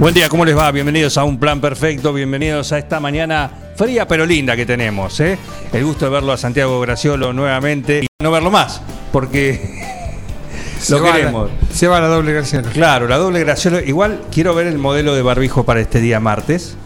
Buen 0.00 0.14
día, 0.14 0.28
¿cómo 0.30 0.44
les 0.46 0.56
va? 0.56 0.70
Bienvenidos 0.72 1.18
a 1.18 1.24
Un 1.24 1.38
Plan 1.38 1.60
Perfecto, 1.60 2.12
bienvenidos 2.14 2.72
a 2.72 2.78
esta 2.78 3.00
mañana 3.00 3.50
fría 3.76 4.08
pero 4.08 4.24
linda 4.24 4.56
que 4.56 4.64
tenemos. 4.64 5.20
¿eh? 5.20 5.38
El 5.72 5.84
gusto 5.84 6.06
de 6.06 6.10
verlo 6.10 6.32
a 6.32 6.36
Santiago 6.38 6.80
Graciolo 6.80 7.32
nuevamente 7.34 8.00
y 8.02 8.06
no 8.22 8.30
verlo 8.30 8.50
más, 8.50 8.80
porque 9.12 9.60
Se 10.80 10.92
lo 10.96 11.02
va 11.02 11.12
queremos. 11.12 11.50
la- 11.50 11.74
se 11.74 11.86
va 11.86 12.00
la 12.00 12.06
doble 12.08 12.32
Graciela. 12.32 12.70
Claro, 12.70 13.08
la 13.08 13.18
doble 13.18 13.40
Graciolo. 13.40 13.80
Igual 13.80 14.22
quiero 14.32 14.54
ver 14.54 14.66
el 14.68 14.78
modelo 14.78 15.14
de 15.14 15.20
barbijo 15.22 15.64
para 15.64 15.80
este 15.80 16.00
día 16.00 16.18
martes. 16.18 16.76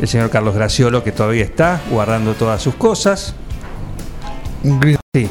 El 0.00 0.08
señor 0.08 0.28
Carlos 0.30 0.56
Graciolo, 0.56 1.04
que 1.04 1.12
todavía 1.12 1.44
está 1.44 1.80
guardando 1.90 2.34
todas 2.34 2.60
sus 2.60 2.74
cosas. 2.74 3.36
Sí. 5.14 5.28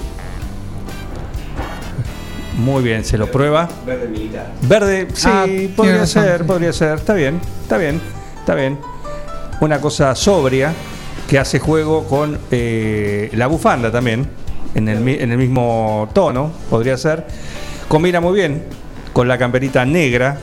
Muy 2.58 2.84
bien, 2.84 3.04
se 3.04 3.18
lo 3.18 3.32
prueba. 3.32 3.68
Verde 3.86 4.08
militar. 4.08 4.52
Verde, 4.62 5.08
sí, 5.14 5.28
Ah, 5.32 5.46
podría 5.76 5.98
razón, 6.00 6.24
ser, 6.24 6.38
sí. 6.42 6.44
podría 6.46 6.74
ser. 6.74 6.98
Está 7.00 7.14
bien, 7.14 7.40
está 7.64 7.78
bien, 7.78 8.00
está 8.40 8.56
bien. 8.56 8.80
Una 9.60 9.80
cosa 9.82 10.14
sobria 10.16 10.74
que 11.28 11.40
hace 11.40 11.60
juego 11.60 12.06
con 12.06 12.38
eh, 12.52 13.30
la 13.34 13.48
bufanda 13.48 13.92
también, 13.92 14.28
en 14.76 14.88
el, 14.88 15.08
en 15.08 15.32
el 15.32 15.38
mismo 15.38 16.10
tono, 16.14 16.52
podría 16.70 16.98
ser. 16.98 17.26
Combina 17.88 18.20
muy 18.22 18.34
bien 18.36 18.64
con 19.14 19.28
la 19.28 19.38
camperita 19.38 19.84
negra 19.86 20.38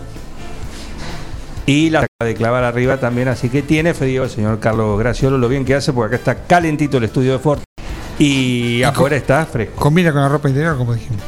y 1.66 1.90
la 1.90 2.06
de 2.24 2.34
clavar 2.34 2.64
arriba 2.64 2.98
también, 2.98 3.28
así 3.28 3.48
que 3.48 3.62
tiene 3.62 3.94
frío 3.94 4.24
el 4.24 4.30
señor 4.30 4.58
Carlos 4.58 4.98
Graciolo, 4.98 5.38
lo 5.38 5.48
bien 5.48 5.64
que 5.64 5.74
hace, 5.74 5.92
porque 5.92 6.16
acá 6.16 6.32
está 6.34 6.46
calentito 6.46 6.96
el 6.98 7.04
estudio 7.04 7.32
de 7.32 7.38
Ford 7.38 7.60
y 8.18 8.82
afuera 8.82 9.16
está 9.16 9.46
fresco. 9.46 9.76
Combina 9.76 10.12
con 10.12 10.22
la 10.22 10.28
ropa 10.28 10.48
interior, 10.48 10.76
como 10.76 10.94
dijimos. 10.94 11.22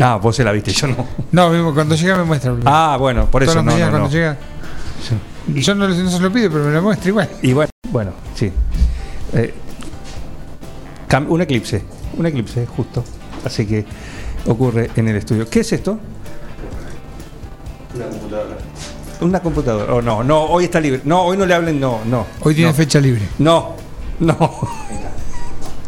Ah, 0.00 0.16
vos 0.16 0.34
se 0.34 0.44
la 0.44 0.52
viste, 0.52 0.72
yo 0.72 0.86
no. 0.86 1.06
No, 1.32 1.50
mismo 1.50 1.74
cuando 1.74 1.94
llega 1.94 2.16
me 2.16 2.24
muestra. 2.24 2.54
Ah, 2.64 2.96
bueno, 2.98 3.26
por 3.30 3.42
eso 3.42 3.56
no, 3.56 3.64
mañanas 3.64 3.92
no, 3.92 3.98
no. 3.98 3.98
cuando 4.04 4.16
llega. 4.16 4.36
Yo 5.48 5.74
no, 5.74 5.88
no 5.88 6.10
se 6.10 6.20
lo 6.20 6.32
pido, 6.32 6.50
pero 6.50 6.64
me 6.64 6.72
lo 6.72 6.82
muestra 6.82 7.08
igual. 7.08 7.28
Y 7.42 7.52
bueno, 7.52 7.70
bueno, 7.90 8.12
sí. 8.34 8.50
Eh, 9.34 9.54
un 11.28 11.40
eclipse, 11.40 11.82
un 12.16 12.26
eclipse, 12.26 12.66
justo. 12.66 13.04
Así 13.44 13.66
que 13.66 13.84
ocurre 14.46 14.90
en 14.96 15.08
el 15.08 15.16
estudio. 15.16 15.48
¿Qué 15.48 15.60
es 15.60 15.72
esto? 15.72 15.98
Una 17.94 18.06
computadora. 18.06 18.56
Una 19.20 19.40
computadora. 19.40 19.94
Oh, 19.94 20.02
no, 20.02 20.22
no, 20.24 20.44
hoy 20.44 20.64
está 20.64 20.80
libre. 20.80 21.02
No, 21.04 21.22
hoy 21.22 21.36
no 21.36 21.46
le 21.46 21.54
hablen, 21.54 21.80
no, 21.80 22.00
no. 22.06 22.26
Hoy 22.42 22.54
tiene 22.54 22.70
no. 22.70 22.76
fecha 22.76 23.00
libre. 23.00 23.22
No, 23.38 23.76
no. 24.20 24.50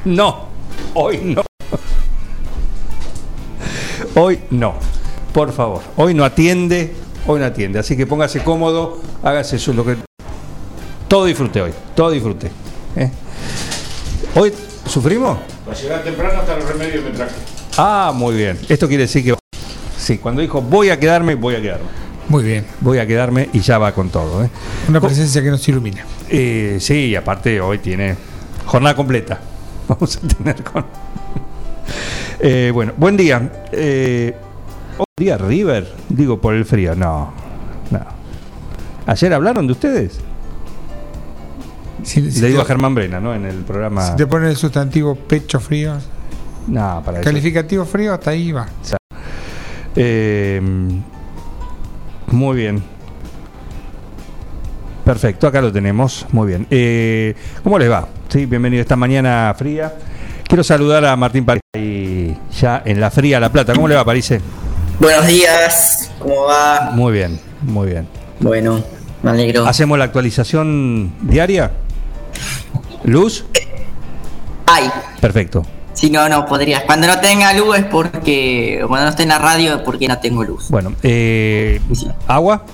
No, 0.04 0.48
hoy 0.94 1.19
no. 1.22 1.51
Hoy 4.14 4.40
no. 4.50 4.74
Por 5.32 5.52
favor, 5.52 5.80
hoy 5.96 6.12
no 6.12 6.24
atiende, 6.24 6.92
hoy 7.26 7.40
no 7.40 7.46
atiende. 7.46 7.78
Así 7.78 7.96
que 7.96 8.06
póngase 8.06 8.42
cómodo, 8.44 9.00
hágase 9.22 9.58
su 9.58 9.72
lo 9.72 9.84
que. 9.84 9.96
Todo 11.08 11.24
disfrute 11.24 11.62
hoy, 11.62 11.72
todo 11.94 12.10
disfrute. 12.10 12.50
¿eh? 12.96 13.10
Hoy 14.34 14.52
sufrimos. 14.86 15.38
Para 15.64 15.76
llegar 15.78 16.04
temprano 16.04 16.40
hasta 16.40 16.56
los 16.56 16.68
remedios 16.68 17.04
me 17.04 17.10
traje. 17.10 17.34
Ah, 17.78 18.12
muy 18.14 18.36
bien. 18.36 18.58
Esto 18.68 18.86
quiere 18.86 19.04
decir 19.04 19.24
que 19.24 19.34
sí, 19.96 20.18
cuando 20.18 20.42
dijo 20.42 20.60
voy 20.60 20.90
a 20.90 21.00
quedarme, 21.00 21.34
voy 21.34 21.54
a 21.54 21.62
quedarme. 21.62 21.86
Muy 22.28 22.44
bien. 22.44 22.66
Voy 22.80 22.98
a 22.98 23.06
quedarme 23.06 23.48
y 23.52 23.60
ya 23.60 23.78
va 23.78 23.92
con 23.92 24.10
todo. 24.10 24.44
¿eh? 24.44 24.50
Una 24.88 25.00
presencia 25.00 25.42
que 25.42 25.50
nos 25.50 25.66
ilumina. 25.68 26.04
Eh, 26.28 26.76
sí, 26.80 27.06
y 27.06 27.16
aparte 27.16 27.60
hoy 27.60 27.78
tiene 27.78 28.16
jornada 28.66 28.94
completa. 28.94 29.40
Vamos 29.88 30.16
a 30.18 30.20
tener 30.20 30.62
con. 30.62 30.84
Eh, 32.44 32.70
bueno, 32.75 32.92
buen 32.97 33.16
día. 33.16 33.50
Eh, 33.70 34.34
hoy 34.98 35.04
día 35.16 35.38
River, 35.38 35.86
digo 36.08 36.41
por 36.41 36.54
el 36.54 36.64
frío. 36.64 36.94
No, 36.97 37.32
no. 37.91 38.00
Ayer 39.06 39.32
hablaron 39.32 39.66
de 39.66 39.72
ustedes. 39.72 40.20
Si, 42.03 42.32
si 42.32 42.41
Le 42.41 42.48
digo 42.48 42.62
a 42.62 42.64
Germán 42.64 42.94
Brena, 42.97 43.20
¿no? 43.20 43.32
En 43.32 43.44
el 43.44 43.58
programa. 43.58 44.03
si 44.04 44.16
te 44.16 44.26
pone 44.26 44.48
el 44.50 44.56
sustantivo 44.56 45.14
pecho 45.14 45.60
frío, 45.60 45.94
No, 46.66 47.00
para 47.04 47.19
eso. 47.20 47.25
calificativo 47.25 47.84
frío, 47.84 48.12
hasta 48.12 48.30
ahí 48.30 48.50
va. 48.50 48.66
Eh, 49.94 50.60
muy 52.26 52.56
bien. 52.56 52.82
Perfecto, 55.04 55.47
acá 55.47 55.60
lo 55.60 55.72
tenemos. 55.72 56.26
Muy 56.32 56.48
bien. 56.48 56.66
Eh, 56.70 57.34
¿Cómo 57.62 57.78
les 57.78 57.88
va? 57.91 58.09
Sí, 58.28 58.47
bienvenido 58.47 58.80
esta 58.82 58.97
mañana 58.97 59.54
fría. 59.56 59.92
Quiero 60.52 60.64
saludar 60.64 61.02
a 61.06 61.16
Martín 61.16 61.46
París 61.46 61.62
y 61.74 62.34
ya 62.60 62.82
en 62.84 63.00
la 63.00 63.10
fría 63.10 63.40
La 63.40 63.50
Plata. 63.50 63.72
¿Cómo 63.72 63.88
le 63.88 63.94
va, 63.94 64.04
París? 64.04 64.34
Buenos 65.00 65.26
días, 65.26 66.10
¿cómo 66.18 66.42
va? 66.42 66.90
Muy 66.92 67.10
bien, 67.14 67.40
muy 67.62 67.86
bien. 67.86 68.06
Bueno, 68.38 68.84
me 69.22 69.30
alegro. 69.30 69.64
¿Hacemos 69.64 69.96
la 69.96 70.04
actualización 70.04 71.14
diaria? 71.22 71.72
¿Luz? 73.04 73.46
Ay, 74.66 74.91
Perfecto. 75.22 75.64
si 75.94 76.10
no, 76.10 76.28
no 76.28 76.44
podrías. 76.44 76.82
Cuando 76.82 77.06
no 77.06 77.18
tenga 77.18 77.54
luz 77.54 77.78
es 77.78 77.84
porque. 77.86 78.84
Cuando 78.86 79.06
no 79.06 79.10
esté 79.10 79.22
en 79.22 79.30
la 79.30 79.38
radio 79.38 79.76
es 79.76 79.80
porque 79.80 80.06
no 80.06 80.18
tengo 80.18 80.44
luz. 80.44 80.68
Bueno, 80.68 80.92
eh. 81.02 81.80
¿agua? 82.28 82.66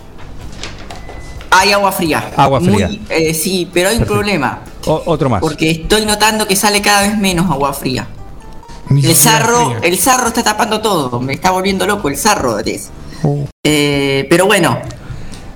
Hay 1.50 1.72
agua 1.72 1.92
fría. 1.92 2.30
Agua 2.36 2.60
fría. 2.60 2.88
Muy- 2.88 3.00
eh, 3.08 3.32
sí, 3.34 3.68
pero 3.72 3.88
hay 3.88 3.94
un 3.96 4.00
Perfecto. 4.00 4.14
problema. 4.14 4.60
O- 4.86 5.02
otro 5.06 5.28
más. 5.30 5.40
Porque 5.40 5.70
estoy 5.70 6.04
notando 6.06 6.46
que 6.46 6.56
sale 6.56 6.80
cada 6.82 7.02
vez 7.02 7.16
menos 7.18 7.50
agua 7.50 7.72
fría. 7.72 8.06
El 8.90 9.14
sarro, 9.14 9.76
el 9.82 9.98
sarro 9.98 10.28
está 10.28 10.42
tapando 10.42 10.80
todo. 10.80 11.20
Me 11.20 11.34
está 11.34 11.50
volviendo 11.50 11.86
loco 11.86 12.08
el 12.08 12.16
sarro 12.16 12.58
es. 12.58 12.90
Uh, 13.22 13.44
Eh, 13.64 14.26
pero 14.30 14.46
bueno, 14.46 14.78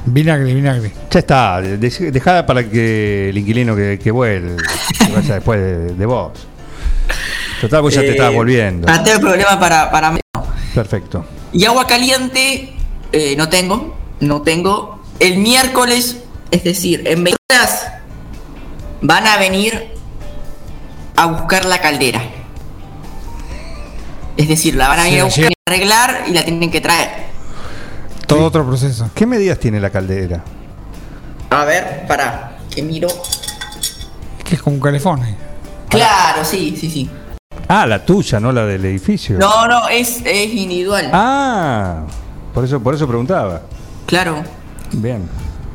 vinagre, 0.05 0.53
vinagre. 0.53 0.93
Ya 1.11 1.21
está, 1.21 1.61
de- 1.61 1.79
de- 1.79 2.11
dejada 2.11 2.45
para 2.45 2.69
que 2.69 3.31
el 3.31 3.39
inquilino 3.39 3.75
que, 3.77 3.99
que 4.03 4.11
vuelva, 4.11 4.57
que 4.99 5.13
vaya 5.13 5.35
después 5.37 5.61
de, 5.61 5.95
de 5.95 6.07
vos. 6.07 6.33
Total, 7.61 7.81
vos 7.83 7.95
ya 7.95 8.01
te 8.01 8.09
eh, 8.09 8.11
estabas 8.13 8.35
volviendo. 8.35 8.87
Para 8.87 9.03
tener 9.05 9.21
problema 9.21 9.59
para, 9.59 9.91
para 9.91 10.11
mí. 10.11 10.21
no. 10.35 10.45
Perfecto. 10.75 11.25
Y 11.53 11.65
agua 11.65 11.87
caliente 11.87 12.73
eh, 13.13 13.35
no 13.37 13.49
tengo, 13.49 13.95
no 14.21 14.43
tengo. 14.43 15.02
El 15.23 15.39
miércoles, 15.39 16.17
es 16.51 16.65
decir, 16.65 17.05
en 17.07 17.23
20 17.23 17.37
horas 17.53 17.87
van 19.03 19.25
a 19.25 19.37
venir 19.37 19.93
a 21.15 21.27
buscar 21.27 21.65
la 21.65 21.81
caldera. 21.81 22.21
Es 24.37 24.49
decir, 24.49 24.75
la 24.75 24.89
van 24.89 24.99
a 24.99 25.03
venir 25.05 25.21
a 25.21 25.25
buscar, 25.25 25.53
arreglar 25.69 26.25
y 26.27 26.33
la 26.33 26.45
tienen 26.45 26.73
que 26.73 26.81
traer. 26.81 27.09
Todo 28.27 28.47
otro 28.47 28.67
proceso. 28.67 29.11
¿Qué 29.15 29.25
medidas 29.25 29.61
tiene 29.61 29.79
la 29.79 29.91
caldera? 29.91 30.43
A 31.51 31.65
ver, 31.67 32.05
para 32.09 32.59
que 32.75 32.83
miro. 32.83 33.07
Que 34.45 34.57
es 34.57 34.63
como 34.63 34.75
un 34.75 34.83
calefón. 34.83 35.23
eh. 35.25 35.37
Claro, 35.89 36.45
sí, 36.45 36.77
sí, 36.81 36.91
sí. 36.91 37.09
Ah, 37.69 37.87
la 37.87 38.05
tuya, 38.05 38.41
no 38.41 38.51
la 38.51 38.65
del 38.67 38.85
edificio. 38.87 39.39
No, 39.39 39.69
no, 39.69 39.89
es, 39.89 40.21
es 40.25 40.53
individual. 40.53 41.11
Ah, 41.13 42.01
por 42.53 42.65
eso, 42.65 42.81
por 42.83 42.95
eso 42.97 43.07
preguntaba. 43.07 43.63
Claro, 44.07 44.43
Bien, 44.93 45.23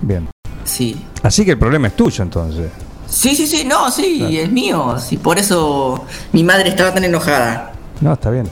bien. 0.01 0.29
sí. 0.63 1.03
Así 1.23 1.43
que 1.43 1.51
el 1.51 1.57
problema 1.57 1.87
es 1.87 1.95
tuyo 1.95 2.23
entonces. 2.23 2.69
Sí, 3.07 3.35
sí, 3.35 3.47
sí, 3.47 3.63
no, 3.65 3.89
sí, 3.89 4.37
es 4.39 4.51
mío. 4.51 4.97
Sí, 4.99 5.17
por 5.17 5.39
eso 5.39 6.05
mi 6.33 6.43
madre 6.43 6.69
estaba 6.69 6.93
tan 6.93 7.03
enojada. 7.03 7.71
No, 8.01 8.13
está 8.13 8.29
bien. 8.29 8.49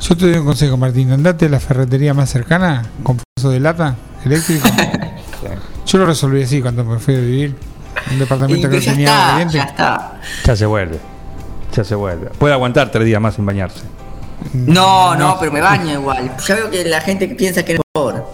Yo 0.00 0.16
te 0.16 0.26
doy 0.28 0.38
un 0.38 0.46
consejo, 0.46 0.76
Martín. 0.76 1.12
Andate 1.12 1.46
a 1.46 1.48
la 1.48 1.60
ferretería 1.60 2.12
más 2.14 2.30
cercana 2.30 2.82
con 3.02 3.18
vaso 3.36 3.50
de 3.50 3.60
lata 3.60 3.96
eléctrico. 4.24 4.66
Yo 5.86 5.98
lo 5.98 6.06
resolví 6.06 6.42
así 6.42 6.60
cuando 6.62 6.84
me 6.84 6.98
fui 6.98 7.14
a 7.14 7.18
vivir. 7.18 7.54
Un 8.10 8.18
departamento 8.18 8.68
que 8.68 8.76
no 8.76 8.82
ya 8.82 8.92
tenía 8.92 9.08
está, 9.08 9.26
caliente. 9.30 9.54
ya 9.58 9.62
está. 9.64 10.20
Ya 10.44 10.56
se 10.56 10.66
vuelve. 10.66 10.98
Ya 11.74 11.84
se 11.84 11.94
vuelve. 11.94 12.30
Puede 12.38 12.54
aguantar 12.54 12.90
tres 12.90 13.04
días 13.06 13.20
más 13.20 13.34
sin 13.34 13.46
bañarse. 13.46 13.82
No, 14.54 15.14
no, 15.14 15.36
pero 15.38 15.52
me 15.52 15.60
baño 15.60 15.92
igual. 15.92 16.34
Ya 16.46 16.54
veo 16.56 16.70
que 16.70 16.84
la 16.84 17.00
gente 17.00 17.28
que 17.28 17.34
piensa 17.34 17.62
que 17.64 17.74
es 17.74 17.80
mejor. 17.94 18.26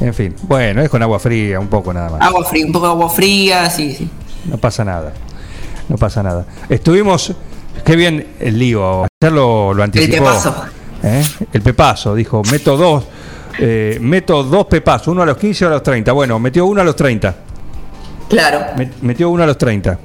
En 0.00 0.14
fin. 0.14 0.34
Bueno, 0.42 0.80
es 0.82 0.88
con 0.88 1.02
agua 1.02 1.18
fría, 1.18 1.60
un 1.60 1.68
poco 1.68 1.92
nada 1.92 2.10
más. 2.10 2.20
Agua 2.22 2.44
fría, 2.44 2.64
un 2.66 2.72
poco 2.72 2.86
de 2.86 2.92
agua 2.92 3.10
fría, 3.10 3.68
sí, 3.70 3.92
sí. 3.94 4.08
No 4.46 4.56
pasa 4.58 4.84
nada. 4.84 5.12
No 5.88 5.96
pasa 5.96 6.22
nada. 6.22 6.46
Estuvimos. 6.68 7.32
Qué 7.84 7.96
bien 7.96 8.34
el 8.40 8.58
lío. 8.58 9.02
Ayer 9.22 9.32
lo, 9.32 9.74
lo 9.74 9.82
anticipó. 9.82 10.24
pepazo. 10.24 10.54
¿Eh? 11.02 11.22
El 11.52 11.62
pepazo. 11.62 12.14
Dijo: 12.14 12.42
meto 12.50 12.76
dos. 12.76 13.04
eh, 13.58 13.98
meto 14.00 14.42
dos 14.42 14.66
pepazos. 14.66 15.08
Uno 15.08 15.22
a 15.22 15.26
los 15.26 15.36
15 15.36 15.64
y 15.64 15.66
a 15.66 15.70
los 15.70 15.82
30. 15.82 16.12
Bueno, 16.12 16.38
metió 16.38 16.64
uno 16.66 16.80
a 16.80 16.84
los 16.84 16.96
30. 16.96 17.34
Claro. 18.28 18.60
Me- 18.76 18.90
metió 19.02 19.28
uno 19.28 19.42
a 19.42 19.46
los 19.46 19.58
30. 19.58 19.98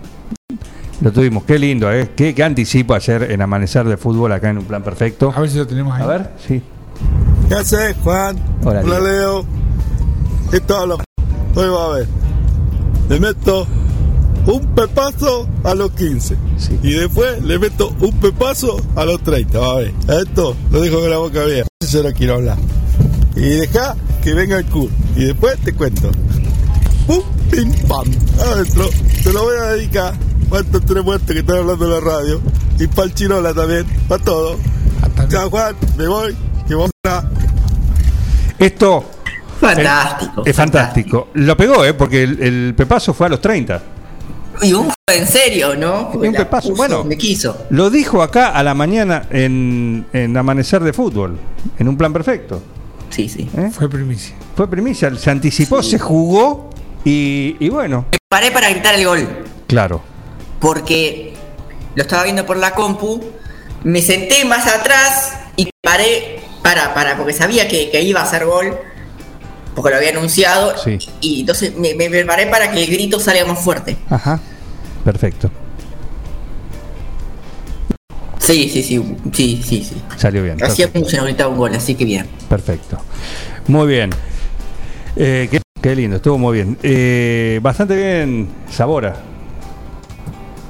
Lo 1.02 1.12
tuvimos. 1.12 1.44
Qué 1.44 1.60
lindo, 1.60 1.92
¿eh? 1.92 2.12
Qué, 2.16 2.34
qué 2.34 2.44
anticipo 2.44 2.94
ayer 2.94 3.32
en 3.32 3.42
Amanecer 3.42 3.86
de 3.86 3.98
Fútbol 3.98 4.32
acá 4.32 4.50
en 4.50 4.58
un 4.58 4.66
plan 4.66 4.82
perfecto. 4.84 5.32
A 5.36 5.40
ver 5.42 5.50
si 5.50 5.58
lo 5.58 5.68
tenemos 5.68 5.96
ahí. 5.96 6.04
A 6.04 6.08
ver, 6.08 6.30
sí. 6.46 6.62
¿Qué 7.50 7.56
haces, 7.56 7.96
Juan? 8.04 8.38
Hola, 8.64 8.82
Hola, 8.84 9.00
Leo. 9.02 9.46
Esto 10.56 10.78
habla. 10.78 10.96
Hoy 11.54 11.68
va 11.68 11.86
a 11.86 11.90
ver. 11.98 12.08
Le 13.10 13.20
meto 13.20 13.68
un 14.48 14.74
pepazo 14.74 15.50
a 15.66 15.76
los 15.76 15.92
15. 15.92 16.38
Sí. 16.58 16.80
Y 16.82 16.94
después 16.94 17.44
le 17.44 17.60
meto 17.60 17.94
un 18.00 18.18
pepazo 18.22 18.78
a 18.96 19.04
los 19.04 19.22
30. 19.22 19.60
Va 19.60 19.72
a 19.72 19.76
ver. 19.76 19.94
A 20.08 20.16
esto 20.22 20.56
lo 20.72 20.80
dejo 20.80 21.02
con 21.02 21.10
la 21.10 21.18
boca 21.18 21.42
abierta. 21.42 21.68
Yo 21.86 22.04
no 22.04 22.14
quiero 22.14 22.36
hablar. 22.36 22.58
Y 23.36 23.42
deja 23.42 23.98
que 24.24 24.34
venga 24.34 24.60
el 24.60 24.66
cool. 24.68 24.90
Y 25.18 25.26
después 25.26 25.60
te 25.60 25.74
cuento. 25.74 26.10
Pum, 27.06 27.22
pim, 27.52 27.74
pam. 27.90 28.10
Adentro. 28.40 28.90
Te 29.24 29.34
lo 29.34 29.44
voy 29.44 29.58
a 29.58 29.74
dedicar. 29.74 30.14
Para 30.50 30.62
estos 30.62 30.86
tres 30.86 31.04
muertos 31.04 31.34
que 31.34 31.40
están 31.40 31.58
hablando 31.58 31.84
en 31.84 31.92
la 31.92 32.00
radio. 32.00 32.42
Y 32.80 32.88
para 32.88 33.10
el 33.10 33.14
chinola 33.14 33.54
también. 33.54 33.86
Para 34.08 34.24
todo. 34.24 34.56
Hasta 35.02 35.28
Chao, 35.28 35.50
Juan. 35.50 35.76
Me 35.98 36.08
voy. 36.08 36.34
Que 36.66 36.76
vos 36.76 36.90
Esto 38.58 39.04
Fantástico. 39.60 40.44
es 40.46 40.56
fantástico. 40.56 41.28
Lo 41.34 41.56
pegó, 41.58 41.86
¿eh? 41.86 41.94
Porque 41.94 42.24
el, 42.24 42.42
el 42.42 42.74
pepazo 42.76 43.14
fue 43.14 43.28
a 43.28 43.30
los 43.30 43.42
30. 43.42 43.82
Y 44.62 44.74
un 44.74 44.92
en 45.08 45.28
serio, 45.28 45.76
¿no? 45.76 46.10
Porque 46.12 46.28
un 46.30 46.34
pepazo, 46.36 46.70
puso 46.70 46.78
bueno. 46.78 46.98
donde 46.98 47.18
quiso. 47.18 47.66
Lo 47.70 47.90
dijo 47.90 48.22
acá 48.22 48.50
a 48.50 48.64
la 48.64 48.74
mañana 48.74 49.28
en, 49.30 50.06
en 50.14 50.36
Amanecer 50.36 50.84
de 50.84 50.94
Fútbol, 50.94 51.38
en 51.78 51.88
un 51.88 51.96
plan 51.98 52.12
perfecto. 52.12 52.62
Sí, 53.10 53.30
sí. 53.30 53.50
¿eh? 53.58 53.70
Fue 53.72 53.88
primicia. 53.90 54.36
Fue 54.56 54.70
primicia, 54.70 55.14
se 55.16 55.30
anticipó, 55.32 55.84
se 55.84 56.00
jugó 56.00 56.70
y, 57.04 57.56
y 57.60 57.70
bueno, 57.70 58.06
Me 58.12 58.18
paré 58.28 58.52
para 58.52 58.70
gritar 58.70 58.96
el 58.96 59.06
gol. 59.06 59.28
claro. 59.68 60.02
Porque 60.60 61.34
lo 61.96 62.02
estaba 62.02 62.24
viendo 62.24 62.46
por 62.46 62.58
la 62.58 62.72
compu. 62.72 63.24
Me 63.84 64.02
senté 64.02 64.44
más 64.46 64.66
atrás 64.68 65.34
y 65.56 65.70
paré 65.84 66.40
para, 66.64 66.94
para, 66.96 67.16
porque 67.18 67.34
sabía 67.34 67.68
que, 67.68 67.92
que 67.92 68.02
iba 68.02 68.22
a 68.22 68.24
hacer 68.24 68.46
gol. 68.46 68.74
Porque 69.76 69.92
lo 69.92 69.98
había 69.98 70.10
anunciado. 70.12 70.74
Sí. 70.82 70.98
Y 71.22 71.42
entonces 71.42 71.76
me, 71.76 71.94
me 71.96 72.10
preparé 72.10 72.48
para 72.48 72.72
que 72.72 72.84
el 72.84 72.90
grito 72.90 73.20
salga 73.20 73.46
más 73.46 73.60
fuerte. 73.60 73.98
Ajá, 74.10 74.40
perfecto. 75.04 75.52
Sí, 78.40 78.70
sí, 78.70 78.84
sí. 78.84 79.04
Sí, 79.34 79.62
sí, 79.66 79.84
sí. 79.84 79.96
Salió 80.18 80.44
bien. 80.44 80.64
Hacía 80.64 80.90
mucho 80.94 81.24
gritaba 81.24 81.50
un 81.50 81.58
gol, 81.58 81.74
así 81.76 81.96
que 81.96 82.06
bien. 82.06 82.28
perfecto. 82.48 83.00
Muy 83.68 83.88
bien. 83.88 84.12
Eh, 85.16 85.48
qué, 85.50 85.62
qué 85.82 85.96
lindo, 85.96 86.18
estuvo 86.18 86.38
muy 86.38 86.54
bien. 86.58 86.78
Eh, 86.84 87.60
bastante 87.64 87.96
bien 87.96 88.50
Sabora 88.70 89.16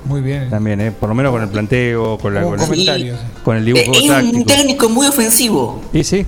Muy 0.06 0.22
bien. 0.22 0.50
también, 0.50 0.80
¿eh? 0.82 0.92
por 0.92 1.10
lo 1.10 1.16
menos 1.16 1.32
con 1.32 1.42
el 1.42 1.50
planteo, 1.50 2.18
con, 2.20 2.34
la, 2.36 2.44
con, 2.44 2.54
el, 2.54 2.60
comentarios. 2.60 3.20
con 3.44 3.58
el 3.58 3.64
Eh, 3.68 3.74
dibujo 3.74 3.94
es 3.94 4.24
un 4.34 4.46
técnico 4.46 4.88
muy 4.88 5.08
ofensivo. 5.08 5.82
Y 5.92 6.04
sí, 6.04 6.26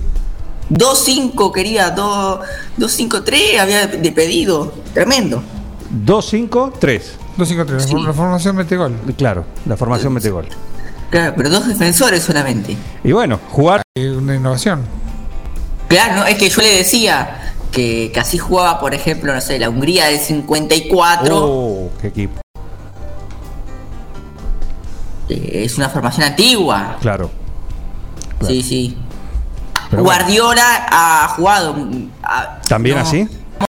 2-5 0.70 1.52
quería, 1.52 1.94
2-5-3 1.94 3.58
había 3.58 3.86
de 3.86 4.12
pedido. 4.12 4.72
Tremendo. 4.94 5.42
2-5-3. 6.04 7.02
2-5-3. 7.38 7.80
Sí. 7.80 7.94
La 8.04 8.12
formación 8.12 8.56
mete 8.56 8.76
gol. 8.76 8.94
Claro, 9.16 9.44
la 9.66 9.76
formación 9.76 10.12
mete 10.12 10.30
gol. 10.30 10.46
Claro, 11.10 11.32
pero 11.36 11.48
dos 11.48 11.66
defensores 11.66 12.22
solamente. 12.22 12.76
Y 13.02 13.12
bueno, 13.12 13.40
jugar. 13.50 13.82
Una 13.96 14.34
innovación. 14.36 14.82
Claro, 15.88 16.16
no, 16.16 16.26
es 16.26 16.36
que 16.36 16.48
yo 16.50 16.60
le 16.60 16.76
decía 16.76 17.54
que, 17.72 18.10
que 18.12 18.20
así 18.20 18.36
jugaba, 18.38 18.78
por 18.78 18.94
ejemplo, 18.94 19.34
no 19.34 19.40
sé, 19.40 19.58
la 19.58 19.70
Hungría 19.70 20.06
del 20.06 20.18
54. 20.20 21.34
Oh, 21.34 21.90
qué 22.00 22.08
equipo. 22.08 22.40
eh, 25.30 25.64
es 25.64 25.76
una 25.78 25.88
formación 25.88 26.26
antigua. 26.26 26.96
Claro. 27.00 27.30
Claro. 28.38 28.54
Sí, 28.54 28.62
sí. 28.62 28.96
Pero 29.90 30.02
bueno. 30.02 30.18
Guardiola 30.20 30.86
ha 30.90 31.28
jugado. 31.36 31.76
a- 32.22 32.60
¿También 32.68 32.96
no, 32.96 33.02
así? 33.02 33.28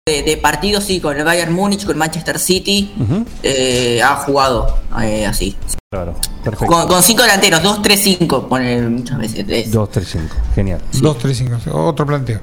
De, 0.06 0.22
de 0.22 0.36
partidos, 0.36 0.84
sí, 0.84 1.00
con 1.00 1.16
el 1.16 1.24
Bayern 1.24 1.52
Múnich, 1.52 1.84
con 1.84 1.96
Manchester 1.98 2.38
City. 2.38 2.94
Ujú. 2.98 3.24
eh, 3.42 4.00
ha 4.02 4.16
jugado 4.16 4.78
eh, 5.02 5.26
así. 5.26 5.56
Claro, 5.90 6.14
perfecto. 6.42 6.66
Con, 6.74 6.88
con 6.88 7.02
cinco 7.02 7.22
delanteros, 7.22 7.62
2-3-5, 7.62 8.48
pone 8.48 8.80
muchas 8.82 9.18
veces. 9.18 9.46
tres. 9.46 9.72
2-3-5, 9.72 10.18
genial. 10.54 10.80
2-3-5. 10.92 11.70
Otro 11.72 12.06
planteo. 12.06 12.40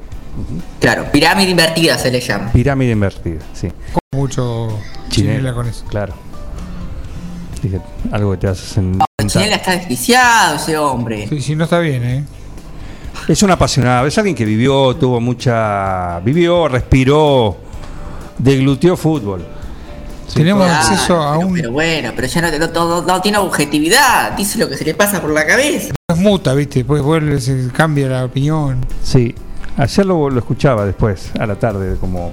Claro, 0.80 1.06
pirámide 1.12 1.52
invertida 1.52 1.98
se 1.98 2.10
le 2.12 2.20
llama. 2.22 2.52
Pirámide 2.52 2.92
invertida, 2.92 3.40
sí. 3.54 3.70
Mucho 4.14 4.80
chinela 5.10 5.54
con 5.54 5.68
eso. 5.68 5.84
Claro. 5.86 6.14
Dije, 7.62 7.80
algo 8.12 8.32
que 8.32 8.38
te 8.38 8.48
hace 8.48 8.66
sentar. 8.66 9.06
Chinela 9.26 9.56
está 9.56 9.72
desquiciado 9.72 10.56
ese 10.56 10.78
hombre. 10.78 11.28
Sí, 11.30 11.42
sí, 11.42 11.56
no 11.56 11.64
está 11.66 11.80
bien, 11.80 12.04
¿eh? 12.04 12.26
Es 13.28 13.42
un 13.44 13.52
apasionado, 13.52 14.06
es 14.08 14.18
alguien 14.18 14.36
que 14.36 14.46
vivió, 14.46 14.96
tuvo 14.96 15.20
mucha. 15.22 16.20
vivió, 16.22 16.68
respiró, 16.68 17.56
degluteó 18.38 18.98
fútbol. 18.98 19.46
Tenemos 20.34 20.66
Claro, 20.66 20.80
acceso 20.80 21.22
a 21.22 21.34
pero, 21.38 21.48
un. 21.48 21.54
pero 21.54 21.72
bueno, 21.72 22.12
pero 22.16 22.28
ya 22.28 22.42
no, 22.42 22.58
no- 22.58 22.68
no- 22.68 23.02
no 23.02 23.22
tiene 23.22 23.38
objetividad, 23.38 24.32
dice 24.34 24.58
lo 24.58 24.68
que 24.68 24.78
se 24.78 24.84
le 24.86 24.96
pasa 24.96 25.22
por 25.22 25.32
la 25.32 25.46
cabeza. 25.46 25.94
Es 26.12 26.18
muta, 26.18 26.54
¿viste? 26.54 26.80
Después 26.80 27.02
vuelve, 27.04 27.40
se 27.40 27.70
cambia 27.72 28.08
la 28.08 28.26
opinión. 28.26 28.84
Sí, 29.04 29.36
ayer 29.78 30.06
lo, 30.06 30.30
lo 30.30 30.40
escuchaba 30.40 30.86
después, 30.86 31.32
a 31.40 31.46
la 31.46 31.56
tarde, 31.56 31.98
como 32.00 32.32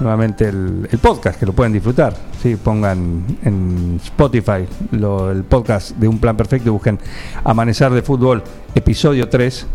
nuevamente 0.00 0.48
el, 0.48 0.88
el 0.90 0.98
podcast, 0.98 1.38
que 1.38 1.46
lo 1.46 1.52
pueden 1.52 1.72
disfrutar. 1.72 2.14
Sí, 2.42 2.56
pongan 2.56 3.24
en 3.44 4.00
Spotify 4.02 4.66
lo- 4.90 5.30
el 5.30 5.44
podcast 5.44 5.92
de 5.96 6.08
Un 6.08 6.18
Plan 6.18 6.36
Perfecto 6.36 6.68
y 6.68 6.72
busquen 6.72 6.98
Amanecer 7.44 7.90
de 7.92 8.02
Fútbol, 8.02 8.42
episodio 8.74 9.28
3. 9.28 9.66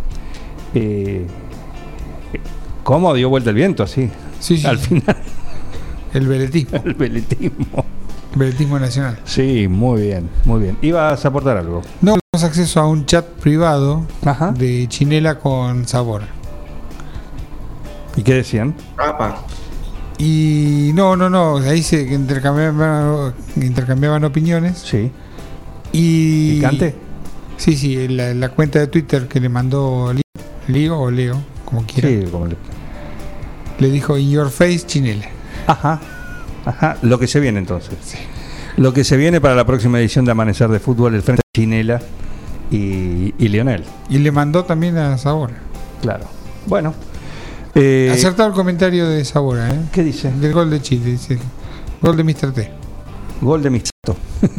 Eh, 0.75 1.25
¿Cómo 2.83 3.13
dio 3.13 3.29
vuelta 3.29 3.49
el 3.49 3.55
viento 3.55 3.83
así? 3.83 4.09
Sí, 4.39 4.57
sí. 4.57 4.65
Al 4.67 4.77
final, 4.77 5.17
El 6.13 6.27
veletismo. 6.27 6.81
el 6.85 6.93
veletismo. 6.95 7.85
Veletismo 8.35 8.79
nacional. 8.79 9.19
Sí, 9.25 9.67
muy 9.67 10.01
bien, 10.03 10.29
muy 10.45 10.61
bien. 10.61 10.77
¿Ibas 10.81 11.23
a 11.25 11.27
aportar 11.27 11.57
algo? 11.57 11.81
No 12.01 12.15
tenemos 12.31 12.47
acceso 12.47 12.79
a 12.79 12.87
un 12.87 13.05
chat 13.05 13.25
privado 13.25 14.03
Ajá. 14.23 14.51
de 14.51 14.85
chinela 14.87 15.39
con 15.39 15.87
sabor. 15.87 16.21
¿Y 18.15 18.21
qué 18.23 18.35
decían? 18.35 18.75
Y 20.19 20.91
no, 20.93 21.15
no, 21.15 21.29
no. 21.29 21.57
Ahí 21.57 21.81
se 21.81 22.01
intercambiaban, 22.01 23.33
intercambiaban 23.55 24.23
opiniones. 24.25 24.77
Sí. 24.79 25.09
Y. 25.93 26.55
¿Picante? 26.55 26.95
Sí, 27.57 27.75
sí. 27.75 28.07
La, 28.09 28.33
la 28.33 28.49
cuenta 28.49 28.79
de 28.79 28.87
Twitter 28.87 29.27
que 29.27 29.39
le 29.39 29.49
mandó 29.49 30.13
Lío 30.67 30.99
o 30.99 31.09
Leo, 31.09 31.41
como 31.65 31.83
quiera, 31.85 32.09
Sí, 32.09 32.25
como 32.29 32.47
le- 32.47 32.57
le 33.79 33.89
dijo 33.89 34.17
In 34.17 34.29
Your 34.31 34.49
Face 34.49 34.81
Chinela. 34.85 35.25
Ajá, 35.67 35.99
ajá, 36.65 36.97
lo 37.01 37.17
que 37.17 37.27
se 37.27 37.39
viene 37.39 37.59
entonces. 37.59 37.95
Lo 38.77 38.93
que 38.93 39.03
se 39.03 39.15
viene 39.17 39.39
para 39.41 39.55
la 39.55 39.65
próxima 39.65 39.99
edición 39.99 40.25
de 40.25 40.31
Amanecer 40.31 40.69
de 40.69 40.79
Fútbol, 40.79 41.15
el 41.15 41.21
frente 41.21 41.41
de 41.53 41.61
Chinela 41.61 42.01
y, 42.71 43.33
y 43.37 43.47
Lionel. 43.47 43.83
Y 44.09 44.17
le 44.19 44.31
mandó 44.31 44.63
también 44.65 44.97
a 44.97 45.17
Sabor. 45.17 45.51
Claro. 46.01 46.25
Bueno. 46.65 46.93
Eh, 47.75 48.09
Acertado 48.13 48.49
el 48.49 48.55
comentario 48.55 49.07
de 49.07 49.23
Sabora, 49.25 49.69
¿eh? 49.69 49.79
¿Qué 49.91 50.03
dice? 50.03 50.31
Del 50.31 50.53
gol 50.53 50.69
de 50.69 50.81
Chile, 50.81 51.11
dice. 51.11 51.37
Gol 52.01 52.17
de 52.17 52.23
Mr. 52.23 52.51
T. 52.53 52.71
Gol 53.41 53.63
de 53.63 53.69
Misato. 53.69 54.15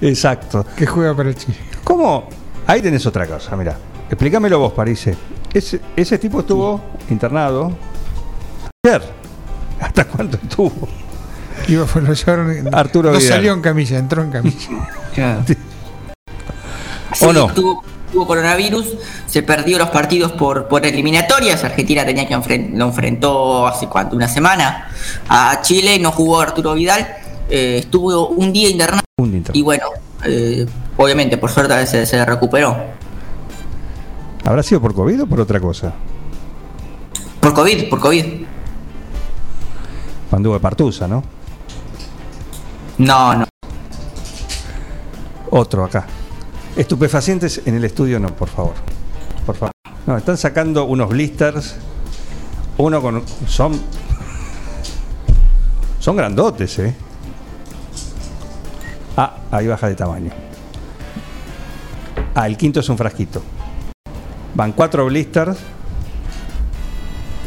Exacto. 0.00 0.64
Que 0.76 0.86
juega 0.86 1.14
para 1.14 1.34
Chile. 1.34 1.56
¿Cómo? 1.84 2.28
Ahí 2.66 2.80
tenés 2.82 3.04
otra 3.06 3.26
cosa, 3.26 3.56
mira. 3.56 3.76
Explícamelo 4.08 4.58
vos, 4.58 4.72
Parise. 4.72 5.16
Ese, 5.52 5.80
ese 5.96 6.18
tipo 6.18 6.40
estuvo 6.40 6.80
internado 7.10 7.72
ayer. 8.84 9.02
¿Hasta 9.80 10.04
cuánto 10.06 10.38
estuvo? 10.42 10.88
Iba, 11.68 11.86
fue, 11.86 12.02
lo 12.02 12.12
llevaron, 12.12 12.74
Arturo 12.74 13.12
no 13.12 13.18
Vidal. 13.18 13.32
salió 13.34 13.52
en 13.52 13.60
camilla, 13.60 13.98
entró 13.98 14.22
en 14.22 14.30
camilla. 14.30 15.44
Sí, 17.12 17.24
¿O 17.26 17.32
no? 17.32 17.48
Tuvo 18.12 18.26
coronavirus, 18.26 18.86
se 19.26 19.42
perdió 19.42 19.78
los 19.78 19.90
partidos 19.90 20.32
por, 20.32 20.66
por 20.68 20.84
eliminatorias. 20.84 21.62
Argentina 21.64 22.04
tenía 22.04 22.26
que 22.26 22.36
enfren- 22.36 22.74
lo 22.74 22.86
enfrentó 22.86 23.66
hace 23.66 23.86
cuánto, 23.86 24.16
una 24.16 24.28
semana 24.28 24.88
a 25.28 25.60
Chile, 25.62 25.98
no 25.98 26.10
jugó 26.12 26.40
Arturo 26.40 26.74
Vidal, 26.74 27.06
eh, 27.48 27.78
estuvo 27.80 28.28
un 28.28 28.52
día 28.52 28.68
internado 28.70 29.00
y 29.52 29.62
bueno, 29.62 29.84
eh, 30.24 30.66
obviamente 30.96 31.36
por 31.38 31.50
suerte 31.50 31.86
se, 31.86 32.06
se 32.06 32.24
recuperó. 32.24 32.76
¿Habrá 34.44 34.62
sido 34.62 34.80
por 34.80 34.94
COVID 34.94 35.22
o 35.22 35.26
por 35.26 35.40
otra 35.40 35.60
cosa? 35.60 35.92
Por 37.40 37.52
COVID, 37.54 37.88
por 37.88 38.00
COVID. 38.00 38.24
Anduvo 40.32 40.54
de 40.54 40.60
Partusa, 40.60 41.06
¿no? 41.08 41.22
No, 42.98 43.34
no. 43.34 43.46
Otro 45.50 45.84
acá. 45.84 46.06
Estupefacientes 46.76 47.62
en 47.66 47.74
el 47.74 47.84
estudio 47.84 48.18
no, 48.20 48.34
por 48.34 48.48
favor. 48.48 48.74
Por 49.44 49.56
favor. 49.56 49.72
No, 50.06 50.16
están 50.16 50.36
sacando 50.36 50.84
unos 50.84 51.08
blisters. 51.08 51.76
Uno 52.78 53.02
con. 53.02 53.22
Son. 53.46 53.78
Son 55.98 56.16
grandotes, 56.16 56.78
¿eh? 56.78 56.94
Ah, 59.16 59.36
ahí 59.50 59.66
baja 59.66 59.88
de 59.88 59.94
tamaño. 59.94 60.30
Ah, 62.34 62.46
el 62.46 62.56
quinto 62.56 62.80
es 62.80 62.88
un 62.88 62.96
frasquito. 62.96 63.42
Van 64.54 64.72
cuatro 64.72 65.04
blisters. 65.06 65.58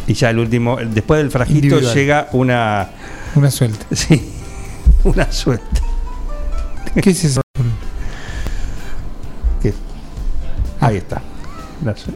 Y 0.05 0.13
ya 0.13 0.29
el 0.29 0.39
último. 0.39 0.77
Después 0.77 1.19
del 1.19 1.31
frasquito 1.31 1.59
Individual. 1.67 1.95
llega 1.95 2.27
una. 2.33 2.89
Una 3.35 3.49
suelta. 3.49 3.85
Sí. 3.95 4.29
Una 5.03 5.31
suelta. 5.31 5.81
¿Qué 7.01 7.09
es 7.09 7.23
eso? 7.25 7.41
Ahí 10.85 10.97
está. 10.97 11.21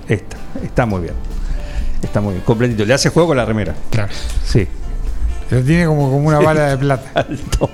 Esta. 0.08 0.38
Está 0.64 0.86
muy 0.86 1.02
bien. 1.02 1.14
Está 2.02 2.22
muy 2.22 2.34
bien. 2.34 2.44
Completito. 2.46 2.86
Le 2.86 2.94
hace 2.94 3.10
juego 3.10 3.30
con 3.30 3.38
la 3.38 3.46
remera. 3.46 3.76
Claro. 3.90 4.12
Sí. 4.46 4.68
Lo 5.50 5.62
tiene 5.62 5.86
como, 5.86 6.12
como 6.12 6.28
una 6.28 6.40
bala 6.40 6.68
de 6.70 6.78
plata. 6.78 7.12
Alto. 7.16 7.70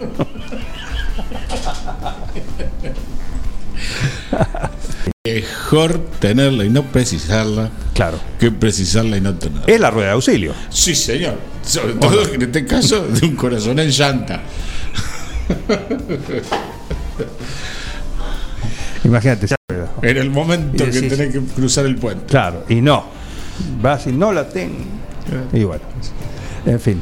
Mejor 5.25 5.99
tenerla 6.19 6.65
y 6.65 6.69
no 6.69 6.83
precisarla 6.83 7.69
Claro. 7.93 8.19
que 8.39 8.51
precisarla 8.51 9.15
y 9.17 9.21
no 9.21 9.35
tenerla. 9.35 9.63
Es 9.67 9.79
la 9.79 9.89
rueda 9.89 10.07
de 10.09 10.13
auxilio. 10.13 10.53
Sí, 10.69 10.93
señor. 10.95 11.35
Sobre 11.65 11.93
todo 11.93 12.27
en 12.33 12.41
este 12.41 12.65
caso 12.65 13.07
de 13.07 13.25
un 13.27 13.35
corazón 13.35 13.79
en 13.79 13.89
llanta. 13.89 14.41
Imagínate. 19.03 19.47
En 20.01 20.17
el 20.17 20.29
momento 20.29 20.85
que 20.85 21.01
tenés 21.01 21.33
que 21.33 21.39
cruzar 21.39 21.85
el 21.85 21.95
puente. 21.95 22.25
Claro. 22.25 22.63
Y 22.69 22.81
no. 22.81 23.05
Vas 23.81 24.07
y 24.07 24.11
no 24.11 24.31
la 24.31 24.47
tengo. 24.47 24.75
Y 25.51 25.63
bueno. 25.63 25.83
En 26.65 26.79
fin. 26.79 27.01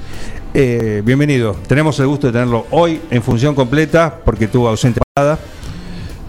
Eh, 0.54 1.02
bienvenido. 1.06 1.56
Tenemos 1.68 2.00
el 2.00 2.08
gusto 2.08 2.28
de 2.28 2.34
tenerlo 2.34 2.68
hoy 2.72 3.00
en 3.10 3.24
función 3.24 3.56
completa 3.56 4.20
porque 4.24 4.48
tuvo 4.48 4.68
ausente. 4.70 5.00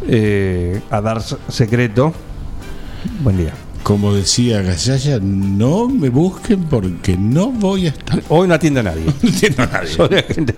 Eh, 0.06 0.80
a 0.90 1.00
dar 1.00 1.22
secreto. 1.48 2.12
Buen 3.22 3.38
día. 3.38 3.52
Como 3.82 4.14
decía 4.14 4.62
Gallaya, 4.62 5.18
no 5.20 5.88
me 5.88 6.08
busquen 6.08 6.64
porque 6.64 7.16
no 7.16 7.50
voy 7.50 7.86
a 7.86 7.88
estar. 7.88 8.22
Hoy 8.28 8.46
no 8.46 8.54
atiende 8.54 8.80
a 8.80 8.84
nadie. 8.84 9.04
No 9.22 9.28
entiendo 9.28 9.62
a 9.62 9.66
nadie. 9.66 10.24
Hay 10.28 10.34
gente. 10.34 10.54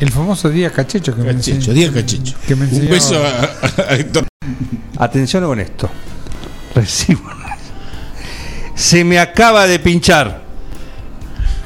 El 0.00 0.10
famoso 0.10 0.48
día 0.48 0.70
cachecho 0.70 1.14
que 1.14 1.22
me 1.22 1.34
Cachecho, 1.34 1.56
enseñó. 1.56 1.74
día 1.74 1.92
cachecho. 1.92 2.34
Que 2.46 2.56
me 2.56 2.64
Un 2.64 2.70
enseñó- 2.70 2.90
beso 2.90 3.22
a, 3.22 3.82
a 3.90 3.94
Héctor. 3.94 4.26
Atención 4.98 5.44
con 5.44 5.60
esto. 5.60 5.88
Recibo. 6.74 7.20
Se 8.74 9.04
me 9.04 9.18
acaba 9.18 9.66
de 9.66 9.78
pinchar. 9.78 10.42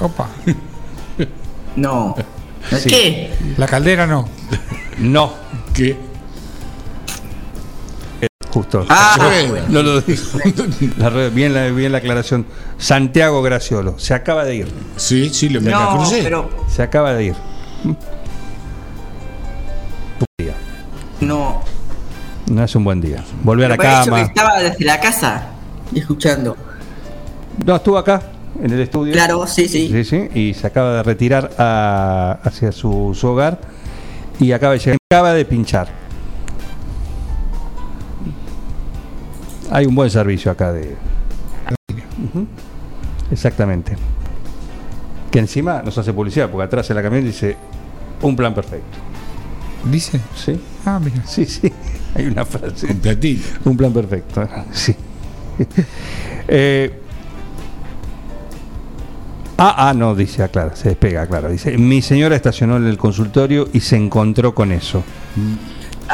Opa. 0.00 0.29
No. 1.76 2.17
Sí. 2.79 2.88
¿Qué? 2.91 3.31
La 3.57 3.67
caldera 3.69 4.07
no. 4.07 4.29
No, 4.99 5.33
que 5.73 5.97
justo. 8.50 8.87
Ah, 8.88 9.17
bueno. 9.50 9.67
No 9.69 9.83
lo 9.83 10.00
dijo. 10.00 10.38
La 10.99 11.11
bien, 11.29 11.53
la, 11.55 11.67
bien 11.69 11.93
la 11.93 11.99
aclaración. 11.99 12.47
Santiago 12.79 13.43
Graciolo. 13.43 13.99
Se 13.99 14.14
acaba 14.14 14.45
de 14.45 14.57
ir. 14.57 14.69
Sí, 14.97 15.31
sí, 15.31 15.49
le 15.49 15.61
me 15.61 15.71
la 15.71 15.79
No, 15.81 15.97
crucé. 15.99 16.21
pero 16.23 16.50
Se 16.69 16.83
acaba 16.83 17.12
de 17.14 17.25
ir. 17.26 17.35
No. 21.25 21.61
No 22.50 22.62
es 22.64 22.75
un 22.76 22.85
buen 22.85 23.00
día. 23.00 23.25
Volver 23.43 23.66
a 23.66 23.69
la 23.71 23.76
cama. 23.78 24.21
estaba 24.23 24.61
desde 24.61 24.85
la 24.85 25.00
casa 25.00 25.47
escuchando. 25.95 26.57
No, 27.64 27.76
estuvo 27.76 27.97
acá, 27.97 28.21
en 28.62 28.73
el 28.73 28.81
estudio. 28.81 29.12
Claro, 29.12 29.47
sí, 29.47 29.66
sí. 29.69 29.88
Sí, 29.90 30.04
sí. 30.04 30.28
Y 30.35 30.54
se 30.54 30.66
acaba 30.66 30.97
de 30.97 31.02
retirar 31.02 31.50
a- 31.59 32.38
hacia 32.45 32.71
su, 32.73 33.16
su 33.19 33.28
hogar. 33.28 33.59
Y 34.38 34.52
acaba 34.52 34.73
de 34.75 34.78
llegar. 34.81 34.97
Acaba 35.11 35.33
de 35.33 35.45
pinchar. 35.45 35.88
Hay 39.71 39.87
un 39.87 39.95
buen 39.95 40.11
servicio 40.11 40.50
acá 40.50 40.73
de. 40.73 40.97
Exactamente. 43.31 43.97
Que 45.31 45.38
encima 45.38 45.83
nos 45.83 45.97
hace 45.99 46.12
publicidad, 46.12 46.50
porque 46.50 46.64
atrás 46.66 46.88
en 46.90 46.97
la 46.97 47.02
camioneta 47.02 47.26
dice 47.28 47.57
un 48.23 48.37
plan 48.37 48.54
perfecto. 48.54 48.99
¿Dice? 49.91 50.21
¿Sí? 50.37 50.59
Ah, 50.85 50.99
mira. 51.03 51.23
Sí, 51.26 51.45
sí. 51.47 51.73
Hay 52.14 52.26
una 52.26 52.45
frase. 52.45 52.87
Completito. 52.88 53.47
Un 53.64 53.76
plan 53.76 53.93
perfecto. 53.93 54.49
Sí. 54.73 54.95
Eh, 56.47 57.00
ah, 59.57 59.88
ah, 59.88 59.95
no, 59.95 60.14
dice, 60.14 60.43
aclara, 60.43 60.76
se 60.76 60.91
despega, 60.91 61.26
claro. 61.26 61.49
Dice, 61.49 61.79
mi 61.79 62.03
señora 62.03 62.37
estacionó 62.37 62.76
en 62.76 62.87
el 62.87 62.99
consultorio 62.99 63.69
y 63.73 63.81
se 63.81 63.97
encontró 63.97 64.55
con 64.55 64.73
eso. 64.73 65.03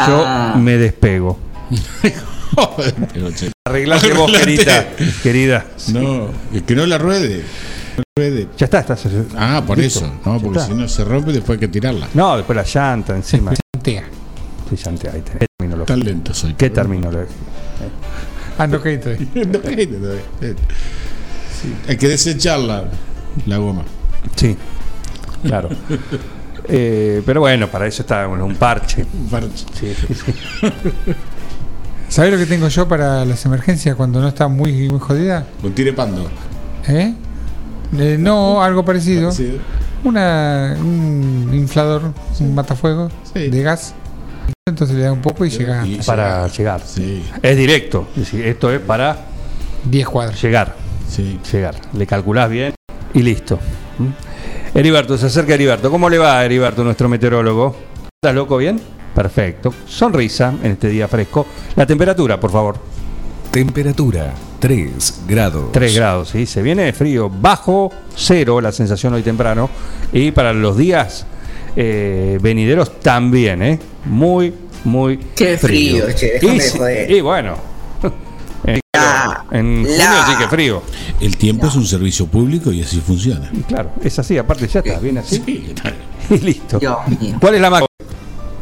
Yo 0.07 0.23
Ah. 0.25 0.55
me 0.57 0.77
despego. 0.77 1.37
Joder, 2.55 2.95
Arreglate 3.65 4.13
vos, 4.13 4.31
querida. 4.31 4.87
Querida. 5.23 5.67
No, 5.93 6.29
es 6.53 6.63
que 6.63 6.75
no 6.77 6.87
la 6.87 6.99
ruede. 6.99 7.43
Ya 8.57 8.65
está, 8.67 8.81
estás. 8.81 9.07
Ah, 9.37 9.63
por 9.67 9.79
listo, 9.79 10.01
eso. 10.01 10.13
No, 10.25 10.41
porque 10.41 10.59
está. 10.59 10.71
si 10.71 10.79
no 10.79 10.89
se 10.89 11.05
rompe 11.05 11.33
después 11.33 11.57
hay 11.57 11.61
que 11.61 11.69
tirarla. 11.69 12.09
No, 12.15 12.37
después 12.37 12.57
la 12.57 12.65
llanta 12.65 13.17
encima. 13.17 13.53
Santea. 13.75 14.05
Sí, 14.69 14.77
llanta, 14.77 15.11
ahí 15.13 15.23
tenés. 15.23 15.47
Terminología. 15.59 15.97
Tan 15.97 16.05
lento 16.05 16.35
soy. 16.35 16.55
Qué 16.55 16.71
terminología. 16.71 17.27
Ah, 18.59 18.67
no, 18.67 18.77
estoy. 18.85 19.29
No, 19.35 19.59
todavía. 19.59 19.87
Sí, 21.61 21.75
Hay 21.89 21.97
que 21.97 22.09
desecharla, 22.09 22.85
la 23.47 23.57
goma. 23.57 23.85
Sí, 24.37 24.57
claro. 25.43 25.69
Eh, 26.73 27.23
pero 27.27 27.41
bueno, 27.41 27.69
para 27.69 27.89
eso 27.89 28.03
está 28.03 28.27
bueno, 28.27 28.45
un 28.45 28.55
parche. 28.55 29.05
Un 29.15 29.29
parche. 29.29 29.65
Sí, 29.73 29.93
sí, 29.93 30.15
sí. 30.15 30.33
¿Sabes 32.09 32.31
lo 32.31 32.39
que 32.39 32.47
tengo 32.47 32.69
yo 32.69 32.87
para 32.87 33.25
las 33.25 33.45
emergencias 33.45 33.97
cuando 33.97 34.21
no 34.21 34.29
está 34.29 34.47
muy, 34.47 34.89
muy 34.89 35.01
jodida? 35.01 35.47
Un 35.65 35.73
tire 35.73 35.93
pando. 35.93 36.31
¿Eh? 36.87 37.15
Eh, 37.99 38.17
no, 38.19 38.63
algo 38.63 38.85
parecido. 38.85 39.31
Una, 40.05 40.77
un 40.81 41.51
inflador, 41.53 42.13
un 42.41 42.55
matafuego 42.55 43.11
Sí. 43.35 43.49
de 43.49 43.63
gas. 43.63 43.95
Entonces 44.69 44.97
le 44.97 45.03
da 45.03 45.13
un 45.13 45.21
poco 45.21 45.45
y 45.45 45.51
llega 45.51 45.87
Y- 45.87 45.97
Para 46.07 46.47
llegar. 46.49 46.81
Sí, 46.85 47.25
Es 47.43 47.57
directo. 47.57 48.07
Esto 48.17 48.73
es 48.73 48.81
para 48.81 49.17
10 49.85 50.09
cuadros. 50.09 50.41
llegar. 50.41 50.75
sí. 51.09 51.39
Llegar. 51.53 51.75
Le 51.93 52.07
calculás 52.07 52.49
bien 52.49 52.75
y 53.13 53.23
listo. 53.23 53.59
¿Mm? 53.99 54.79
Heriberto, 54.79 55.19
se 55.19 55.27
acerca 55.27 55.55
Heriberto. 55.55 55.91
¿Cómo 55.91 56.09
le 56.09 56.19
va 56.19 56.45
Heriberto, 56.45 56.85
nuestro 56.85 57.09
meteorólogo? 57.09 57.75
¿Estás 58.23 58.35
loco 58.35 58.57
bien? 58.57 58.81
Perfecto. 59.15 59.75
Sonrisa 59.87 60.55
en 60.63 60.73
este 60.73 60.89
día 60.89 61.09
fresco. 61.09 61.45
La 61.75 61.85
temperatura, 61.85 62.39
por 62.39 62.53
favor. 62.53 62.77
Temperatura 63.51 64.33
3 64.61 65.23
grados. 65.27 65.73
3 65.73 65.95
grados, 65.97 66.29
¿sí? 66.31 66.47
Se 66.47 66.63
viene 66.63 66.93
frío. 66.93 67.29
Bajo 67.29 67.91
cero 68.15 68.61
la 68.61 68.71
sensación 68.73 69.15
hoy 69.15 69.23
temprano. 69.23 69.69
Y 70.13 70.31
para 70.31 70.53
los 70.53 70.77
días 70.77 71.27
eh, 71.75 72.39
venideros 72.41 73.01
también, 73.01 73.63
¿eh? 73.63 73.79
Muy, 74.05 74.55
muy 74.85 75.19
Qué 75.35 75.57
frío, 75.59 76.05
che, 76.13 76.39
y, 76.41 76.61
sí- 76.61 76.79
joder. 76.79 77.11
y 77.11 77.21
bueno. 77.21 77.57
En, 78.63 78.81
La- 78.95 79.47
en 79.51 79.85
junio 79.85 79.97
la- 79.99 80.27
sí 80.27 80.33
que 80.39 80.49
frío. 80.49 80.83
El 81.21 81.37
tiempo 81.37 81.67
es 81.67 81.75
un 81.75 81.87
servicio 81.87 82.27
público 82.27 82.71
y 82.73 82.83
así 82.83 83.01
funciona. 83.01 83.51
Y 83.53 83.63
claro, 83.63 83.91
es 84.05 84.17
así, 84.19 84.37
aparte 84.39 84.69
ya 84.69 84.81
está, 84.81 84.99
viene 85.01 85.21
así 85.21 85.43
Sí, 85.45 85.75
y 86.35 86.39
listo. 86.39 86.79
Dios 86.79 86.99
mío. 87.21 87.37
¿Cuál 87.41 87.55
es 87.57 87.61
la 87.61 87.71
máxima? 87.71 87.87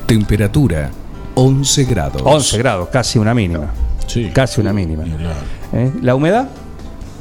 Temperatura 0.06 0.90
11 1.34 1.84
grados. 1.84 2.22
11 2.24 2.58
grados, 2.58 2.88
casi 2.90 3.18
una 3.18 3.34
mínima. 3.34 3.70
Sí. 4.08 4.30
Casi 4.34 4.60
una 4.60 4.72
mínima. 4.72 5.04
¿Eh? 5.72 5.92
¿La 6.02 6.16
humedad? 6.16 6.48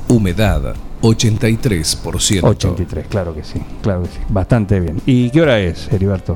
Humedad 0.08 0.76
83%. 1.02 2.44
83, 2.44 3.08
claro 3.08 3.36
que 3.36 3.44
sí, 3.44 3.62
claro 3.82 4.04
que 4.04 4.10
sí. 4.10 4.20
Bastante 4.30 4.80
bien. 4.80 5.02
¿Y 5.06 5.30
qué 5.30 5.42
hora 5.42 5.60
es, 5.60 5.92
Heriberto? 5.92 6.36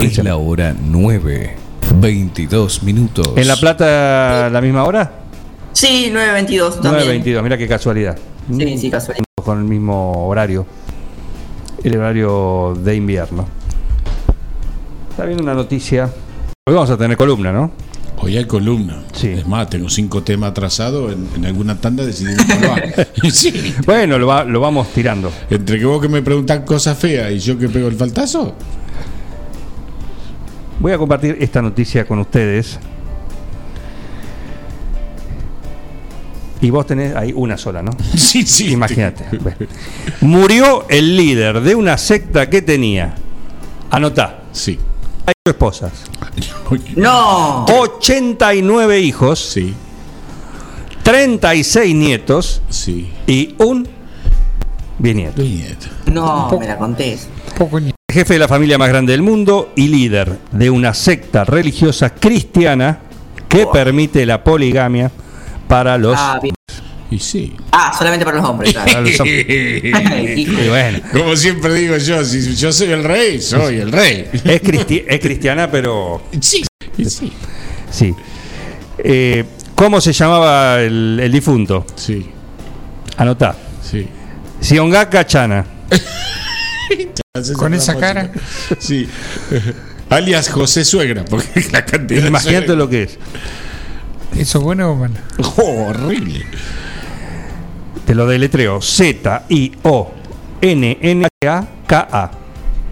Es 0.00 0.18
la 0.22 0.36
hora 0.36 0.74
9. 0.78 1.56
22 2.00 2.82
minutos. 2.82 3.32
¿En 3.36 3.48
La 3.48 3.56
Plata 3.56 4.50
la 4.50 4.60
misma 4.60 4.84
hora? 4.84 5.10
Sí, 5.72 6.10
9.22 6.12 6.80
también. 6.80 7.22
9.22, 7.22 7.42
mira 7.42 7.56
qué 7.56 7.66
casualidad. 7.66 8.18
Sí, 8.54 8.78
sí, 8.78 8.90
casualidad. 8.90 9.24
Con 9.42 9.58
el 9.58 9.64
mismo 9.64 10.26
horario. 10.26 10.66
El 11.82 11.96
horario 11.96 12.74
de 12.82 12.94
invierno. 12.94 13.46
Está 15.10 15.24
viendo 15.24 15.42
una 15.42 15.54
noticia. 15.54 16.10
Hoy 16.66 16.74
vamos 16.74 16.90
a 16.90 16.98
tener 16.98 17.16
columna, 17.16 17.52
¿no? 17.52 17.70
Hoy 18.22 18.36
hay 18.36 18.44
columna. 18.44 19.02
Sí. 19.12 19.28
Es 19.28 19.46
más, 19.46 19.70
tengo 19.70 19.88
cinco 19.88 20.22
temas 20.22 20.50
atrasados. 20.50 21.12
En, 21.12 21.26
en 21.36 21.46
alguna 21.46 21.80
tanda 21.80 22.04
probar. 22.60 23.08
sí. 23.32 23.74
Bueno, 23.86 24.18
lo, 24.18 24.26
va- 24.26 24.44
lo 24.44 24.60
vamos 24.60 24.88
tirando. 24.92 25.32
Entre 25.48 25.78
que 25.78 25.84
vos 25.86 26.02
que 26.02 26.08
me 26.08 26.20
preguntan 26.22 26.62
cosas 26.64 26.98
feas 26.98 27.32
y 27.32 27.38
yo 27.38 27.58
que 27.58 27.68
pego 27.68 27.88
el 27.88 27.94
faltazo. 27.96 28.54
Voy 30.80 30.92
a 30.92 30.98
compartir 30.98 31.36
esta 31.40 31.62
noticia 31.62 32.06
con 32.06 32.18
ustedes. 32.18 32.78
Y 36.62 36.68
vos 36.68 36.86
tenés 36.86 37.16
ahí 37.16 37.32
una 37.34 37.56
sola, 37.56 37.82
¿no? 37.82 37.92
Sí, 38.16 38.42
sí. 38.46 38.70
Imagínate. 38.72 39.24
Murió 40.20 40.84
el 40.90 41.16
líder 41.16 41.62
de 41.62 41.74
una 41.74 41.96
secta 41.96 42.50
que 42.50 42.60
tenía. 42.60 43.14
Anotá. 43.90 44.40
Sí. 44.52 44.78
Hay 45.26 45.32
esposas. 45.46 45.92
No. 46.96 47.64
89 47.66 49.00
hijos. 49.00 49.38
Sí, 49.38 49.74
36 51.02 51.94
nietos. 51.94 52.62
sí. 52.68 53.10
Y 53.26 53.54
un 53.58 53.88
bisnieto. 54.98 55.42
Nieto. 55.42 55.86
No, 56.06 56.58
me 56.58 56.66
la 56.66 56.76
contés. 56.76 57.28
Poco. 57.56 57.78
Jefe 58.10 58.34
de 58.34 58.38
la 58.40 58.48
familia 58.48 58.76
más 58.76 58.88
grande 58.88 59.12
del 59.12 59.22
mundo 59.22 59.72
y 59.76 59.88
líder 59.88 60.38
de 60.50 60.70
una 60.70 60.94
secta 60.94 61.44
religiosa 61.44 62.10
cristiana 62.14 63.00
que 63.48 63.66
permite 63.66 64.26
la 64.26 64.42
poligamia 64.42 65.10
para 65.68 65.96
los. 65.96 66.16
Ah. 66.18 66.40
Y 67.10 67.18
sí. 67.18 67.56
Ah, 67.72 67.92
solamente 67.96 68.24
para 68.24 68.38
los 68.38 68.48
hombres, 68.48 68.72
claro. 68.72 68.86
para 68.92 69.00
los 69.00 69.18
hombres. 69.20 69.46
Hijo. 70.36 70.60
Y 70.62 70.68
bueno, 70.68 70.98
Como 71.12 71.34
siempre 71.36 71.74
digo 71.74 71.96
yo, 71.96 72.24
si 72.24 72.54
yo 72.54 72.72
soy 72.72 72.92
el 72.92 73.02
rey, 73.04 73.40
soy 73.40 73.78
el 73.78 73.90
rey. 73.90 74.28
es, 74.32 74.62
cristi- 74.62 75.04
es 75.08 75.18
cristiana, 75.20 75.68
pero 75.70 76.22
Sí, 76.40 76.62
y 76.96 77.04
sí. 77.06 77.32
sí. 77.90 78.14
Eh, 78.98 79.44
¿Cómo 79.74 80.00
se 80.00 80.12
llamaba 80.12 80.80
el, 80.80 81.18
el 81.22 81.32
difunto? 81.32 81.84
Sí, 81.96 82.26
Anotá. 83.16 83.56
sí. 83.82 84.06
Siongaka 84.60 85.26
Chana. 85.26 85.64
Con 87.56 87.74
esa 87.74 87.96
cara. 87.96 88.30
Sí. 88.78 89.08
Alias 90.10 90.48
José 90.50 90.84
Suegra, 90.84 91.24
porque 91.24 91.64
la 91.72 91.84
cantidad 91.84 92.22
de 92.22 92.28
Imagínate 92.28 92.66
suegra- 92.66 92.76
lo 92.78 92.88
que 92.88 93.02
es. 93.04 93.18
¿Eso 94.36 94.58
es 94.58 94.64
bueno 94.64 94.90
o 94.92 94.96
malo? 94.96 95.14
Oh, 95.56 95.86
horrible. 95.88 96.44
Te 98.10 98.16
lo 98.16 98.26
deletreo. 98.26 98.82
Z-I-O-N-N-A-K-A. 98.82 99.70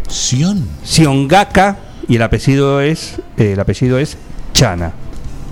Sion. 0.08 0.68
Siongaka 0.84 1.76
y 2.06 2.14
el 2.14 2.22
apellido 2.22 2.80
es 2.80 3.16
eh, 3.37 3.54
el 3.54 3.58
apellido 3.58 3.98
es 3.98 4.16
Chana. 4.52 4.92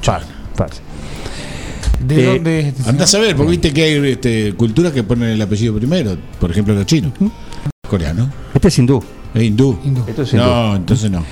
Fácil, 0.00 0.28
fácil. 0.54 0.82
¿De 1.98 2.22
Eh, 2.22 2.26
dónde 2.34 2.60
este 2.68 2.88
Anda 2.88 3.02
a 3.02 3.06
saber, 3.08 3.34
porque 3.34 3.50
viste 3.50 3.72
que 3.72 3.82
hay 3.82 4.12
este, 4.12 4.54
culturas 4.54 4.92
que 4.92 5.02
ponen 5.02 5.30
el 5.30 5.42
apellido 5.42 5.74
primero. 5.74 6.16
Por 6.38 6.52
ejemplo, 6.52 6.72
los 6.72 6.86
chinos. 6.86 7.10
Coreano. 7.90 8.30
Este 8.54 8.68
es 8.68 8.78
hindú. 8.78 9.02
Es 9.34 9.42
hindú. 9.42 9.80
Hindú. 9.84 10.04
Esto 10.06 10.22
es 10.22 10.32
hindú. 10.32 10.44
No, 10.44 10.76
entonces 10.76 11.10
no. 11.10 11.24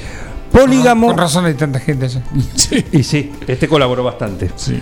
Polígamo. 0.50 1.06
Con 1.06 1.18
razón 1.18 1.44
hay 1.44 1.54
tanta 1.54 1.78
gente 1.78 2.06
allá. 2.06 2.24
Sí. 2.56 2.84
Y 2.90 3.04
sí, 3.04 3.30
este 3.46 3.68
colaboró 3.68 4.02
bastante. 4.02 4.50
Sí. 4.56 4.76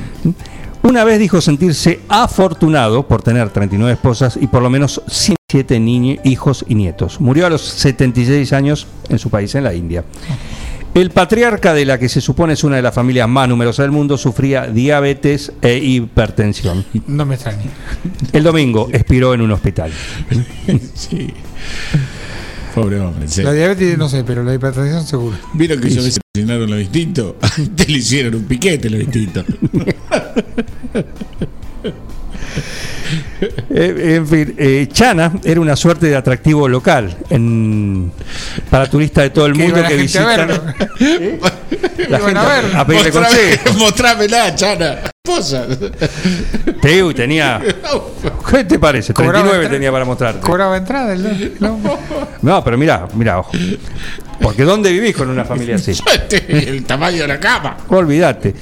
Una 0.82 1.04
vez 1.04 1.18
dijo 1.18 1.40
sentirse 1.40 2.00
afortunado 2.08 3.06
por 3.06 3.22
tener 3.22 3.50
39 3.50 3.92
esposas 3.92 4.36
y 4.40 4.48
por 4.48 4.62
lo 4.62 4.70
menos 4.70 5.00
107 5.06 5.78
niños, 5.78 6.18
hijos 6.24 6.64
y 6.68 6.74
nietos. 6.74 7.20
Murió 7.20 7.46
a 7.46 7.50
los 7.50 7.62
76 7.62 8.52
años 8.52 8.86
en 9.08 9.18
su 9.18 9.30
país, 9.30 9.54
en 9.54 9.64
la 9.64 9.74
India. 9.74 10.04
El 10.94 11.10
patriarca 11.10 11.72
de 11.72 11.86
la 11.86 11.98
que 11.98 12.08
se 12.08 12.20
supone 12.20 12.52
es 12.52 12.64
una 12.64 12.76
de 12.76 12.82
las 12.82 12.94
familias 12.94 13.26
más 13.26 13.48
numerosas 13.48 13.84
del 13.84 13.92
mundo 13.92 14.18
sufría 14.18 14.66
diabetes 14.66 15.52
e 15.62 15.78
hipertensión. 15.78 16.84
No 17.06 17.24
me 17.24 17.36
extraña. 17.36 17.62
El 18.32 18.42
domingo 18.42 18.88
expiró 18.92 19.34
en 19.34 19.40
un 19.40 19.52
hospital. 19.52 19.92
Sí. 20.94 21.32
Pobre 22.74 23.00
hombre. 23.00 23.26
La 23.42 23.52
diabetes 23.52 23.98
no 23.98 24.08
sé, 24.08 24.24
pero 24.24 24.42
la 24.42 24.54
hipertensión 24.54 25.06
seguro. 25.06 25.36
Vieron 25.52 25.80
que 25.80 25.90
yo 25.90 26.02
me 26.02 26.08
asesinaron 26.08 26.70
los 26.70 26.78
distintos. 26.78 27.34
Te 27.76 27.86
le 27.86 27.98
hicieron 27.98 28.34
un 28.34 28.44
piquete 28.44 28.88
los 28.88 29.00
distintos. 29.00 29.44
Eh, 33.70 34.14
en 34.16 34.26
fin, 34.26 34.54
eh, 34.56 34.88
Chana 34.90 35.32
era 35.44 35.60
una 35.60 35.74
suerte 35.76 36.06
de 36.06 36.16
atractivo 36.16 36.68
local 36.68 37.16
en- 37.28 38.12
para 38.70 38.88
turistas 38.88 39.24
de 39.24 39.30
todo 39.30 39.46
el 39.46 39.54
mundo 39.54 39.74
que 39.74 39.80
gente 39.82 39.94
a 39.94 39.96
visitan. 39.96 40.26
verlo. 40.48 40.62
La 42.08 42.18
gente 42.20 42.38
a 42.40 42.44
verlo. 42.44 42.78
a 42.80 42.86
pedirle. 42.86 43.60
Mostrámela, 43.76 44.54
Chana. 44.54 44.98
Esposa. 45.24 45.66
Te- 46.80 47.02
uy, 47.02 47.14
tenía. 47.14 47.60
¿Qué 48.50 48.64
te 48.64 48.78
parece? 48.78 49.12
Cobraba 49.12 49.32
39 49.34 49.56
entrada. 49.56 49.70
tenía 49.76 49.92
para 49.92 50.04
mostrarte. 50.04 50.40
Cobraba 50.40 50.76
entrada 50.76 51.12
el 51.12 51.54
no. 51.60 51.78
No, 52.42 52.64
pero 52.64 52.78
mira, 52.78 53.08
mira, 53.14 53.38
ojo. 53.40 53.50
Porque 54.42 54.64
¿dónde 54.64 54.90
vivís 54.92 55.14
con 55.16 55.28
una 55.30 55.44
familia 55.44 55.76
así? 55.76 55.92
Este, 56.32 56.68
el 56.70 56.84
tamaño 56.84 57.22
de 57.22 57.28
la 57.28 57.38
cama. 57.40 57.76
Olvídate. 57.88 58.54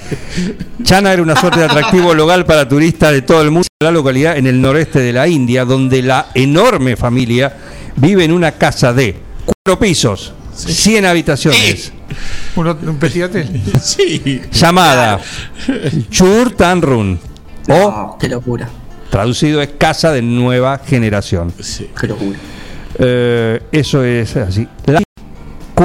Chana 0.82 1.12
era 1.12 1.22
una 1.22 1.34
suerte 1.36 1.60
de 1.60 1.66
atractivo 1.66 2.14
local 2.14 2.44
para 2.44 2.68
turistas 2.68 3.12
de 3.12 3.22
todo 3.22 3.42
el 3.42 3.50
mundo. 3.50 3.66
La 3.82 3.90
localidad 3.90 4.36
en 4.36 4.46
el 4.46 4.60
noreste 4.60 4.98
de 5.00 5.12
la 5.12 5.26
India, 5.26 5.64
donde 5.64 6.02
la 6.02 6.26
enorme 6.34 6.96
familia 6.96 7.56
vive 7.96 8.24
en 8.24 8.32
una 8.32 8.52
casa 8.52 8.92
de 8.92 9.16
cuatro 9.44 9.78
pisos, 9.80 10.32
100 10.54 11.06
habitaciones, 11.06 11.92
Un, 12.56 12.66
un 12.68 12.98
petit 12.98 13.22
hotel. 13.24 13.48
Sí. 13.82 14.42
llamada 14.52 15.20
Chur 16.10 16.50
Tanrun, 16.52 17.18
o 17.68 17.72
No, 17.72 18.16
qué 18.20 18.28
locura. 18.28 18.68
traducido 19.10 19.62
es 19.62 19.70
casa 19.78 20.12
de 20.12 20.20
nueva 20.22 20.78
generación. 20.84 21.52
Sí. 21.60 21.88
Qué 21.98 22.06
locura. 22.08 22.38
Eh, 22.98 23.60
eso 23.72 24.04
es 24.04 24.36
así. 24.36 24.66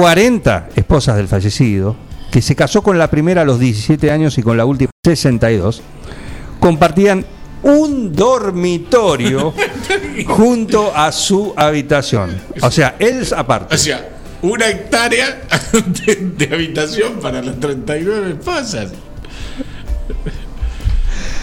40 0.00 0.68
esposas 0.76 1.16
del 1.16 1.26
fallecido, 1.26 1.96
que 2.30 2.42
se 2.42 2.54
casó 2.54 2.82
con 2.82 2.98
la 2.98 3.08
primera 3.08 3.40
a 3.40 3.44
los 3.46 3.58
17 3.58 4.10
años 4.10 4.36
y 4.36 4.42
con 4.42 4.58
la 4.58 4.66
última 4.66 4.90
a 4.90 5.08
62, 5.08 5.80
compartían 6.60 7.24
un 7.62 8.12
dormitorio 8.12 9.54
junto 10.26 10.94
a 10.94 11.10
su 11.12 11.54
habitación. 11.56 12.38
O 12.60 12.70
sea, 12.70 12.96
él 12.98 13.26
O 13.32 13.36
aparte. 13.38 13.78
sea, 13.78 14.06
una 14.42 14.68
hectárea 14.68 15.40
de, 16.06 16.14
de 16.46 16.54
habitación 16.54 17.14
para 17.14 17.40
las 17.40 17.58
39 17.58 18.32
esposas. 18.32 18.92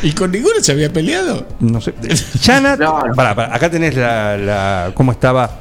¿Y 0.03 0.11
con 0.11 0.29
ninguna 0.31 0.61
se 0.61 0.73
había 0.73 0.93
peleado? 0.93 1.47
No 1.59 1.81
sé. 1.81 1.93
Pará, 3.15 3.33
pará, 3.33 3.55
acá 3.55 3.71
tenés 3.71 3.95
la, 3.95 4.37
la- 4.37 4.91
cómo 4.93 5.11
estaba 5.11 5.57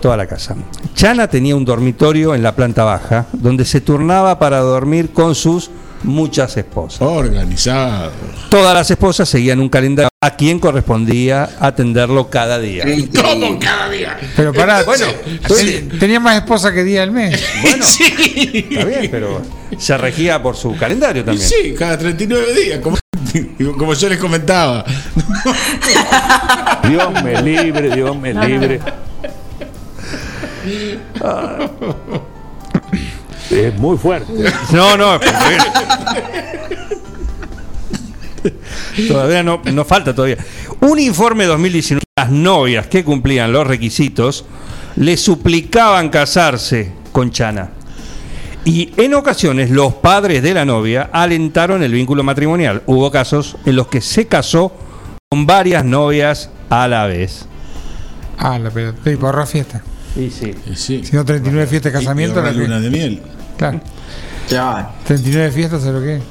toda 0.00 0.16
la 0.16 0.26
casa. 0.26 0.56
Chana 0.94 1.28
tenía 1.28 1.54
un 1.56 1.64
dormitorio 1.64 2.34
en 2.34 2.42
la 2.42 2.54
planta 2.54 2.84
baja 2.84 3.26
donde 3.32 3.64
se 3.64 3.80
turnaba 3.80 4.38
para 4.38 4.58
dormir 4.60 5.10
con 5.12 5.34
sus 5.34 5.70
muchas 6.04 6.56
esposas. 6.56 7.02
Organizado. 7.02 8.10
Todas 8.50 8.74
las 8.74 8.90
esposas 8.90 9.28
seguían 9.28 9.60
un 9.60 9.68
calendario 9.68 10.08
a 10.20 10.30
quien 10.36 10.58
correspondía 10.60 11.50
atenderlo 11.60 12.28
cada 12.30 12.58
día. 12.58 12.88
Increíble. 12.88 13.58
cada 13.60 13.88
día. 13.88 14.18
Pero 14.36 14.52
pará, 14.52 14.82
Bueno, 14.84 15.06
ten- 15.48 15.88
tenía 15.98 16.18
más 16.20 16.36
esposa 16.36 16.72
que 16.72 16.82
día 16.84 17.00
del 17.00 17.10
mes. 17.12 17.40
Bueno, 17.62 17.84
sí. 17.84 18.66
está 18.70 18.84
bien, 18.84 19.08
pero 19.10 19.42
se 19.78 19.96
regía 19.98 20.42
por 20.42 20.56
su 20.56 20.76
calendario 20.76 21.24
también. 21.24 21.46
sí, 21.48 21.74
cada 21.76 21.98
39 21.98 22.54
días, 22.54 22.78
como, 22.80 22.96
como 23.78 23.94
yo 23.94 24.08
les 24.08 24.18
comentaba. 24.18 24.84
Dios 26.88 27.22
me 27.22 27.42
libre, 27.42 27.94
Dios 27.94 28.16
me 28.16 28.34
libre. 28.34 28.80
Es 33.50 33.78
muy 33.78 33.98
fuerte. 33.98 34.32
No, 34.72 34.96
no, 34.96 35.20
todavía, 35.20 35.64
todavía 39.08 39.42
no, 39.42 39.60
no 39.72 39.84
falta 39.84 40.14
todavía. 40.14 40.38
Un 40.80 40.98
informe 40.98 41.44
2019, 41.44 42.02
las 42.16 42.30
novias 42.30 42.86
que 42.86 43.04
cumplían 43.04 43.52
los 43.52 43.66
requisitos 43.66 44.44
le 44.96 45.16
suplicaban 45.16 46.08
casarse 46.08 46.92
con 47.12 47.30
Chana. 47.30 47.70
Y 48.64 48.92
en 48.96 49.14
ocasiones 49.14 49.70
los 49.70 49.94
padres 49.94 50.42
de 50.42 50.54
la 50.54 50.64
novia 50.64 51.10
alentaron 51.12 51.82
el 51.82 51.92
vínculo 51.92 52.22
matrimonial. 52.22 52.82
Hubo 52.86 53.10
casos 53.10 53.56
en 53.66 53.76
los 53.76 53.88
que 53.88 54.00
se 54.00 54.28
casó 54.28 54.72
con 55.28 55.46
varias 55.46 55.84
novias 55.84 56.50
a 56.70 56.86
la 56.86 57.06
vez. 57.06 57.46
Ah, 58.38 58.58
la 58.58 58.70
pelota. 58.70 59.10
Y 59.10 59.16
porra 59.16 59.46
fiesta. 59.46 59.82
Y 60.16 60.30
sí. 60.30 60.54
Y 60.70 60.76
sí. 60.76 61.02
Si 61.04 61.16
no, 61.16 61.24
39 61.24 61.66
fiestas 61.66 61.92
de 61.92 61.98
casamiento. 61.98 62.36
Y 62.36 62.38
ahora 62.40 62.52
la 62.52 62.58
que- 62.58 62.64
luna 62.64 62.80
de 62.80 62.90
miel. 62.90 63.22
Claro. 63.56 63.80
Claro. 64.48 64.88
39 65.06 65.50
fiestas, 65.52 65.82
¿sabes 65.82 66.00
lo 66.00 66.06
que? 66.06 66.16
es? 66.16 66.22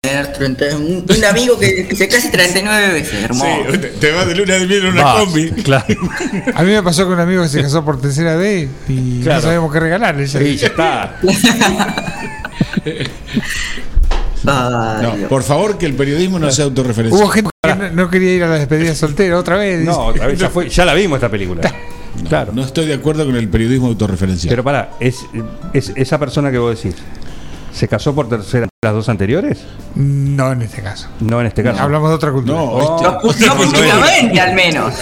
Tener 0.00 0.32
30 0.32 0.64
un, 0.76 1.04
un 1.08 1.24
amigo 1.24 1.58
que, 1.58 1.86
que 1.88 1.96
se 1.96 2.08
case 2.08 2.28
39 2.30 2.92
veces, 2.92 3.24
hermoso. 3.24 3.46
Sí, 3.72 3.78
te, 3.78 3.88
te 3.88 4.12
vas 4.12 4.26
de 4.26 4.34
luna 4.36 4.54
de 4.54 4.66
miel 4.66 4.86
en 4.86 4.92
una 4.92 5.12
combi. 5.14 5.50
Claro. 5.50 5.86
A 6.54 6.62
mí 6.62 6.70
me 6.72 6.82
pasó 6.82 7.04
con 7.04 7.14
un 7.14 7.20
amigo 7.20 7.42
que 7.42 7.48
se 7.48 7.62
casó 7.62 7.84
por 7.84 8.00
tercera 8.00 8.36
vez 8.36 8.68
y 8.88 9.20
Claro. 9.22 9.40
no 9.40 9.46
sabíamos 9.46 9.72
qué 9.72 9.80
regalarle. 9.80 10.26
ya. 10.26 10.38
Sí, 10.40 10.56
ya 10.56 10.66
está. 10.68 11.16
No, 14.44 15.28
por 15.28 15.42
favor, 15.42 15.76
que 15.78 15.84
el 15.86 15.94
periodismo 15.94 16.38
no 16.38 16.50
sea 16.50 16.64
autorreferencial. 16.66 17.20
Hubo 17.20 17.28
gente 17.28 17.50
que 17.62 17.74
no, 17.74 17.90
no 17.90 18.08
quería 18.10 18.34
ir 18.34 18.44
a 18.44 18.48
la 18.48 18.54
despedida 18.54 18.94
soltera 18.94 19.36
otra 19.38 19.56
vez. 19.56 19.84
No, 19.84 20.06
otra 20.06 20.26
vez 20.26 20.38
ya 20.38 20.48
fue, 20.48 20.68
ya 20.68 20.84
la 20.84 20.94
vimos 20.94 21.16
esta 21.16 21.28
película. 21.28 21.60
Claro. 22.28 22.52
No 22.54 22.62
estoy 22.64 22.86
de 22.86 22.94
acuerdo 22.94 23.24
con 23.26 23.36
el 23.36 23.48
periodismo 23.48 23.86
autorreferencial. 23.88 24.50
Pero 24.50 24.64
pará, 24.64 24.90
es, 25.00 25.16
es 25.72 25.92
esa 25.96 26.18
persona 26.18 26.50
que 26.50 26.58
vos 26.58 26.76
decís, 26.82 26.98
¿se 27.72 27.86
casó 27.88 28.14
por 28.14 28.28
tercera 28.28 28.68
las 28.82 28.92
dos 28.92 29.08
anteriores? 29.08 29.60
No 29.94 30.52
en 30.52 30.62
este 30.62 30.82
caso. 30.82 31.08
No 31.20 31.40
en 31.40 31.46
este 31.48 31.62
caso. 31.62 31.80
Hablamos 31.82 32.10
de 32.10 32.14
otra 32.16 32.32
cultura. 32.32 32.56
no, 32.58 32.64
Oh. 32.64 33.30
este- 33.30 33.46
No, 33.46 33.54
no 33.54 33.62
públicamente, 33.62 34.40
al 34.40 34.54
menos. 34.54 34.94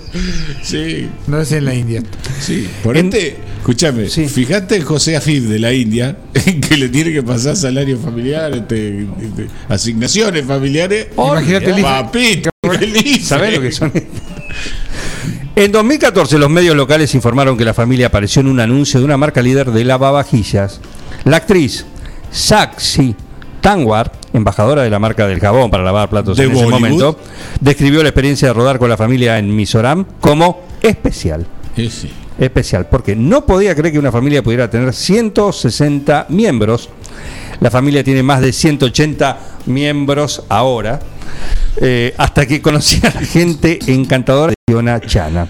sí, 0.62 1.08
No 1.26 1.40
es 1.40 1.52
en 1.52 1.64
la 1.64 1.74
India. 1.74 2.02
sí. 2.40 2.68
Por 2.82 2.96
En- 2.96 3.06
este, 3.06 3.38
escúchame, 3.58 4.08
Sí. 4.08 4.28
fíjate 4.28 4.76
en 4.76 4.84
José 4.84 5.16
Afid 5.16 5.48
de 5.48 5.58
la 5.58 5.72
India, 5.72 6.16
que 6.68 6.76
le 6.76 6.88
tiene 6.88 7.12
que 7.12 7.22
pasar 7.22 7.56
salario 7.56 7.98
familiar, 7.98 8.52
este, 8.54 9.00
este, 9.02 9.46
asignaciones 9.68 10.44
familiares. 10.46 11.08
Imagínate 11.16 11.70
el 11.70 11.78
hijo. 11.78 11.88
Papito, 11.88 12.50
feliz. 12.62 13.26
¿Sabés 13.28 13.54
lo 13.54 13.60
que 13.60 13.72
son? 13.72 13.92
En 15.54 15.70
2014 15.70 16.38
los 16.38 16.48
medios 16.48 16.74
locales 16.74 17.14
informaron 17.14 17.58
que 17.58 17.64
la 17.66 17.74
familia 17.74 18.06
apareció 18.06 18.40
en 18.40 18.48
un 18.48 18.58
anuncio 18.58 18.98
de 19.00 19.04
una 19.04 19.18
marca 19.18 19.42
líder 19.42 19.70
de 19.70 19.84
lavavajillas. 19.84 20.80
La 21.24 21.36
actriz 21.36 21.84
Saxi 22.30 23.14
Tanwar, 23.60 24.10
embajadora 24.32 24.82
de 24.82 24.88
la 24.88 24.98
marca 24.98 25.26
del 25.26 25.40
jabón 25.40 25.70
para 25.70 25.82
lavar 25.82 26.08
platos 26.08 26.38
¿De 26.38 26.44
en 26.44 26.52
ese 26.52 26.66
momento, 26.66 27.18
describió 27.60 28.02
la 28.02 28.08
experiencia 28.08 28.48
de 28.48 28.54
rodar 28.54 28.78
con 28.78 28.88
la 28.88 28.96
familia 28.96 29.38
en 29.38 29.54
Mizoram 29.54 30.06
como 30.20 30.62
especial. 30.80 31.46
Especial, 32.38 32.88
porque 32.88 33.14
no 33.14 33.44
podía 33.44 33.74
creer 33.74 33.92
que 33.92 33.98
una 33.98 34.10
familia 34.10 34.42
pudiera 34.42 34.70
tener 34.70 34.94
160 34.94 36.26
miembros. 36.30 36.88
La 37.60 37.70
familia 37.70 38.02
tiene 38.02 38.22
más 38.22 38.40
de 38.40 38.54
180 38.54 39.38
miembros 39.66 40.44
ahora. 40.48 40.98
eh, 41.80 42.14
hasta 42.16 42.46
que 42.46 42.60
conocí 42.62 43.00
a 43.06 43.12
la 43.14 43.20
gente 43.20 43.78
encantadora 43.86 44.54
Fiona 44.72 44.98
Chana. 45.00 45.46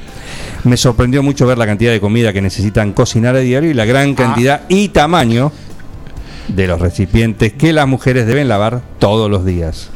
Me 0.64 0.76
sorprendió 0.76 1.22
mucho 1.22 1.46
ver 1.46 1.56
la 1.56 1.64
cantidad 1.64 1.92
de 1.92 2.00
comida 2.00 2.32
que 2.32 2.42
necesitan 2.42 2.92
cocinar 2.92 3.36
a 3.36 3.38
diario 3.38 3.70
y 3.70 3.74
la 3.74 3.84
gran 3.84 4.16
cantidad 4.16 4.62
y 4.68 4.88
tamaño 4.88 5.52
de 6.48 6.66
los 6.66 6.80
recipientes 6.80 7.52
que 7.52 7.72
las 7.72 7.86
mujeres 7.86 8.26
deben 8.26 8.48
lavar 8.48 8.82
todos 8.98 9.30
los 9.30 9.44
días. 9.44 9.90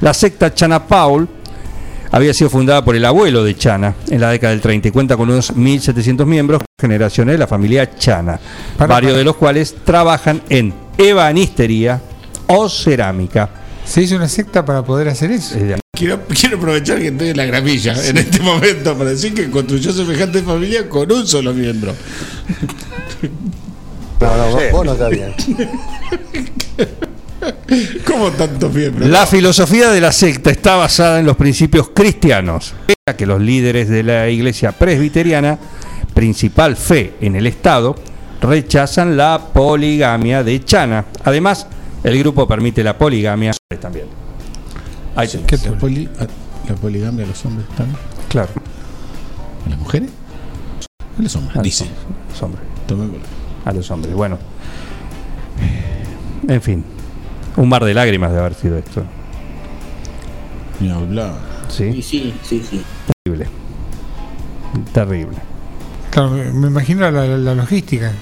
La 0.00 0.12
secta 0.12 0.52
Chana 0.52 0.88
Paul 0.88 1.28
había 2.10 2.34
sido 2.34 2.50
fundada 2.50 2.84
por 2.84 2.96
el 2.96 3.04
abuelo 3.04 3.44
de 3.44 3.56
Chana 3.56 3.94
en 4.10 4.20
la 4.20 4.30
década 4.30 4.50
del 4.50 4.60
30 4.60 4.88
y 4.88 4.90
cuenta 4.90 5.16
con 5.16 5.30
unos 5.30 5.54
1.700 5.54 6.26
miembros, 6.26 6.60
generaciones 6.80 7.34
de 7.34 7.38
la 7.38 7.46
familia 7.46 7.94
Chana, 7.96 8.40
Para, 8.76 8.94
varios 8.94 9.12
para. 9.12 9.18
de 9.18 9.24
los 9.24 9.36
cuales 9.36 9.76
trabajan 9.84 10.42
en 10.48 10.74
ebanistería 10.96 12.00
o 12.48 12.68
cerámica. 12.68 13.50
Se 13.84 14.02
hizo 14.02 14.16
una 14.16 14.26
secta 14.28 14.64
para 14.64 14.82
poder 14.82 15.06
hacer 15.06 15.30
eso. 15.30 15.56
Quiero, 15.98 16.20
quiero 16.28 16.58
aprovechar 16.58 17.00
que 17.00 17.08
estoy 17.08 17.30
en 17.30 17.36
la 17.36 17.44
gramilla 17.44 17.92
en 18.06 18.18
este 18.18 18.38
momento 18.38 18.96
para 18.96 19.10
decir 19.10 19.34
que 19.34 19.50
construyó 19.50 19.92
semejante 19.92 20.42
familia 20.42 20.88
con 20.88 21.10
un 21.10 21.26
solo 21.26 21.52
miembro. 21.52 21.92
No, 24.20 24.36
no, 24.36 24.60
vos 24.70 24.86
no 24.86 24.92
está 24.92 25.08
bien. 25.08 25.34
¿Cómo 28.06 28.30
tantos 28.30 28.72
miembros? 28.72 29.08
La 29.08 29.26
filosofía 29.26 29.90
de 29.90 30.00
la 30.00 30.12
secta 30.12 30.50
está 30.50 30.76
basada 30.76 31.18
en 31.18 31.26
los 31.26 31.36
principios 31.36 31.90
cristianos, 31.92 32.74
ya 33.06 33.16
que 33.16 33.26
los 33.26 33.40
líderes 33.40 33.88
de 33.88 34.04
la 34.04 34.28
iglesia 34.28 34.70
presbiteriana, 34.70 35.58
principal 36.14 36.76
fe 36.76 37.14
en 37.20 37.34
el 37.34 37.48
Estado, 37.48 37.96
rechazan 38.40 39.16
la 39.16 39.50
poligamia 39.52 40.44
de 40.44 40.64
Chana. 40.64 41.06
Además, 41.24 41.66
el 42.04 42.16
grupo 42.20 42.46
permite 42.46 42.84
la 42.84 42.96
poligamia 42.96 43.52
también. 43.80 44.27
Tenés. 45.26 45.46
¿Qué 45.46 45.56
la, 45.70 45.78
poli- 45.78 46.08
la 46.68 46.74
poligamia 46.76 47.24
a 47.24 47.28
los 47.28 47.44
hombres 47.44 47.66
también. 47.76 47.98
Claro. 48.28 48.50
¿A 49.66 49.68
las 49.70 49.78
mujeres? 49.78 50.10
A 51.18 51.22
los 51.22 51.34
hombres, 51.36 51.54
A 51.54 51.58
los 51.58 51.64
dice. 51.64 51.84
hombres, 51.84 51.98
los 52.30 52.42
hombres. 52.42 52.62
Tomémoslo. 52.86 53.20
A 53.64 53.72
los 53.72 53.90
hombres. 53.90 54.14
Bueno. 54.14 54.38
En 56.46 56.62
fin. 56.62 56.84
Un 57.56 57.68
mar 57.68 57.84
de 57.84 57.92
lágrimas 57.94 58.32
de 58.32 58.38
haber 58.38 58.54
sido 58.54 58.78
esto. 58.78 59.02
Ni 60.80 60.90
hablar. 60.90 61.34
Sí, 61.68 61.92
Sí. 61.94 62.02
sí, 62.02 62.34
sí, 62.42 62.62
sí. 62.70 62.84
Terrible. 63.24 63.48
Terrible. 64.92 65.36
Claro, 66.10 66.30
me 66.30 66.68
imagino 66.68 67.10
la, 67.10 67.26
la- 67.26 67.36
la 67.38 67.54
logística. 67.54 68.12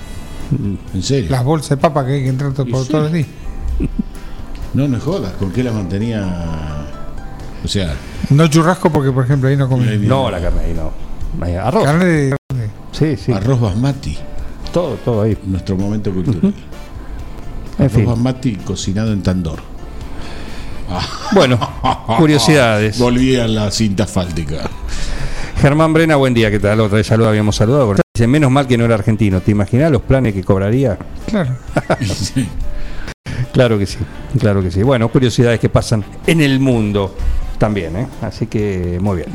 ¿En 0.95 1.03
serio? 1.03 1.31
Las 1.31 1.45
bolsas 1.45 1.71
de 1.71 1.77
papa 1.77 2.07
que 2.07 2.13
hay 2.15 2.23
que 2.23 2.29
entrar 2.29 2.53
por 2.53 2.65
sí. 2.67 2.89
todos 2.91 3.05
los 3.05 3.13
días. 3.13 3.27
No, 4.77 4.87
no 4.87 5.01
jodas. 5.01 5.33
¿Con 5.39 5.51
qué 5.53 5.65
la 5.65 5.73
mantenía? 5.73 6.23
O 7.65 7.67
sea, 7.67 7.95
No 8.29 8.47
churrasco 8.47 8.91
porque, 8.91 9.11
por 9.11 9.25
ejemplo, 9.25 9.49
ahí 9.49 9.57
no 9.57 9.69
viene. 9.69 9.97
No, 10.07 10.31
la 10.31 10.39
carne 10.39 10.65
ahí 10.65 10.75
no. 10.75 10.93
Ahí, 11.43 11.55
Arroz. 11.55 11.83
Carne 11.83 12.05
de... 12.05 12.37
Sí, 12.93 13.17
sí. 13.17 13.33
arroz 13.33 13.59
basmati. 13.59 14.19
Todo, 14.75 14.97
todo 14.97 15.23
ahí. 15.23 15.37
Nuestro 15.47 15.79
momento 15.79 16.12
cultural. 16.12 16.43
En 16.43 16.55
Arroz 17.79 17.93
fin. 17.93 18.05
basmati 18.05 18.57
cocinado 18.57 19.12
en 19.12 19.23
tandor. 19.23 19.61
Bueno, 21.35 21.59
curiosidades. 22.19 22.99
Volví 22.99 23.35
a 23.35 23.49
la 23.49 23.71
cinta 23.71 24.05
asfáltica. 24.05 24.69
Germán 25.61 25.93
Brena, 25.95 26.17
buen 26.17 26.35
día. 26.35 26.51
¿Qué 26.51 26.61
tal? 26.61 26.81
Otra 26.81 26.99
vez 26.99 27.07
saludo, 27.07 27.31
habíamos 27.31 27.57
saludado. 27.57 27.95
Dice, 28.15 28.27
menos 28.29 28.51
mal 28.51 28.69
que 28.69 28.77
no 28.79 28.85
era 28.85 28.95
argentino. 28.95 29.41
¿Te 29.41 29.51
imaginas 29.51 29.91
los 29.91 30.03
planes 30.03 30.35
que 30.35 30.45
cobraría? 30.45 30.99
Claro. 31.29 31.57
Sí. 32.05 32.47
Claro 33.57 33.79
que 33.79 33.87
sí, 33.87 33.97
claro 34.38 34.62
que 34.62 34.71
sí. 34.71 34.83
Bueno, 34.83 35.09
curiosidades 35.09 35.59
que 35.59 35.71
pasan 35.71 36.05
en 36.27 36.42
el 36.42 36.61
mundo 36.61 37.14
también, 37.57 37.97
¿eh? 37.97 38.07
Así 38.21 38.49
que 38.49 38.99
muy 39.01 39.16
bien. 39.16 39.29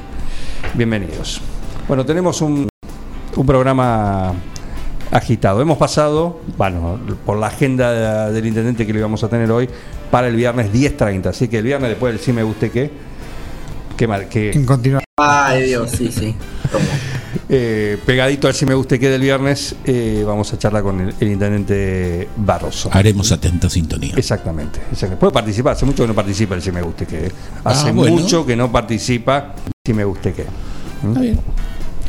Bienvenidos. 0.76 1.42
Bueno, 1.88 2.06
tenemos 2.06 2.40
un, 2.44 2.70
un 3.36 3.46
programa 3.48 4.36
agitado. 5.10 5.60
Hemos 5.60 5.80
pasado, 5.80 6.40
bueno, 6.56 7.00
por 7.26 7.40
la 7.40 7.48
agenda 7.48 8.30
del 8.30 8.46
intendente 8.46 8.86
que 8.86 8.94
lo 8.94 9.00
íbamos 9.00 9.24
a 9.24 9.28
tener 9.28 9.50
hoy 9.50 9.68
para 10.12 10.28
el 10.28 10.36
viernes 10.36 10.72
10.30. 10.72 11.26
Así 11.26 11.48
que 11.48 11.58
el 11.58 11.64
viernes 11.64 11.90
después 11.90 12.14
del 12.14 12.22
sí 12.22 12.32
me 12.32 12.44
guste 12.44 12.70
qué. 12.70 12.92
Qué 13.98 14.08
mal, 14.08 14.28
continuar. 14.68 15.04
Ay, 15.18 15.64
Dios, 15.64 15.90
sí, 15.90 16.12
sí. 16.12 16.36
Eh, 17.50 17.98
pegadito 18.06 18.48
al 18.48 18.54
si 18.54 18.66
me 18.66 18.74
guste 18.74 19.00
qué 19.00 19.10
del 19.10 19.22
viernes, 19.22 19.76
eh, 19.86 20.24
vamos 20.26 20.52
a 20.54 20.58
charlar 20.60 20.84
con 20.84 21.00
el, 21.02 21.14
el 21.20 21.28
intendente 21.32 22.28
Barroso. 22.38 22.90
Haremos 22.92 23.32
atenta 23.32 23.70
sintonía. 23.70 24.14
Exactamente, 24.16 24.80
exactamente. 24.92 25.20
Puede 25.20 25.34
participar, 25.34 25.74
hace 25.74 25.86
mucho 25.86 26.04
que 26.04 26.08
no 26.08 26.16
participa 26.16 26.56
el 26.56 26.62
Si 26.62 26.72
Me 26.72 26.82
Guste 26.82 27.06
Que. 27.06 27.32
Hace 27.64 27.90
Ah, 27.90 27.92
bueno. 27.92 28.18
mucho 28.18 28.46
que 28.46 28.56
no 28.56 28.72
participa 28.72 29.54
Si 29.86 29.94
Me 29.94 30.04
Guste 30.04 30.34
Que. 30.34 30.46
Está 31.08 31.20
bien. 31.20 31.40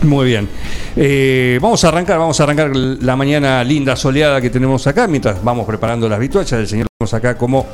Muy 0.02 0.26
bien. 0.26 0.48
Eh, 0.96 1.58
vamos 1.62 1.84
a 1.84 1.88
arrancar, 1.88 2.18
vamos 2.18 2.40
a 2.40 2.42
arrancar 2.42 2.74
la 2.74 3.14
mañana 3.14 3.62
linda 3.62 3.94
soleada 3.94 4.40
que 4.40 4.50
tenemos 4.50 4.84
acá, 4.88 5.06
mientras 5.06 5.42
vamos 5.44 5.64
preparando 5.66 6.08
las 6.08 6.18
vituallas. 6.18 6.52
El 6.52 6.66
señor 6.66 6.86
tenemos 6.98 7.14
acá 7.14 7.38
como 7.38 7.66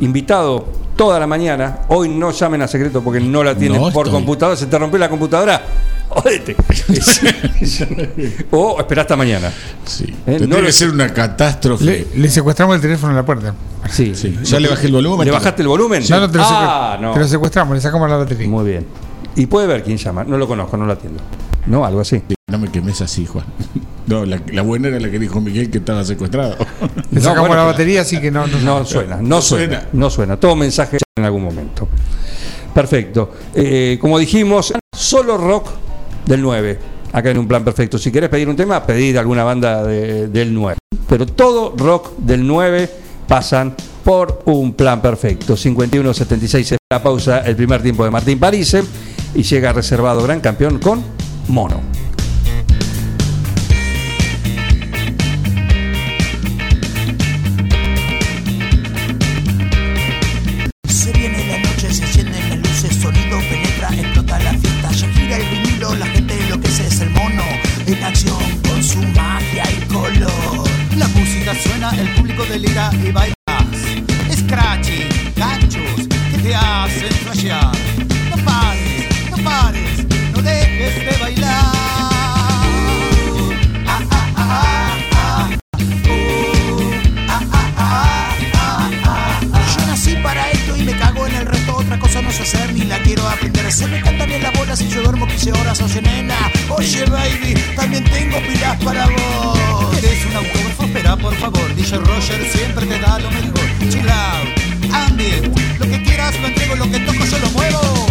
invitado 0.00 0.66
toda 0.96 1.18
la 1.20 1.26
mañana. 1.26 1.80
Hoy 1.88 2.08
no 2.08 2.30
llamen 2.30 2.62
a 2.62 2.68
secreto 2.68 3.02
porque 3.02 3.20
no 3.20 3.42
la 3.44 3.54
tienen 3.54 3.80
No 3.80 3.90
por 3.92 4.06
estoy. 4.06 4.20
computadora. 4.20 4.56
Se 4.56 4.66
te 4.66 4.78
rompió 4.78 4.98
la 4.98 5.08
computadora. 5.08 5.62
Jódete. 6.08 6.54
o 8.50 8.78
espera 8.78 9.02
hasta 9.02 9.16
mañana. 9.16 9.50
Sí. 9.84 10.04
Eh, 10.26 10.46
no 10.46 10.60
lo- 10.60 10.70
ser 10.72 10.90
una 10.90 11.12
catástrofe. 11.12 11.84
Le, 11.84 12.06
le 12.14 12.28
secuestramos 12.28 12.76
el 12.76 12.82
teléfono 12.82 13.12
en 13.12 13.16
la 13.16 13.24
puerta. 13.24 13.54
Sí. 13.90 14.14
Sí. 14.14 14.38
Ya 14.44 14.60
le 14.60 14.68
bajé 14.68 14.86
el 14.86 14.92
volumen. 14.92 15.24
¿Le 15.24 15.30
bajaste 15.32 15.62
el 15.62 15.68
volumen? 15.68 16.02
No, 16.10 16.20
no, 16.20 16.30
te 16.30 16.38
lo, 16.38 16.44
ah, 16.46 16.98
no. 17.00 17.12
te 17.12 17.20
lo 17.20 17.28
secuestramos, 17.28 17.74
le 17.74 17.80
sacamos 17.80 18.08
la 18.10 18.16
batería. 18.18 18.46
Muy 18.48 18.64
bien. 18.64 18.86
Y 19.36 19.46
puede 19.46 19.66
ver 19.66 19.82
quién 19.82 19.96
llama. 19.96 20.24
No 20.24 20.36
lo 20.36 20.46
conozco, 20.46 20.76
no 20.76 20.84
lo 20.84 20.92
atiendo. 20.92 21.22
No, 21.66 21.84
algo 21.86 22.00
así. 22.00 22.22
No 22.52 22.58
me 22.58 22.68
quemes 22.70 23.00
así, 23.00 23.26
Juan. 23.26 23.44
No, 24.04 24.26
la, 24.26 24.42
la 24.52 24.62
buena 24.62 24.88
era 24.88 24.98
la 24.98 25.08
que 25.10 25.18
dijo 25.18 25.40
Miguel 25.40 25.70
que 25.70 25.78
estaba 25.78 26.04
secuestrado. 26.04 26.56
Le 27.12 27.20
No, 27.20 27.20
sacamos 27.20 27.48
bueno, 27.48 27.62
la 27.62 27.70
batería, 27.70 28.00
así 28.02 28.20
que 28.20 28.32
no. 28.32 28.48
no, 28.48 28.58
No 28.58 28.84
suena, 28.84 29.18
no 29.22 29.40
suena, 29.40 29.76
suena. 29.80 29.88
no 29.92 30.10
suena. 30.10 30.36
Todo 30.40 30.56
mensaje 30.56 30.98
en 31.16 31.24
algún 31.24 31.44
momento. 31.44 31.88
Perfecto. 32.74 33.30
Eh, 33.54 33.98
como 34.00 34.18
dijimos, 34.18 34.72
solo 34.92 35.38
rock 35.38 35.68
del 36.26 36.42
9. 36.42 36.78
Acá 37.12 37.30
en 37.30 37.38
un 37.38 37.46
plan 37.46 37.62
perfecto. 37.64 37.96
Si 37.96 38.10
querés 38.10 38.28
pedir 38.28 38.48
un 38.48 38.56
tema, 38.56 38.84
pedid 38.84 39.16
alguna 39.18 39.44
banda 39.44 39.84
de- 39.84 40.26
del 40.26 40.52
9. 40.52 40.78
Pero 41.08 41.24
todo 41.24 41.72
rock 41.76 42.16
del 42.18 42.44
9 42.44 42.90
pasan 43.28 43.74
por 44.02 44.42
un 44.46 44.72
plan 44.74 45.00
perfecto. 45.00 45.56
51-76 45.56 46.72
es 46.72 46.78
la 46.90 47.00
pausa, 47.02 47.38
el 47.46 47.54
primer 47.54 47.82
tiempo 47.82 48.04
de 48.04 48.10
Martín 48.10 48.38
Parise. 48.40 48.82
Y 49.34 49.44
llega 49.44 49.72
reservado 49.72 50.22
gran 50.24 50.40
campeón 50.40 50.78
con 50.80 51.02
Mono. 51.48 51.80
Quiero 93.22 93.28
aprender. 93.28 93.72
Se 93.72 93.86
me 93.86 94.00
canta 94.00 94.26
bien 94.26 94.42
la 94.42 94.50
bola 94.50 94.76
si 94.76 94.88
yo 94.88 95.02
duermo 95.02 95.26
15 95.26 95.52
horas, 95.52 95.80
oye 95.80 96.02
nena. 96.02 96.36
Oye 96.68 97.04
baby, 97.06 97.54
también 97.76 98.04
tengo 98.04 98.38
pilas 98.42 98.82
para 98.82 99.06
vos. 99.06 99.94
¿Querés 99.94 100.24
un 100.26 100.36
autógrafo? 100.36 100.84
Espera, 100.84 101.16
por 101.16 101.34
favor. 101.36 101.74
DJ 101.74 101.98
Roger 101.98 102.50
siempre 102.50 102.86
te 102.86 102.98
da 102.98 103.18
lo 103.18 103.30
mejor. 103.30 103.60
Chill 103.90 104.08
out, 104.08 104.92
ambient, 104.92 105.58
lo 105.78 105.86
que 105.86 106.02
quieras 106.02 106.38
lo 106.40 106.48
entrego, 106.48 106.74
lo 106.76 106.90
que 106.90 106.98
toco 107.00 107.24
yo 107.24 107.38
lo 107.38 107.50
muevo. 107.50 108.02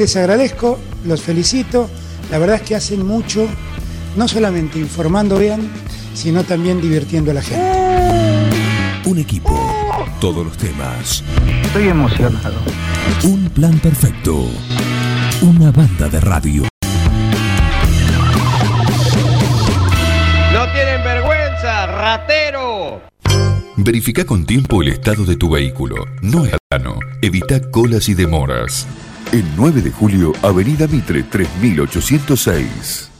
Les 0.00 0.16
agradezco, 0.16 0.78
los 1.04 1.20
felicito. 1.20 1.90
La 2.30 2.38
verdad 2.38 2.56
es 2.56 2.62
que 2.62 2.74
hacen 2.74 3.06
mucho, 3.06 3.46
no 4.16 4.26
solamente 4.28 4.78
informando 4.78 5.38
bien, 5.38 5.70
sino 6.14 6.42
también 6.42 6.80
divirtiendo 6.80 7.32
a 7.32 7.34
la 7.34 7.42
gente. 7.42 8.50
Un 9.04 9.18
equipo, 9.18 9.54
todos 10.18 10.44
los 10.46 10.56
temas, 10.56 11.22
Estoy 11.64 11.88
emocionado. 11.88 12.56
un 13.24 13.50
plan 13.50 13.78
perfecto, 13.78 14.46
una 15.42 15.70
banda 15.70 16.08
de 16.08 16.20
radio. 16.20 16.62
¡No 20.54 20.64
tienen 20.72 21.04
vergüenza, 21.04 21.86
ratero! 21.86 23.02
Verifica 23.76 24.24
con 24.24 24.46
tiempo 24.46 24.80
el 24.82 24.88
estado 24.88 25.24
de 25.26 25.36
tu 25.36 25.50
vehículo. 25.50 25.96
No 26.22 26.44
es 26.46 26.54
plano. 26.70 26.98
Evita 27.22 27.60
colas 27.70 28.08
y 28.08 28.14
demoras. 28.14 28.86
El 29.32 29.44
9 29.56 29.82
de 29.82 29.90
julio, 29.92 30.32
Avenida 30.42 30.88
Mitre 30.88 31.22
3806. 31.22 33.10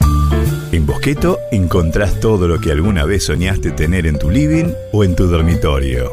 En 0.72 0.84
Bosqueto 0.84 1.38
encontrás 1.52 2.18
todo 2.18 2.48
lo 2.48 2.60
que 2.60 2.72
alguna 2.72 3.04
vez 3.04 3.26
soñaste 3.26 3.70
tener 3.70 4.08
en 4.08 4.18
tu 4.18 4.28
living 4.28 4.72
o 4.92 5.04
en 5.04 5.14
tu 5.14 5.28
dormitorio. 5.28 6.10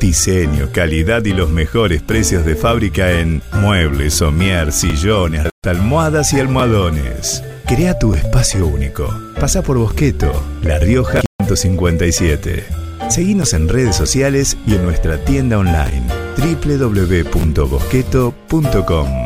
Diseño, 0.00 0.70
calidad 0.72 1.24
y 1.24 1.32
los 1.32 1.48
mejores 1.48 2.02
precios 2.02 2.44
de 2.44 2.56
fábrica 2.56 3.20
en 3.20 3.40
muebles, 3.52 4.14
somier, 4.14 4.72
sillones, 4.72 5.48
almohadas 5.62 6.32
y 6.32 6.40
almohadones. 6.40 7.44
Crea 7.66 8.00
tu 8.00 8.14
espacio 8.14 8.66
único. 8.66 9.08
Pasa 9.38 9.62
por 9.62 9.78
Bosqueto, 9.78 10.32
La 10.62 10.80
Rioja 10.80 11.20
157. 11.44 12.64
Seguinos 13.10 13.52
en 13.52 13.68
redes 13.68 13.94
sociales 13.94 14.56
y 14.66 14.74
en 14.74 14.82
nuestra 14.82 15.24
tienda 15.24 15.58
online 15.58 16.02
www.bosqueto.com. 16.36 19.25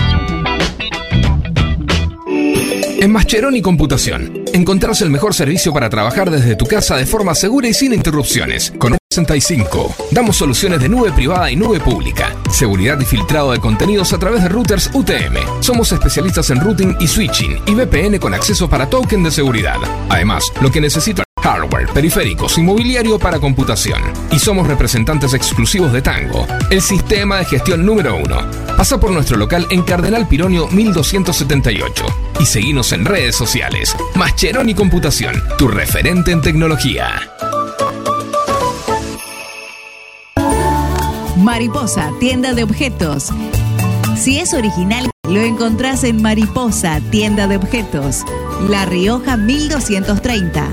En 3.01 3.11
Mascheroni 3.11 3.63
Computación, 3.63 4.43
encontrás 4.53 5.01
el 5.01 5.09
mejor 5.09 5.33
servicio 5.33 5.73
para 5.73 5.89
trabajar 5.89 6.29
desde 6.29 6.55
tu 6.55 6.67
casa 6.67 6.95
de 6.97 7.07
forma 7.07 7.33
segura 7.33 7.67
y 7.67 7.73
sin 7.73 7.95
interrupciones. 7.95 8.71
Con 8.77 8.95
65. 9.11 9.95
Damos 10.11 10.37
soluciones 10.37 10.79
de 10.79 10.87
nube 10.87 11.11
privada 11.11 11.49
y 11.49 11.55
nube 11.55 11.79
pública. 11.79 12.35
Seguridad 12.51 12.99
y 12.99 13.05
filtrado 13.05 13.53
de 13.53 13.59
contenidos 13.59 14.13
a 14.13 14.19
través 14.19 14.43
de 14.43 14.49
routers 14.49 14.91
UTM. 14.93 15.63
Somos 15.63 15.91
especialistas 15.91 16.51
en 16.51 16.61
routing 16.61 16.95
y 16.99 17.07
switching 17.07 17.63
y 17.65 17.73
VPN 17.73 18.19
con 18.19 18.35
acceso 18.35 18.69
para 18.69 18.87
token 18.87 19.23
de 19.23 19.31
seguridad. 19.31 19.77
Además, 20.07 20.43
lo 20.61 20.71
que 20.71 20.79
necesita 20.79 21.23
hardware, 21.51 21.87
periféricos 21.87 22.57
y 22.57 22.61
mobiliario 22.61 23.19
para 23.19 23.39
computación. 23.39 24.01
Y 24.31 24.39
somos 24.39 24.67
representantes 24.67 25.33
exclusivos 25.33 25.91
de 25.91 26.01
Tango, 26.01 26.47
el 26.69 26.81
sistema 26.81 27.39
de 27.39 27.45
gestión 27.45 27.85
número 27.85 28.15
uno. 28.15 28.37
Pasa 28.77 28.99
por 28.99 29.11
nuestro 29.11 29.37
local 29.37 29.67
en 29.69 29.83
Cardenal 29.83 30.27
Pironio 30.29 30.67
1278 30.67 32.05
y 32.39 32.45
seguinos 32.45 32.93
en 32.93 33.03
redes 33.03 33.35
sociales. 33.35 33.95
Mascheroni 34.15 34.73
Computación, 34.73 35.43
tu 35.57 35.67
referente 35.67 36.31
en 36.31 36.41
tecnología. 36.41 37.09
Mariposa, 41.35 42.11
tienda 42.19 42.53
de 42.53 42.63
objetos. 42.63 43.29
Si 44.15 44.39
es 44.39 44.53
original, 44.53 45.09
lo 45.27 45.41
encontrás 45.41 46.03
en 46.03 46.21
Mariposa, 46.21 47.01
tienda 47.11 47.47
de 47.47 47.57
objetos. 47.57 48.23
La 48.69 48.85
Rioja 48.85 49.37
1230. 49.37 50.69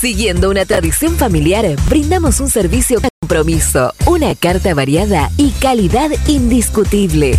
Siguiendo 0.00 0.50
una 0.50 0.64
tradición 0.64 1.16
familiar, 1.16 1.66
brindamos 1.88 2.40
un 2.40 2.48
servicio 2.48 3.00
compromiso, 3.20 3.92
una 4.06 4.34
carta 4.34 4.74
variada 4.74 5.30
y 5.36 5.50
calidad 5.50 6.10
indiscutible. 6.26 7.38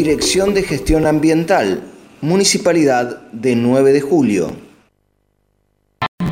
Dirección 0.05 0.53
de 0.53 0.61
Gestión 0.61 1.07
Ambiental, 1.07 1.81
Municipalidad 2.21 3.23
de 3.31 3.55
9 3.55 3.91
de 3.91 4.01
Julio. 4.01 4.55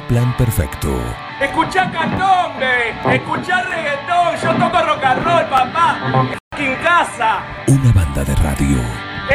Plan 0.08 0.38
perfecto. 0.38 0.96
Escuchá 1.42 1.92
candombe, 1.92 2.92
escuchá 3.16 3.64
reggaetón, 3.64 4.36
yo 4.44 4.64
toco 4.64 4.86
rock 4.86 5.04
and 5.04 5.24
roll, 5.24 5.46
papá. 5.50 6.30
En 6.56 6.76
casa. 6.84 7.42
Una 7.68 7.92
banda 7.94 8.24
de 8.24 8.36
radio. 8.36 8.78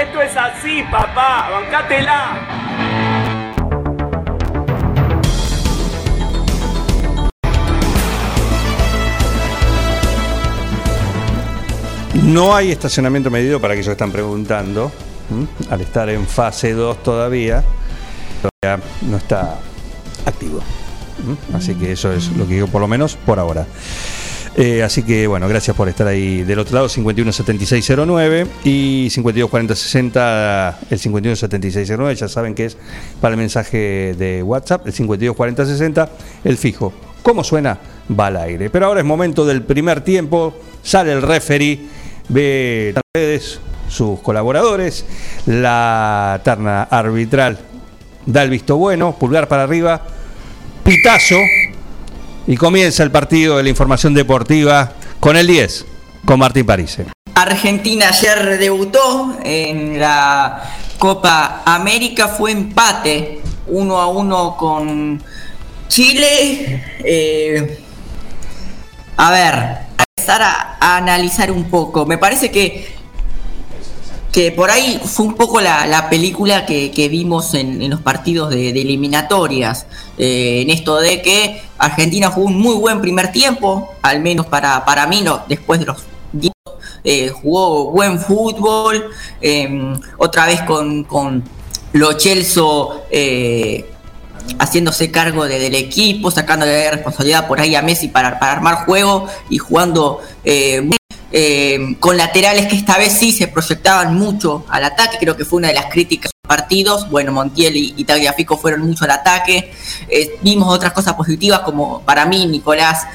Esto 0.00 0.22
es 0.22 0.36
así, 0.36 0.84
papá, 0.88 1.50
bancátela. 1.50 3.17
No 12.28 12.54
hay 12.54 12.70
estacionamiento 12.70 13.30
medido 13.30 13.58
para 13.58 13.72
aquellos 13.72 13.86
que 13.86 13.92
están 13.92 14.12
preguntando. 14.12 14.92
Al 15.70 15.80
estar 15.80 16.10
en 16.10 16.26
fase 16.26 16.74
2 16.74 17.02
todavía, 17.02 17.64
todavía 18.42 18.84
no 19.08 19.16
está 19.16 19.58
activo. 20.26 20.60
Así 21.54 21.74
que 21.74 21.92
eso 21.92 22.12
es 22.12 22.30
lo 22.36 22.46
que 22.46 22.54
digo, 22.54 22.66
por 22.66 22.82
lo 22.82 22.88
menos 22.88 23.16
por 23.16 23.38
ahora. 23.38 23.66
Eh, 24.56 24.82
así 24.82 25.04
que 25.04 25.26
bueno, 25.26 25.48
gracias 25.48 25.74
por 25.74 25.88
estar 25.88 26.06
ahí 26.06 26.42
del 26.42 26.58
otro 26.58 26.74
lado, 26.74 26.88
517609 26.90 28.46
y 28.64 29.08
524060, 29.10 30.80
el 30.90 30.98
517609, 30.98 32.14
ya 32.14 32.28
saben 32.28 32.54
que 32.54 32.66
es 32.66 32.76
para 33.22 33.32
el 33.34 33.38
mensaje 33.38 34.14
de 34.18 34.42
WhatsApp, 34.42 34.86
el 34.86 34.92
524060, 34.92 36.10
el 36.44 36.58
fijo. 36.58 36.92
¿Cómo 37.22 37.42
suena? 37.42 37.78
Va 38.18 38.26
al 38.26 38.36
aire. 38.36 38.68
Pero 38.68 38.86
ahora 38.86 39.00
es 39.00 39.06
momento 39.06 39.46
del 39.46 39.62
primer 39.62 40.02
tiempo, 40.02 40.54
sale 40.82 41.12
el 41.12 41.22
referee, 41.22 41.97
ve 42.28 42.92
las 42.94 43.02
redes, 43.14 43.60
sus 43.88 44.20
colaboradores, 44.20 45.04
la 45.46 46.40
terna 46.44 46.82
arbitral 46.84 47.58
da 48.26 48.42
el 48.42 48.50
visto 48.50 48.76
bueno, 48.76 49.16
pulgar 49.18 49.48
para 49.48 49.62
arriba, 49.62 50.02
pitazo 50.84 51.36
y 52.46 52.56
comienza 52.56 53.02
el 53.02 53.10
partido 53.10 53.56
de 53.56 53.62
la 53.62 53.68
información 53.70 54.14
deportiva 54.14 54.92
con 55.20 55.36
el 55.36 55.46
10, 55.46 55.86
con 56.24 56.38
Martín 56.38 56.66
Parise. 56.66 57.06
Argentina 57.34 58.08
ayer 58.08 58.58
debutó 58.58 59.38
en 59.42 59.98
la 59.98 60.62
Copa 60.98 61.62
América, 61.64 62.28
fue 62.28 62.52
empate 62.52 63.40
1 63.68 63.98
a 63.98 64.08
1 64.08 64.56
con 64.56 65.22
Chile. 65.88 66.84
Eh, 67.04 67.78
a 69.16 69.30
ver, 69.30 69.78
a, 70.30 70.96
analizar 70.96 71.50
un 71.50 71.64
poco. 71.64 72.06
Me 72.06 72.18
parece 72.18 72.50
que 72.50 72.98
que 74.32 74.52
por 74.52 74.70
ahí 74.70 75.00
fue 75.02 75.24
un 75.24 75.34
poco 75.34 75.60
la, 75.60 75.86
la 75.86 76.10
película 76.10 76.66
que, 76.66 76.90
que 76.90 77.08
vimos 77.08 77.54
en, 77.54 77.80
en 77.80 77.90
los 77.90 78.02
partidos 78.02 78.50
de, 78.50 78.68
eliminatorias, 78.68 79.86
eh, 80.18 80.60
en 80.62 80.70
esto 80.70 80.96
de 81.00 81.22
que 81.22 81.62
Argentina 81.78 82.30
jugó 82.30 82.46
un 82.46 82.58
muy 82.58 82.74
buen 82.76 83.00
primer 83.00 83.32
tiempo, 83.32 83.88
al 84.02 84.20
menos 84.20 84.46
para, 84.46 84.84
para 84.84 85.06
mí, 85.06 85.22
no, 85.22 85.42
después 85.48 85.80
de 85.80 85.86
los 85.86 86.04
10, 86.32 86.52
eh, 87.04 87.30
jugó 87.30 87.90
buen 87.90 88.18
fútbol, 88.18 89.10
eh, 89.40 89.94
otra 90.18 90.46
vez 90.46 90.62
con, 90.62 91.04
con 91.04 91.42
Lo 91.92 92.12
Celso 92.12 93.04
eh, 93.10 93.90
haciéndose 94.58 95.10
cargo 95.10 95.46
de- 95.46 95.58
del 95.58 95.74
equipo, 95.74 96.30
sacándole 96.30 96.90
responsabilidad 96.90 97.46
por 97.46 97.60
ahí 97.60 97.74
a 97.74 97.82
Messi 97.82 98.08
para, 98.08 98.38
para 98.38 98.52
armar 98.52 98.84
juego 98.84 99.26
y 99.50 99.58
jugando 99.58 100.20
eh, 100.44 100.88
eh, 101.32 101.96
con 102.00 102.16
laterales 102.16 102.66
que 102.66 102.76
esta 102.76 102.96
vez 102.98 103.12
sí 103.12 103.32
se 103.32 103.48
proyectaban 103.48 104.14
mucho 104.16 104.64
al 104.68 104.84
ataque, 104.84 105.18
creo 105.20 105.36
que 105.36 105.44
fue 105.44 105.58
una 105.58 105.68
de 105.68 105.74
las 105.74 105.86
críticas 105.86 106.30
de 106.32 106.38
los 106.48 106.56
partidos, 106.56 107.10
bueno, 107.10 107.32
Montiel 107.32 107.76
y, 107.76 107.94
y 107.96 108.04
Tagliafico 108.04 108.56
fueron 108.56 108.80
mucho 108.82 109.04
al 109.04 109.10
ataque, 109.10 109.70
Eh, 110.08 110.38
vimos 110.42 110.72
otras 110.72 110.92
cosas 110.94 111.12
positivas 111.14 111.60
como 111.60 112.00
para 112.02 112.24
mí 112.24 112.46
Nicolás 112.46 113.06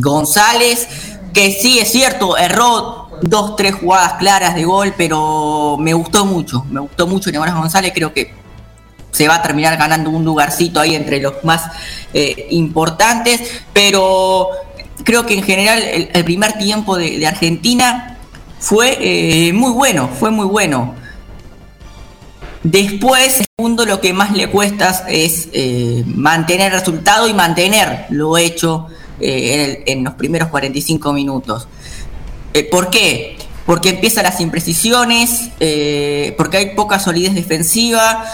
González, 0.00 0.86
que 1.32 1.52
sí 1.52 1.78
es 1.78 1.90
cierto, 1.90 2.36
erró 2.36 3.08
dos, 3.22 3.56
tres 3.56 3.74
jugadas 3.74 4.14
claras 4.14 4.54
de 4.54 4.64
gol, 4.64 4.94
pero 4.96 5.76
me 5.78 5.92
gustó 5.94 6.24
mucho, 6.24 6.64
me 6.70 6.80
gustó 6.80 7.06
mucho 7.06 7.30
Nicolás 7.30 7.54
González, 7.54 7.92
creo 7.94 8.12
que 8.12 8.32
se 9.16 9.28
va 9.28 9.36
a 9.36 9.42
terminar 9.42 9.78
ganando 9.78 10.10
un 10.10 10.26
lugarcito 10.26 10.78
ahí 10.78 10.94
entre 10.94 11.20
los 11.20 11.42
más 11.42 11.70
eh, 12.12 12.48
importantes, 12.50 13.40
pero 13.72 14.50
creo 15.04 15.24
que 15.24 15.32
en 15.32 15.42
general 15.42 15.82
el, 15.82 16.24
primer 16.24 16.58
tiempo 16.58 16.98
de, 16.98 17.26
Argentina 17.26 18.18
fue 18.58 18.98
eh, 19.00 19.54
muy 19.54 19.72
bueno, 19.72 20.10
fue 20.20 20.30
muy 20.30 20.44
bueno. 20.44 20.94
Después, 22.62 23.42
segundo, 23.56 23.86
lo 23.86 24.02
que 24.02 24.12
más 24.12 24.32
le 24.32 24.50
cuesta 24.50 25.06
es 25.08 25.48
eh, 25.54 26.02
mantener 26.04 26.72
el 26.72 26.78
resultado 26.78 27.26
y 27.26 27.32
mantener 27.32 28.04
lo 28.10 28.36
hecho 28.36 28.88
en, 29.18 30.04
los 30.04 30.12
primeros 30.14 30.48
45 30.48 31.10
minutos. 31.14 31.68
¿Por 32.70 32.90
qué? 32.90 33.38
Porque 33.64 33.90
empiezan 33.90 34.24
las 34.24 34.40
imprecisiones, 34.40 35.50
porque 36.36 36.56
hay 36.58 36.74
poca 36.74 36.98
solidez 36.98 37.34
defensiva, 37.34 38.24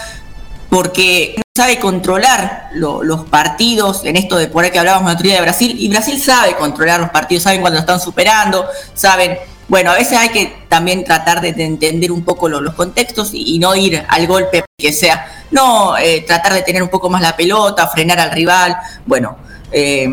porque 0.73 1.35
no 1.37 1.43
sabe 1.55 1.77
controlar 1.79 2.69
lo- 2.73 3.03
los 3.03 3.25
partidos, 3.25 4.03
en 4.05 4.15
esto 4.15 4.37
de 4.37 4.47
por 4.47 4.63
ahí 4.63 4.71
que 4.71 4.79
hablábamos 4.79 5.11
el 5.11 5.15
otro 5.17 5.27
día 5.27 5.35
de 5.35 5.41
Brasil, 5.41 5.75
y 5.77 5.87
Brasil 5.87 6.19
sabe 6.19 6.55
controlar 6.55 6.99
los 6.99 7.11
partidos, 7.11 7.43
saben 7.43 7.61
cuando 7.61 7.75
lo 7.75 7.81
están 7.81 7.99
superando, 7.99 8.65
saben, 8.95 9.37
bueno, 9.67 9.91
a 9.91 9.93
veces 9.93 10.17
hay 10.17 10.29
que 10.29 10.65
también 10.69 11.03
tratar 11.03 11.41
de, 11.41 11.53
de 11.53 11.63
entender 11.65 12.11
un 12.11 12.23
poco 12.25 12.49
lo- 12.49 12.59
los 12.59 12.73
contextos 12.73 13.35
y, 13.35 13.55
y 13.55 13.59
no 13.59 13.75
ir 13.75 14.03
al 14.09 14.25
golpe 14.25 14.65
que 14.75 14.91
sea, 14.91 15.45
no 15.51 15.95
eh, 15.95 16.23
tratar 16.25 16.53
de 16.53 16.63
tener 16.63 16.81
un 16.81 16.89
poco 16.89 17.07
más 17.07 17.21
la 17.21 17.35
pelota, 17.35 17.87
frenar 17.87 18.19
al 18.19 18.31
rival, 18.31 18.75
bueno, 19.05 19.37
eh, 19.71 20.07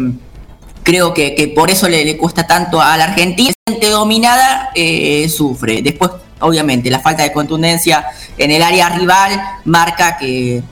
creo 0.83 1.14
que, 1.14 1.35
que 1.35 1.49
por 1.49 1.70
eso 1.70 1.89
le, 1.89 2.05
le 2.05 2.16
cuesta 2.16 2.47
tanto 2.47 2.81
a 2.81 2.97
la 2.97 3.05
Argentina. 3.05 3.53
Gente 3.68 3.89
dominada 3.89 4.70
eh, 4.74 5.28
sufre. 5.28 5.83
Después, 5.83 6.11
obviamente, 6.41 6.91
la 6.91 7.01
falta 7.01 7.22
de 7.22 7.33
contundencia 7.33 8.07
en 8.37 8.51
el 8.51 8.62
área 8.62 8.89
rival 8.89 9.41
marca 9.64 10.16
que 10.16 10.62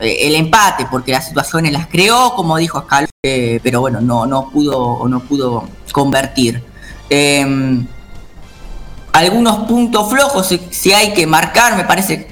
eh, 0.00 0.16
el 0.26 0.34
empate, 0.34 0.86
porque 0.90 1.12
las 1.12 1.26
situaciones 1.26 1.72
las 1.72 1.86
creó, 1.86 2.34
como 2.34 2.56
dijo 2.56 2.80
Scaloni, 2.80 3.10
eh, 3.22 3.60
pero 3.62 3.80
bueno, 3.80 4.00
no, 4.00 4.26
no 4.26 4.48
pudo, 4.50 5.06
no 5.06 5.20
pudo 5.20 5.68
convertir. 5.92 6.64
Em, 7.10 7.86
algunos 9.12 9.66
puntos 9.68 10.08
flojos, 10.08 10.54
si 10.70 10.92
hay 10.92 11.12
que 11.12 11.26
marcar, 11.26 11.76
me 11.76 11.84
parece, 11.84 12.28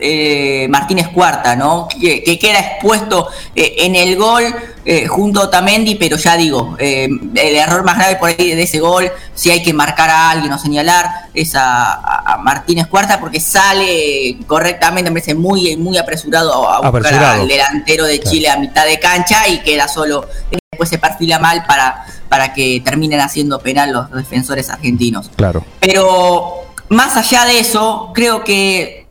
eh, 0.00 0.66
Martínez 0.68 1.08
Cuarta, 1.08 1.56
¿no? 1.56 1.88
Que, 1.88 2.22
que 2.22 2.38
queda 2.38 2.60
expuesto 2.60 3.28
eh, 3.54 3.76
en 3.78 3.96
el 3.96 4.16
gol 4.16 4.44
eh, 4.84 5.06
junto 5.06 5.40
a 5.40 5.44
Otamendi, 5.44 5.96
pero 5.96 6.16
ya 6.16 6.36
digo, 6.36 6.76
el 6.78 7.56
error 7.56 7.84
más 7.84 7.96
grave 7.96 8.16
por 8.16 8.30
ahí 8.30 8.54
de 8.54 8.62
ese 8.62 8.78
gol, 8.80 9.10
si 9.34 9.50
hay 9.50 9.62
que 9.62 9.72
marcar 9.72 10.10
a 10.10 10.30
alguien 10.30 10.52
o 10.52 10.58
señalar, 10.58 11.28
es 11.34 11.52
a, 11.54 12.38
Martínez 12.42 12.86
Cuarta, 12.86 13.20
porque 13.20 13.40
sale 13.40 14.38
correctamente, 14.46 15.10
me 15.10 15.20
parece 15.20 15.34
muy, 15.34 15.76
muy 15.76 15.98
apresurado 15.98 16.68
a, 16.68 16.80
buscar 16.80 16.88
Apresurado. 16.88 17.42
al 17.42 17.48
delantero 17.48 18.04
de 18.04 18.20
Chile 18.20 18.48
a 18.48 18.56
mitad 18.56 18.86
de 18.86 18.98
cancha 18.98 19.48
y 19.48 19.60
queda 19.60 19.88
solo, 19.88 20.26
después 20.70 20.88
se 20.88 20.98
perfila 20.98 21.38
mal 21.38 21.64
para, 21.66 22.06
para 22.28 22.52
que 22.52 22.80
terminen 22.84 23.20
haciendo 23.20 23.58
penal 23.60 23.92
los 23.92 24.10
defensores 24.12 24.70
argentinos. 24.70 25.30
Claro. 25.36 25.64
Pero 25.80 26.68
más 26.88 27.16
allá 27.16 27.44
de 27.44 27.60
eso, 27.60 28.12
creo 28.14 28.44
que 28.44 29.07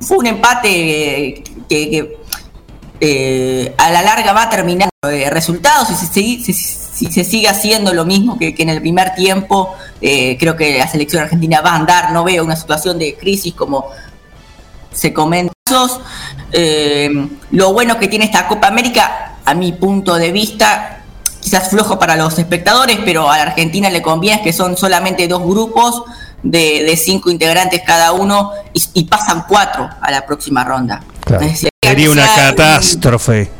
fue 0.00 0.16
un 0.18 0.26
empate 0.26 0.68
que, 0.68 1.90
que, 1.90 2.16
eh, 3.00 3.74
a 3.78 3.90
la 3.90 4.02
larga 4.02 4.32
va 4.32 4.42
a 4.44 4.50
terminar 4.50 4.88
eh, 5.10 5.30
resultados. 5.30 5.88
Sigue- 5.88 6.42
si- 6.44 7.06
se 7.10 7.24
sigue 7.24 7.48
haciendo 7.48 7.94
lo 7.94 8.04
mismo 8.04 8.38
que, 8.38 8.54
que 8.54 8.62
en 8.62 8.68
el 8.68 8.80
primer 8.80 9.14
tiempo, 9.14 9.74
eh, 10.02 10.36
creo 10.38 10.54
que 10.56 10.76
la 10.78 10.86
selección 10.86 11.22
argentina 11.22 11.62
va 11.62 11.70
a 11.72 11.76
andar. 11.76 12.12
No 12.12 12.24
veo 12.24 12.44
una 12.44 12.56
situación 12.56 12.98
de 12.98 13.16
crisis 13.16 13.54
como 13.54 13.86
se 14.92 15.12
comenta. 15.12 15.52
Eh, 16.52 17.28
lo 17.52 17.72
bueno 17.72 17.98
que 17.98 18.08
tiene 18.08 18.24
esta 18.26 18.46
Copa 18.48 18.66
América, 18.66 19.36
a 19.44 19.54
mi 19.54 19.72
punto 19.72 20.16
de 20.16 20.32
vista, 20.32 21.00
quizás 21.40 21.70
flojo 21.70 21.98
para 21.98 22.16
los 22.16 22.38
espectadores, 22.38 22.98
pero 23.04 23.30
a 23.30 23.36
la 23.38 23.42
Argentina 23.44 23.88
le 23.88 24.02
conviene 24.02 24.42
que 24.42 24.52
son 24.52 24.76
solamente 24.76 25.26
dos 25.28 25.42
grupos 25.42 26.02
de, 26.42 26.84
de 26.84 26.96
cinco 26.96 27.30
integrantes 27.30 27.82
cada 27.86 28.12
uno 28.12 28.52
y, 28.72 28.82
y 28.94 29.04
pasan 29.04 29.44
cuatro 29.48 29.88
a 30.00 30.10
la 30.10 30.24
próxima 30.26 30.64
ronda. 30.64 31.02
Claro. 31.24 31.46
Sería 31.84 32.10
una 32.10 32.26
sea 32.26 32.50
catástrofe. 32.50 33.50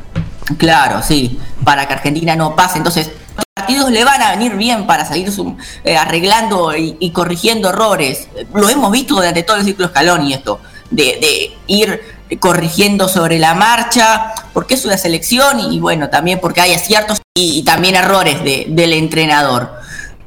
Claro, 0.58 1.02
sí, 1.02 1.38
para 1.64 1.86
que 1.86 1.94
Argentina 1.94 2.34
no 2.36 2.56
pase. 2.56 2.78
Entonces, 2.78 3.10
los 3.36 3.44
partidos 3.54 3.90
le 3.90 4.04
van 4.04 4.20
a 4.22 4.30
venir 4.32 4.56
bien 4.56 4.86
para 4.86 5.04
seguir 5.04 5.30
su- 5.30 5.56
eh, 5.84 5.96
arreglando 5.96 6.76
y, 6.76 6.96
y 6.98 7.10
corrigiendo 7.12 7.68
errores. 7.68 8.28
Lo 8.54 8.68
hemos 8.68 8.90
visto 8.90 9.14
durante 9.14 9.42
todo 9.42 9.56
el 9.58 9.64
ciclo 9.64 9.88
Scaloni 9.88 10.32
esto, 10.34 10.60
de, 10.90 11.04
de 11.20 11.56
ir 11.68 12.00
corrigiendo 12.40 13.08
sobre 13.08 13.38
la 13.38 13.54
marcha, 13.54 14.32
porque 14.52 14.74
es 14.74 14.84
una 14.84 14.96
selección 14.96 15.58
y 15.72 15.80
bueno, 15.80 16.08
también 16.10 16.38
porque 16.40 16.60
hay 16.60 16.74
aciertos 16.74 17.20
y, 17.36 17.58
y 17.58 17.62
también 17.64 17.94
errores 17.96 18.42
de- 18.42 18.66
del 18.68 18.92
entrenador. 18.92 19.72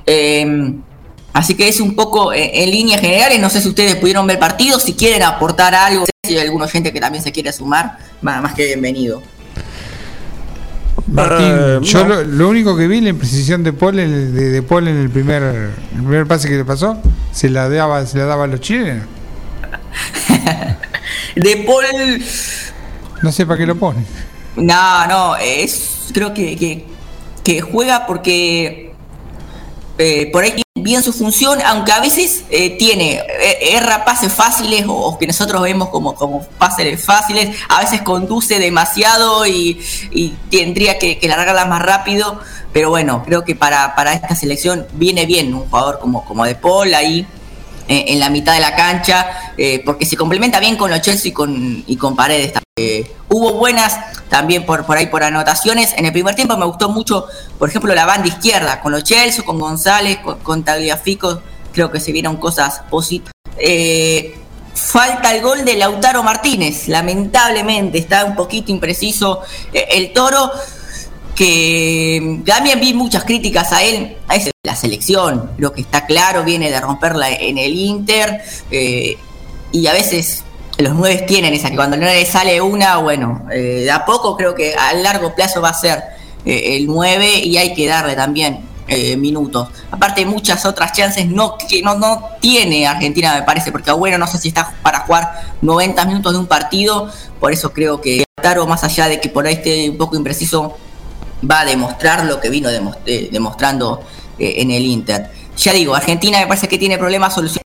Eh, 0.06 0.74
así 1.34 1.56
que 1.56 1.68
es 1.68 1.80
un 1.82 1.96
poco 1.96 2.32
eh, 2.34 2.64
en 2.64 2.72
líneas 2.72 3.02
generales, 3.02 3.40
no 3.40 3.50
sé 3.50 3.62
si 3.62 3.68
ustedes 3.68 3.96
pudieron 3.96 4.26
ver 4.28 4.40
partidos, 4.40 4.84
si 4.84 4.94
quieren 4.94 5.24
aportar 5.24 5.74
algo, 5.76 6.06
si 6.24 6.34
hay 6.38 6.40
algún 6.46 6.62
oyente 6.62 6.94
que 6.94 7.00
también 7.00 7.24
se 7.24 7.32
quiere 7.32 7.52
sumar, 7.52 7.98
más, 8.22 8.42
más 8.42 8.54
que 8.54 8.66
bienvenido. 8.66 9.22
Martín, 11.08 11.82
yo 11.82 12.06
no. 12.06 12.16
lo, 12.16 12.24
lo 12.24 12.50
único 12.50 12.78
que 12.78 12.88
vi, 12.88 13.02
la 13.02 13.10
imprecisión 13.10 13.64
de 13.64 13.74
Paul, 13.74 14.00
en 14.00 14.14
el- 14.14 14.34
de, 14.34 14.50
de 14.52 14.62
Paul 14.64 14.88
en 14.88 14.98
el 14.98 15.10
primer, 15.10 15.44
el 15.44 15.72
primer 15.92 16.26
pase 16.28 16.48
que 16.48 16.56
le 16.56 16.64
pasó, 16.66 16.98
se 17.32 17.50
la 17.50 17.68
daba, 17.70 18.06
se 18.06 18.18
la 18.20 18.26
daba 18.26 18.46
a 18.46 18.48
los 18.48 18.62
chilenos. 18.62 19.06
De 21.36 21.58
Paul 21.66 21.86
No 23.22 23.32
sé 23.32 23.46
para 23.46 23.58
qué 23.58 23.66
lo 23.66 23.76
ponen. 23.76 24.06
No, 24.56 25.08
no, 25.08 25.36
es 25.36 26.10
creo 26.14 26.34
que, 26.34 26.56
que, 26.56 26.86
que 27.44 27.62
juega 27.62 28.06
porque 28.06 28.93
eh, 29.98 30.30
por 30.32 30.44
ahí 30.44 30.64
bien 30.76 31.04
su 31.04 31.14
función, 31.14 31.60
aunque 31.66 31.92
a 31.92 32.00
veces 32.00 32.44
eh, 32.50 32.78
tiene, 32.78 33.14
eh, 33.14 33.76
erra 33.76 34.04
pases 34.04 34.34
fáciles 34.34 34.86
o, 34.88 35.18
que 35.18 35.28
nosotros 35.28 35.62
vemos 35.62 35.90
como, 35.90 36.16
como 36.16 36.44
pases 36.58 37.04
fáciles, 37.06 37.56
a 37.70 37.80
veces 37.80 38.02
conduce 38.02 38.60
demasiado 38.60 39.46
y, 39.46 39.80
y 40.12 40.30
tendría 40.50 40.98
que, 40.98 41.20
que 41.20 41.28
largarla 41.28 41.66
más 41.66 41.82
rápido, 41.82 42.40
pero 42.74 42.90
bueno, 42.90 43.24
creo 43.24 43.44
que 43.44 43.56
para, 43.56 43.96
para 43.96 44.14
esta 44.14 44.36
selección 44.36 44.88
viene 44.94 45.26
bien 45.26 45.54
un 45.54 45.70
jugador 45.70 46.00
como, 46.00 46.26
como 46.26 46.44
De 46.44 46.56
Paul 46.56 46.94
ahí 46.96 47.28
eh, 47.88 48.06
en 48.08 48.20
la 48.20 48.30
mitad 48.30 48.54
de 48.54 48.62
la 48.62 48.76
cancha, 48.76 49.54
eh, 49.58 49.82
porque 49.84 50.06
se 50.06 50.16
complementa 50.16 50.60
bien 50.60 50.78
con 50.78 50.90
los 50.90 51.02
Chelsea 51.02 51.30
y 51.30 51.34
con, 51.34 51.84
y 51.86 51.98
con 51.98 52.16
Paredes. 52.16 52.54
Eh, 52.78 53.12
hubo 53.30 53.54
buenas 53.54 53.98
también 54.30 54.66
por, 54.66 54.86
por 54.86 54.98
ahí 54.98 55.08
por 55.08 55.24
anotaciones. 55.24 55.94
En 55.98 56.06
el 56.06 56.14
primer 56.14 56.34
tiempo 56.36 56.56
me 56.58 56.66
gustó 56.66 56.90
mucho, 56.90 57.28
por 57.60 57.70
ejemplo, 57.70 57.94
la 57.94 58.06
banda 58.06 58.28
izquierda, 58.28 58.80
con 58.82 59.00
Chelsea, 59.04 59.44
con 59.44 59.60
González, 59.60 60.20
con, 60.20 60.40
con 60.40 60.64
Tagliafico, 60.64 61.42
creo 61.74 61.92
que 61.92 62.00
se 62.00 62.12
vieron 62.12 62.38
cosas 62.38 62.82
positivas. 62.90 63.34
Eh, 63.58 64.38
falta 64.74 65.36
el 65.36 65.42
gol 65.42 65.66
de 65.66 65.76
Lautaro 65.76 66.24
Martínez, 66.24 66.88
lamentablemente, 66.88 67.98
está 67.98 68.26
un 68.26 68.36
poquito 68.36 68.72
impreciso 68.72 69.42
el 69.74 70.14
toro 70.14 70.52
que 71.36 72.42
también 72.46 72.80
vi 72.80 72.94
muchas 72.94 73.24
críticas 73.24 73.72
a 73.74 73.84
él, 73.84 74.18
a 74.28 74.36
ese- 74.36 74.52
la 74.64 74.76
selección, 74.76 75.52
lo 75.58 75.74
que 75.74 75.82
está 75.82 76.06
claro, 76.06 76.44
viene 76.44 76.70
de 76.72 76.80
romperla 76.80 77.32
en 77.32 77.58
el 77.58 77.76
Inter, 77.76 78.42
eh, 78.72 79.18
y 79.72 79.88
a 79.88 79.94
veces 79.94 80.44
los 80.78 80.94
nueve 80.94 81.24
tienen 81.28 81.54
esa, 81.54 81.70
que 81.70 81.76
cuando 81.76 81.98
no 81.98 82.06
le 82.06 82.26
sale 82.26 82.62
una, 82.62 82.98
bueno, 82.98 83.46
eh, 83.52 83.82
de 83.84 83.92
a 83.92 84.06
poco 84.06 84.36
creo 84.38 84.56
que 84.56 84.76
a 84.76 84.94
largo 84.94 85.36
plazo 85.36 85.62
va 85.62 85.70
a 85.70 85.74
ser 85.74 86.04
eh, 86.46 86.76
el 86.76 86.88
9 86.88 87.40
y 87.40 87.58
hay 87.58 87.74
que 87.74 87.88
darle 87.88 88.16
también 88.16 88.60
eh, 88.88 89.16
minutos. 89.16 89.70
Aparte 89.92 90.26
muchas 90.26 90.66
otras 90.66 90.92
chances 90.92 91.26
no, 91.28 91.58
que 91.70 91.82
no, 91.82 91.96
no 91.96 92.22
tiene 92.42 92.86
Argentina, 92.86 93.34
me 93.36 93.44
parece, 93.44 93.72
porque 93.72 93.92
bueno, 93.94 94.18
no 94.18 94.28
sé 94.28 94.38
si 94.38 94.50
está 94.50 94.74
para 94.82 95.00
jugar 95.02 95.42
90 95.62 96.04
minutos 96.06 96.34
de 96.34 96.40
un 96.40 96.48
partido, 96.48 97.10
por 97.40 97.54
eso 97.54 97.72
creo 97.72 98.02
que 98.02 98.26
Taro, 98.42 98.68
más 98.68 98.84
allá 98.84 99.08
de 99.08 99.22
que 99.22 99.30
por 99.30 99.48
ahí 99.48 99.54
esté 99.54 99.90
un 99.90 99.98
poco 99.98 100.18
impreciso, 100.18 100.76
va 101.50 101.62
a 101.62 101.66
demostrar 101.66 102.26
lo 102.26 102.40
que 102.40 102.50
vino 102.50 102.70
eh, 103.06 103.30
demostrando 103.32 104.02
eh, 104.40 104.56
en 104.58 104.72
el 104.72 104.84
Inter. 104.84 105.30
Ya 105.58 105.74
digo, 105.74 105.96
Argentina 105.96 106.40
me 106.40 106.48
parece 106.48 106.68
que 106.68 106.78
tiene 106.78 106.98
problemas 106.98 107.34
solucionados. 107.34 107.64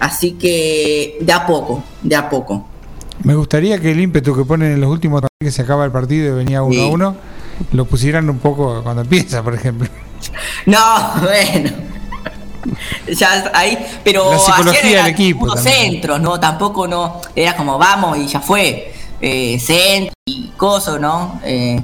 Así 0.00 0.32
que 0.32 1.16
de 1.20 1.32
a 1.32 1.46
poco, 1.46 1.82
de 2.02 2.16
a 2.16 2.28
poco. 2.28 2.68
Me 3.22 3.34
gustaría 3.34 3.80
que 3.80 3.92
el 3.92 4.00
ímpetu 4.00 4.36
que 4.36 4.44
ponen 4.44 4.72
en 4.72 4.80
los 4.80 4.90
últimos 4.90 5.22
que 5.40 5.50
se 5.50 5.62
acaba 5.62 5.84
el 5.84 5.92
partido 5.92 6.34
y 6.34 6.44
venía 6.44 6.62
uno 6.62 6.82
a 6.82 6.86
uno, 6.86 7.16
lo 7.72 7.84
pusieran 7.86 8.28
un 8.28 8.38
poco 8.38 8.82
cuando 8.82 9.02
empieza, 9.02 9.42
por 9.42 9.54
ejemplo. 9.54 9.88
No, 10.66 10.78
bueno. 11.22 11.70
Ya 13.06 13.50
ahí, 13.52 13.78
pero 14.02 14.30
La 14.30 14.38
psicología 14.38 15.04
del 15.04 15.12
equipo 15.12 15.54
centros, 15.56 16.20
¿no? 16.20 16.40
Tampoco 16.40 16.88
no, 16.88 17.20
era 17.36 17.54
como 17.56 17.76
vamos 17.78 18.16
y 18.18 18.26
ya 18.26 18.40
fue. 18.40 18.92
Eh, 19.20 19.58
centro 19.58 20.14
y 20.26 20.50
coso, 20.56 20.98
¿no? 20.98 21.40
Eh, 21.44 21.80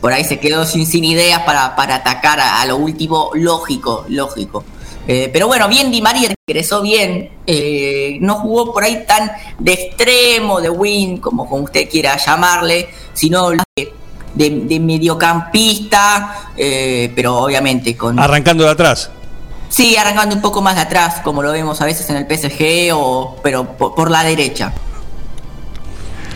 por 0.00 0.12
ahí 0.12 0.24
se 0.24 0.38
quedó 0.38 0.64
sin, 0.64 0.86
sin 0.86 1.04
ideas 1.04 1.42
para, 1.42 1.74
para 1.76 1.96
atacar 1.96 2.38
a, 2.40 2.60
a 2.60 2.66
lo 2.66 2.76
último, 2.76 3.30
lógico, 3.34 4.04
lógico. 4.08 4.64
Eh, 5.06 5.30
pero 5.32 5.46
bueno, 5.46 5.68
bien 5.68 5.90
Di 5.90 6.02
María 6.02 6.32
ingresó 6.46 6.82
bien, 6.82 7.30
eh, 7.46 8.18
no 8.20 8.34
jugó 8.36 8.72
por 8.74 8.84
ahí 8.84 9.04
tan 9.06 9.30
de 9.58 9.72
extremo, 9.72 10.60
de 10.60 10.68
win, 10.68 11.16
como, 11.18 11.48
como 11.48 11.64
usted 11.64 11.88
quiera 11.88 12.16
llamarle, 12.18 12.88
sino 13.14 13.48
de, 13.50 13.58
de- 14.34 14.50
de 14.66 14.80
mediocampista, 14.80 16.50
eh, 16.56 17.10
pero 17.16 17.36
obviamente 17.38 17.96
con... 17.96 18.18
Arrancando 18.18 18.64
de 18.64 18.70
atrás. 18.70 19.10
Sí, 19.70 19.96
arrancando 19.96 20.34
un 20.36 20.42
poco 20.42 20.60
más 20.62 20.76
de 20.76 20.82
atrás, 20.82 21.20
como 21.24 21.42
lo 21.42 21.52
vemos 21.52 21.80
a 21.80 21.84
veces 21.86 22.08
en 22.10 22.16
el 22.16 22.26
PSG, 22.26 22.94
o, 22.94 23.36
pero 23.42 23.64
por, 23.76 23.94
por 23.94 24.10
la 24.10 24.22
derecha. 24.24 24.72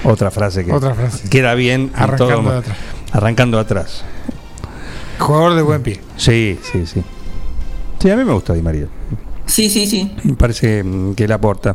Otra 0.05 0.31
frase 0.31 0.65
que 0.65 0.73
Otra 0.73 0.95
frase. 0.95 1.29
queda 1.29 1.55
bien. 1.55 1.93
en 1.95 2.03
Arrancando 2.03 2.43
todo- 2.43 2.53
de 2.53 2.59
atrás. 2.59 2.77
Arrancando 3.13 3.59
atrás. 3.59 4.05
Jugador 5.19 5.55
de 5.55 5.63
buen 5.63 5.83
pie. 5.83 6.01
Sí, 6.17 6.59
sí, 6.71 6.87
sí. 6.87 7.03
Sí, 8.01 8.11
a 8.11 8.17
mí 8.17 8.25
me 8.25 8.33
gusta 8.33 8.55
Di 8.55 8.63
María. 8.63 8.87
Sí, 9.47 9.69
sí, 9.71 9.87
sí. 9.87 10.11
Me 10.25 10.35
parece 10.35 10.83
mm, 10.83 11.15
que 11.15 11.29
le 11.29 11.35
aporta. 11.35 11.75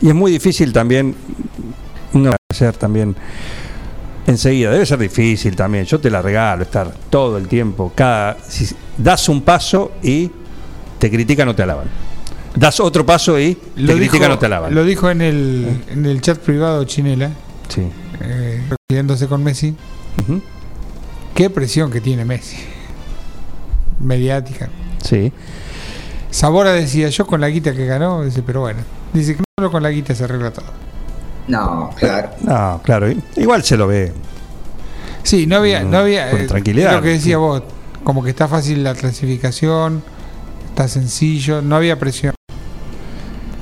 Y 0.00 0.08
es 0.08 0.14
muy 0.14 0.30
difícil 0.30 0.72
también, 0.72 1.14
no 2.12 2.34
ser 2.54 2.76
también 2.76 3.16
enseguida, 4.26 4.70
debe 4.70 4.86
ser 4.86 4.98
difícil 4.98 5.56
también. 5.56 5.84
Yo 5.86 5.98
te 5.98 6.10
la 6.10 6.20
regalo, 6.22 6.62
estar 6.62 6.92
todo 7.10 7.38
el 7.38 7.48
tiempo, 7.48 7.92
cada 7.94 8.36
si 8.46 8.68
das 8.98 9.28
un 9.28 9.42
paso 9.42 9.92
y 10.02 10.30
te 10.98 11.10
critican 11.10 11.48
o 11.48 11.54
te 11.54 11.62
alaban. 11.62 11.86
Das 12.54 12.78
otro 12.78 13.04
paso 13.04 13.38
y 13.40 13.54
te 13.54 13.80
Lo 13.82 13.94
critican 13.94 14.20
dijo, 14.28 14.34
o 14.34 14.38
te 14.38 14.46
alaban. 14.46 14.74
lo 14.74 14.84
dijo 14.84 15.10
en 15.10 15.22
el, 15.22 15.82
en 15.90 16.06
el 16.06 16.20
chat 16.20 16.38
privado 16.38 16.84
Chinela, 16.84 17.30
Sí. 17.68 17.82
eh, 18.20 18.62
con 19.28 19.42
Messi. 19.42 19.74
Qué 21.34 21.50
presión 21.50 21.90
que 21.90 22.00
tiene 22.00 22.24
Messi. 22.24 22.56
Mediática. 24.00 24.68
Sí. 25.02 25.32
Sabora 26.30 26.72
decía, 26.72 27.08
yo 27.08 27.26
con 27.26 27.40
la 27.40 27.48
guita 27.48 27.74
que 27.74 27.86
ganó, 27.86 28.24
dice, 28.24 28.42
pero 28.42 28.60
bueno. 28.60 28.80
Dice 29.12 29.36
que 29.36 29.44
solo 29.58 29.70
con 29.70 29.82
la 29.82 29.90
guita 29.90 30.14
se 30.14 30.24
arregla 30.24 30.52
todo. 30.52 30.66
No, 31.46 31.90
claro. 31.96 32.30
No, 32.40 32.80
claro, 32.82 33.08
igual 33.36 33.62
se 33.62 33.76
lo 33.76 33.86
ve. 33.86 34.12
Sí, 35.22 35.46
no 35.46 35.56
había, 35.56 35.82
no 35.82 35.98
había 35.98 36.30
Con 36.30 36.40
eh, 36.40 36.46
tranquilidad. 36.46 36.94
Lo 36.94 37.02
que 37.02 37.10
decía 37.10 37.38
vos, 37.38 37.62
como 38.02 38.22
que 38.22 38.30
está 38.30 38.48
fácil 38.48 38.82
la 38.82 38.94
clasificación, 38.94 40.02
está 40.68 40.88
sencillo, 40.88 41.62
no 41.62 41.76
había 41.76 41.98
presión 41.98 42.34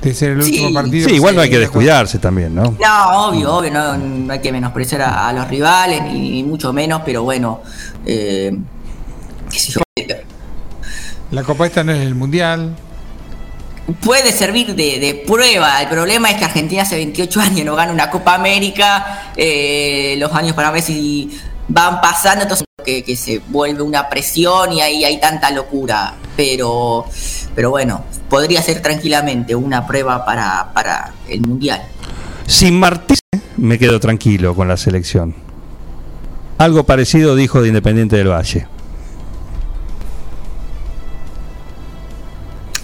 de 0.03 0.15
ser 0.15 0.31
el 0.33 0.43
Sí. 0.43 0.51
último 0.53 0.75
partido. 0.75 1.09
Sí, 1.09 1.15
igual 1.15 1.35
no 1.37 1.41
hay 1.43 1.51
que 1.51 1.59
descuidarse 1.59 2.19
también, 2.19 2.55
¿no? 2.55 2.77
No, 2.81 3.29
obvio, 3.29 3.55
obvio, 3.55 3.71
no, 3.71 3.97
no 3.97 4.33
hay 4.33 4.41
que 4.41 4.51
menospreciar 4.53 5.03
a, 5.03 5.29
a 5.29 5.33
los 5.33 5.49
rivales, 5.49 6.03
ni, 6.03 6.31
ni 6.31 6.43
mucho 6.43 6.73
menos, 6.73 7.03
pero 7.05 7.23
bueno, 7.23 7.61
eh, 8.05 8.57
qué 9.51 9.59
sé 9.59 9.73
yo, 9.73 9.81
La 11.31 11.43
copa 11.45 11.67
esta 11.67 11.83
no 11.85 11.93
es 11.93 12.01
el 12.01 12.15
mundial. 12.15 12.75
puede 14.05 14.33
servir 14.33 14.75
de, 14.75 14.99
de 15.01 15.25
prueba. 15.27 15.81
El 15.83 15.89
problema 15.89 16.31
es 16.31 16.37
que 16.37 16.45
Argentina 16.45 16.83
hace 16.83 16.97
28 16.97 17.41
años 17.41 17.65
no 17.67 17.75
gana 17.75 17.93
una 17.93 18.11
Copa 18.11 18.35
América, 18.35 19.33
eh, 19.37 20.15
los 20.19 20.33
años 20.33 20.55
para 20.55 20.71
Messi 20.73 21.31
van 21.69 22.01
pasando, 22.01 22.43
entonces 22.43 22.67
que, 22.85 23.03
que 23.05 23.15
se 23.17 23.41
vuelve 23.49 23.83
una 23.83 24.09
presión 24.09 24.73
y 24.73 24.81
ahí 24.81 25.05
hay 25.05 25.21
tanta 25.21 25.51
locura. 25.51 26.15
Pero, 26.37 27.05
pero 27.55 27.71
bueno, 27.71 28.05
podría 28.29 28.63
ser 28.63 28.81
tranquilamente 28.83 29.55
una 29.55 29.87
prueba 29.87 30.25
para, 30.25 30.73
para 30.73 31.13
el 31.29 31.41
mundial. 31.43 31.83
Sin 32.47 32.79
Martínez 32.79 33.21
me 33.57 33.79
quedo 33.79 34.01
tranquilo 34.01 34.55
con 34.55 34.69
la 34.69 34.77
selección. 34.77 35.35
Algo 36.59 36.85
parecido 36.85 37.35
dijo 37.37 37.61
de 37.63 37.69
Independiente 37.69 38.17
del 38.17 38.29
Valle. 38.29 38.67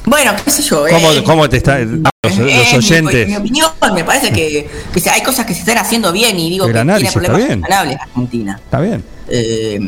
Bueno, 0.06 0.32
qué 0.42 0.50
sé 0.50 0.62
yo, 0.62 0.84
¿Cómo, 0.90 1.12
eh, 1.12 1.22
cómo 1.22 1.48
te 1.50 1.58
están 1.58 2.02
los, 2.02 2.38
Eh, 2.38 2.56
los 2.56 2.72
mi- 2.72 2.78
oyentes? 2.78 3.28
Mi, 3.28 3.36
opinión, 3.36 3.70
me 3.94 4.04
parece 4.04 4.32
que, 4.32 4.68
que 4.94 5.10
hay 5.10 5.22
cosas 5.22 5.44
que 5.44 5.52
se 5.52 5.60
están 5.60 5.76
haciendo 5.78 6.12
bien 6.12 6.38
y 6.38 6.48
digo 6.48 6.64
El 6.66 6.72
que 6.72 6.78
tiene 6.82 6.96
está 6.96 7.12
problemas 7.12 7.46
bien. 7.46 7.60
ganables 7.60 7.98
Argentina. 8.00 8.58
Está 8.64 8.80
bien, 8.80 9.04
Eh, 9.28 9.78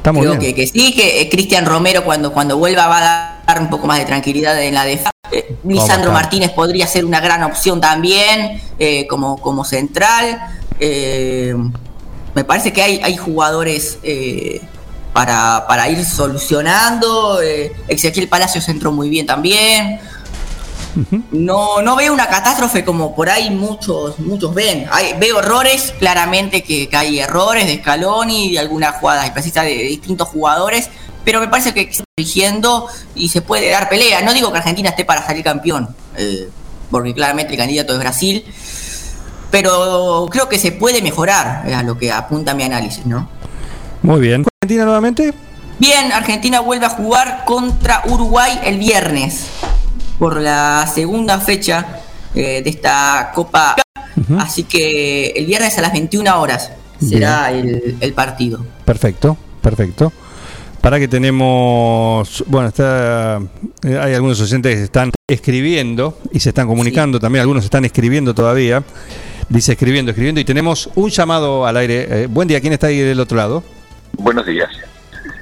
estamos 0.00 0.22
creo 0.22 0.38
bien. 0.38 0.54
que, 0.54 0.62
que 0.62 0.66
sí, 0.66 0.94
que 0.94 1.20
eh, 1.20 1.28
Cristian 1.28 1.66
Romero 1.66 2.04
cuando, 2.04 2.32
cuando 2.32 2.56
vuelva 2.56 2.86
va 2.86 2.98
a 2.98 3.42
dar 3.46 3.60
un 3.60 3.68
poco 3.68 3.86
más 3.86 3.98
de 3.98 4.06
tranquilidad 4.06 4.60
en 4.62 4.74
la 4.74 4.84
defensa. 4.84 5.10
Eh, 5.30 5.56
Lisandro? 5.64 6.10
Martínez 6.12 6.50
podría 6.50 6.86
ser 6.86 7.04
una 7.04 7.20
gran 7.20 7.42
opción 7.44 7.80
también 7.80 8.60
eh, 8.78 9.06
como, 9.06 9.40
como 9.40 9.64
central. 9.64 10.40
Eh, 10.80 11.54
me 12.34 12.44
parece 12.44 12.72
que 12.72 12.82
hay, 12.82 13.00
hay 13.02 13.16
jugadores 13.16 13.98
para, 15.12 15.66
para 15.68 15.88
ir 15.88 16.04
solucionando. 16.04 17.40
Ezequiel 17.88 18.28
Palacios 18.28 18.68
entró 18.68 18.92
muy 18.92 19.08
bien 19.08 19.26
también. 19.26 20.00
No, 21.30 21.82
no 21.82 21.96
veo 21.96 22.12
una 22.12 22.26
catástrofe 22.28 22.84
como 22.84 23.14
por 23.14 23.30
ahí 23.30 23.50
muchos, 23.50 24.18
muchos 24.18 24.52
ven. 24.54 24.86
Hay- 24.90 25.14
veo 25.18 25.38
errores, 25.38 25.94
claramente 25.98 26.62
que, 26.62 26.88
que 26.88 26.96
hay 26.96 27.20
errores 27.20 27.66
de 27.66 27.78
Scaloni, 27.78 28.52
de 28.52 28.58
alguna 28.58 28.92
jugada 28.92 29.32
precisa 29.32 29.62
de, 29.62 29.70
de 29.76 29.84
distintos 29.84 30.28
jugadores, 30.28 30.88
pero 31.24 31.40
me 31.40 31.48
parece 31.48 31.72
que 31.74 31.82
está 31.82 32.04
corrigiendo 32.16 32.86
y 33.14 33.28
se 33.28 33.42
puede 33.42 33.70
dar 33.70 33.88
pelea. 33.88 34.22
No 34.22 34.32
digo 34.34 34.50
que 34.52 34.58
Argentina 34.58 34.90
esté 34.90 35.04
para 35.04 35.24
salir 35.24 35.44
campeón, 35.44 35.94
eh, 36.16 36.48
porque 36.90 37.14
claramente 37.14 37.52
el 37.52 37.58
candidato 37.58 37.92
es 37.92 37.98
Brasil, 37.98 38.44
pero 39.50 40.28
creo 40.30 40.48
que 40.48 40.58
se 40.58 40.72
puede 40.72 41.02
mejorar, 41.02 41.62
es 41.68 41.74
a 41.74 41.82
lo 41.82 41.98
que 41.98 42.12
apunta 42.12 42.54
mi 42.54 42.62
análisis, 42.64 43.04
¿no? 43.06 43.28
Muy 44.02 44.20
bien. 44.20 44.44
Argentina 44.62 44.84
nuevamente. 44.84 45.34
Bien, 45.78 46.12
Argentina 46.12 46.60
vuelve 46.60 46.86
a 46.86 46.90
jugar 46.90 47.44
contra 47.46 48.02
Uruguay 48.06 48.60
el 48.64 48.78
viernes 48.78 49.46
por 50.20 50.38
la 50.38 50.86
segunda 50.86 51.40
fecha 51.40 52.02
eh, 52.34 52.60
de 52.62 52.70
esta 52.70 53.32
Copa. 53.34 53.74
Así 54.38 54.64
que 54.64 55.28
el 55.28 55.46
viernes 55.46 55.78
a 55.78 55.80
las 55.80 55.92
21 55.92 56.40
horas 56.40 56.70
será 57.00 57.50
el, 57.50 57.96
el 57.98 58.12
partido. 58.12 58.64
Perfecto, 58.84 59.38
perfecto. 59.62 60.12
Para 60.82 60.98
que 60.98 61.08
tenemos, 61.08 62.44
bueno, 62.46 62.68
está, 62.68 63.40
eh, 63.82 63.98
hay 63.98 64.14
algunos 64.14 64.38
oyentes 64.42 64.72
que 64.72 64.78
se 64.78 64.84
están 64.84 65.10
escribiendo 65.26 66.18
y 66.32 66.40
se 66.40 66.50
están 66.50 66.66
comunicando 66.66 67.18
también, 67.18 67.40
algunos 67.40 67.64
están 67.64 67.86
escribiendo 67.86 68.34
todavía. 68.34 68.82
Dice 69.48 69.72
escribiendo, 69.72 70.10
escribiendo 70.10 70.40
y 70.40 70.44
tenemos 70.44 70.90
un 70.96 71.08
llamado 71.08 71.66
al 71.66 71.78
aire. 71.78 72.24
Eh, 72.24 72.26
buen 72.26 72.46
día, 72.46 72.60
¿quién 72.60 72.74
está 72.74 72.88
ahí 72.88 72.98
del 72.98 73.20
otro 73.20 73.38
lado? 73.38 73.64
Buenos 74.18 74.44
días. 74.44 74.68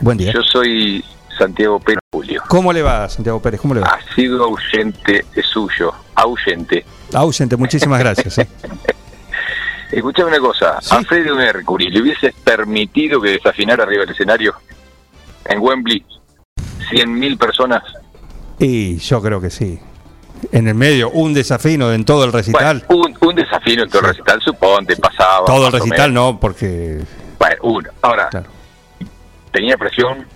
Buen 0.01 0.18
día. 0.18 0.33
Yo 0.33 0.43
soy 0.43 1.05
Santiago 1.39 1.78
Pérez 1.80 2.01
Julio. 2.12 2.43
¿Cómo 2.49 2.72
le 2.72 2.82
va, 2.82 3.09
Santiago 3.09 3.41
Pérez? 3.41 3.61
¿Cómo 3.61 3.74
le 3.74 3.80
va? 3.80 3.86
Ha 3.89 4.14
sido 4.14 4.45
ausente 4.45 5.24
suyo, 5.43 5.93
ausente. 6.14 6.84
Ausente, 7.14 7.57
muchísimas 7.57 7.99
gracias. 8.01 8.39
eh. 8.39 8.49
Escuchame 9.91 10.28
una 10.28 10.41
cosa, 10.41 10.78
a 10.91 11.03
Freddy 11.03 11.30
Mercury, 11.30 11.91
¿le 11.91 12.03
hubieses 12.03 12.34
permitido 12.45 13.20
que 13.22 13.30
desafinara 13.30 13.84
arriba 13.84 14.03
del 14.03 14.11
escenario 14.11 14.55
en 15.47 15.61
Wembley 15.61 16.05
100.000 16.91 17.39
personas? 17.39 17.82
Y 18.59 18.99
yo 18.99 19.22
creo 19.22 19.41
que 19.41 19.49
sí. 19.49 19.78
En 20.53 20.68
el 20.68 20.74
medio, 20.74 21.11
un 21.11 21.32
desafino 21.32 21.91
en 21.93 22.05
todo 22.05 22.24
el 22.24 22.32
recital. 22.32 22.84
Un, 22.89 23.16
un 23.20 23.34
desafío 23.34 23.82
en 23.82 23.89
todo 23.89 24.03
el 24.03 24.09
recital, 24.09 24.41
suponte, 24.43 24.95
pasaba. 24.97 25.47
todo 25.47 25.66
el 25.68 25.72
recital 25.72 26.12
no, 26.12 26.39
porque 26.39 27.01
Bueno, 27.39 27.57
uno. 27.62 27.91
Ahora, 28.03 28.28
¿tenía 29.53 29.76
presión? 29.78 30.26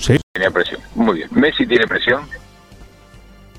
Sí. 0.00 0.18
Tenía 0.32 0.50
presión. 0.50 0.80
Muy 0.94 1.16
bien. 1.18 1.28
¿Messi 1.32 1.66
tiene 1.66 1.86
presión? 1.86 2.22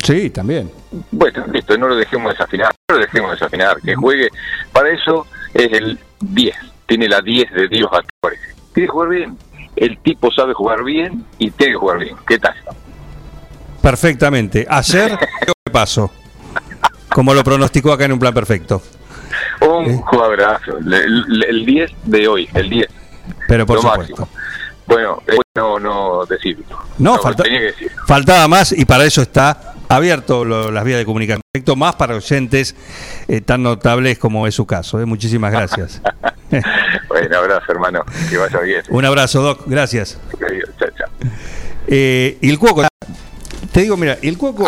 sí, 0.04 0.30
también. 0.32 0.72
Bueno, 1.12 1.46
listo, 1.54 1.78
no 1.78 1.88
lo 1.88 1.96
dejemos 1.96 2.32
desafinar, 2.34 2.74
no 2.89 2.96
lo 2.96 3.02
dejemos 3.02 3.32
desafinar, 3.32 3.78
que 3.82 3.94
juegue. 3.96 4.30
Para 4.74 4.89
eso 4.89 5.28
es 5.54 5.72
el 5.74 6.00
10, 6.22 6.56
tiene 6.88 7.08
la 7.08 7.22
10 7.22 7.52
de 7.54 7.68
Dios 7.68 7.89
actores. 7.94 8.39
Quiere 8.74 8.88
jugar 8.89 9.10
bien, 9.10 9.38
el 9.76 9.98
tipo 10.00 10.32
sabe 10.32 10.54
jugar 10.54 10.84
bien 10.84 11.24
y 11.38 11.52
tiene 11.52 11.74
que 11.74 11.78
jugar 11.80 12.00
bien. 12.00 12.16
¿Qué 12.28 12.39
tal? 12.39 12.56
Perfectamente. 13.82 14.66
Ayer, 14.70 15.18
¿qué 15.46 15.72
pasó? 15.72 16.12
Como 17.10 17.34
lo 17.34 17.44
pronosticó 17.44 17.92
acá 17.92 18.06
en 18.06 18.14
un 18.14 18.20
plan 18.20 18.34
perfecto. 18.34 18.82
Un 19.62 19.98
jugadorazo, 20.02 20.78
el, 20.80 20.94
el- 20.94 21.44
el 21.48 21.66
10 21.66 21.92
de 22.06 22.28
hoy, 22.28 22.50
el 22.54 22.70
10. 22.70 22.88
Pero 23.48 23.66
por 23.66 23.76
Lo 23.78 23.82
supuesto. 23.84 24.16
máximo. 24.24 24.42
Bueno, 24.92 25.22
eh, 25.28 25.38
no, 25.56 25.80
no 25.80 26.26
decirlo. 26.26 26.66
No, 26.98 27.18
falta- 27.20 27.44
tenía 27.44 27.60
que 27.60 27.66
decir. 27.68 27.92
Faltaba 28.08 28.48
más 28.48 28.72
y 28.72 28.86
para 28.86 29.06
eso 29.06 29.22
está 29.22 29.74
abierto 29.88 30.44
lo- 30.46 30.72
las 30.72 30.84
vías 30.84 30.98
de 31.00 31.06
comunicación 31.06 31.42
directo, 31.54 31.76
más 31.76 31.96
para 31.96 32.16
oyentes 32.16 32.76
eh, 33.28 33.42
tan 33.42 33.64
notables 33.64 34.18
como 34.20 34.48
es 34.48 34.56
su 34.56 34.66
caso. 34.66 35.00
eh. 35.00 35.06
Muchísimas 35.06 35.52
gracias. 35.52 36.02
Bueno, 37.08 37.38
abrazo, 37.38 37.64
hermano. 37.72 38.04
Que 38.30 38.36
vaya 38.38 38.60
bien. 38.60 38.82
Un 38.89 39.06
abrazo, 39.06 39.42
Doc. 39.42 39.62
Gracias. 39.68 40.18
Chao, 40.78 40.89
chao. 40.98 41.08
Eh, 41.88 42.38
y 42.42 42.50
el 42.50 42.60
Cuoco, 42.60 42.86
te 43.72 43.82
digo, 43.82 43.96
mira, 43.96 44.18
el 44.22 44.38
Cuoco 44.38 44.66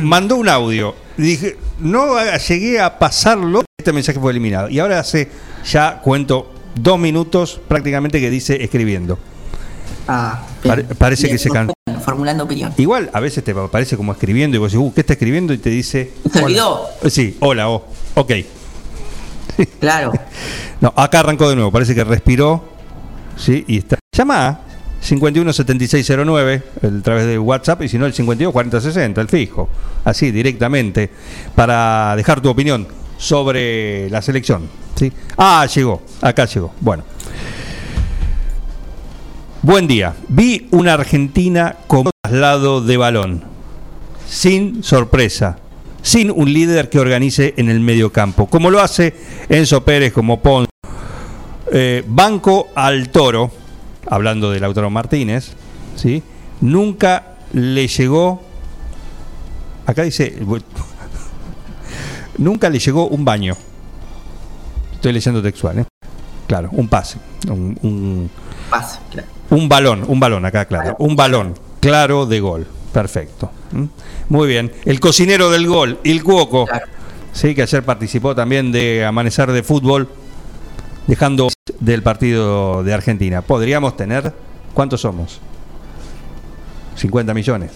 mandó 0.00 0.36
un 0.36 0.48
audio. 0.48 0.94
Dije, 1.18 1.58
no 1.78 2.14
llegué 2.48 2.80
a 2.80 2.98
pasarlo. 2.98 3.64
Este 3.78 3.92
mensaje 3.92 4.18
fue 4.18 4.30
eliminado. 4.30 4.70
Y 4.70 4.78
ahora 4.78 4.98
hace 4.98 5.30
ya 5.70 5.98
cuento 6.00 6.54
dos 6.74 6.98
minutos 6.98 7.60
prácticamente 7.68 8.18
que 8.18 8.30
dice 8.30 8.62
escribiendo. 8.64 9.18
Ah, 10.08 10.42
Pare- 10.64 10.84
parece 10.84 11.28
que 11.28 11.38
se 11.38 11.48
cansó. 11.50 11.72
Formulando 12.04 12.44
opinión. 12.44 12.72
Igual 12.78 13.10
a 13.12 13.20
veces 13.20 13.44
te 13.44 13.52
aparece 13.52 13.96
como 13.96 14.12
escribiendo 14.12 14.56
y 14.56 14.60
vos 14.60 14.72
decís, 14.72 14.84
uh, 14.86 14.92
¿qué 14.94 15.00
está 15.02 15.12
escribiendo? 15.14 15.52
Y 15.52 15.58
te 15.58 15.70
dice. 15.70 16.12
¿Se 16.32 16.42
olvidó? 16.42 16.86
Sí, 17.08 17.36
hola, 17.40 17.68
oh, 17.68 17.84
ok. 18.14 18.32
Claro. 19.78 20.12
No, 20.80 20.94
acá 20.96 21.20
arrancó 21.20 21.46
de 21.50 21.56
nuevo, 21.56 21.70
parece 21.70 21.94
que 21.94 22.02
respiró. 22.04 22.64
Sí, 23.36 23.66
y 23.68 23.76
está. 23.76 23.98
Llama 24.16 24.60
517609 25.02 26.62
a 26.82 27.02
través 27.02 27.26
de 27.26 27.38
WhatsApp 27.38 27.82
y 27.82 27.88
si 27.90 27.98
no 27.98 28.06
el 28.06 28.14
524060, 28.14 29.20
el 29.20 29.28
fijo. 29.28 29.68
Así, 30.04 30.30
directamente, 30.30 31.10
para 31.54 32.14
dejar 32.16 32.40
tu 32.40 32.48
opinión 32.48 32.88
sobre 33.18 34.08
la 34.08 34.22
selección. 34.22 34.70
¿sí? 34.96 35.12
Ah, 35.36 35.66
llegó, 35.66 36.00
acá 36.22 36.46
llegó. 36.46 36.72
Bueno. 36.80 37.04
Buen 39.62 39.86
día. 39.86 40.14
Vi 40.28 40.68
una 40.70 40.94
Argentina 40.94 41.76
con 41.86 42.04
traslado 42.22 42.80
de 42.80 42.96
balón. 42.96 43.44
Sin 44.28 44.82
sorpresa. 44.82 45.58
Sin 46.02 46.30
un 46.30 46.52
líder 46.52 46.88
que 46.88 46.98
organice 46.98 47.54
en 47.58 47.68
el 47.68 47.80
medio 47.80 48.10
campo. 48.10 48.46
Como 48.46 48.70
lo 48.70 48.80
hace 48.80 49.14
Enzo 49.48 49.84
Pérez, 49.84 50.12
como 50.12 50.40
Ponce. 50.40 50.70
Eh, 51.72 52.02
banco 52.06 52.68
al 52.74 53.10
toro, 53.10 53.50
hablando 54.08 54.50
de 54.50 54.58
Lautaro 54.58 54.90
Martínez, 54.90 55.52
¿sí? 55.94 56.22
nunca 56.60 57.36
le 57.52 57.86
llegó. 57.86 58.42
Acá 59.86 60.02
dice. 60.02 60.36
nunca 62.38 62.70
le 62.70 62.78
llegó 62.78 63.08
un 63.08 63.24
baño. 63.24 63.56
Estoy 64.94 65.12
leyendo 65.12 65.42
textual, 65.42 65.80
¿eh? 65.80 65.84
Claro, 66.46 66.70
un 66.72 66.88
pase. 66.88 67.18
Un- 67.48 68.30
Pase, 68.70 68.98
claro. 69.10 69.28
un 69.50 69.68
balón, 69.68 70.04
un 70.06 70.20
balón, 70.20 70.46
acá 70.46 70.64
claro. 70.64 70.96
Un 70.98 71.16
balón, 71.16 71.54
claro 71.80 72.26
de 72.26 72.40
gol. 72.40 72.66
Perfecto. 72.92 73.50
¿Mm? 73.72 73.84
Muy 74.28 74.48
bien. 74.48 74.72
El 74.84 75.00
cocinero 75.00 75.50
del 75.50 75.66
gol, 75.66 75.98
el 76.04 76.22
Cuoco. 76.22 76.66
Sí, 77.32 77.54
que 77.54 77.62
ayer 77.62 77.84
participó 77.84 78.34
también 78.34 78.72
de 78.72 79.04
Amanecer 79.04 79.52
de 79.52 79.62
Fútbol, 79.62 80.08
dejando 81.06 81.48
del 81.78 82.02
partido 82.02 82.82
de 82.82 82.92
Argentina. 82.92 83.42
Podríamos 83.42 83.96
tener, 83.96 84.32
¿cuántos 84.74 85.00
somos? 85.00 85.40
50 86.96 87.32
millones. 87.34 87.70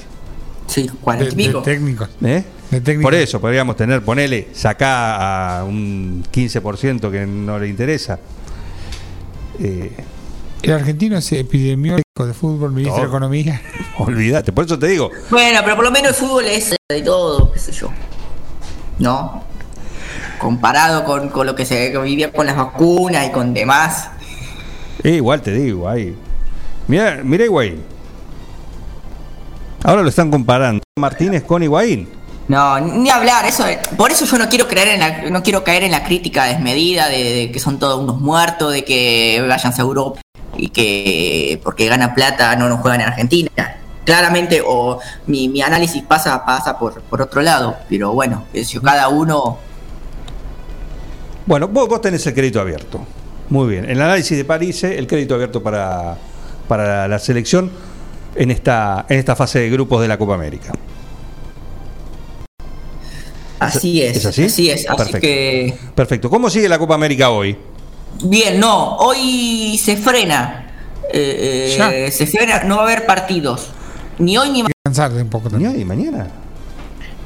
Sí, 0.67 0.91
40 1.01 1.33
y 1.33 1.37
pico. 1.37 1.63
técnicos. 1.63 2.11
¿Eh? 2.25 2.45
De 2.71 2.81
técnicos. 2.81 3.11
Por 3.11 3.15
eso 3.15 3.41
podríamos 3.41 3.77
tener, 3.77 4.03
ponele, 4.03 4.49
sacá 4.53 5.59
a 5.61 5.65
un 5.65 6.25
15% 6.33 7.11
que 7.11 7.27
no 7.27 7.59
le 7.59 7.69
interesa. 7.69 8.19
Eh, 9.61 9.93
El 10.65 10.73
argentino 10.73 11.19
es 11.19 11.31
epidemiólogo 11.31 12.03
de 12.27 12.33
fútbol, 12.33 12.73
ministro 12.73 13.03
de. 13.03 13.09
Economía. 13.09 13.61
olvídate, 13.99 14.51
por 14.51 14.65
eso 14.65 14.79
te 14.79 14.87
digo, 14.87 15.11
Bueno, 15.31 15.61
pero 15.63 15.77
por 15.77 15.85
lo 15.85 15.91
menos 15.91 16.13
el 16.13 16.15
fútbol 16.15 16.47
es 16.47 16.75
de 16.89 17.03
todo, 17.03 17.53
qué 17.53 17.59
sé 17.59 17.73
yo. 17.73 17.91
¿No? 18.99 19.45
Comparado 20.39 21.05
con, 21.05 21.29
con 21.29 21.47
lo 21.47 21.55
que 21.55 21.67
se 21.67 21.97
vivía 21.99 22.33
con 22.33 22.47
las 22.47 22.57
vacunas 22.57 23.27
y 23.27 23.31
con 23.31 23.53
demás. 23.53 24.09
Eh, 25.03 25.17
igual 25.17 25.43
te 25.43 25.53
digo, 25.53 25.87
ahí. 25.87 26.17
Mira, 26.89 27.21
mira 27.23 27.45
Higuaín. 27.45 27.83
Ahora 29.83 30.03
lo 30.03 30.09
están 30.09 30.31
comparando 30.31 30.83
Martínez 30.99 31.43
con 31.43 31.63
Higuaín. 31.63 32.09
No, 32.49 32.81
ni 32.81 33.11
hablar, 33.11 33.45
eso 33.45 33.65
por 33.99 34.11
eso 34.11 34.25
yo 34.25 34.39
no 34.39 34.49
quiero 34.49 34.67
creer 34.67 34.89
en 34.89 35.01
la, 35.01 35.31
no 35.31 35.43
quiero 35.43 35.63
caer 35.63 35.83
en 35.83 35.91
la 35.91 36.05
crítica 36.05 36.45
desmedida 36.45 37.09
de, 37.09 37.23
de 37.23 37.53
que 37.53 37.59
son 37.59 37.79
todos 37.79 38.01
unos 38.01 38.21
muertos, 38.21 38.73
de 38.73 38.85
que 38.85 39.45
vayan 39.47 39.73
a 39.73 39.81
Europa 39.81 40.24
y 40.57 40.69
que 40.69 41.61
porque 41.63 41.87
ganan 41.87 42.15
plata 42.15 42.55
no 42.57 42.69
nos 42.69 42.81
juegan 42.81 43.01
en 43.01 43.09
Argentina. 43.09 43.51
Claramente, 44.05 44.63
o 44.65 45.01
mi, 45.27 45.49
mi 45.49 45.63
análisis 45.63 46.03
pasa, 46.03 46.45
pasa 46.45 46.79
por, 46.79 47.01
por 47.03 47.23
otro 47.23 47.41
lado, 47.41 47.77
pero 47.89 48.13
bueno, 48.13 48.45
yo, 48.53 48.83
cada 48.83 49.09
uno 49.09 49.59
Bueno, 51.47 51.69
vos, 51.69 51.89
vos 51.89 52.01
tenés 52.01 52.27
el 52.27 52.35
crédito 52.35 52.61
abierto. 52.61 53.01
Muy 53.49 53.69
bien. 53.69 53.89
El 53.89 54.01
análisis 54.01 54.37
de 54.37 54.45
París, 54.45 54.85
eh, 54.85 54.99
el 54.99 55.07
crédito 55.07 55.35
abierto 55.35 55.63
para, 55.63 56.19
para 56.69 57.09
la 57.09 57.19
selección 57.19 57.71
en 58.35 58.51
esta, 58.51 59.07
en 59.09 59.19
esta 59.19 59.37
fase 59.37 59.61
de 59.61 59.71
grupos 59.71 60.03
de 60.03 60.09
la 60.09 60.19
Copa 60.19 60.35
América. 60.35 60.73
Así 63.59 64.03
es, 64.03 64.19
¿Es 64.19 64.27
así? 64.27 64.45
así 64.45 64.71
es, 64.71 64.87
así 64.89 65.13
que 65.15 65.75
Perfecto. 65.95 66.29
¿Cómo 66.29 66.51
sigue 66.51 66.69
la 66.69 66.79
Copa 66.79 66.95
América 66.95 67.31
hoy? 67.31 67.57
Bien, 68.23 68.61
no, 68.61 68.97
hoy 68.97 69.81
se 69.83 69.97
frena, 69.97 70.67
eh, 71.13 71.77
eh, 71.79 72.11
se 72.11 72.27
frena, 72.27 72.65
no 72.65 72.77
va 72.77 72.83
a 72.83 72.85
haber 72.87 73.07
partidos, 73.07 73.69
ni 74.19 74.37
hoy 74.37 74.51
ni 74.51 74.63
mañana. 74.63 75.23
Un 75.23 75.31
poco 75.31 75.49
Ni 75.51 75.67
hoy, 75.67 75.85
mañana. 75.85 76.29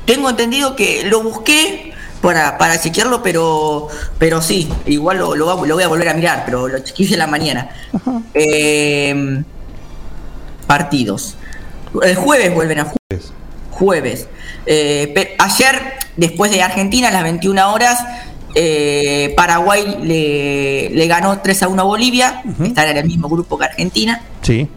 Tengo 0.06 0.30
entendido 0.30 0.74
que 0.74 1.04
lo 1.04 1.22
busqué 1.22 1.92
para, 2.22 2.56
para 2.56 2.80
chequearlo, 2.80 3.22
pero 3.22 3.88
pero 4.18 4.40
sí, 4.40 4.68
igual 4.86 5.18
lo, 5.18 5.34
lo, 5.34 5.56
voy 5.56 5.82
a 5.82 5.88
volver 5.88 6.08
a 6.08 6.14
mirar, 6.14 6.44
pero 6.46 6.66
lo 6.66 6.78
chequeé 6.78 7.12
en 7.12 7.18
la 7.18 7.26
mañana. 7.26 7.68
Eh, 8.32 9.42
partidos. 10.66 11.36
El 12.02 12.14
jueves 12.14 12.54
vuelven 12.54 12.78
a 12.80 12.84
jueves. 12.84 13.32
Jueves. 13.70 14.28
Eh, 14.66 15.36
ayer, 15.38 15.94
después 16.16 16.50
de 16.50 16.62
Argentina, 16.62 17.08
a 17.08 17.10
las 17.10 17.22
21 17.22 17.72
horas, 17.72 18.04
eh, 18.60 19.34
Paraguay 19.36 19.98
le, 20.02 20.90
le 20.90 21.06
ganó 21.06 21.38
3 21.38 21.62
a 21.62 21.68
1 21.68 21.80
a 21.80 21.84
Bolivia. 21.84 22.42
Están 22.60 22.88
en 22.88 22.96
el 22.96 23.06
mismo 23.06 23.28
grupo 23.28 23.56
que 23.56 23.66
Argentina. 23.66 24.20
Sí. 24.42 24.68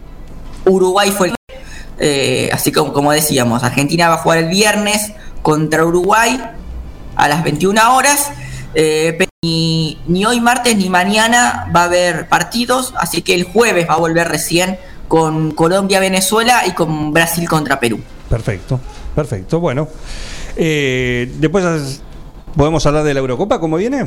Uruguay 0.64 1.10
fue 1.10 1.28
el 1.28 1.34
eh, 1.98 2.48
así 2.52 2.70
como, 2.70 2.92
como 2.92 3.10
decíamos, 3.10 3.64
Argentina 3.64 4.08
va 4.08 4.14
a 4.14 4.18
jugar 4.18 4.38
el 4.38 4.48
viernes 4.48 5.12
contra 5.42 5.84
Uruguay 5.84 6.40
a 7.16 7.28
las 7.28 7.42
21 7.42 7.96
horas. 7.96 8.30
eh, 8.74 9.14
pero 9.18 9.30
ni, 9.44 9.98
ni 10.06 10.24
hoy 10.24 10.40
martes 10.40 10.76
ni 10.76 10.88
mañana 10.88 11.68
va 11.74 11.82
a 11.82 11.84
haber 11.86 12.28
partidos, 12.28 12.94
así 12.96 13.22
que 13.22 13.34
el 13.34 13.42
jueves 13.42 13.88
va 13.88 13.94
a 13.94 13.98
volver 13.98 14.28
recién 14.28 14.78
con 15.08 15.50
Colombia, 15.50 15.98
Venezuela 15.98 16.62
y 16.66 16.70
con 16.72 17.12
Brasil 17.12 17.48
contra 17.48 17.80
Perú. 17.80 18.00
Perfecto, 18.30 18.78
perfecto. 19.16 19.58
Bueno, 19.58 19.88
eh, 20.56 21.32
después 21.38 21.64
podemos 22.56 22.84
hablar 22.86 23.04
de 23.04 23.14
la 23.14 23.20
Eurocopa, 23.20 23.60
¿cómo 23.60 23.76
viene? 23.76 24.06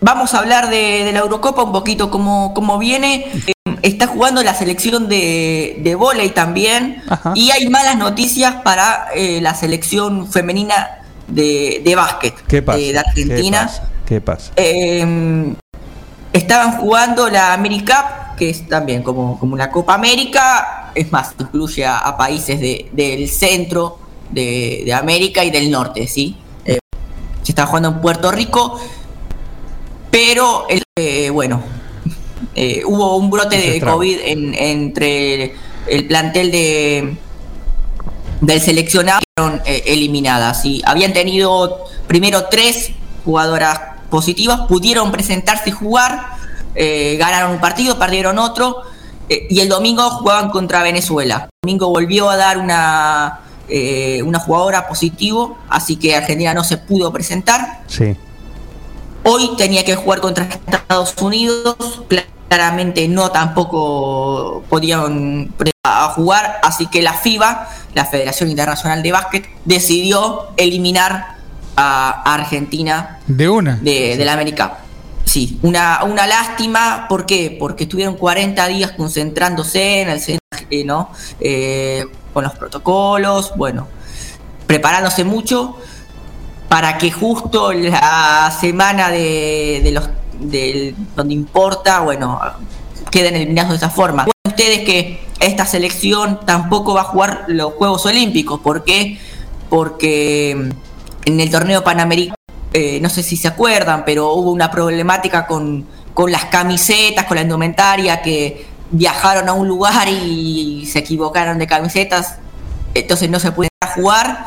Vamos 0.00 0.34
a 0.34 0.38
hablar 0.40 0.68
de, 0.68 1.04
de 1.04 1.12
la 1.12 1.20
Eurocopa 1.20 1.62
un 1.62 1.72
poquito 1.72 2.10
cómo, 2.10 2.52
cómo 2.54 2.78
viene. 2.78 3.26
Eh, 3.46 3.52
está 3.82 4.06
jugando 4.06 4.42
la 4.42 4.54
selección 4.54 5.08
de, 5.08 5.80
de 5.82 5.94
vóley 5.94 6.30
también. 6.30 7.02
Y 7.34 7.50
hay 7.50 7.68
malas 7.68 7.96
noticias 7.96 8.56
para 8.62 9.08
eh, 9.14 9.40
la 9.40 9.54
selección 9.54 10.30
femenina 10.30 10.98
de, 11.26 11.80
de 11.82 11.94
básquet 11.94 12.34
¿Qué 12.46 12.60
pasa? 12.60 12.78
eh, 12.78 12.92
de 12.92 12.98
Argentina. 12.98 13.60
¿Qué 13.60 13.66
pasa? 13.66 13.90
¿Qué 14.06 14.20
pasa? 14.20 14.52
Eh, 14.56 15.54
estaban 16.34 16.72
jugando 16.78 17.30
la 17.30 17.54
AmeriCup, 17.54 18.36
que 18.36 18.50
es 18.50 18.68
también 18.68 19.02
como, 19.02 19.38
como 19.38 19.56
la 19.56 19.70
Copa 19.70 19.94
América, 19.94 20.90
es 20.94 21.10
más, 21.10 21.34
incluye 21.38 21.86
a, 21.86 21.98
a 21.98 22.16
países 22.16 22.60
de- 22.60 22.90
del 22.92 23.28
centro 23.30 23.98
de, 24.30 24.82
de 24.84 24.92
América 24.92 25.42
y 25.44 25.50
del 25.50 25.70
norte, 25.70 26.06
¿sí? 26.08 26.36
Eh, 27.44 27.46
se 27.46 27.52
está 27.52 27.66
jugando 27.66 27.90
en 27.90 28.00
Puerto 28.00 28.30
Rico, 28.32 28.80
pero, 30.10 30.66
el- 30.68 30.82
eh, 30.96 31.30
bueno, 31.30 31.62
eh, 32.54 32.82
hubo 32.86 33.16
un 33.16 33.30
brote 33.30 33.56
de. 33.56 33.80
COVID 33.80 34.18
en- 34.24 34.54
entre 34.54 35.54
el 35.86 36.06
plantel 36.06 36.50
de 36.50 37.16
del 38.40 38.60
seleccionado 38.60 39.20
fueron 39.36 39.62
eh, 39.64 39.84
eliminadas. 39.86 40.60
¿sí? 40.62 40.82
Habían 40.84 41.12
tenido 41.14 41.84
primero 42.06 42.46
tres 42.50 42.90
jugadoras 43.24 43.80
positivas, 44.10 44.60
pudieron 44.68 45.10
presentarse 45.12 45.70
y 45.70 45.72
jugar, 45.72 46.26
eh, 46.74 47.16
ganaron 47.18 47.52
un 47.52 47.60
partido, 47.60 47.98
perdieron 47.98 48.38
otro, 48.38 48.82
eh, 49.30 49.46
y 49.48 49.60
el 49.60 49.68
domingo 49.70 50.10
jugaban 50.10 50.50
contra 50.50 50.82
Venezuela. 50.82 51.48
El 51.62 51.68
domingo 51.68 51.88
volvió 51.88 52.28
a 52.28 52.36
dar 52.36 52.58
una, 52.58 53.40
eh, 53.68 54.22
una 54.22 54.38
jugadora 54.38 54.88
positivo, 54.88 55.58
así 55.68 55.96
que 55.96 56.16
Argentina 56.16 56.54
no 56.54 56.64
se 56.64 56.78
pudo 56.78 57.12
presentar. 57.12 57.82
Sí. 57.86 58.16
Hoy 59.22 59.50
tenía 59.56 59.84
que 59.84 59.94
jugar 59.94 60.20
contra 60.20 60.44
Estados 60.44 61.14
Unidos, 61.20 61.76
claramente 62.48 63.08
no 63.08 63.30
tampoco 63.30 64.62
podían 64.68 65.52
a 65.82 66.08
jugar, 66.08 66.60
así 66.62 66.86
que 66.86 67.02
la 67.02 67.12
FIBA, 67.14 67.68
la 67.94 68.04
Federación 68.06 68.50
Internacional 68.50 69.02
de 69.02 69.12
Básquet, 69.12 69.48
decidió 69.64 70.48
eliminar 70.56 71.36
a 71.76 72.34
Argentina 72.34 73.18
De 73.26 73.48
una. 73.48 73.76
de, 73.76 74.16
de 74.16 74.24
la 74.24 74.34
América. 74.34 74.78
Sí, 75.24 75.58
una, 75.62 76.04
una 76.04 76.26
lástima, 76.26 77.06
¿por 77.08 77.26
qué? 77.26 77.56
Porque 77.58 77.84
estuvieron 77.84 78.16
40 78.16 78.66
días 78.68 78.92
concentrándose 78.92 80.02
en 80.02 80.08
el 80.10 80.20
¿no? 80.86 81.10
Eh, 81.40 82.04
con 82.32 82.44
los 82.44 82.54
protocolos, 82.54 83.52
bueno, 83.56 83.88
preparándose 84.66 85.24
mucho 85.24 85.76
para 86.68 86.98
que 86.98 87.10
justo 87.12 87.72
la 87.72 88.52
semana 88.58 89.10
de, 89.10 89.80
de 89.82 89.90
los 89.92 90.08
del- 90.40 90.94
donde 91.14 91.34
importa, 91.34 92.00
bueno, 92.00 92.40
queden 93.10 93.36
eliminados 93.36 93.70
de 93.70 93.76
esa 93.76 93.90
forma. 93.90 94.24
Bueno, 94.24 94.32
ustedes 94.46 94.80
que 94.80 95.24
esta 95.40 95.64
selección 95.66 96.40
tampoco 96.44 96.94
va 96.94 97.02
a 97.02 97.04
jugar 97.04 97.44
los 97.48 97.74
Juegos 97.74 98.04
Olímpicos, 98.06 98.60
¿por 98.60 98.84
qué? 98.84 99.18
Porque 99.68 100.50
en 101.24 101.40
el 101.40 101.50
torneo 101.50 101.82
panamericano, 101.84 102.34
eh, 102.76 102.98
no 103.00 103.08
sé 103.08 103.22
si 103.22 103.36
se 103.36 103.46
acuerdan, 103.46 104.04
pero 104.04 104.32
hubo 104.32 104.50
una 104.50 104.68
problemática 104.68 105.46
con, 105.46 105.86
con 106.12 106.32
las 106.32 106.46
camisetas, 106.46 107.24
con 107.24 107.36
la 107.36 107.42
indumentaria, 107.42 108.20
que 108.20 108.66
viajaron 108.90 109.48
a 109.48 109.52
un 109.52 109.68
lugar 109.68 110.08
y 110.08 110.84
se 110.84 110.98
equivocaron 110.98 111.56
de 111.58 111.68
camisetas, 111.68 112.38
entonces 112.92 113.30
no 113.30 113.38
se 113.38 113.52
pueden 113.52 113.70
jugar, 113.94 114.46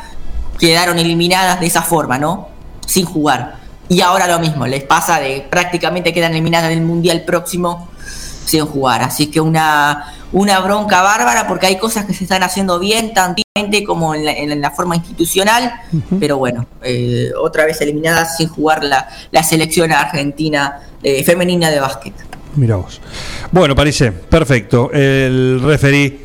quedaron 0.59 0.99
eliminadas 0.99 1.61
de 1.61 1.67
esa 1.67 1.81
forma, 1.81 2.17
¿no? 2.17 2.49
Sin 2.85 3.05
jugar. 3.05 3.59
Y 3.87 4.01
ahora 4.01 4.27
lo 4.27 4.39
mismo, 4.39 4.67
les 4.67 4.83
pasa 4.83 5.21
de 5.21 5.47
prácticamente 5.49 6.13
quedan 6.13 6.33
eliminadas 6.33 6.67
del 6.67 6.81
Mundial 6.81 7.21
próximo 7.21 7.87
sin 8.47 8.65
jugar. 8.65 9.03
Así 9.03 9.27
que 9.27 9.39
una, 9.39 10.13
una 10.31 10.59
bronca 10.59 11.01
bárbara 11.01 11.47
porque 11.47 11.67
hay 11.67 11.77
cosas 11.77 12.05
que 12.05 12.13
se 12.13 12.23
están 12.23 12.43
haciendo 12.43 12.79
bien, 12.79 13.13
tanto 13.13 13.43
como 13.85 14.13
en 14.13 14.23
la, 14.23 14.31
en 14.33 14.61
la 14.61 14.71
forma 14.71 14.95
institucional, 14.95 15.73
pero 16.19 16.37
bueno, 16.37 16.67
eh, 16.83 17.31
otra 17.41 17.65
vez 17.65 17.81
eliminadas 17.81 18.37
sin 18.37 18.47
jugar 18.49 18.83
la, 18.83 19.07
la 19.31 19.43
selección 19.43 19.91
argentina 19.91 20.79
eh, 21.01 21.23
femenina 21.23 21.71
de 21.71 21.79
básquet. 21.79 22.13
Mira 22.55 22.75
vos. 22.75 23.01
Bueno, 23.51 23.75
parece 23.75 24.11
perfecto. 24.11 24.91
El 24.91 25.59
referí 25.63 26.21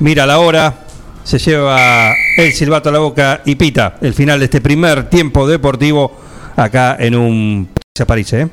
mira 0.00 0.26
la 0.26 0.38
hora, 0.38 0.74
se 1.22 1.38
lleva 1.38 2.12
el 2.36 2.52
silbato 2.52 2.90
a 2.90 2.92
la 2.92 2.98
boca 2.98 3.40
y 3.44 3.54
pita 3.54 3.96
el 4.00 4.14
final 4.14 4.38
de 4.38 4.44
este 4.46 4.60
primer 4.60 5.08
tiempo 5.08 5.46
deportivo 5.46 6.12
acá 6.56 6.96
en 6.98 7.14
un 7.14 7.68
se 7.94 8.40
¿eh? 8.40 8.48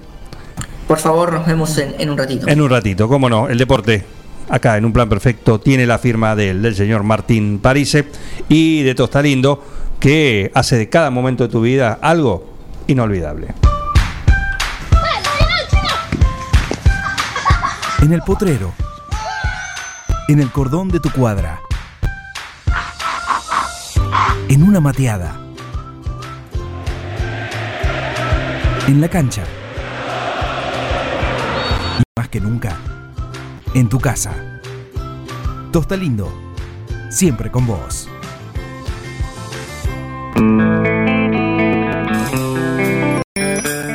Por 0.92 1.00
favor, 1.00 1.32
nos 1.32 1.46
vemos 1.46 1.78
en, 1.78 1.96
en 2.00 2.10
un 2.10 2.18
ratito. 2.18 2.50
En 2.50 2.60
un 2.60 2.70
ratito, 2.70 3.08
cómo 3.08 3.30
no, 3.30 3.48
el 3.48 3.58
deporte 3.58 4.04
acá 4.50 4.76
en 4.76 4.84
un 4.84 4.92
plan 4.92 5.08
perfecto 5.08 5.58
tiene 5.58 5.86
la 5.86 5.98
firma 5.98 6.36
del, 6.36 6.62
del 6.62 6.76
señor 6.76 7.04
Martín 7.04 7.60
Parise 7.60 8.10
y 8.50 8.84
de 8.84 8.94
Tostalindo 8.94 9.64
que 10.02 10.52
hace 10.54 10.78
de 10.78 10.90
cada 10.90 11.10
momento 11.10 11.46
de 11.46 11.50
tu 11.50 11.62
vida 11.62 11.98
algo 12.02 12.46
inolvidable. 12.88 13.54
En 18.02 18.12
el 18.12 18.22
potrero. 18.24 18.74
En 20.28 20.42
el 20.42 20.52
cordón 20.52 20.90
de 20.90 21.00
tu 21.00 21.10
cuadra. 21.10 21.62
En 24.50 24.62
una 24.62 24.82
mateada. 24.82 25.40
En 28.90 29.00
la 29.00 29.08
cancha. 29.08 29.46
Y 32.00 32.04
más 32.20 32.30
que 32.30 32.40
nunca, 32.40 32.78
en 33.74 33.90
tu 33.90 34.00
casa. 34.00 34.34
Tosta 35.72 35.96
Lindo, 35.96 36.32
siempre 37.10 37.50
con 37.50 37.66
vos. 37.66 38.08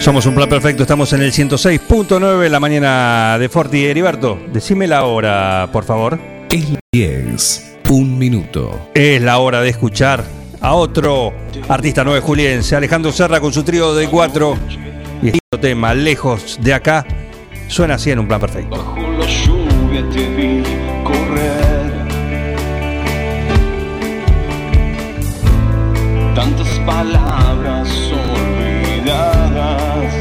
Somos 0.07 0.25
un 0.27 0.37
plan 0.37 0.49
perfecto, 0.49 0.85
estamos 0.85 1.13
en 1.15 1.23
el 1.23 1.33
106.9 1.33 2.49
la 2.49 2.61
mañana 2.61 3.39
de 3.41 3.49
Forti. 3.49 3.85
Heriberto, 3.85 4.39
decime 4.53 4.87
la 4.87 5.05
hora, 5.05 5.69
por 5.73 5.83
favor. 5.83 6.21
Es 6.49 6.79
10, 6.93 7.79
un 7.91 8.17
minuto. 8.17 8.91
Es 8.95 9.21
la 9.21 9.39
hora 9.39 9.61
de 9.63 9.71
escuchar 9.71 10.25
a 10.61 10.75
otro 10.75 11.33
artista 11.69 12.05
nueve 12.05 12.21
juliense, 12.21 12.77
Alejandro 12.77 13.11
Serra 13.11 13.41
con 13.41 13.53
su 13.53 13.65
trío 13.65 13.95
de 13.97 14.09
cuatro. 14.09 14.57
Y 15.23 15.29
este 15.29 15.59
tema, 15.61 15.93
lejos 15.93 16.59
de 16.63 16.75
acá, 16.75 17.05
suena 17.69 17.95
así 17.95 18.11
en 18.11 18.19
un 18.19 18.27
plan 18.27 18.41
perfecto. 18.41 18.95
Con 18.95 19.19
la 19.19 19.27
lluvia 19.27 20.03
te 20.13 20.29
vi 20.37 20.63
correr. 21.05 22.07
Tantas 26.35 26.69
palabras 26.81 27.89
olvidadas. 28.37 30.15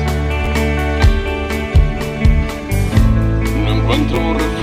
No 3.64 3.72
encuentro 3.74 4.55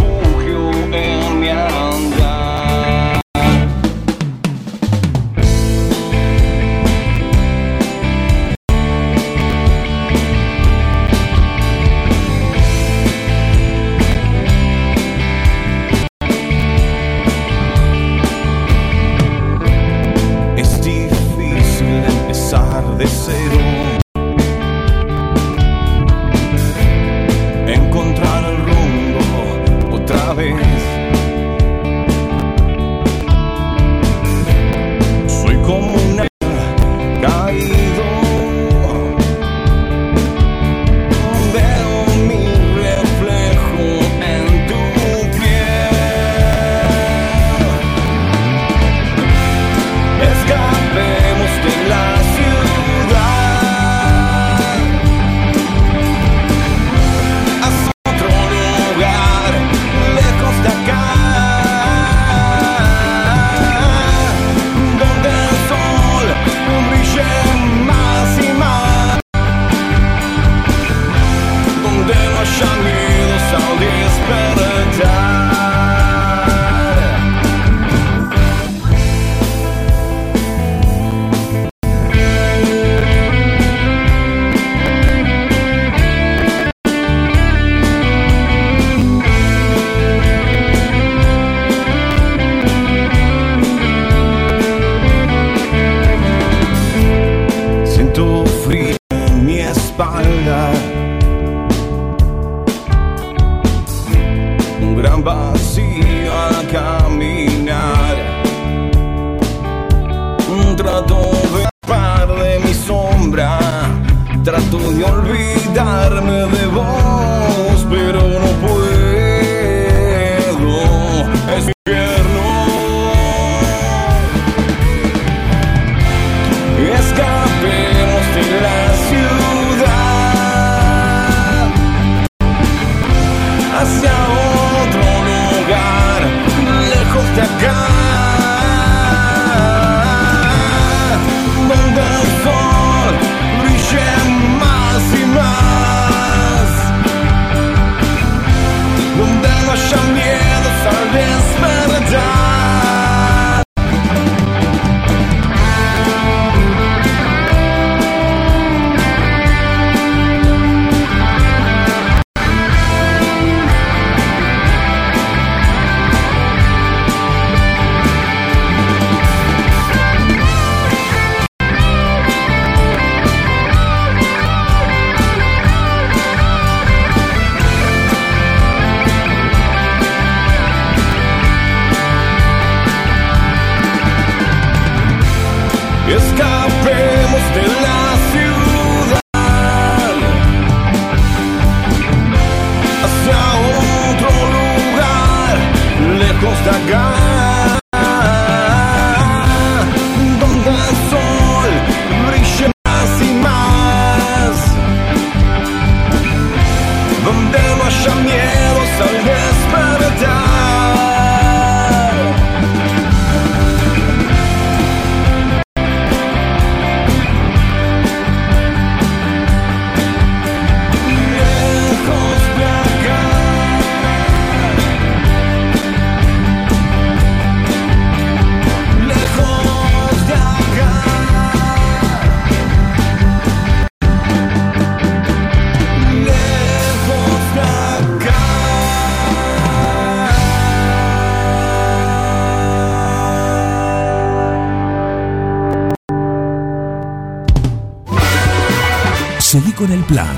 el 250.03 250.07
plan. 250.07 250.37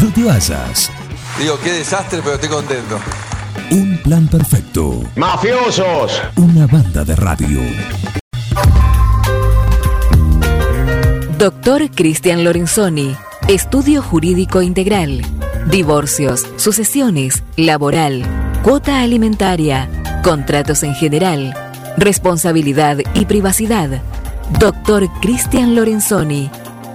No 0.00 0.12
te 0.12 0.24
vayas. 0.24 0.90
Digo, 1.38 1.58
qué 1.62 1.72
desastre, 1.72 2.20
pero 2.22 2.34
estoy 2.34 2.48
contento. 2.48 2.98
Un 3.70 3.98
plan 4.02 4.26
perfecto. 4.28 5.02
¡Mafiosos! 5.16 6.20
Una 6.36 6.66
banda 6.66 7.04
de 7.04 7.16
radio. 7.16 7.60
Doctor 11.38 11.90
Cristian 11.90 12.44
Lorenzoni, 12.44 13.16
Estudio 13.48 14.02
Jurídico 14.02 14.62
Integral, 14.62 15.22
Divorcios, 15.70 16.46
Sucesiones, 16.56 17.42
Laboral, 17.56 18.22
Cuota 18.62 19.00
Alimentaria, 19.00 19.88
Contratos 20.22 20.82
en 20.84 20.94
General, 20.94 21.54
Responsabilidad 21.96 22.98
y 23.14 23.24
Privacidad. 23.24 24.02
Doctor 24.58 25.08
Cristian 25.20 25.74
Lorenzoni, 25.74 26.50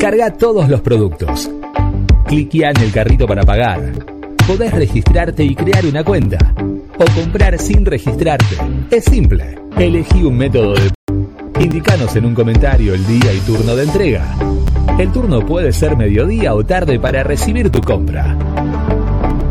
Carga 0.00 0.32
todos 0.32 0.70
los 0.70 0.80
productos. 0.80 1.50
Cliquea 2.26 2.70
en 2.70 2.80
el 2.80 2.90
carrito 2.90 3.26
para 3.26 3.42
pagar. 3.42 3.92
Podés 4.46 4.72
registrarte 4.72 5.44
y 5.44 5.54
crear 5.54 5.84
una 5.84 6.02
cuenta. 6.02 6.38
O 6.98 7.04
comprar 7.14 7.58
sin 7.58 7.84
registrarte. 7.84 8.56
Es 8.90 9.04
simple. 9.04 9.58
Elegí 9.76 10.24
un 10.24 10.38
método 10.38 10.72
de... 10.72 10.90
Indicanos 11.60 12.16
en 12.16 12.24
un 12.24 12.34
comentario 12.34 12.94
el 12.94 13.06
día 13.06 13.34
y 13.34 13.40
turno 13.40 13.76
de 13.76 13.84
entrega. 13.84 14.34
El 14.98 15.12
turno 15.12 15.44
puede 15.44 15.72
ser 15.72 15.96
mediodía 15.96 16.54
o 16.54 16.64
tarde 16.64 17.00
para 17.00 17.22
recibir 17.22 17.70
tu 17.70 17.80
compra. 17.80 18.36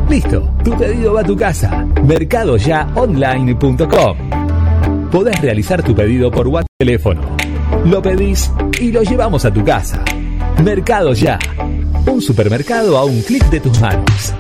Listo, 0.09 0.49
tu 0.63 0.77
pedido 0.77 1.13
va 1.13 1.21
a 1.21 1.23
tu 1.23 1.35
casa. 1.35 1.85
Mercadoyaonline.com. 2.03 4.17
Podés 5.09 5.41
realizar 5.41 5.81
tu 5.83 5.95
pedido 5.95 6.29
por 6.31 6.47
WhatsApp 6.47 6.67
teléfono. 6.77 7.21
Lo 7.85 8.01
pedís 8.01 8.51
y 8.79 8.91
lo 8.91 9.03
llevamos 9.03 9.45
a 9.45 9.53
tu 9.53 9.63
casa. 9.63 10.03
Mercado 10.63 11.13
Ya. 11.13 11.37
Un 12.05 12.21
supermercado 12.21 12.97
a 12.97 13.05
un 13.05 13.21
clic 13.21 13.43
de 13.49 13.59
tus 13.59 13.79
manos. 13.79 14.33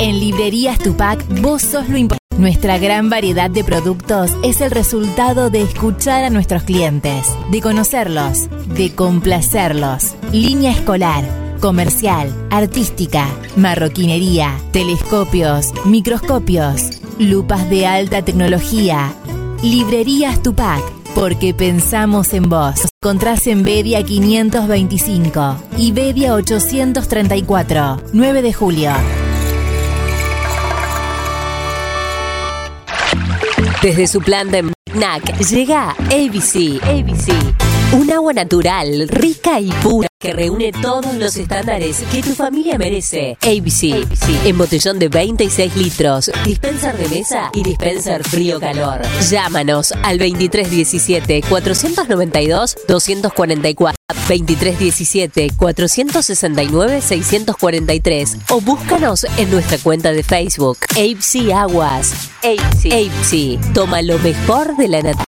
En 0.00 0.20
Librerías 0.20 0.78
Tupac, 0.78 1.24
vos 1.40 1.62
sos 1.62 1.88
lo 1.88 1.96
importante. 1.96 2.25
Nuestra 2.38 2.76
gran 2.76 3.08
variedad 3.08 3.50
de 3.50 3.64
productos 3.64 4.30
es 4.44 4.60
el 4.60 4.70
resultado 4.70 5.48
de 5.48 5.62
escuchar 5.62 6.22
a 6.22 6.28
nuestros 6.28 6.64
clientes, 6.64 7.26
de 7.50 7.62
conocerlos, 7.62 8.48
de 8.74 8.94
complacerlos. 8.94 10.14
Línea 10.32 10.72
escolar, 10.72 11.24
comercial, 11.60 12.30
artística, 12.50 13.26
marroquinería, 13.56 14.54
telescopios, 14.70 15.72
microscopios, 15.86 17.00
lupas 17.18 17.70
de 17.70 17.86
alta 17.86 18.20
tecnología. 18.20 19.14
Librerías 19.62 20.42
Tupac, 20.42 20.82
porque 21.14 21.54
pensamos 21.54 22.34
en 22.34 22.50
vos. 22.50 22.86
Encontrás 23.02 23.46
en 23.46 23.62
Bedia 23.62 24.02
525 24.02 25.56
y 25.78 25.92
Bedia 25.92 26.34
834, 26.34 28.02
9 28.12 28.42
de 28.42 28.52
julio. 28.52 28.92
Desde 33.82 34.06
su 34.06 34.20
plan 34.20 34.50
de 34.50 34.62
NAC 34.94 35.38
llega 35.38 35.90
ABC. 35.90 36.80
ABC. 36.82 37.75
Un 37.96 38.10
agua 38.10 38.34
natural, 38.34 39.08
rica 39.08 39.58
y 39.58 39.70
pura 39.82 40.06
que 40.20 40.34
reúne 40.34 40.70
todos 40.70 41.14
los 41.14 41.34
estándares 41.36 42.02
que 42.12 42.20
tu 42.20 42.34
familia 42.34 42.76
merece. 42.76 43.38
ABC. 43.40 44.06
En 44.44 44.58
botellón 44.58 44.98
de 44.98 45.08
26 45.08 45.74
litros, 45.76 46.30
dispenser 46.44 46.94
de 46.98 47.08
mesa 47.08 47.50
y 47.54 47.62
dispenser 47.62 48.22
frío-calor. 48.22 49.00
Llámanos 49.30 49.92
al 50.02 50.18
2317 50.18 51.40
492 51.48 52.76
244 52.86 53.96
2317 54.28 55.52
469 55.56 57.00
643 57.00 58.36
o 58.50 58.60
búscanos 58.60 59.24
en 59.38 59.50
nuestra 59.50 59.78
cuenta 59.78 60.12
de 60.12 60.22
Facebook 60.22 60.76
ABC 60.90 61.50
Aguas. 61.50 62.12
ABC. 62.42 63.58
Toma 63.72 64.02
lo 64.02 64.18
mejor 64.18 64.76
de 64.76 64.88
la 64.88 64.98
naturaleza. 64.98 65.35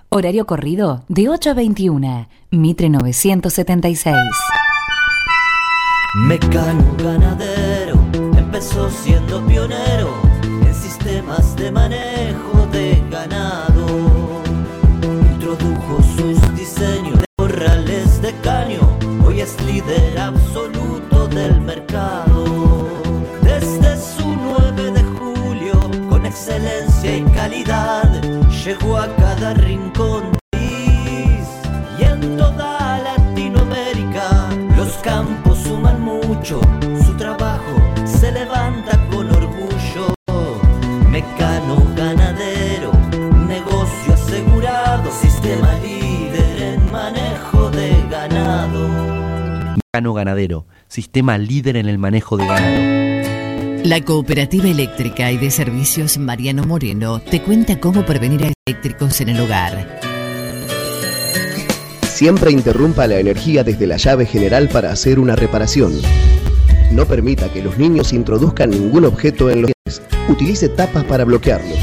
Horario 0.13 0.45
corrido 0.45 1.05
de 1.07 1.29
8 1.29 1.51
a 1.51 1.53
21. 1.53 2.27
Mitre 2.51 2.89
976. 2.89 4.13
Mecano 6.27 6.83
ganadero 6.97 7.95
empezó 8.37 8.89
siendo 8.89 9.41
pionero 9.47 10.13
en 10.43 10.75
sistemas 10.75 11.55
de 11.55 11.71
manejo 11.71 12.67
de 12.73 13.01
ganado. 13.09 13.85
Introdujo 15.31 16.03
sus 16.17 16.55
diseños 16.57 17.17
de 17.17 17.25
corrales 17.37 18.21
de 18.21 18.33
caño, 18.43 18.81
hoy 19.25 19.39
es 19.39 19.55
líder 19.61 20.19
absoluto 20.19 21.27
del 21.27 21.61
mercado. 21.61 22.89
Desde 23.43 23.95
su 23.95 24.27
9 24.27 24.91
de 24.91 25.03
julio, 25.03 25.79
con 26.09 26.25
excelencia 26.25 27.15
y 27.15 27.23
calidad, 27.33 28.00
llegó 28.65 28.97
a 28.97 29.07
cada 29.15 29.53
rincón 29.55 30.37
y 30.53 32.03
en 32.03 32.37
toda 32.37 32.99
Latinoamérica. 32.99 34.49
Los 34.77 34.89
campos 34.97 35.57
suman 35.59 36.01
mucho, 36.01 36.61
su 37.03 37.17
trabajo 37.17 37.81
se 38.05 38.31
levanta 38.31 38.99
con 39.09 39.29
orgullo. 39.31 40.13
Mecano 41.09 41.77
ganadero, 41.95 42.91
negocio 43.47 44.13
asegurado, 44.13 45.11
sistema 45.11 45.73
líder 45.79 46.61
en 46.61 46.91
manejo 46.91 47.69
de 47.71 48.05
ganado. 48.09 48.87
Mecano 49.75 50.13
Ganadero, 50.13 50.67
sistema 50.87 51.37
líder 51.37 51.77
en 51.77 51.89
el 51.89 51.97
manejo 51.97 52.37
de 52.37 52.45
ganado. 52.45 53.10
La 53.83 53.99
Cooperativa 54.01 54.67
Eléctrica 54.67 55.31
y 55.31 55.37
de 55.37 55.49
Servicios 55.49 56.19
Mariano 56.19 56.63
Moreno 56.63 57.19
te 57.19 57.41
cuenta 57.41 57.79
cómo 57.79 58.05
prevenir 58.05 58.45
a 58.45 58.53
eléctricos 58.67 59.21
en 59.21 59.29
el 59.29 59.41
hogar. 59.41 59.99
Siempre 62.07 62.51
interrumpa 62.51 63.07
la 63.07 63.17
energía 63.17 63.63
desde 63.63 63.87
la 63.87 63.97
llave 63.97 64.27
general 64.27 64.69
para 64.69 64.91
hacer 64.91 65.19
una 65.19 65.35
reparación. 65.35 65.99
No 66.91 67.07
permita 67.07 67.51
que 67.51 67.63
los 67.63 67.79
niños 67.79 68.13
introduzcan 68.13 68.69
ningún 68.69 69.05
objeto 69.05 69.49
en 69.49 69.63
los 69.63 69.71
Utilice 70.29 70.69
tapas 70.69 71.03
para 71.05 71.25
bloquearlos. 71.25 71.79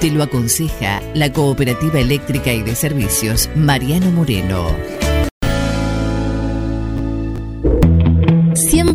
Te 0.00 0.10
lo 0.10 0.22
aconseja 0.22 1.02
la 1.12 1.30
Cooperativa 1.30 2.00
Eléctrica 2.00 2.52
y 2.54 2.62
de 2.62 2.74
Servicios 2.74 3.50
Mariano 3.54 4.10
Moreno. 4.10 5.03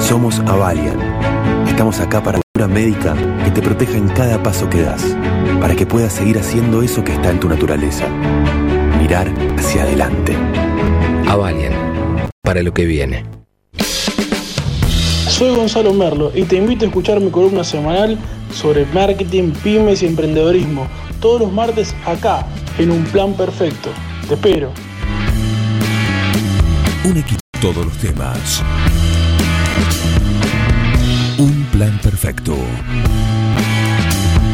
Somos 0.00 0.40
Avalian. 0.40 0.98
Estamos 1.66 2.00
acá 2.00 2.22
para 2.22 2.40
la 2.54 2.68
médica 2.68 3.14
que 3.44 3.50
te 3.50 3.60
proteja 3.60 3.96
en 3.96 4.08
cada 4.08 4.42
paso 4.42 4.68
que 4.68 4.82
das, 4.82 5.16
para 5.60 5.74
que 5.74 5.86
puedas 5.86 6.12
seguir 6.12 6.38
haciendo 6.38 6.82
eso 6.82 7.02
que 7.02 7.12
está 7.12 7.30
en 7.30 7.40
tu 7.40 7.48
naturaleza. 7.48 8.06
Mirar 9.00 9.32
hacia 9.58 9.82
adelante. 9.82 10.36
Avalian, 11.26 11.72
para 12.42 12.62
lo 12.62 12.72
que 12.72 12.84
viene. 12.84 13.24
Soy 15.28 15.54
Gonzalo 15.54 15.92
Merlo 15.92 16.32
y 16.34 16.44
te 16.44 16.56
invito 16.56 16.84
a 16.84 16.88
escuchar 16.88 17.20
mi 17.20 17.30
columna 17.30 17.64
semanal 17.64 18.18
sobre 18.52 18.86
marketing, 18.86 19.52
pymes 19.62 20.02
y 20.02 20.06
emprendedorismo, 20.06 20.86
todos 21.20 21.40
los 21.40 21.52
martes 21.52 21.94
acá, 22.06 22.46
en 22.78 22.90
Un 22.90 23.04
Plan 23.04 23.34
Perfecto. 23.34 23.90
Te 24.28 24.34
espero. 24.34 24.72
Un 27.04 27.16
equipo, 27.18 27.40
todos 27.60 27.84
los 27.84 27.96
temas. 27.98 28.62
Un 31.38 31.66
plan 31.70 31.98
perfecto. 32.02 32.56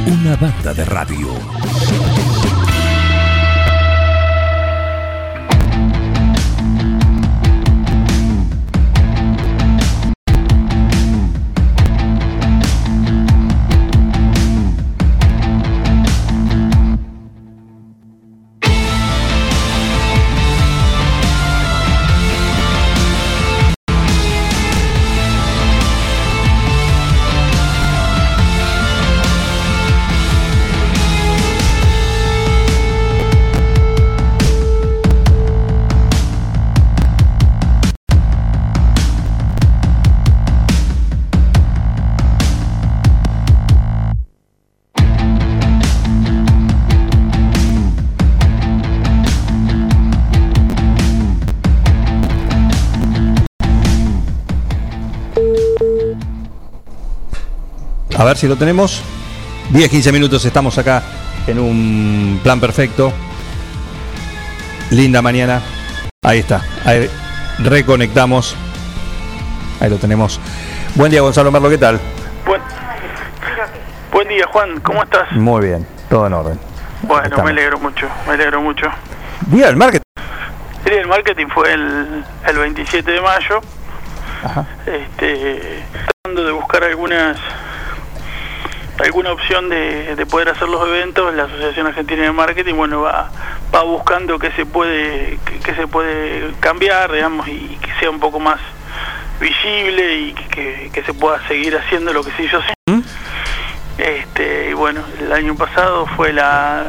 Una 0.06 0.34
banda 0.36 0.74
de 0.74 0.84
radio. 0.84 1.51
A 58.22 58.24
ver 58.24 58.36
si 58.36 58.46
lo 58.46 58.54
tenemos. 58.54 59.02
10, 59.70 59.90
15 59.90 60.12
minutos 60.12 60.44
estamos 60.44 60.78
acá 60.78 61.02
en 61.48 61.58
un 61.58 62.38
plan 62.40 62.60
perfecto. 62.60 63.12
linda 64.90 65.20
mañana. 65.20 65.60
Ahí 66.22 66.38
está, 66.38 66.62
ahí 66.84 67.10
reconectamos. 67.58 68.54
Ahí 69.80 69.90
lo 69.90 69.96
tenemos. 69.96 70.38
Buen 70.94 71.10
día, 71.10 71.20
Gonzalo 71.20 71.50
Merlo, 71.50 71.68
¿qué 71.68 71.78
tal? 71.78 71.98
Buen, 72.46 72.62
buen 74.12 74.28
día, 74.28 74.46
Juan, 74.52 74.78
¿cómo 74.82 75.02
estás? 75.02 75.32
Muy 75.32 75.66
bien, 75.66 75.84
todo 76.08 76.28
en 76.28 76.32
orden. 76.34 76.60
Bueno, 77.02 77.24
Estamos. 77.24 77.44
me 77.46 77.50
alegro 77.50 77.80
mucho, 77.80 78.06
me 78.28 78.34
alegro 78.34 78.62
mucho. 78.62 78.86
Día 79.48 79.66
del 79.66 79.76
marketing. 79.76 80.04
El 80.84 80.90
día 80.92 80.98
del 81.00 81.08
marketing 81.08 81.46
fue 81.52 81.72
el, 81.72 82.24
el 82.46 82.56
27 82.56 83.10
de 83.10 83.20
mayo. 83.20 83.60
Este, 84.86 85.82
tratando 86.22 86.44
de 86.44 86.52
buscar 86.52 86.84
algunas 86.84 87.36
alguna 89.02 89.32
opción 89.32 89.68
de, 89.68 90.14
de 90.14 90.26
poder 90.26 90.48
hacer 90.48 90.68
los 90.68 90.86
eventos, 90.86 91.34
la 91.34 91.44
Asociación 91.44 91.86
Argentina 91.88 92.22
de 92.22 92.32
Marketing, 92.32 92.74
bueno, 92.74 93.02
va, 93.02 93.30
va 93.74 93.82
buscando 93.82 94.38
que 94.38 94.52
se 94.52 94.64
puede 94.64 95.38
que, 95.44 95.58
que 95.58 95.74
se 95.74 95.86
puede 95.86 96.52
cambiar, 96.60 97.12
digamos, 97.12 97.48
y 97.48 97.78
que 97.80 97.92
sea 97.98 98.10
un 98.10 98.20
poco 98.20 98.38
más 98.38 98.60
visible 99.40 100.18
y 100.20 100.32
que, 100.32 100.90
que 100.92 101.02
se 101.02 101.14
pueda 101.14 101.46
seguir 101.48 101.76
haciendo 101.76 102.12
lo 102.12 102.22
que 102.22 102.30
se 102.32 102.44
hizo 102.44 102.58
así. 102.58 102.72
Este, 103.98 104.70
y 104.70 104.72
bueno, 104.72 105.02
el 105.20 105.32
año 105.32 105.54
pasado 105.56 106.06
fue 106.16 106.32
la 106.32 106.84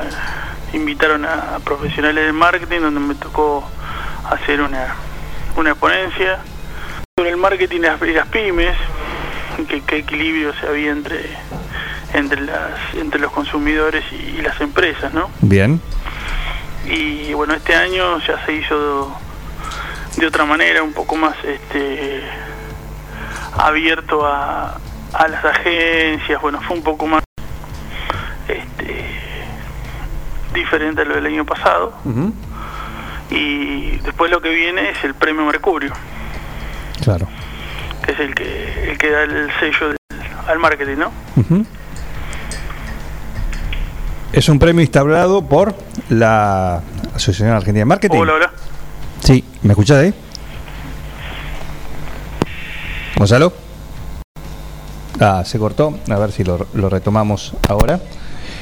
invitaron 0.74 1.26
a 1.26 1.60
profesionales 1.64 2.26
de 2.26 2.34
marketing 2.34 2.80
donde 2.82 3.00
me 3.00 3.16
tocó 3.16 3.64
hacer 4.30 4.62
una, 4.62 4.96
una 5.56 5.76
ponencia 5.76 6.40
sobre 7.16 7.32
el 7.32 7.38
marketing 7.38 7.78
y 7.78 8.14
las, 8.14 8.28
pymes, 8.30 8.76
que, 9.68 9.82
qué 9.82 9.98
equilibrio 9.98 10.54
se 10.56 10.68
había 10.68 10.92
entre 10.92 11.38
entre 12.14 12.42
las 12.42 12.72
entre 12.96 13.20
los 13.20 13.32
consumidores 13.32 14.04
y, 14.12 14.38
y 14.38 14.42
las 14.42 14.60
empresas, 14.62 15.14
¿no? 15.14 15.30
Bien. 15.42 15.82
Y 16.86 17.34
bueno, 17.34 17.54
este 17.54 17.76
año 17.76 18.20
ya 18.20 18.44
se 18.46 18.54
hizo 18.54 19.16
de 20.18 20.28
otra 20.28 20.46
manera, 20.46 20.84
un 20.84 20.94
poco 20.94 21.16
más 21.16 21.36
este 21.44 22.22
abierto 23.58 24.26
a, 24.26 24.78
a 25.14 25.28
las 25.28 25.44
agencias, 25.46 26.42
bueno, 26.42 26.60
fue 26.62 26.76
un 26.78 26.84
poco 26.84 27.08
más 27.08 27.24
este 28.48 29.06
diferente 30.54 31.02
a 31.02 31.06
lo 31.06 31.16
del 31.16 31.26
año 31.26 31.46
pasado. 31.46 31.94
Y 33.30 33.98
después 34.00 34.30
lo 34.30 34.42
que 34.42 34.50
viene 34.50 34.90
es 34.92 35.04
el 35.04 35.16
premio 35.16 35.46
Mercurio, 35.46 35.94
Claro. 37.02 37.28
que 38.06 38.12
es 38.12 38.20
el 38.20 38.36
que 38.36 38.92
el 38.92 38.98
que 38.98 39.10
da 39.10 39.24
el 39.24 39.50
sello 39.60 39.88
del- 39.90 39.98
al 40.48 40.60
marketing, 40.60 40.98
¿no? 40.98 41.12
Ujú. 41.38 41.66
Es 44.34 44.50
un 44.50 44.58
premio 44.60 44.82
instaurado 44.82 45.44
por 45.48 45.76
la 46.10 46.82
Asociación 47.16 47.50
Argentina 47.50 47.80
de 47.82 47.86
Marketing. 47.86 48.18
Hola, 48.18 48.34
hola. 48.34 48.52
Sí, 49.24 49.44
¿me 49.62 49.72
escuchás 49.74 49.98
ahí? 49.98 50.14
Gonzalo. 53.16 53.54
Ah, 55.20 55.44
se 55.46 55.60
cortó. 55.60 55.98
A 56.10 56.18
ver 56.18 56.32
si 56.32 56.44
lo, 56.44 56.66
lo 56.74 56.90
retomamos 56.90 57.54
ahora. 57.70 58.00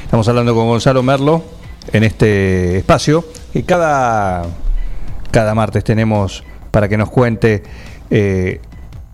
Estamos 0.04 0.28
hablando 0.28 0.54
con 0.54 0.66
Gonzalo 0.66 1.02
Merlo 1.02 1.42
en 1.90 2.04
este 2.04 2.76
espacio 2.76 3.24
que 3.52 3.64
cada, 3.64 4.42
cada 5.30 5.54
martes 5.54 5.82
tenemos 5.84 6.44
para 6.70 6.88
que 6.88 6.98
nos 6.98 7.08
cuente 7.10 7.62
eh, 8.10 8.60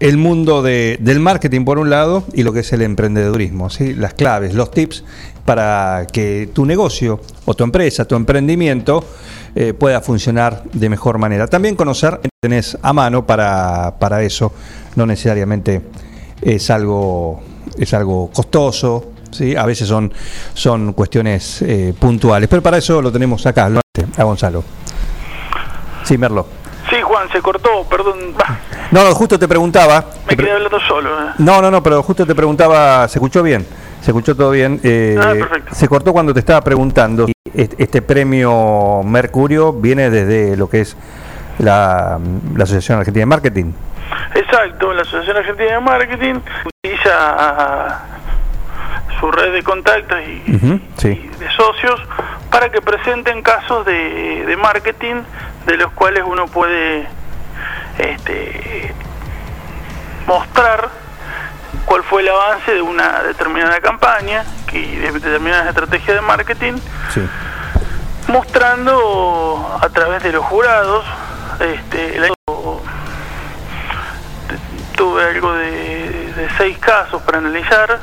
el 0.01 0.17
mundo 0.17 0.61
de- 0.63 0.99
del 1.01 1.21
marketing 1.21 1.65
por 1.65 1.79
un 1.79 1.89
lado 1.89 2.25
y 2.35 2.43
lo 2.43 2.53
que 2.53 2.61
es 2.61 2.73
el 2.73 2.83
emprendedurismo, 2.83 3.71
¿sí? 3.71 3.95
las 3.95 4.15
claves, 4.15 4.55
los 4.55 4.71
tips 4.73 5.05
para 5.49 6.07
que 6.13 6.51
tu 6.53 6.67
negocio 6.67 7.21
o 7.47 7.55
tu 7.55 7.65
empresa, 7.65 8.05
tu 8.05 8.15
emprendimiento 8.17 9.03
eh, 9.55 9.73
pueda 9.73 10.03
funcionar 10.03 10.63
de 10.75 10.91
mejor 10.91 11.17
manera. 11.17 11.47
También 11.47 11.75
conocer, 11.75 12.21
tenés 12.39 12.77
a 12.83 12.93
mano 12.93 13.25
para, 13.25 13.95
para 13.99 14.21
eso, 14.23 14.53
no 14.95 15.07
necesariamente 15.07 15.81
es 16.43 16.69
algo, 16.71 17.41
es 17.79 17.95
algo 17.95 18.31
costoso, 18.31 19.13
¿sí? 19.31 19.57
a 19.57 19.65
veces 19.65 19.89
son, 19.89 20.13
son 20.53 20.93
cuestiones 20.93 21.63
eh, 21.63 21.95
puntuales, 21.99 22.47
pero 22.47 22.61
para 22.61 22.77
eso 22.77 23.01
lo 23.01 23.11
tenemos 23.11 23.47
acá, 23.47 23.71
lo- 23.71 23.81
a 24.19 24.25
Gonzalo. 24.25 24.63
Sí, 26.05 26.19
Merlo. 26.19 26.47
Sí, 26.91 26.97
Juan, 27.03 27.27
se 27.33 27.41
cortó, 27.41 27.85
perdón. 27.89 28.35
Bah, 28.37 28.59
no, 28.91 29.15
justo 29.15 29.39
te 29.39 29.49
preguntaba. 29.49 30.05
me 30.29 30.37
quedé 30.37 30.53
hablando 30.53 30.79
solo. 30.87 31.09
¿eh? 31.11 31.33
No, 31.39 31.63
no, 31.63 31.71
no, 31.71 31.83
pero 31.83 32.03
justo 32.03 32.27
te 32.27 32.35
preguntaba, 32.35 33.09
¿se 33.09 33.19
escuchó 33.19 33.43
bien? 33.43 33.67
¿Se 34.01 34.11
escuchó 34.11 34.35
todo 34.37 34.51
bien? 34.53 34.81
Eh, 34.85 35.17
Ah. 35.21 35.35
Se 35.73 35.89
cortó 35.89 36.13
cuando 36.13 36.33
te 36.33 36.41
estaba 36.41 36.61
preguntando 36.63 37.27
este, 37.55 38.03
premio 38.03 39.03
Mercurio 39.05 39.73
viene 39.73 40.11
desde 40.11 40.57
lo 40.57 40.69
que 40.69 40.81
es 40.83 40.97
la, 41.59 42.19
la 42.57 42.65
Asociación 42.65 42.99
Argentina 42.99 43.23
de 43.23 43.27
Marketing. 43.27 43.73
Exacto, 44.35 44.93
la 44.93 45.03
Asociación 45.03 45.37
Argentina 45.37 45.73
de 45.73 45.81
Marketing 45.81 46.35
utiliza 46.65 48.01
su 49.19 49.31
red 49.33 49.53
de 49.53 49.63
contactos 49.63 50.19
y 50.23 50.59
Sí. 50.97 51.31
de 51.39 51.51
socios 51.57 52.01
para 52.51 52.71
que 52.71 52.81
presenten 52.81 53.43
casos 53.43 53.85
de, 53.85 54.45
de 54.47 54.57
marketing 54.57 55.17
de 55.67 55.77
los 55.77 55.91
cuales 55.93 56.23
uno 56.27 56.47
puede 56.47 57.07
este, 57.99 58.93
mostrar 60.27 60.89
cuál 61.89 62.03
fue 62.05 62.21
el 62.21 62.29
avance 62.29 62.75
de 62.75 62.83
una 62.83 63.23
determinada 63.23 63.81
campaña 63.81 64.45
y 64.73 64.97
de 64.97 65.11
determinadas 65.11 65.69
estrategias 65.69 66.17
de 66.17 66.21
marketing 66.21 66.75
Sí. 67.15 67.27
mostrando 68.29 69.79
a 69.83 69.89
través 69.89 70.23
de 70.23 70.33
los 70.33 70.45
jurados 70.45 71.07
este, 71.61 72.17
el 72.19 72.25
año 72.25 72.35
tuve 74.97 75.25
algo 75.25 75.53
de, 75.55 76.33
de 76.35 76.49
seis 76.59 76.77
casos 76.79 77.23
para 77.23 77.39
analizar 77.39 77.99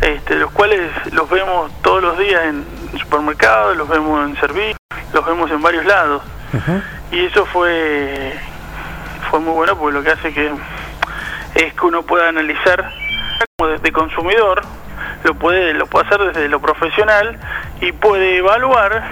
este, 0.00 0.34
los 0.34 0.50
cuales 0.50 0.90
los 1.12 1.28
vemos 1.30 1.70
todos 1.82 2.02
los 2.02 2.18
días 2.18 2.42
en 2.46 2.64
supermercados 2.98 3.76
los 3.76 3.88
vemos 3.88 4.28
en 4.28 4.36
servicios 4.40 4.76
los 5.12 5.24
vemos 5.24 5.50
en 5.50 5.62
varios 5.62 5.84
lados. 5.86 6.22
Y 7.10 7.24
eso 7.26 7.46
fue 7.46 8.34
fue 9.30 9.38
muy 9.40 9.54
bueno 9.54 9.76
porque 9.76 9.94
lo 9.98 10.02
que 10.02 10.10
hace 10.10 10.32
que 10.34 10.52
es 11.58 11.74
que 11.74 11.86
uno 11.86 12.02
pueda 12.02 12.28
analizar 12.28 12.90
como 13.56 13.70
de, 13.70 13.78
de 13.78 13.92
consumidor 13.92 14.62
lo 15.24 15.34
puede 15.34 15.74
lo 15.74 15.86
puede 15.86 16.06
hacer 16.06 16.20
desde 16.32 16.48
lo 16.48 16.60
profesional 16.60 17.38
y 17.80 17.92
puede 17.92 18.36
evaluar 18.38 19.02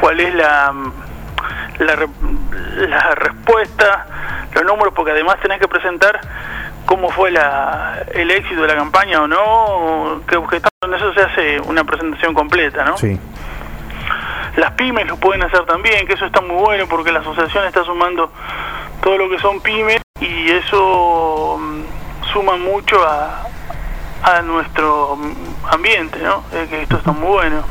cuál 0.00 0.20
es 0.20 0.34
la 0.34 0.72
la, 1.78 1.96
re- 1.96 2.08
la 2.88 3.14
respuesta 3.14 4.06
los 4.54 4.64
números 4.64 4.92
porque 4.94 5.12
además 5.12 5.36
tenés 5.40 5.58
que 5.60 5.68
presentar 5.68 6.20
cómo 6.86 7.10
fue 7.10 7.30
la, 7.30 8.02
el 8.14 8.30
éxito 8.30 8.62
de 8.62 8.68
la 8.68 8.74
campaña 8.74 9.22
o 9.22 9.26
no 9.28 10.22
que, 10.26 10.36
que 10.50 10.62
en 10.82 10.94
eso 10.94 11.12
se 11.14 11.20
hace 11.20 11.60
una 11.60 11.84
presentación 11.84 12.34
completa 12.34 12.84
no 12.84 12.96
Sí. 12.96 13.18
las 14.56 14.72
pymes 14.72 15.06
lo 15.06 15.16
pueden 15.16 15.42
hacer 15.42 15.64
también, 15.66 16.06
que 16.06 16.14
eso 16.14 16.26
está 16.26 16.40
muy 16.40 16.56
bueno 16.56 16.86
porque 16.88 17.12
la 17.12 17.20
asociación 17.20 17.64
está 17.66 17.84
sumando 17.84 18.32
todo 19.02 19.18
lo 19.18 19.30
que 19.30 19.38
son 19.38 19.60
pymes 19.60 20.00
y 20.20 20.50
eso 20.50 21.58
mm, 21.58 22.32
suma 22.32 22.56
mucho 22.56 23.02
a, 23.02 23.46
a 24.22 24.42
nuestro 24.42 25.18
ambiente, 25.70 26.18
¿no? 26.22 26.44
Eh, 26.52 26.66
que 26.68 26.82
esto 26.82 26.96
está 26.96 27.12
muy 27.12 27.28
bueno. 27.28 27.62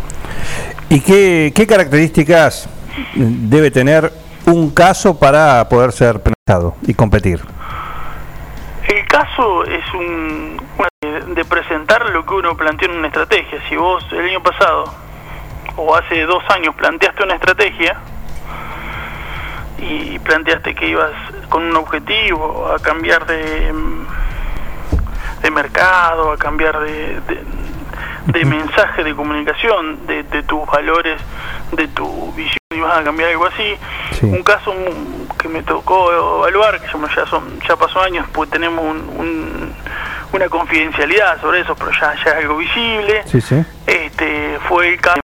¿Y 0.90 1.02
qué, 1.02 1.54
qué 1.56 1.68
características 1.68 2.68
debe 3.16 3.72
tener 3.72 4.12
un 4.46 4.72
caso 4.72 5.18
para 5.18 5.68
poder 5.70 5.92
ser 5.92 6.22
penalizado 6.22 6.76
y 6.88 6.94
competir? 6.94 7.42
El 8.88 9.06
caso 9.08 9.64
es 9.66 9.94
un 9.94 10.60
de 11.02 11.46
presentar 11.46 12.10
lo 12.10 12.26
que 12.26 12.34
uno 12.34 12.58
planteó 12.58 12.90
en 12.90 12.98
una 12.98 13.08
estrategia. 13.08 13.60
Si 13.70 13.76
vos 13.76 14.06
el 14.12 14.22
año 14.22 14.42
pasado 14.42 14.86
o 15.78 15.96
hace 15.96 16.24
dos 16.26 16.44
años 16.50 16.76
planteaste 16.76 17.24
una 17.24 17.36
estrategia 17.36 17.98
y 19.82 20.20
planteaste 20.20 20.76
que 20.76 20.88
ibas 20.90 21.12
con 21.50 21.64
un 21.64 21.76
objetivo 21.76 22.72
a 22.76 22.80
cambiar 22.80 23.26
de, 23.26 23.74
de 25.42 25.52
mercado, 25.52 26.32
a 26.32 26.38
cambiar 26.38 26.80
de, 26.80 27.20
de- 27.22 27.44
de 28.28 28.46
mensaje 28.46 29.04
de 29.04 29.16
comunicación, 29.16 30.06
de, 30.06 30.24
de 30.24 30.44
tus 30.44 30.66
valores, 30.68 31.20
de 31.72 31.88
tu 31.90 32.32
visión, 32.34 32.58
y 32.72 32.80
vas 32.80 33.00
a 33.00 33.04
cambiar 33.04 33.30
algo 33.32 33.46
así. 33.48 33.76
Un 34.22 34.44
caso 34.44 34.74
que 35.40 35.48
me 35.48 35.64
tocó 35.64 36.12
evaluar, 36.42 36.80
que 36.82 36.88
ya, 37.16 37.26
son, 37.26 37.60
ya 37.68 37.76
pasó 37.76 38.02
años, 38.02 38.28
pues 38.34 38.50
tenemos 38.50 38.84
un- 38.84 39.10
un- 39.18 39.74
una 40.34 40.48
confidencialidad 40.50 41.42
sobre 41.42 41.62
eso, 41.62 41.76
pero 41.76 41.92
ya, 41.92 42.14
ya 42.24 42.32
es 42.32 42.36
algo 42.44 42.58
visible. 42.58 43.24
Sí, 43.26 43.42
sí. 43.42 43.64
Este 43.88 44.60
fue 44.68 44.90
el 44.94 45.02
caso, 45.02 45.20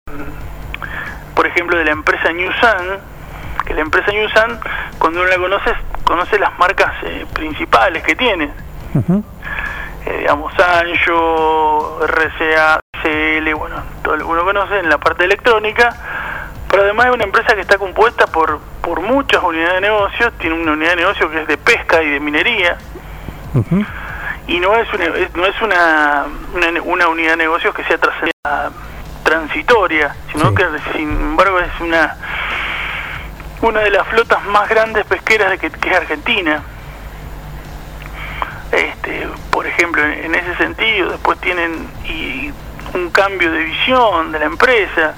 por 1.34 1.46
ejemplo, 1.46 1.76
de 1.78 1.84
la 1.86 1.90
empresa 1.92 2.30
Newsan, 2.32 3.00
que 3.64 3.74
la 3.74 3.80
empresa 3.82 4.10
Newsan, 4.12 4.60
cuando 4.98 5.20
uno 5.20 5.28
la 5.28 5.36
conoce, 5.39 5.72
conoce 6.05 6.39
las 6.39 6.59
marcas 6.59 6.93
eh, 7.05 7.26
principales 7.32 8.02
que 8.02 8.14
tiene. 8.16 8.51
Eh, 10.06 10.16
digamos, 10.20 10.52
Sancho, 10.55 12.01
RCA, 12.06 12.80
CL, 13.02 13.55
bueno, 13.55 13.76
todo 14.02 14.16
lo 14.16 14.24
que 14.26 14.30
uno 14.32 14.44
conoce 14.44 14.78
en 14.80 14.89
la 14.89 14.98
parte 14.98 15.24
electrónica, 15.24 15.90
pero 16.68 16.82
además 16.84 17.06
es 17.06 17.14
una 17.14 17.24
empresa 17.24 17.55
que 17.55 17.60
está 17.62 17.78
compuesta 17.78 18.26
por 18.26 18.60
por 18.82 19.01
muchas 19.01 19.40
unidades 19.44 19.74
de 19.74 19.80
negocios, 19.82 20.32
tiene 20.39 20.56
una 20.60 20.72
unidad 20.72 20.90
de 20.90 20.97
negocio 20.97 21.30
que 21.30 21.43
es 21.43 21.47
de 21.47 21.56
pesca 21.56 22.02
y 22.02 22.10
de 22.10 22.18
minería, 22.20 22.76
y 24.48 24.59
no 24.59 24.74
es 24.74 24.93
una, 24.93 25.05
es- 25.05 25.36
no 25.36 25.47
es 25.47 25.62
una, 25.62 26.24
una, 26.52 26.82
una 26.82 27.09
unidad 27.09 27.30
de 27.32 27.36
negocios 27.36 27.72
que 27.76 27.84
sea 27.84 27.98
transitoria, 29.22 30.14
sino 30.32 30.52
que 30.55 30.64
sin 30.94 31.10
embargo 31.10 31.60
es 31.60 31.80
una 31.80 32.16
una 33.62 33.80
de 33.80 33.90
las 33.90 34.06
flotas 34.09 34.44
más 34.47 34.68
grandes 34.68 35.05
pesqueras 35.06 35.51
de 35.51 35.59
que, 35.59 35.66
es 35.68 35.97
Argentina. 35.97 36.62
Este, 38.70 39.28
por 39.51 39.66
ejemplo, 39.66 40.02
en, 40.05 40.34
ese 40.34 40.56
sentido, 40.56 41.10
después 41.10 41.39
tienen 41.40 41.89
y 42.05 42.52
un 42.94 43.10
cambio 43.10 43.52
de 43.52 43.64
visión 43.64 44.32
de 44.32 44.39
la 44.39 44.47
empresa, 44.47 45.14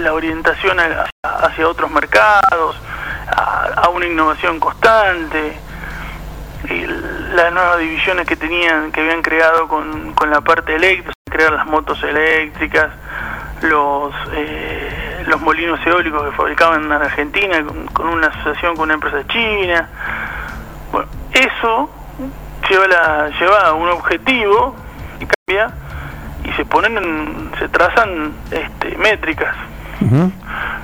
la 0.00 0.12
orientación 0.12 0.78
a- 0.80 1.08
hacia 1.22 1.68
otros 1.68 1.90
mercados, 1.90 2.76
a, 3.28 3.70
a 3.76 3.88
una 3.90 4.06
innovación 4.06 4.58
constante, 4.58 5.56
las 7.34 7.52
nuevas 7.52 7.78
divisiones 7.78 8.26
que 8.26 8.36
tenían, 8.36 8.90
que 8.92 9.00
habían 9.00 9.22
creado 9.22 9.68
con, 9.68 10.12
con 10.14 10.30
la 10.30 10.40
parte 10.40 10.74
eléctrica, 10.74 11.12
crear 11.30 11.52
las 11.52 11.66
motos 11.66 12.02
eléctricas, 12.02 12.88
los 13.62 14.12
eh, 14.32 14.99
los 15.26 15.40
molinos 15.40 15.78
eólicos 15.86 16.24
que 16.24 16.36
fabricaban 16.36 16.84
en 16.84 16.92
Argentina 16.92 17.62
con, 17.64 17.86
con 17.88 18.08
una 18.08 18.28
asociación 18.28 18.74
con 18.76 18.84
una 18.84 18.94
empresa 18.94 19.26
china. 19.28 19.88
Bueno, 20.92 21.08
eso 21.32 21.90
lleva 22.68 22.86
la 22.88 23.28
lleva 23.38 23.66
a 23.66 23.72
un 23.74 23.88
objetivo 23.88 24.74
y 25.20 25.26
cambia 25.26 25.74
y 26.44 26.52
se 26.52 26.64
ponen 26.64 26.96
en- 26.98 27.50
se 27.58 27.68
trazan 27.68 28.32
este, 28.50 28.96
métricas. 28.98 29.54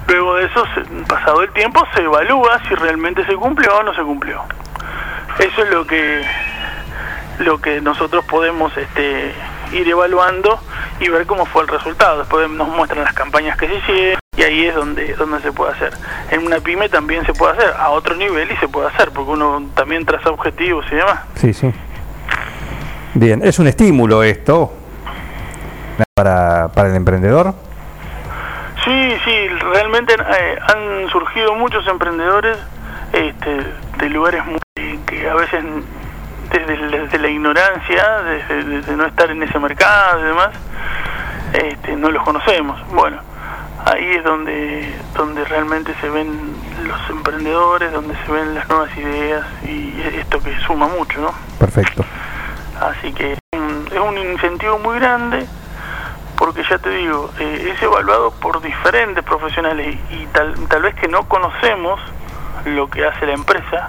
Luego 0.09 0.35
de 0.37 0.45
eso, 0.45 0.65
se- 0.75 0.83
pasado 1.09 1.43
el 1.43 1.51
tiempo, 1.53 1.83
se 1.95 2.03
evalúa 2.03 2.61
si 2.69 2.75
realmente 2.75 3.25
se 3.27 3.35
cumplió 3.35 3.79
o 3.79 3.83
no 3.83 3.95
se 3.95 4.03
cumplió. 4.03 4.43
Eso 5.39 5.63
es 5.63 5.71
lo 5.71 5.87
que 5.87 6.25
lo 7.39 7.61
que 7.61 7.81
nosotros 7.83 8.25
podemos 8.25 8.75
este, 8.79 9.35
ir 9.73 9.87
evaluando 9.89 10.59
y 11.01 11.09
ver 11.11 11.27
cómo 11.27 11.45
fue 11.45 11.63
el 11.63 11.69
resultado. 11.69 12.21
Después 12.21 12.49
nos 12.49 12.69
muestran 12.69 13.05
las 13.05 13.13
campañas 13.13 13.59
que 13.59 13.69
se 13.69 13.75
hicieron 13.75 14.16
y 14.37 14.43
ahí 14.43 14.67
es 14.67 14.75
donde, 14.75 15.15
donde 15.15 15.41
se 15.41 15.53
puede 15.53 15.73
hacer. 15.73 15.93
En 16.31 16.45
una 16.45 16.61
pyme 16.61 16.89
también 16.89 17.25
se 17.25 17.33
puede 17.33 17.55
hacer, 17.57 17.75
a 17.79 17.91
otro 17.91 18.15
nivel 18.15 18.51
y 18.51 18.57
se 18.57 18.69
puede 18.69 18.89
hacer, 18.89 19.11
porque 19.11 19.31
uno 19.31 19.63
también 19.75 20.05
traza 20.05 20.31
objetivos 20.31 20.85
y 20.91 20.97
demás. 20.97 21.21
Sí, 21.37 21.53
sí. 21.53 21.73
Bien, 23.15 23.41
es 23.43 23.59
un 23.59 23.67
estímulo 23.67 24.23
esto 24.23 24.73
para, 26.15 26.69
para 26.69 26.91
el 26.91 26.97
emprendedor. 26.97 27.55
Sí, 28.85 29.17
sí, 29.25 29.49
realmente 29.73 30.15
eh, 30.15 30.59
han 30.61 31.09
surgido 31.11 31.55
muchos 31.55 31.87
emprendedores 31.89 32.59
este, 33.13 33.63
de 33.99 34.11
lugares 34.11 34.45
muy, 34.45 34.61
que 35.07 35.29
a 35.29 35.35
veces 35.35 35.65
desde, 36.53 36.99
desde 36.99 37.19
la 37.19 37.29
ignorancia, 37.29 38.23
desde, 38.23 38.65
desde 38.65 38.97
no 38.97 39.07
estar 39.07 39.31
en 39.31 39.43
ese 39.43 39.59
mercado 39.59 40.21
y 40.21 40.25
demás, 40.25 40.51
este, 41.55 41.97
no 41.97 42.11
los 42.11 42.23
conocemos. 42.23 42.79
Bueno, 42.93 43.19
ahí 43.87 44.11
es 44.17 44.25
donde, 44.25 44.95
donde 45.15 45.45
realmente 45.47 45.95
se 46.01 46.09
ven 46.11 46.55
los 46.87 47.11
emprendedores, 47.11 47.93
donde 47.93 48.15
se 48.25 48.31
ven 48.33 48.55
las 48.55 48.69
nuevas 48.69 48.95
ideas 48.97 49.45
y 49.65 50.01
esto 50.19 50.41
que 50.43 50.55
suma 50.61 50.87
mucho, 50.89 51.21
¿no? 51.21 51.33
Perfecto. 51.59 52.05
Así 52.81 53.13
que 53.13 53.33
es 53.33 53.39
un- 53.53 53.89
es 53.91 53.99
un 53.99 54.19
incentivo 54.19 54.79
muy 54.79 54.99
grande 54.99 55.47
porque 56.37 56.63
ya 56.69 56.77
te 56.79 56.91
digo, 56.91 57.31
eh, 57.39 57.73
es 57.75 57.83
evaluado 57.83 58.31
por 58.33 58.61
diferentes 58.61 59.25
profesionales 59.25 59.97
y, 60.11 60.15
y 60.15 60.27
tal, 60.33 60.55
tal 60.69 60.83
vez 60.83 60.95
que 60.97 61.09
no 61.09 61.27
conocemos 61.29 61.99
lo 62.67 62.91
que 62.91 63.07
hace 63.07 63.25
la 63.27 63.33
empresa 63.33 63.89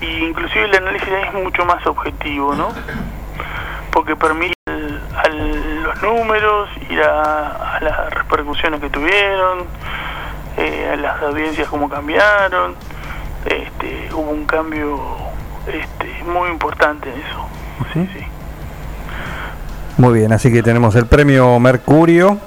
y 0.00 0.24
inclusive 0.24 0.64
el 0.64 0.74
análisis 0.74 1.08
es 1.08 1.34
mucho 1.34 1.64
más 1.64 1.86
objetivo, 1.86 2.54
¿no? 2.56 2.70
Porque 3.92 4.16
permite 4.16 4.54
al- 4.66 5.00
a 5.16 5.28
los 5.28 6.02
números, 6.02 6.68
ir 6.90 7.00
a, 7.02 7.76
a 7.76 7.80
las 7.80 8.10
repercusiones 8.14 8.80
que 8.80 8.90
tuvieron, 8.90 9.66
eh, 10.56 10.90
a 10.92 10.96
las 10.96 11.22
audiencias 11.22 11.68
cómo 11.68 11.88
cambiaron, 11.88 12.74
este, 13.44 14.08
hubo 14.14 14.30
un 14.30 14.46
cambio 14.46 14.98
este, 15.66 16.24
muy 16.24 16.48
importante 16.50 17.10
en 17.12 17.20
eso. 17.20 17.46
Muy 19.98 20.18
bien, 20.18 20.32
así 20.32 20.50
que 20.50 20.62
tenemos 20.62 20.94
el 20.96 21.06
premio 21.06 21.58
Mercurio 21.60 22.38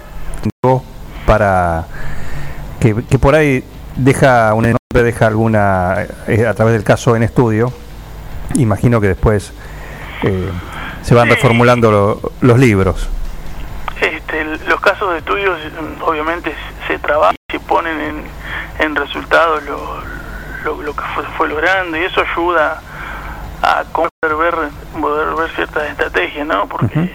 para 1.27 1.85
que, 2.79 3.03
que 3.05 3.19
por 3.19 3.35
ahí 3.35 3.63
deja 3.95 4.53
una 4.53 4.75
deja 4.93 5.27
alguna 5.27 6.05
eh, 6.27 6.45
a 6.47 6.53
través 6.53 6.73
del 6.73 6.83
caso 6.83 7.15
en 7.15 7.23
estudio. 7.23 7.71
Imagino 8.55 8.99
que 9.01 9.07
después 9.09 9.53
eh, 10.23 10.49
se 11.05 11.15
van 11.15 11.29
reformulando 11.35 11.91
lo- 11.91 12.31
los 12.41 12.59
libros. 12.59 13.09
Este, 14.01 14.43
los 14.67 14.81
casos 14.81 15.11
de 15.13 15.19
estudios 15.19 15.57
mm, 15.57 16.01
obviamente 16.03 16.53
se- 16.87 16.99
trabajan 16.99 17.35
y 17.49 17.51
se 17.53 17.59
ponen 17.61 17.99
en, 18.01 18.23
en 18.79 18.95
resultados 18.95 19.63
lo, 19.63 20.01
lo, 20.65 20.81
lo 20.81 20.93
que 20.95 21.01
fue, 21.13 21.23
fue 21.37 21.47
logrando 21.49 21.95
y 21.97 22.01
eso 22.03 22.21
ayuda 22.21 22.81
a 23.61 23.83
poder 23.85 24.35
ver, 24.37 24.55
poder 24.99 25.33
ver 25.35 25.49
ciertas 25.55 25.89
estrategias, 25.89 26.45
¿no? 26.45 26.67
Porque 26.67 27.09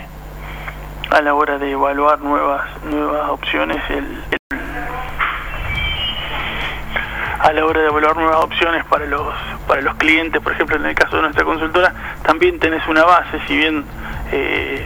a 1.10 1.20
la 1.20 1.34
hora 1.34 1.58
de 1.58 1.70
evaluar 1.72 2.20
nuevas 2.20 2.62
nuevas 2.84 3.28
opciones, 3.30 3.78
el, 3.90 4.24
el- 4.30 4.38
a 7.40 7.52
la 7.54 7.64
hora 7.64 7.80
de 7.80 7.86
evaluar 7.86 8.16
nuevas 8.16 8.44
opciones 8.44 8.84
para 8.84 9.06
los 9.06 9.22
para 9.66 9.80
los 9.80 9.94
clientes, 9.94 10.42
por 10.42 10.52
ejemplo, 10.52 10.76
en 10.76 10.84
el 10.84 10.94
caso 10.94 11.16
de 11.16 11.22
nuestra 11.22 11.44
consultora, 11.44 11.94
también 12.22 12.58
tenés 12.58 12.86
una 12.86 13.04
base, 13.04 13.40
si 13.46 13.56
bien 13.56 13.84
eh, 14.30 14.84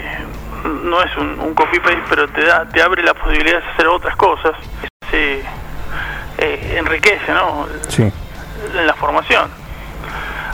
no 0.84 1.02
es 1.02 1.16
un, 1.16 1.40
un 1.40 1.54
copy 1.54 1.80
paste, 1.80 2.02
pero 2.08 2.28
te 2.28 2.44
da 2.44 2.64
te 2.66 2.80
abre 2.80 3.02
la 3.02 3.14
posibilidad 3.14 3.60
de 3.60 3.68
hacer 3.70 3.88
otras 3.88 4.14
cosas, 4.16 4.52
se 5.10 5.42
eh, 6.38 6.76
enriquece, 6.78 7.32
¿no? 7.32 7.66
Sí. 7.88 8.02
en 8.02 8.86
la 8.86 8.94
formación. 8.94 9.50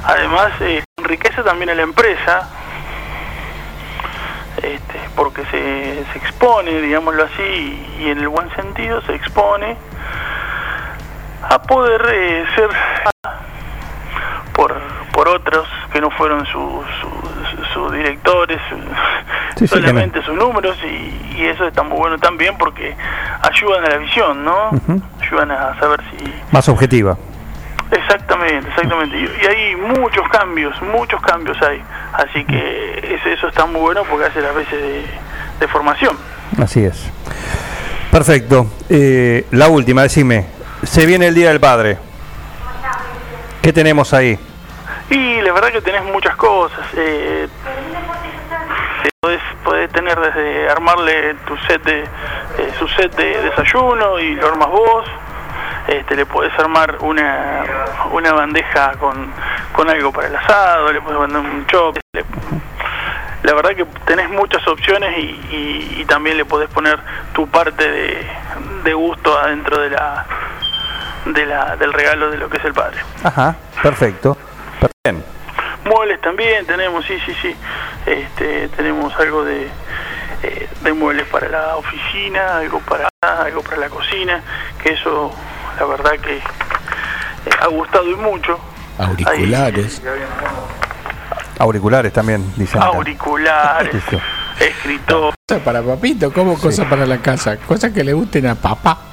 Además, 0.05 0.53
eh, 0.61 0.83
enriquece 0.97 1.43
también 1.43 1.69
a 1.69 1.75
la 1.75 1.83
empresa, 1.83 2.49
este, 4.57 5.01
porque 5.15 5.45
se, 5.47 6.05
se 6.13 6.19
expone, 6.19 6.81
digámoslo 6.81 7.25
así, 7.25 7.87
y 7.99 8.09
en 8.09 8.19
el 8.19 8.29
buen 8.29 8.51
sentido 8.57 9.03
se 9.03 9.15
expone 9.15 9.77
a 11.43 11.63
poder 11.63 12.03
eh, 12.13 12.45
ser 12.55 12.69
por, 14.53 14.75
por 15.13 15.29
otros 15.29 15.67
que 15.93 16.01
no 16.01 16.11
fueron 16.11 16.45
sus 16.47 16.85
su, 17.01 17.65
su- 17.75 17.91
directores, 17.91 18.61
sí, 19.57 19.67
solamente 19.67 20.23
sus 20.23 20.35
números, 20.35 20.77
y, 20.85 21.37
y 21.41 21.47
eso 21.47 21.67
está 21.67 21.83
muy 21.83 21.99
bueno 21.99 22.19
también 22.19 22.57
porque 22.59 22.95
ayudan 23.43 23.85
a 23.85 23.89
la 23.89 23.97
visión, 23.99 24.45
¿no? 24.45 24.71
Ayudan 25.21 25.51
a 25.51 25.79
saber 25.79 26.01
si 26.11 26.33
Más 26.53 26.69
objetiva. 26.69 27.17
Exactamente, 27.91 28.69
exactamente. 28.69 29.17
Y, 29.19 29.47
hay 29.47 29.77
muchos 29.77 30.29
cambios, 30.29 30.81
muchos 30.83 31.21
cambios 31.23 31.61
hay. 31.63 31.83
Así 32.13 32.45
que 32.45 33.15
eso, 33.15 33.29
eso 33.29 33.49
está 33.49 33.67
muy 33.67 33.81
bueno 33.81 34.03
porque 34.09 34.27
hace 34.27 34.41
las 34.41 34.55
veces 34.55 34.81
de, 34.81 35.05
de 35.59 35.69
formación. 35.69 36.17
Así 36.63 36.85
es. 36.85 37.11
Perfecto. 38.13 38.67
Eh, 38.89 39.47
la 39.53 39.69
última, 39.69 40.03
decime. 40.03 40.47
Se 40.85 41.07
viene 41.07 41.29
el 41.29 41.35
Día 41.35 41.49
del 41.51 41.61
Padre. 41.61 41.99
¿Qué 43.63 43.73
tenemos 43.73 44.13
ahí? 44.15 44.39
Y 45.11 45.41
la 45.43 45.53
verdad 45.53 45.71
que 45.73 45.83
tenés 45.83 46.05
muchas 46.05 46.35
cosas. 46.37 46.81
Eh, 46.97 47.49
podés, 49.21 49.41
podés 49.65 49.91
tener 49.93 50.19
desde 50.19 50.71
armarle 50.71 51.35
tu 51.47 51.57
set 51.69 51.83
de, 51.83 52.01
eh, 52.03 52.73
su 52.79 52.89
set 52.89 53.15
de 53.17 53.43
desayuno 53.43 54.19
y 54.19 54.35
lo 54.37 54.49
armas 54.49 54.69
vos. 54.71 55.05
Este, 55.89 56.15
le 56.17 56.25
podés 56.27 56.53
armar 56.59 56.97
una, 57.01 57.65
una 58.13 58.33
bandeja 58.33 58.93
con, 58.99 59.33
con 59.73 59.91
algo 59.91 60.13
para 60.13 60.29
el 60.29 60.37
asado, 60.37 60.93
le 60.93 61.01
podés 61.01 61.19
mandar 61.19 61.41
un 61.43 61.67
chop. 61.67 61.97
la 63.43 63.55
verdad 63.55 63.71
que 63.75 63.85
tenés 64.07 64.29
muchas 64.31 64.67
opciones 64.69 65.17
y, 65.19 65.21
y- 65.51 65.97
y 66.01 66.05
también 66.05 66.37
le 66.37 66.45
podés 66.45 66.69
poner 66.69 66.99
tu 67.33 67.49
parte 67.49 67.91
de, 67.91 68.27
de 68.85 68.95
gusto 68.95 69.37
adentro 69.37 69.81
de 69.81 69.91
la, 69.91 70.27
de 71.25 71.47
la, 71.47 71.77
del 71.77 71.93
regalo 71.93 72.31
de 72.31 72.39
lo 72.39 72.49
que 72.49 72.59
es 72.59 72.65
el 72.65 72.73
padre. 72.73 72.99
Ajá, 73.23 73.57
perfecto. 73.83 74.37
Bien. 75.05 75.23
Muebles 75.85 76.21
también 76.21 76.67
tenemos, 76.67 77.05
sí, 77.07 77.19
sí, 77.25 77.35
sí. 77.41 77.55
Este, 78.07 78.69
tenemos 78.69 79.15
algo 79.19 79.45
de, 79.45 79.69
eh, 80.43 80.69
de 80.83 80.93
muebles 80.93 81.27
para 81.29 81.49
la 81.49 81.77
oficina, 81.77 82.59
algo 82.59 82.81
para 82.81 83.09
algo 83.23 83.63
para 83.63 83.77
la 83.77 83.89
cocina, 83.91 84.43
que 84.83 84.95
eso, 84.95 85.31
la 85.79 85.87
verdad 85.87 86.13
que 86.13 86.37
eh, 86.39 86.43
ha 87.61 87.67
gustado 87.67 88.11
y 88.11 88.15
mucho. 88.15 88.59
Auriculares. 88.99 90.03
Auriculares 91.59 92.13
también, 92.13 92.53
dicen. 92.57 92.81
acá. 92.81 92.97
Auriculares, 92.97 94.03
escritor. 94.59 95.35
Cosa 95.47 95.63
para 95.63 95.83
papito, 95.83 96.33
como 96.33 96.59
cosa 96.59 96.89
para 96.89 97.05
la 97.05 97.19
casa. 97.19 97.57
Cosas 97.59 97.93
que 97.93 98.05
le 98.05 98.13
gusten 98.15 98.47
a 98.47 98.55
papá. 98.55 99.10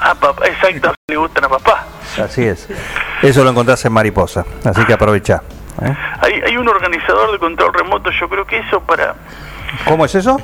A 0.00 0.14
papá, 0.14 0.46
exacto, 0.46 0.94
le 1.08 1.16
gustan 1.16 1.44
a 1.44 1.48
papá. 1.48 1.84
Así 2.22 2.44
es. 2.44 2.68
Eso 3.22 3.44
lo 3.44 3.50
encontrás 3.50 3.84
en 3.84 3.92
Mariposa, 3.92 4.44
así 4.64 4.84
que 4.84 4.92
aprovecha. 4.92 5.42
¿eh? 5.82 5.94
Hay, 6.20 6.32
hay 6.46 6.56
un 6.56 6.68
organizador 6.68 7.32
de 7.32 7.38
control 7.38 7.72
remoto, 7.74 8.10
yo 8.10 8.28
creo 8.28 8.46
que 8.46 8.58
eso 8.58 8.80
para... 8.80 9.14
¿Cómo 9.84 10.04
es 10.04 10.14
eso? 10.14 10.40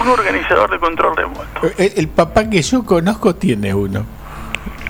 Un 0.00 0.08
organizador 0.08 0.70
de 0.70 0.78
control 0.78 1.16
remoto. 1.16 1.46
El, 1.78 1.92
el 1.96 2.08
papá 2.08 2.48
que 2.48 2.62
yo 2.62 2.84
conozco 2.84 3.34
tiene 3.34 3.74
uno. 3.74 4.04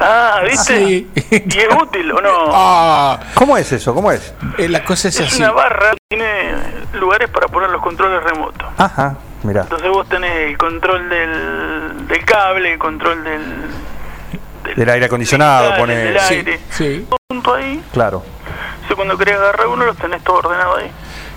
Ah, 0.01 0.41
¿viste? 0.45 0.77
Sí. 0.87 1.11
¿Y 1.31 1.59
es 1.59 1.69
útil 1.81 2.11
o 2.12 2.21
no? 2.21 2.31
Ah, 2.53 3.21
¿Cómo 3.35 3.57
es 3.57 3.71
eso? 3.73 3.95
¿Cómo 3.95 4.11
es? 4.12 4.35
eh, 4.59 4.69
la 4.69 4.85
cosa 4.85 5.09
es 5.09 5.21
es 5.21 5.27
así. 5.29 5.43
una 5.43 5.53
barra, 5.53 5.93
tiene 6.09 6.53
lugares 6.95 7.29
para 7.31 7.49
poner 7.49 7.71
los 7.71 7.81
controles 7.83 8.23
remotos. 8.25 8.66
Ajá, 8.77 9.16
mira. 9.43 9.62
Entonces 9.62 9.89
vos 9.89 10.09
tenés 10.09 10.33
el 10.51 10.59
control 10.59 11.09
del, 11.09 12.07
del 12.09 12.25
cable, 12.25 12.73
el 12.73 12.79
control 12.79 13.23
del, 13.25 13.43
Del 14.77 14.89
aire 14.91 15.07
acondicionado, 15.07 15.71
del 15.71 15.79
pone. 15.79 15.97
del 15.97 16.21
Sí, 16.21 16.35
aire. 16.35 16.61
Sí, 16.71 17.07
Todo 17.09 17.19
junto 17.31 17.55
ahí. 17.55 17.83
claro. 17.93 18.23
Entonces 18.75 18.97
cuando 18.97 19.16
querés 19.16 19.37
agarrar 19.37 19.66
uno 19.69 19.85
los 19.87 19.97
tenés 19.97 20.23
todo 20.25 20.37
ordenado 20.39 20.77
ahí. 20.77 20.91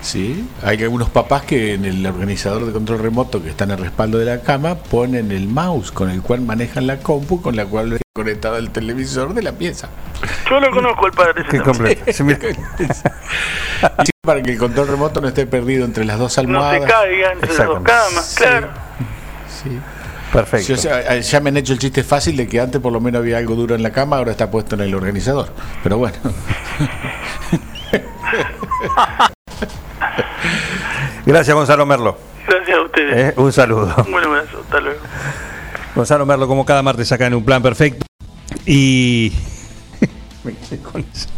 Sí. 0.08 0.48
Hay 0.62 0.82
algunos 0.82 1.10
papás 1.10 1.42
que 1.42 1.74
en 1.74 1.84
el 1.84 2.04
organizador 2.06 2.64
de 2.66 2.72
control 2.72 2.98
remoto 3.00 3.42
que 3.42 3.50
está 3.50 3.64
en 3.64 3.72
el 3.72 3.78
respaldo 3.78 4.18
de 4.18 4.24
la 4.24 4.40
cama 4.40 4.76
ponen 4.76 5.30
el 5.32 5.46
mouse 5.48 5.92
con 5.92 6.10
el 6.10 6.22
cual 6.22 6.40
manejan 6.40 6.86
la 6.86 6.98
compu 6.98 7.40
con 7.42 7.54
la 7.56 7.66
cual 7.66 7.92
es 7.92 8.00
conectada 8.14 8.56
al 8.58 8.70
televisor 8.70 9.34
de 9.34 9.42
la 9.42 9.52
pieza. 9.52 9.88
Yo 10.50 10.58
lo 10.60 10.70
conozco 10.70 11.06
el 11.06 11.12
padre. 11.12 11.44
Qué 11.50 11.60
completo. 11.60 12.12
Sí, 12.12 12.22
para 14.22 14.42
que 14.42 14.52
el 14.52 14.58
control 14.58 14.88
remoto 14.88 15.20
no 15.20 15.28
esté 15.28 15.46
perdido 15.46 15.84
entre 15.84 16.04
las 16.04 16.18
dos 16.18 16.36
No 16.38 16.42
almohadas. 16.42 16.82
se 16.82 16.88
caiga 16.88 17.32
entre 17.32 17.48
las 17.54 17.66
dos 17.66 17.82
camas, 17.82 18.34
claro. 18.36 18.68
Sí. 19.62 19.78
Perfecto. 20.32 20.66
Sí, 20.66 20.72
o 20.72 20.76
sea, 20.76 21.16
eh, 21.16 21.22
ya 21.22 21.40
me 21.40 21.48
han 21.50 21.56
hecho 21.56 21.72
el 21.72 21.78
chiste 21.78 22.02
fácil 22.04 22.36
de 22.36 22.46
que 22.46 22.60
antes 22.60 22.80
por 22.80 22.92
lo 22.92 23.00
menos 23.00 23.20
había 23.20 23.38
algo 23.38 23.54
duro 23.54 23.74
en 23.74 23.82
la 23.82 23.92
cama, 23.92 24.18
ahora 24.18 24.32
está 24.32 24.50
puesto 24.50 24.74
en 24.74 24.82
el 24.82 24.94
organizador. 24.94 25.48
Pero 25.82 25.96
bueno. 25.98 26.16
Gracias, 31.26 31.54
Gonzalo 31.54 31.86
Merlo. 31.86 32.16
Gracias 32.46 32.78
a 32.78 32.82
ustedes. 32.82 33.16
¿eh? 33.16 33.34
Un 33.36 33.52
saludo. 33.52 33.94
Un 34.06 34.12
buen 34.12 34.24
abrazo. 34.24 34.60
Hasta 34.64 34.80
luego. 34.80 35.00
Gonzalo 35.94 36.26
Merlo, 36.26 36.46
como 36.48 36.64
cada 36.64 36.82
martes, 36.82 37.10
acá 37.12 37.26
en 37.26 37.34
un 37.34 37.44
plan 37.44 37.62
perfecto. 37.62 38.06
Y. 38.66 39.32
Me 40.44 40.54
quedé 40.54 40.78
con 40.80 41.00
eso. 41.02 41.28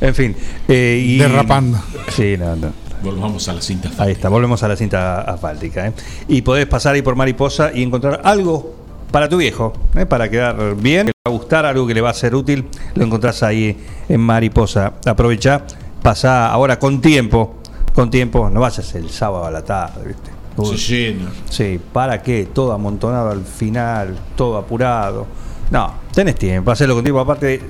En 0.00 0.14
fin. 0.14 0.36
eh, 0.68 1.02
y- 1.04 1.18
Derrapando. 1.18 1.78
Sí, 2.08 2.36
no, 2.38 2.56
no. 2.56 2.72
Volvamos 3.02 3.48
a 3.48 3.54
la 3.54 3.62
cinta. 3.62 3.90
Ahí 3.98 4.12
está, 4.12 4.28
volvemos 4.28 4.62
a 4.62 4.68
la 4.68 4.76
cinta 4.76 5.22
asfáltica. 5.22 5.86
¿eh? 5.86 5.92
Y 6.28 6.42
podés 6.42 6.66
pasar 6.66 6.94
ahí 6.94 7.02
por 7.02 7.16
Mariposa 7.16 7.70
y 7.74 7.82
encontrar 7.82 8.20
algo 8.24 8.76
para 9.10 9.28
tu 9.28 9.38
viejo, 9.38 9.72
¿eh? 9.96 10.04
para 10.06 10.28
quedar 10.28 10.76
bien, 10.76 11.06
que 11.06 11.12
le 11.12 11.30
va 11.30 11.34
a 11.34 11.38
gustar, 11.38 11.64
algo 11.66 11.86
que 11.86 11.94
le 11.94 12.00
va 12.02 12.10
a 12.10 12.14
ser 12.14 12.34
útil. 12.34 12.68
Lo 12.94 13.04
encontrás 13.04 13.42
ahí 13.42 13.76
en 14.08 14.20
Mariposa. 14.20 14.92
Aprovecha, 15.06 15.62
pasá 16.02 16.48
ahora 16.48 16.78
con 16.78 17.00
tiempo, 17.00 17.59
con 18.00 18.10
tiempo, 18.10 18.48
no 18.48 18.60
vayas 18.60 18.94
el 18.94 19.10
sábado 19.10 19.44
a 19.44 19.50
la 19.50 19.62
tarde, 19.62 20.06
¿viste? 20.06 20.30
Se 20.64 20.94
llena. 20.94 21.30
Sí, 21.50 21.78
¿para 21.92 22.22
qué? 22.22 22.48
Todo 22.50 22.72
amontonado 22.72 23.28
al 23.30 23.44
final, 23.44 24.18
todo 24.36 24.56
apurado. 24.56 25.26
No, 25.70 25.92
tenés 26.10 26.36
tiempo, 26.36 26.70
hacerlo 26.70 26.94
con 26.94 27.04
tiempo. 27.04 27.20
Aparte, 27.20 27.60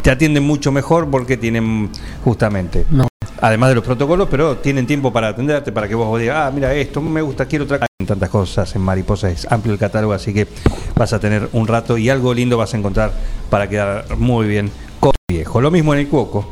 te 0.00 0.12
atienden 0.12 0.44
mucho 0.44 0.70
mejor 0.70 1.10
porque 1.10 1.36
tienen 1.36 1.90
justamente, 2.24 2.86
además 3.40 3.70
de 3.70 3.74
los 3.74 3.84
protocolos, 3.84 4.28
pero 4.30 4.58
tienen 4.58 4.86
tiempo 4.86 5.12
para 5.12 5.26
atenderte, 5.26 5.72
para 5.72 5.88
que 5.88 5.96
vos 5.96 6.20
digas, 6.20 6.36
ah, 6.38 6.52
mira, 6.54 6.72
esto 6.72 7.00
me 7.00 7.20
gusta, 7.20 7.46
quiero 7.46 7.64
otra. 7.64 7.80
Hay 7.80 8.06
tantas 8.06 8.30
cosas 8.30 8.72
en 8.76 8.82
Mariposa, 8.82 9.28
es 9.28 9.50
amplio 9.50 9.72
el 9.72 9.80
catálogo, 9.80 10.12
así 10.12 10.32
que 10.32 10.46
vas 10.94 11.12
a 11.12 11.18
tener 11.18 11.48
un 11.52 11.66
rato 11.66 11.98
y 11.98 12.08
algo 12.10 12.32
lindo 12.32 12.56
vas 12.56 12.74
a 12.74 12.76
encontrar 12.76 13.10
para 13.50 13.68
quedar 13.68 14.16
muy 14.18 14.46
bien 14.46 14.70
con 15.00 15.10
viejo. 15.28 15.60
Lo 15.60 15.72
mismo 15.72 15.94
en 15.94 16.00
el 16.00 16.06
Cuoco, 16.08 16.48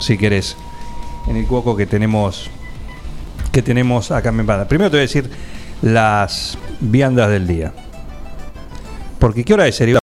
si 0.00 0.16
querés. 0.16 0.56
En 1.28 1.36
el 1.36 1.46
Cuoco 1.46 1.76
que 1.76 1.84
tenemos 1.84 2.48
que 3.52 3.62
tenemos 3.62 4.10
acá 4.10 4.28
en 4.30 4.36
Mempada. 4.36 4.66
Primero 4.68 4.90
te 4.90 4.96
voy 4.96 5.00
a 5.00 5.02
decir 5.02 5.30
las 5.82 6.56
viandas 6.80 7.30
del 7.30 7.46
día. 7.46 7.72
Porque 9.18 9.44
¿qué 9.44 9.54
hora 9.54 9.66
es, 9.66 9.80
Iván? 9.80 10.00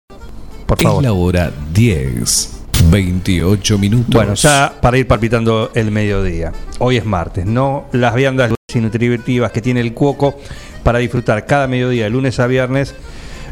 Por 0.65 0.81
favor. 0.81 1.03
Es 1.03 1.07
la 1.07 1.13
hora 1.13 1.51
10, 1.73 2.59
28 2.91 3.77
minutos. 3.77 4.13
Bueno, 4.13 4.33
ya 4.35 4.73
para 4.81 4.97
ir 4.97 5.07
palpitando 5.07 5.71
el 5.73 5.91
mediodía. 5.91 6.51
Hoy 6.79 6.97
es 6.97 7.05
martes, 7.05 7.45
¿no? 7.45 7.85
Las 7.93 8.13
viandas 8.15 8.51
y 8.73 8.79
nutritivas 8.79 9.51
que 9.51 9.61
tiene 9.61 9.79
el 9.79 9.93
Cuoco 9.93 10.37
para 10.83 10.99
disfrutar 10.99 11.45
cada 11.45 11.67
mediodía, 11.67 12.03
de 12.05 12.09
lunes 12.09 12.39
a 12.39 12.47
viernes. 12.47 12.93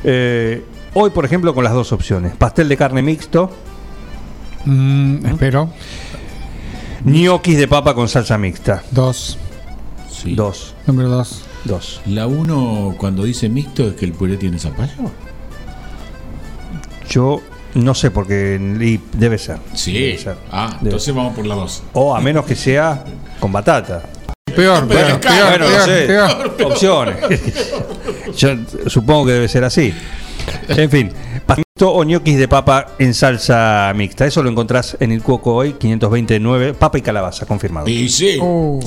Eh, 0.03 0.63
hoy, 0.93 1.09
por 1.09 1.25
ejemplo, 1.25 1.53
con 1.55 1.63
las 1.63 1.73
dos 1.73 1.91
opciones. 1.93 2.33
Pastel 2.35 2.67
de 2.69 2.77
carne 2.77 3.01
mixto, 3.01 3.49
Mm, 4.67 5.25
espero. 5.27 5.69
ñoquis 7.05 7.57
de 7.57 7.67
papa 7.67 7.93
con 7.93 8.09
salsa 8.09 8.37
mixta. 8.37 8.83
Dos. 8.91 9.37
Dos. 10.23 10.75
Número 10.87 11.09
dos. 11.09 11.43
Dos. 11.63 12.01
La 12.05 12.27
uno, 12.27 12.95
cuando 12.97 13.23
dice 13.23 13.49
mixto, 13.49 13.87
es 13.87 13.95
que 13.95 14.05
el 14.05 14.13
puré 14.13 14.37
tiene 14.37 14.59
zapallo. 14.59 15.11
Yo 17.09 17.41
no 17.75 17.93
sé 17.93 18.11
porque 18.11 18.59
y 18.81 18.99
debe 19.17 19.37
ser. 19.37 19.57
Sí. 19.73 19.93
Debe 19.93 20.17
ser. 20.17 20.37
Ah, 20.51 20.69
Debe 20.77 20.85
entonces 20.85 21.13
vamos 21.13 21.35
por 21.35 21.45
la 21.45 21.55
dos. 21.55 21.83
O 21.93 22.15
a 22.15 22.21
menos 22.21 22.45
que 22.45 22.55
sea 22.55 23.03
con 23.39 23.51
batata. 23.51 24.03
Peor, 24.55 24.87
peor, 24.87 25.19
peor, 25.19 25.59
peor, 26.07 26.55
peor. 26.55 26.71
Opciones. 26.71 27.17
Yo 28.37 28.49
supongo 28.87 29.25
que 29.25 29.31
debe 29.33 29.47
ser 29.47 29.63
así. 29.63 29.93
En 30.69 30.89
fin, 30.89 31.11
pastelito 31.45 31.91
o 31.93 32.03
ñoquis 32.03 32.37
de 32.37 32.47
papa 32.47 32.87
en 32.99 33.13
salsa 33.13 33.91
mixta. 33.95 34.25
Eso 34.25 34.41
lo 34.43 34.49
encontrás 34.49 34.97
en 34.99 35.11
el 35.11 35.21
Cuoco 35.21 35.53
hoy, 35.55 35.73
529. 35.73 36.73
Papa 36.73 36.97
y 36.97 37.01
calabaza, 37.01 37.45
confirmado. 37.45 37.87
Y 37.87 38.09
sí. 38.09 38.33
Sí. 38.33 38.39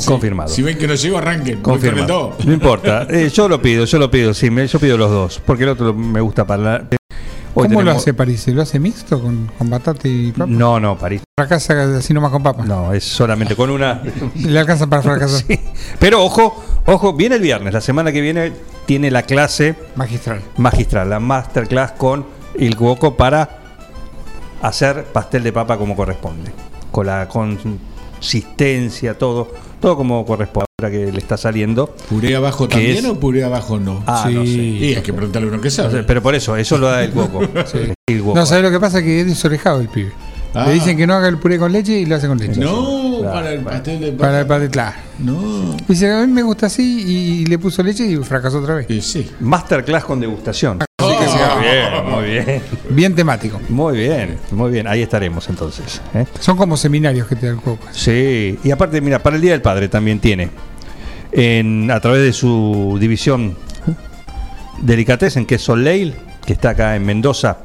Confirmado. 0.06 0.48
Si 0.48 0.62
ven 0.62 0.78
que 0.78 0.86
no 0.86 0.94
llego, 0.94 1.18
arranquen. 1.18 1.60
Confirmado. 1.62 2.36
No 2.44 2.52
importa. 2.52 3.06
Eh, 3.10 3.30
yo 3.32 3.48
lo 3.48 3.60
pido, 3.62 3.84
yo 3.84 3.98
lo 3.98 4.10
pido. 4.10 4.34
Sí, 4.34 4.50
me- 4.50 4.66
yo 4.66 4.78
pido 4.78 4.96
los 4.96 5.10
dos. 5.10 5.40
Porque 5.44 5.64
el 5.64 5.70
otro 5.70 5.92
me 5.94 6.20
gusta 6.20 6.46
para. 6.46 6.62
la- 6.62 6.84
Hoy 7.54 7.66
¿Cómo 7.66 7.82
lo 7.82 7.90
hace 7.90 8.14
París? 8.14 8.46
¿Lo 8.48 8.62
hace 8.62 8.78
mixto 8.78 9.20
con, 9.20 9.50
con 9.58 9.68
batata 9.68 10.06
y 10.06 10.30
papa? 10.30 10.46
No, 10.48 10.78
no, 10.78 10.96
París. 10.96 11.22
Fracasa 11.36 11.96
así 11.96 12.14
nomás 12.14 12.30
con 12.30 12.40
papa. 12.42 12.64
No, 12.64 12.92
es 12.92 13.02
solamente 13.02 13.56
con 13.56 13.68
una. 13.70 14.00
Le 14.36 14.58
alcanza 14.60 14.86
para 14.86 15.02
fracasar. 15.02 15.42
Sí. 15.48 15.58
Pero 15.98 16.22
ojo, 16.22 16.62
ojo, 16.92 17.12
viene 17.12 17.36
el 17.36 17.42
viernes. 17.42 17.72
La 17.72 17.80
semana 17.80 18.12
que 18.12 18.20
viene 18.20 18.52
tiene 18.86 19.10
la 19.10 19.22
clase 19.22 19.74
Magistral. 19.96 20.40
magistral, 20.56 21.10
la 21.10 21.20
masterclass 21.20 21.92
con 21.92 22.26
el 22.58 22.76
Cuoco 22.76 23.16
para 23.16 23.58
hacer 24.62 25.04
pastel 25.04 25.42
de 25.44 25.52
papa 25.52 25.76
como 25.78 25.94
corresponde. 25.94 26.50
Con 26.90 27.06
la 27.06 27.28
consistencia, 27.28 29.16
todo, 29.16 29.52
todo 29.80 29.96
como 29.96 30.24
corresponde. 30.26 30.66
Ahora 30.80 30.92
que 30.92 31.10
le 31.10 31.18
está 31.18 31.36
saliendo. 31.36 31.92
¿Puré 32.08 32.36
abajo 32.36 32.68
también 32.68 32.98
es- 32.98 33.04
o 33.04 33.18
puré 33.18 33.42
abajo 33.42 33.80
no? 33.80 34.02
Ah, 34.06 34.28
no 34.32 34.44
sé. 34.44 34.50
Y 34.52 34.94
hay 34.94 35.02
que 35.02 35.12
preguntarle 35.12 35.48
a 35.48 35.52
uno 35.52 35.60
que 35.60 35.66
No 35.68 35.74
sabe. 35.74 35.90
sé, 35.90 36.02
pero 36.04 36.22
por 36.22 36.34
eso, 36.36 36.56
eso 36.56 36.78
lo 36.78 36.86
da 36.88 37.02
el 37.02 37.10
Cuoco. 37.10 37.40
El 38.06 38.22
Cuoco. 38.22 38.38
No, 38.38 38.46
¿sabes 38.46 38.62
lo 38.64 38.70
que 38.70 38.78
pasa? 38.80 39.02
Que 39.02 39.20
es 39.22 39.26
desorejado 39.26 39.80
el 39.80 39.88
pibe. 39.88 40.12
Ah. 40.54 40.64
Le 40.66 40.74
dicen 40.74 40.96
que 40.96 41.06
no 41.06 41.14
haga 41.14 41.28
el 41.28 41.36
puré 41.38 41.58
con 41.58 41.70
leche 41.72 41.92
y 41.98 42.06
lo 42.06 42.14
hace 42.16 42.26
con 42.28 42.38
leche. 42.38 42.58
No, 42.60 43.17
para 43.32 43.52
el 43.52 43.60
pastel 43.60 44.00
de 44.00 44.12
Para 44.12 44.40
el 44.40 44.46
pastel, 44.46 44.70
claro. 44.70 44.96
No. 45.18 45.76
Dice, 45.86 46.12
a 46.12 46.26
mí 46.26 46.32
me 46.32 46.42
gusta 46.42 46.66
así 46.66 47.04
y 47.06 47.46
le 47.46 47.58
puso 47.58 47.82
leche 47.82 48.06
y 48.06 48.16
fracasó 48.16 48.60
otra 48.60 48.74
vez. 48.76 48.86
sí. 49.04 49.28
Masterclass 49.40 50.04
con 50.04 50.20
degustación. 50.20 50.78
Así 51.00 51.12
que 51.16 51.26
Muy 51.26 51.62
bien, 51.64 52.10
muy 52.10 52.24
bien. 52.24 52.62
Bien 52.90 53.14
temático. 53.14 53.60
Muy 53.68 53.96
bien, 53.98 54.38
muy 54.50 54.70
bien. 54.70 54.86
Ahí 54.86 55.02
estaremos 55.02 55.48
entonces. 55.48 56.00
¿eh? 56.14 56.26
Son 56.40 56.56
como 56.56 56.76
seminarios 56.76 57.26
que 57.28 57.36
te 57.36 57.46
da 57.46 57.52
el 57.52 57.58
coco. 57.60 57.86
Sí, 57.92 58.58
y 58.62 58.70
aparte, 58.70 59.00
mira, 59.00 59.22
para 59.22 59.36
el 59.36 59.42
Día 59.42 59.52
del 59.52 59.62
Padre 59.62 59.88
también 59.88 60.18
tiene, 60.20 60.50
en, 61.32 61.90
a 61.90 62.00
través 62.00 62.22
de 62.22 62.32
su 62.32 62.96
división 63.00 63.56
Delicatessen, 64.82 65.46
que 65.46 65.56
es 65.56 65.62
Soleil, 65.62 66.14
que 66.44 66.52
está 66.52 66.70
acá 66.70 66.96
en 66.96 67.04
Mendoza, 67.04 67.58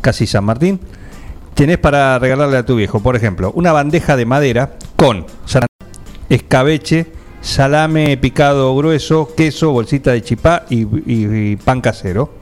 casi 0.00 0.26
San 0.26 0.44
Martín, 0.44 0.80
tenés 1.60 1.76
para 1.76 2.18
regalarle 2.18 2.56
a 2.56 2.64
tu 2.64 2.74
viejo, 2.76 3.00
por 3.00 3.16
ejemplo, 3.16 3.52
una 3.54 3.70
bandeja 3.70 4.16
de 4.16 4.24
madera 4.24 4.76
con 4.96 5.26
escabeche, 6.30 7.04
salame 7.42 8.16
picado 8.16 8.74
grueso, 8.74 9.28
queso, 9.36 9.70
bolsita 9.70 10.12
de 10.12 10.22
chipá 10.22 10.64
y, 10.70 10.84
y- 10.84 11.50
y 11.52 11.56
pan 11.56 11.82
casero. 11.82 12.32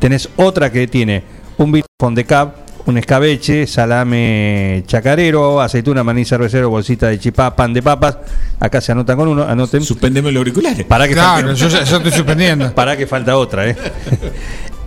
Tenés 0.00 0.28
otra 0.34 0.72
que 0.72 0.88
tiene 0.88 1.22
un 1.58 1.70
bitfón 1.70 2.16
de 2.16 2.24
cab, 2.24 2.54
un 2.86 2.98
escabeche, 2.98 3.68
salame 3.68 4.82
chacarero, 4.88 5.60
aceituna, 5.60 6.02
maní 6.02 6.24
cervecero, 6.24 6.70
bolsita 6.70 7.06
de 7.06 7.20
chipá, 7.20 7.54
pan 7.54 7.72
de 7.72 7.82
papas. 7.82 8.18
Acá 8.58 8.80
se 8.80 8.90
anotan 8.90 9.16
con 9.16 9.28
uno, 9.28 9.44
anoten. 9.44 9.80
Suspendeme 9.82 10.32
los 10.32 10.40
auriculares. 10.40 10.84
Para 10.86 11.06
que 11.06 11.14
Claro, 11.14 11.46
falta- 11.48 11.54
yo, 11.54 11.68
ya- 11.68 11.84
yo 11.84 11.96
estoy 11.98 12.10
suspendiendo. 12.10 12.74
para 12.74 12.96
que 12.96 13.06
falta 13.06 13.36
otra, 13.36 13.68
¿eh? 13.70 13.76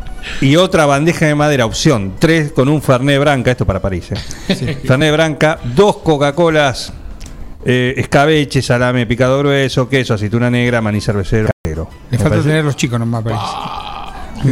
Y 0.41 0.56
otra 0.56 0.85
bandeja 0.85 1.26
de 1.26 1.35
madera, 1.35 1.65
opción 1.65 2.14
3 2.19 2.52
con 2.52 2.69
un 2.69 2.81
Fernet 2.81 3.19
Branca, 3.19 3.52
esto 3.52 3.65
para 3.65 3.80
París, 3.81 4.10
¿eh? 4.11 4.77
Fernet 4.85 5.11
Branca, 5.14 5.60
dos 5.76 5.98
Coca-Colas, 5.98 6.93
eh, 7.65 7.93
escabeche, 7.98 8.61
salame 8.61 9.06
picado 9.06 9.39
grueso, 9.39 9.88
queso, 9.89 10.14
aceituna 10.14 10.49
negra, 10.49 10.81
maní 10.81 11.02
cervecero. 11.02 11.49
casero. 11.64 11.89
Le 12.10 12.18
Me 12.18 12.18
falta 12.18 12.30
parece- 12.38 12.48
tener 12.49 12.65
los 12.65 12.76
chicos 12.76 12.99
nomás, 12.99 13.23
parece. 13.23 13.41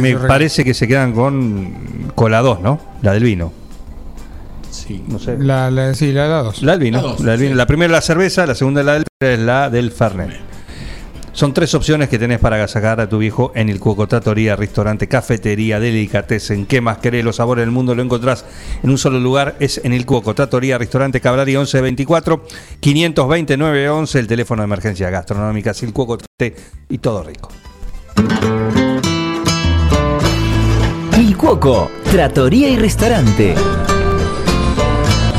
Me 0.00 0.10
Eso 0.10 0.26
parece 0.28 0.64
que 0.64 0.72
se 0.74 0.86
quedan 0.86 1.12
con, 1.12 2.12
con 2.14 2.30
la 2.30 2.40
2, 2.42 2.60
¿no? 2.60 2.80
La 3.02 3.12
del 3.12 3.24
vino. 3.24 3.52
Sí. 4.70 5.02
No 5.08 5.18
sé. 5.18 5.36
La, 5.38 5.70
la, 5.70 5.94
sí, 5.94 6.12
la, 6.12 6.28
la 6.28 6.42
dos. 6.42 6.62
La 6.62 6.72
del 6.72 6.80
vino. 6.80 6.98
La 6.98 7.02
dos, 7.02 7.20
la, 7.20 7.32
del 7.32 7.40
vino. 7.40 7.52
sí. 7.54 7.56
La 7.58 7.66
primera 7.66 7.86
es 7.86 7.92
la 7.92 8.00
cerveza, 8.02 8.46
la 8.46 8.54
segunda 8.54 8.80
es 8.80 8.86
la 8.86 8.92
del 8.94 9.04
es 9.20 9.38
la 9.40 9.68
del 9.70 9.90
Fernet. 9.90 10.30
Son 11.40 11.54
tres 11.54 11.72
opciones 11.74 12.10
que 12.10 12.18
tenés 12.18 12.38
para 12.38 12.56
agasajar 12.56 13.00
a 13.00 13.08
tu 13.08 13.16
viejo 13.16 13.50
en 13.54 13.70
el 13.70 13.80
Cuoco 13.80 14.06
Trattoria, 14.06 14.56
restaurante, 14.56 15.08
cafetería, 15.08 15.80
delicatessen. 15.80 16.66
¿Qué 16.66 16.82
más 16.82 16.98
querés? 16.98 17.24
Los 17.24 17.36
sabores 17.36 17.62
del 17.62 17.70
mundo 17.70 17.94
lo 17.94 18.02
encontrás 18.02 18.44
en 18.82 18.90
un 18.90 18.98
solo 18.98 19.18
lugar. 19.18 19.56
Es 19.58 19.80
en 19.82 19.94
el 19.94 20.04
Cuoco 20.04 20.34
Trattoria, 20.34 20.76
restaurante 20.76 21.18
Cabrari 21.18 21.52
1124 21.56 22.44
529 22.80 23.88
11, 23.88 24.18
el 24.18 24.26
teléfono 24.26 24.60
de 24.60 24.64
emergencia 24.64 25.08
gastronómica, 25.08 25.72
el 25.80 25.94
Cuoco 25.94 26.18
Té 26.18 26.54
y 26.90 26.98
todo 26.98 27.22
rico. 27.22 27.48
Il 31.16 31.38
Cuoco, 31.38 31.90
Trattoria 32.12 32.68
y 32.68 32.76
Restaurante. 32.76 33.54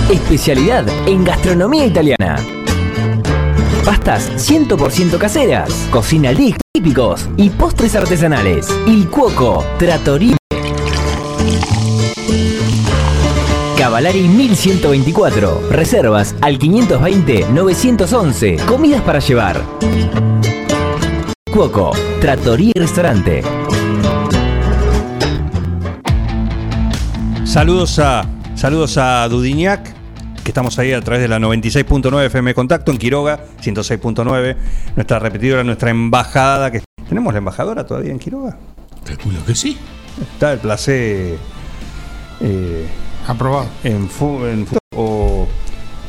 Especialidad 0.10 0.84
en 1.08 1.24
gastronomía 1.24 1.86
italiana. 1.86 2.61
Pastas 3.86 4.30
100% 4.38 5.18
caseras, 5.18 5.88
cocina 5.92 6.34
día 6.34 6.58
típicos 6.74 7.28
y 7.36 7.50
postres 7.50 7.96
artesanales. 7.96 8.68
Il 8.88 9.10
Cuoco, 9.10 9.66
Trattoria. 9.78 10.38
Cavalari 13.78 14.28
1124. 14.28 15.70
Reservas 15.70 16.34
al 16.42 16.58
520-911. 16.60 18.64
Comidas 18.66 19.02
para 19.02 19.20
llevar. 19.20 19.62
Cuoco, 21.52 21.92
Trattoria 22.20 22.72
y 22.74 22.80
Restaurante. 22.80 23.44
Saludos 27.44 28.00
a, 28.00 28.26
saludos 28.56 28.98
a 28.98 29.28
Dudignac, 29.28 29.94
que 30.52 30.60
estamos 30.60 30.78
ahí 30.80 30.92
a 30.92 31.00
través 31.00 31.22
de 31.22 31.30
la 31.30 31.40
96.9 31.40 32.26
FM 32.26 32.54
Contacto 32.54 32.92
en 32.92 32.98
Quiroga, 32.98 33.40
106.9. 33.64 34.58
Nuestra 34.98 35.18
repetidora, 35.20 35.64
nuestra 35.64 35.92
embajada. 35.92 36.70
que 36.72 36.82
¿Tenemos 37.08 37.34
la 37.34 37.38
embajadora 37.38 37.86
todavía 37.86 38.12
en 38.12 38.20
Quiroga? 38.20 38.58
Calculo 39.06 39.44
que 39.46 39.56
sí. 39.56 39.78
Está 40.34 40.52
el 40.54 40.60
placer. 40.60 41.38
eh, 42.42 42.86
Aprobado. 43.28 43.70
En, 43.86 44.10
fu- 44.10 44.46
en 44.46 44.68
fu- 44.68 44.78
o, 44.96 45.48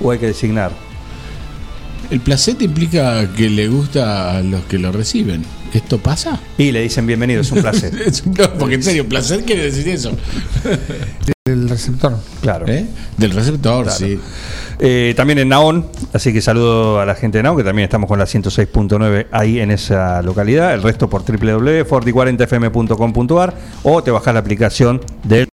o 0.00 0.10
hay 0.10 0.18
que 0.18 0.26
designar. 0.26 0.72
El 2.10 2.18
placer 2.20 2.56
implica 2.60 3.32
que 3.36 3.48
le 3.48 3.68
gusta 3.68 4.36
a 4.38 4.42
los 4.42 4.62
que 4.64 4.78
lo 4.78 4.90
reciben. 4.90 5.44
¿Esto 5.72 5.98
pasa? 5.98 6.40
Y 6.58 6.72
le 6.72 6.82
dicen 6.82 7.06
bienvenido, 7.06 7.42
es 7.42 7.52
un 7.52 7.62
placer. 7.62 7.92
No, 8.26 8.52
porque 8.58 8.74
en 8.74 8.82
serio, 8.82 9.08
placer 9.08 9.44
quiere 9.44 9.62
decir 9.70 9.88
eso. 9.88 10.10
Del 11.54 11.68
receptor. 11.68 12.16
Claro. 12.40 12.66
¿Eh? 12.66 12.86
Del 13.16 13.30
receptor, 13.32 13.84
Claro. 13.84 13.98
sí. 13.98 14.18
Eh, 14.78 15.12
también 15.16 15.38
en 15.38 15.48
Naón, 15.50 15.86
así 16.12 16.32
que 16.32 16.40
saludo 16.40 16.98
a 17.00 17.06
la 17.06 17.14
gente 17.14 17.38
de 17.38 17.42
Naón, 17.42 17.56
que 17.56 17.64
también 17.64 17.84
estamos 17.84 18.08
con 18.08 18.18
la 18.18 18.26
106.9 18.26 19.26
ahí 19.30 19.60
en 19.60 19.70
esa 19.70 20.20
localidad. 20.22 20.74
El 20.74 20.82
resto 20.82 21.08
por 21.08 21.22
www.forti40fm.com.ar 21.24 23.54
o 23.82 24.02
te 24.02 24.10
bajás 24.10 24.34
la 24.34 24.40
aplicación 24.40 25.00
de 25.24 25.46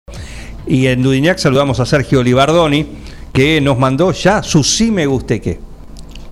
Y 0.65 0.87
en 0.87 1.01
Dudignac 1.03 1.37
saludamos 1.39 1.79
a 1.79 1.85
Sergio 1.85 2.21
Libardoni, 2.23 2.87
que 3.33 3.59
nos 3.61 3.77
mandó 3.79 4.11
ya 4.11 4.43
su 4.43 4.63
sí 4.63 4.91
me 4.91 5.05
guste 5.05 5.39
que 5.41 5.59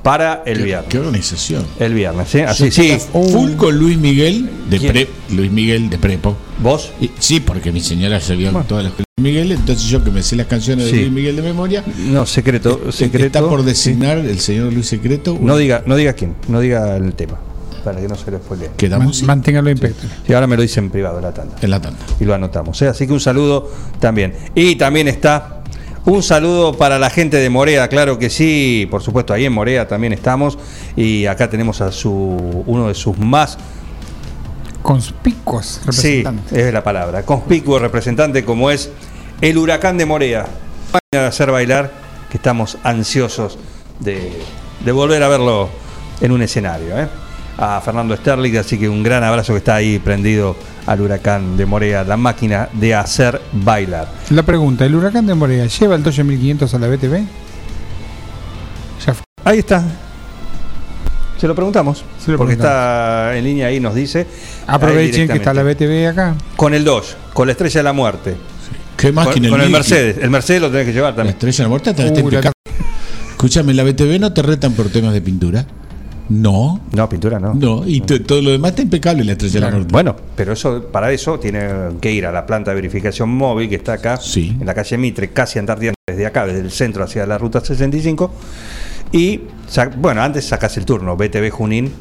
para 0.05 0.43
el 0.45 0.61
viernes. 0.61 0.87
Qué 0.87 0.99
organización. 0.99 1.65
El 1.79 1.95
viernes, 1.95 2.29
¿sí? 2.29 2.41
Así, 2.41 2.69
sí. 2.69 2.95
Full 3.11 3.53
con 3.55 3.75
Luis 3.75 3.97
Miguel 3.97 4.47
de 4.69 4.77
¿Quién? 4.77 4.91
Pre- 4.93 5.09
Luis 5.31 5.51
Miguel 5.51 5.89
de 5.89 5.97
Prepo. 5.97 6.37
¿Vos? 6.61 6.91
Y- 7.01 7.09
sí, 7.17 7.39
porque 7.39 7.71
mi 7.71 7.81
señora 7.81 8.19
se 8.19 8.35
vio 8.35 8.51
todas 8.67 8.83
las 8.83 8.93
Luis 8.93 9.05
Miguel, 9.19 9.51
entonces 9.51 9.87
yo 9.87 10.03
que 10.03 10.11
me 10.11 10.21
sé 10.21 10.35
las 10.35 10.45
canciones 10.45 10.85
Sí. 10.89 10.91
de 10.97 11.01
Luis 11.01 11.11
Miguel 11.11 11.35
de 11.37 11.41
memoria. 11.41 11.83
No, 11.97 12.27
secreto, 12.27 12.79
eh, 12.87 12.91
secreto. 12.91 13.25
Está 13.25 13.41
por 13.41 13.63
designar 13.63 14.19
el 14.19 14.39
señor 14.39 14.71
Luis 14.73 14.85
Secreto. 14.87 15.39
No 15.41 15.57
diga, 15.57 15.81
no 15.87 15.95
diga 15.95 16.13
quién, 16.13 16.35
no 16.49 16.59
diga 16.59 16.95
el 16.97 17.13
tema, 17.15 17.39
para 17.83 17.99
que 17.99 18.07
no 18.07 18.13
se 18.15 18.29
lo 18.29 18.37
spoilee. 18.37 18.69
Quedamos 18.77 19.23
Man- 19.23 19.37
Manténgalo 19.39 19.71
impecable. 19.71 20.07
Sí, 20.27 20.33
ahora 20.33 20.45
me 20.45 20.55
lo 20.55 20.61
dice 20.61 20.81
en 20.81 20.91
privado 20.91 21.17
en 21.17 21.23
la 21.23 21.33
tanda. 21.33 21.55
en 21.59 21.69
la 21.71 21.81
tanda. 21.81 21.97
y 22.19 22.25
lo 22.25 22.35
anotamos. 22.35 22.79
¿eh? 22.83 22.89
Así 22.89 23.07
que 23.07 23.13
un 23.13 23.19
saludo 23.19 23.71
también. 23.99 24.33
Y 24.53 24.75
también 24.75 25.07
está 25.07 25.63
un 26.05 26.23
saludo 26.23 26.77
para 26.77 26.99
la 26.99 27.09
gente 27.09 27.37
de 27.37 27.49
Morea, 27.49 27.87
claro 27.87 28.19
que 28.19 28.29
sí, 28.29 28.87
por 28.91 29.01
supuesto, 29.01 29.33
ahí 29.33 29.45
en 29.45 29.53
Morea 29.53 29.87
también 29.87 30.13
estamos. 30.13 30.57
Y 30.95 31.25
acá 31.25 31.49
tenemos 31.49 31.81
a 31.81 31.91
su 31.91 32.63
uno 32.65 32.87
de 32.87 32.93
sus 32.93 33.17
más, 33.17 33.57
Conspicuos 34.81 35.81
sí, 35.89 36.17
representantes. 36.21 36.53
es 36.59 36.71
la 36.71 36.83
palabra, 36.83 37.23
conspicuo 37.23 37.79
representante 37.79 38.45
como 38.45 38.69
es 38.69 38.91
el 39.41 39.57
huracán 39.57 39.97
de 39.97 40.05
Morea. 40.05 40.45
Van 40.93 41.23
a 41.23 41.27
hacer 41.27 41.49
bailar, 41.49 41.91
que 42.29 42.37
estamos 42.37 42.77
ansiosos 42.83 43.57
de, 43.99 44.31
de 44.85 44.91
volver 44.91 45.23
a 45.23 45.27
verlo 45.27 45.69
en 46.21 46.31
un 46.31 46.43
escenario. 46.43 46.99
¿eh? 46.99 47.07
A 47.57 47.79
Fernando 47.79 48.15
Sterling, 48.17 48.57
así 48.57 48.77
que 48.77 48.89
un 48.89 49.01
gran 49.01 49.23
abrazo 49.23 49.53
que 49.53 49.59
está 49.59 49.75
ahí 49.75 49.97
prendido 49.99 50.57
al 50.87 50.99
huracán 50.99 51.55
de 51.55 51.65
Morea, 51.65 52.03
la 52.03 52.17
máquina 52.17 52.67
de 52.73 52.93
hacer 52.93 53.41
bailar. 53.53 54.09
La 54.29 54.43
pregunta, 54.43 54.85
¿el 54.85 54.93
huracán 54.93 55.25
de 55.25 55.35
Morea 55.35 55.65
lleva 55.67 55.95
el 55.95 56.03
Dodge 56.03 56.23
1500 56.23 56.73
a 56.73 56.79
la 56.79 56.87
BTV? 56.89 57.13
Ya. 59.05 59.15
Ahí 59.45 59.59
está. 59.59 59.83
Se 61.39 61.47
lo 61.47 61.55
preguntamos. 61.55 62.03
Se 62.23 62.31
lo 62.31 62.37
porque 62.37 62.55
preguntamos. 62.55 63.27
está 63.27 63.37
en 63.37 63.43
línea 63.43 63.67
ahí, 63.67 63.79
nos 63.79 63.95
dice. 63.95 64.25
Aprovechen 64.67 65.27
que 65.27 65.35
está 65.37 65.53
la. 65.53 65.63
BTV 65.63 66.07
acá. 66.09 66.35
Con 66.55 66.73
el 66.73 66.83
Dodge, 66.83 67.15
con 67.33 67.47
la 67.47 67.51
estrella 67.53 67.79
de 67.79 67.83
la 67.83 67.93
muerte. 67.93 68.35
¿Qué 68.97 69.07
Con, 69.13 69.15
máquina? 69.25 69.49
con 69.49 69.61
el? 69.61 69.69
Mercedes. 69.69 70.17
El 70.21 70.29
Mercedes 70.29 70.61
lo 70.61 70.69
tenés 70.71 70.87
que 70.87 70.93
llevar 70.93 71.11
La 71.11 71.15
también. 71.17 71.33
estrella 71.35 71.57
de 71.57 71.63
la 71.63 71.69
muerte 71.69 71.89
está, 71.91 72.03
Uh, 72.03 72.29
la-. 72.31 72.51
Escúchame, 73.31 73.71
¿en 73.71 73.77
la 73.77 73.83
BTV 73.83 74.19
no 74.19 74.33
te 74.33 74.41
retan 74.41 74.73
por 74.73 74.89
temas 74.89 75.13
de 75.13 75.21
pintura? 75.21 75.65
No. 76.29 76.81
No, 76.91 77.07
pintura 77.09 77.39
no. 77.39 77.53
No, 77.53 77.83
y 77.87 78.01
to- 78.01 78.21
todo 78.21 78.41
lo 78.41 78.51
demás 78.51 78.71
está 78.71 78.81
impecable 78.81 79.23
la 79.23 79.33
estrella 79.33 79.53
de 79.53 79.59
la 79.61 79.71
muerte. 79.71 79.91
Bueno, 79.91 80.15
pero 80.35 80.53
eso 80.53 80.83
para 80.91 81.11
eso 81.11 81.39
tiene 81.39 81.61
que 82.01 82.11
ir 82.11 82.25
a 82.25 82.31
la 82.31 82.45
planta 82.45 82.71
de 82.71 82.75
verificación 82.75 83.29
móvil 83.29 83.69
que 83.69 83.75
está 83.75 83.93
acá, 83.93 84.17
Sí. 84.17 84.55
en 84.59 84.65
la 84.65 84.73
calle 84.73 84.97
Mitre, 84.97 85.29
casi 85.31 85.59
Antártida, 85.59 85.93
desde 86.07 86.25
acá, 86.25 86.45
desde 86.45 86.61
el 86.61 86.71
centro 86.71 87.03
hacia 87.03 87.25
la 87.25 87.37
ruta 87.37 87.59
65. 87.61 88.31
Y, 89.11 89.41
bueno, 89.97 90.21
antes 90.23 90.45
sacas 90.45 90.75
el 90.77 90.85
turno, 90.85 91.15
BTV 91.15 91.49
Junín, 91.51 91.91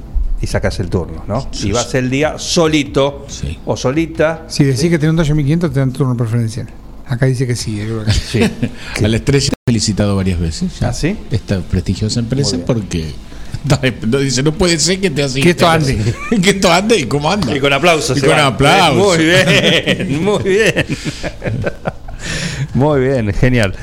y 0.41 0.47
sacas 0.47 0.81
el 0.81 0.89
turno, 0.91 1.25
¿no? 1.29 1.47
Sí, 1.53 1.69
y 1.69 1.73
vas 1.73 1.91
sí. 1.91 1.99
el 1.99 2.11
día 2.11 2.39
solito 2.39 3.25
Sí. 3.29 3.59
o 3.65 3.77
solita. 3.77 4.45
Si 4.49 4.65
decís 4.65 4.91
que 4.91 4.99
tenés 4.99 5.11
un 5.11 5.17
Dodge 5.17 5.33
1500 5.35 5.73
te 5.73 5.79
dan 5.81 5.93
turno 5.93 6.17
preferencial. 6.17 6.67
Acá 7.07 7.27
dice 7.27 7.47
que 7.47 7.55
sí, 7.57 7.81
el 7.81 7.93
huracán. 7.93 8.15
Sí. 8.15 8.41
A 9.05 9.09
la 9.09 9.17
estrella 9.17 9.49
he 9.53 9.71
felicitado 9.71 10.17
varias 10.17 10.41
veces. 10.41 10.81
ya. 10.81 10.89
¿Ah, 10.89 10.93
sí? 10.93 11.17
Esta 11.31 11.61
prestigiosa 11.61 12.21
empresa 12.21 12.59
porque 12.67 13.13
no, 14.07 14.19
dice, 14.19 14.43
no 14.43 14.53
puede 14.53 14.79
ser 14.79 15.01
que 15.01 15.11
te 15.11 15.23
así. 15.23 15.41
Que 15.41 15.51
esto 15.51 15.69
ande. 15.69 15.99
que 16.43 16.51
esto 16.51 16.73
ande 16.73 16.99
y 16.99 17.05
cómo 17.05 17.31
anda. 17.31 17.55
Y 17.57 17.61
con 17.61 17.73
aplausos. 17.73 18.17
Y 18.17 18.21
se 18.21 18.27
con 18.27 18.39
aplausos. 18.39 19.17
Muy 19.17 19.25
bien, 19.25 20.23
muy 20.25 20.43
bien. 20.43 20.87
Muy 22.75 23.01
bien, 23.01 23.33
genial. 23.33 23.75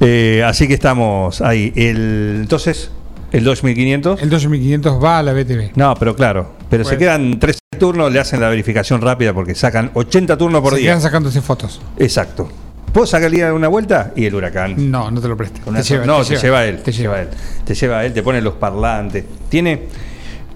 Eh, 0.00 0.42
así 0.44 0.66
que 0.66 0.74
estamos 0.74 1.40
ahí. 1.40 1.72
El, 1.76 2.38
entonces, 2.40 2.90
el 3.30 3.44
2500. 3.44 4.22
El 4.22 4.30
Dodge 4.30 4.48
1500 4.48 5.02
va 5.02 5.18
a 5.18 5.22
la 5.22 5.32
BTV. 5.32 5.72
No, 5.76 5.94
pero 5.94 6.16
claro. 6.16 6.54
Pero 6.68 6.84
se 6.84 6.96
quedan 6.96 7.38
tres 7.38 7.58
turnos, 7.78 8.12
le 8.12 8.18
hacen 8.18 8.40
la 8.40 8.48
verificación 8.48 9.00
rápida 9.00 9.32
porque 9.32 9.54
sacan 9.54 9.90
80 9.94 10.36
turnos 10.36 10.62
por 10.62 10.72
Se 10.72 10.80
día. 10.80 10.90
quedan 10.90 11.02
sacándose 11.02 11.40
fotos. 11.40 11.80
Exacto. 11.98 12.50
¿Puedo 12.92 13.06
sacar 13.06 13.26
el 13.28 13.32
día 13.34 13.46
de 13.46 13.52
una 13.52 13.68
vuelta? 13.68 14.12
Y 14.16 14.24
el 14.26 14.34
huracán. 14.34 14.90
No, 14.90 15.10
no 15.10 15.20
te 15.20 15.28
lo 15.28 15.36
Te 15.36 15.82
lleva, 15.82 16.06
no, 16.06 16.24
te 16.24 16.34
te, 16.34 16.40
lleva, 16.40 16.64
él. 16.64 16.82
Te 16.82 16.92
lleva. 16.92 17.20
él. 17.20 17.28
Te 17.64 17.74
lleva 17.74 18.04
él, 18.04 18.12
te 18.12 18.22
pone 18.22 18.40
los 18.40 18.54
parlantes. 18.54 19.24
Tiene 19.48 19.86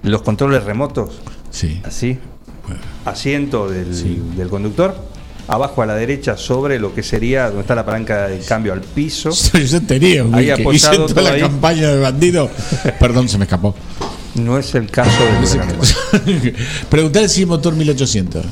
los 0.02 0.22
controles 0.22 0.64
remotos, 0.64 1.20
Sí. 1.50 1.80
así. 1.84 2.18
Asiento 3.04 3.68
del, 3.68 4.36
del 4.36 4.48
conductor. 4.48 4.96
Abajo 5.46 5.82
a 5.82 5.86
la 5.86 5.94
derecha, 5.94 6.38
sobre 6.38 6.78
lo 6.78 6.94
que 6.94 7.02
sería 7.02 7.46
donde 7.48 7.60
está 7.60 7.74
la 7.74 7.84
palanca 7.84 8.28
de 8.28 8.38
cambio 8.40 8.72
al 8.72 8.80
piso. 8.80 9.30
Yo 9.52 9.82
tenía 9.82 10.24
un 10.24 10.34
Ahí 10.34 10.50
apoyado 10.50 11.04
toda 11.06 11.20
la 11.22 11.30
ahí. 11.32 11.40
campaña 11.40 11.88
de 11.90 12.00
bandido. 12.00 12.50
Perdón, 12.98 13.28
se 13.28 13.36
me 13.36 13.44
escapó. 13.44 13.74
No 14.36 14.58
es 14.58 14.74
el 14.74 14.90
caso 14.90 15.10
del 15.22 15.66
No 15.68 16.52
Preguntar 16.88 17.28
si 17.28 17.44
motor 17.44 17.74
1800. 17.74 18.44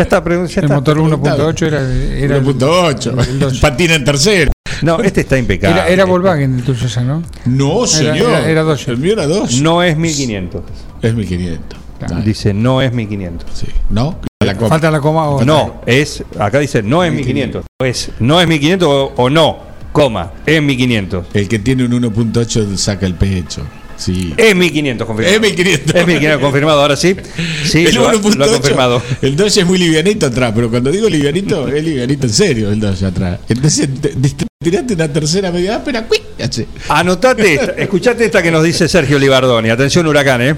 Ya 0.00 0.04
está, 0.04 0.24
ya 0.24 0.34
El 0.34 0.44
está. 0.46 0.74
motor 0.74 0.98
1.8 0.98 1.66
era, 1.66 1.80
era, 1.82 2.36
el- 2.38 2.44
1.8. 2.44 3.28
el 3.28 3.38
Dodge. 3.38 3.60
Patina 3.60 3.94
en 3.96 4.04
tercero. 4.04 4.50
No, 4.82 4.98
este 5.00 5.20
está 5.20 5.36
impecable. 5.36 5.78
era, 5.78 5.88
era 5.88 6.04
Volkswagen 6.06 6.54
el 6.54 6.62
tuyo 6.62 6.86
ya, 6.86 7.02
¿no? 7.02 7.22
No, 7.44 7.86
señor. 7.86 8.16
era- 8.16 8.48
era. 8.48 8.76
El 8.86 8.96
mío 8.96 9.12
era 9.12 9.26
2. 9.26 9.60
No 9.60 9.82
es 9.82 9.96
1500. 9.96 10.62
Es 11.02 11.14
1500. 11.14 11.78
Ah, 12.02 12.20
Dice, 12.24 12.54
no 12.54 12.80
es 12.80 12.92
1500. 12.94 13.46
Sí. 13.52 13.66
¿No? 13.90 14.18
La 14.42 14.54
copa. 14.54 14.70
Falta 14.70 14.90
la 14.90 15.00
coma 15.02 15.28
o 15.28 15.44
No, 15.44 15.82
es, 15.84 16.24
acá 16.38 16.60
dice, 16.60 16.82
no 16.82 17.04
es 17.04 17.12
1500. 17.12 17.66
Es, 17.78 18.10
no 18.20 18.40
es 18.40 18.48
1500 18.48 18.88
o, 18.88 19.12
o 19.16 19.28
no, 19.28 19.58
coma, 19.92 20.32
es 20.46 20.62
1500. 20.62 21.26
El 21.34 21.46
que 21.46 21.58
tiene 21.58 21.84
un 21.84 21.92
1.8 21.92 22.74
saca 22.78 23.04
el 23.04 23.14
pecho. 23.16 23.60
Sí. 24.00 24.32
Es 24.36 24.56
1500 24.56 25.06
confirmado. 25.06 25.34
Es 25.36 25.40
1500. 25.42 25.94
Es 25.94 26.06
1500 26.06 26.40
confirmado, 26.40 26.80
ahora 26.80 26.96
sí. 26.96 27.14
Sí, 27.64 27.84
el 27.86 27.94
lo, 27.94 28.08
ha- 28.08 28.14
1.8, 28.14 28.34
lo 28.36 28.44
ha 28.44 28.48
confirmado. 28.48 29.02
El 29.20 29.36
Dodge 29.36 29.58
es 29.58 29.66
muy 29.66 29.78
livianito 29.78 30.26
atrás, 30.26 30.52
pero 30.54 30.70
cuando 30.70 30.90
digo 30.90 31.08
livianito, 31.08 31.68
es 31.68 31.84
livianito 31.84 32.26
en 32.26 32.32
serio 32.32 32.70
el 32.70 32.80
Dodge 32.80 33.04
atrás. 33.04 33.40
Entonces, 33.48 33.88
te- 34.00 34.08
te- 34.08 34.46
tirate 34.62 34.94
una 34.94 35.12
tercera 35.12 35.52
media 35.52 35.76
áspera, 35.76 36.06
hace. 36.42 36.66
Anotate 36.88 37.54
esta, 37.54 37.72
escuchate 37.76 38.24
esta 38.24 38.42
que 38.42 38.50
nos 38.50 38.64
dice 38.64 38.88
Sergio 38.88 39.18
Libardoni. 39.18 39.68
Atención, 39.70 40.06
huracán, 40.06 40.40
¿eh? 40.42 40.56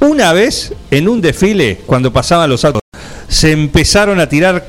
Una 0.00 0.32
vez 0.32 0.72
en 0.90 1.08
un 1.08 1.20
desfile, 1.20 1.80
cuando 1.86 2.12
pasaban 2.12 2.48
los 2.48 2.64
autos, 2.64 2.80
se 3.28 3.50
empezaron 3.52 4.20
a 4.20 4.28
tirar 4.28 4.64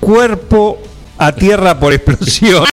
cuerpo 0.00 0.78
a 1.18 1.32
tierra 1.32 1.78
por 1.78 1.92
explosión. 1.92 2.64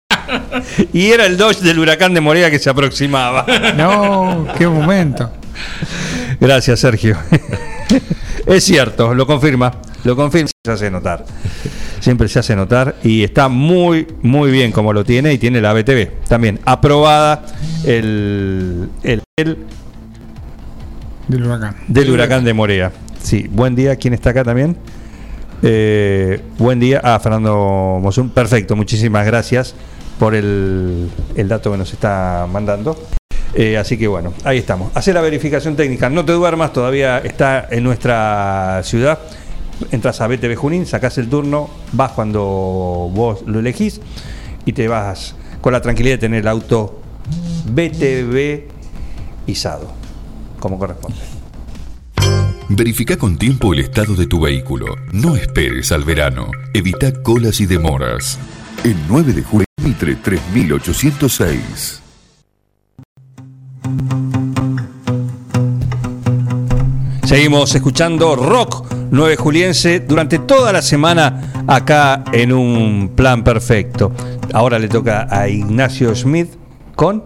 y 0.94 1.12
era 1.12 1.26
el 1.26 1.38
Dodge 1.38 1.62
del 1.62 1.80
huracán 1.80 2.14
de 2.14 2.22
Morea 2.22 2.50
que 2.52 2.60
se 2.60 2.70
aproximaba. 2.70 3.46
No, 3.76 4.48
qué 4.58 4.68
momento. 4.68 5.32
Gracias, 6.40 6.80
Sergio. 6.80 7.18
es 8.46 8.64
cierto, 8.64 9.14
lo 9.14 9.26
confirma. 9.28 9.72
Lo 10.04 10.16
confirma, 10.16 10.50
se 10.66 10.72
hace 10.72 10.90
notar. 10.90 11.26
Siempre 12.00 12.28
se 12.28 12.40
hace 12.40 12.56
notar 12.56 12.96
y 13.04 13.24
está 13.24 13.48
muy, 13.48 14.08
muy 14.24 14.50
bien 14.50 14.72
como 14.72 14.92
lo 14.94 15.04
tiene 15.04 15.34
y 15.34 15.38
tiene 15.38 15.62
la 15.62 15.74
BTV. 15.74 16.24
También 16.28 16.60
aprobada 16.66 17.46
el, 17.86 18.90
el, 19.04 19.22
el 19.38 19.58
Del 21.28 21.44
huracán. 21.46 21.76
del 21.88 22.10
huracán 22.10 22.44
de 22.44 22.54
Morea. 22.54 22.92
Sí, 23.22 23.48
buen 23.52 23.76
día. 23.76 23.96
¿Quién 23.98 24.16
está 24.16 24.32
acá 24.32 24.44
también? 24.44 24.76
Eh, 25.64 26.42
buen 26.58 26.80
día 26.80 27.00
a 27.04 27.20
Fernando 27.20 28.00
Mosun. 28.02 28.30
Perfecto, 28.30 28.76
muchísimas 28.76 29.26
gracias 29.26 29.76
por 30.18 30.34
el, 30.34 31.10
el 31.36 31.48
dato 31.48 31.72
que 31.72 31.78
nos 31.78 31.94
está 31.94 32.48
mandando. 32.52 32.98
Eh, 33.54 33.78
así 33.78 33.98
que 33.98 34.08
bueno, 34.08 34.34
ahí 34.44 34.58
estamos. 34.58 34.96
Hacer 34.96 35.14
la 35.14 35.22
verificación 35.22 35.76
técnica. 35.76 36.10
No 36.10 36.26
te 36.26 36.32
duermas, 36.32 36.74
todavía 36.74 37.20
está 37.20 37.68
en 37.70 37.84
nuestra 37.84 38.82
ciudad. 38.84 39.20
Entras 39.92 40.22
a 40.22 40.28
BTV 40.28 40.56
Junín, 40.56 40.86
sacás 40.86 41.18
el 41.18 41.28
turno, 41.28 41.70
vas 41.92 42.12
cuando 42.12 42.42
vos 43.14 43.44
lo 43.46 43.60
elegís 43.60 44.00
y 44.66 44.74
te 44.74 44.88
vas 44.88 45.36
con 45.60 45.74
la 45.74 45.82
tranquilidad 45.82 46.16
de 46.16 46.20
tener 46.20 46.42
el 46.42 46.48
auto 46.48 47.02
BTV 47.66 48.68
izado, 49.48 49.92
como 50.60 50.78
corresponde. 50.78 51.31
Verifica 52.74 53.18
con 53.18 53.38
tiempo 53.38 53.74
el 53.74 53.80
estado 53.80 54.16
de 54.16 54.28
tu 54.28 54.40
vehículo. 54.40 54.96
No 55.12 55.36
esperes 55.36 55.92
al 55.92 56.06
verano. 56.06 56.52
Evita 56.74 57.12
colas 57.22 57.60
y 57.60 57.66
demoras. 57.66 58.40
El 58.86 58.96
9 59.10 59.34
de 59.34 59.44
julio, 59.44 59.66
Mitre 59.84 60.16
3806. 60.16 62.02
Seguimos 67.26 67.76
escuchando 67.76 68.38
rock 68.38 68.86
9 69.12 69.36
juliense 69.36 70.00
durante 70.00 70.40
toda 70.40 70.72
la 70.72 70.82
semana 70.82 71.66
acá 71.68 72.24
en 72.32 72.54
un 72.54 73.12
plan 73.18 73.44
perfecto. 73.44 74.14
Ahora 74.54 74.80
le 74.80 74.88
toca 74.88 75.28
a 75.30 75.50
Ignacio 75.50 76.16
Schmidt 76.16 76.52
con 76.96 77.22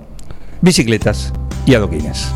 bicicletas 0.62 1.32
y 1.68 1.76
adoquines. 1.76 2.32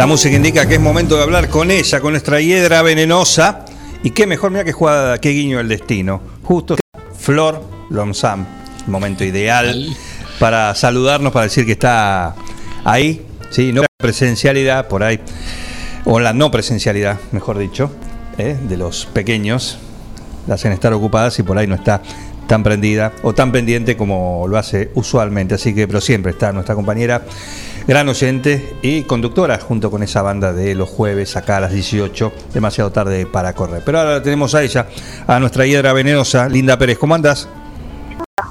La 0.00 0.06
música 0.06 0.34
indica 0.34 0.66
que 0.66 0.76
es 0.76 0.80
momento 0.80 1.18
de 1.18 1.24
hablar 1.24 1.50
con 1.50 1.70
ella, 1.70 2.00
con 2.00 2.14
nuestra 2.14 2.40
hiedra 2.40 2.80
venenosa. 2.80 3.66
Y 4.02 4.12
qué 4.12 4.26
mejor, 4.26 4.50
mira 4.50 4.64
qué 4.64 4.72
jugada, 4.72 5.20
qué 5.20 5.28
guiño 5.28 5.60
el 5.60 5.68
destino. 5.68 6.22
Justo 6.42 6.76
Flor 7.18 7.62
Lomsam, 7.90 8.46
momento 8.86 9.24
ideal 9.24 9.94
para 10.38 10.74
saludarnos, 10.74 11.34
para 11.34 11.42
decir 11.44 11.66
que 11.66 11.72
está 11.72 12.34
ahí, 12.82 13.26
sí, 13.50 13.74
no 13.74 13.82
la 13.82 13.88
presencialidad 13.98 14.88
por 14.88 15.02
ahí, 15.02 15.20
o 16.06 16.18
la 16.18 16.32
no 16.32 16.50
presencialidad, 16.50 17.18
mejor 17.32 17.58
dicho, 17.58 17.92
¿eh? 18.38 18.56
de 18.58 18.78
los 18.78 19.04
pequeños, 19.04 19.76
la 20.46 20.54
hacen 20.54 20.72
estar 20.72 20.94
ocupadas 20.94 21.38
y 21.40 21.42
por 21.42 21.58
ahí 21.58 21.66
no 21.66 21.74
está 21.74 22.00
tan 22.46 22.62
prendida 22.62 23.12
o 23.22 23.34
tan 23.34 23.52
pendiente 23.52 23.98
como 23.98 24.46
lo 24.48 24.56
hace 24.56 24.92
usualmente. 24.94 25.56
Así 25.56 25.74
que, 25.74 25.86
pero 25.86 26.00
siempre 26.00 26.32
está 26.32 26.52
nuestra 26.52 26.74
compañera, 26.74 27.22
gran 27.90 28.08
oyente 28.08 28.76
y 28.82 29.02
conductora, 29.02 29.58
junto 29.58 29.90
con 29.90 30.04
esa 30.04 30.22
banda 30.22 30.52
de 30.52 30.76
los 30.76 30.88
jueves 30.88 31.36
acá 31.36 31.56
a 31.56 31.60
las 31.60 31.72
18, 31.72 32.32
demasiado 32.54 32.92
tarde 32.92 33.26
para 33.26 33.52
correr. 33.52 33.82
Pero 33.84 33.98
ahora 33.98 34.22
tenemos 34.22 34.54
a 34.54 34.62
ella, 34.62 34.86
a 35.26 35.40
nuestra 35.40 35.66
hiedra 35.66 35.92
venenosa, 35.92 36.48
Linda 36.48 36.78
Pérez. 36.78 37.00
¿Cómo 37.00 37.16
andas? 37.16 37.48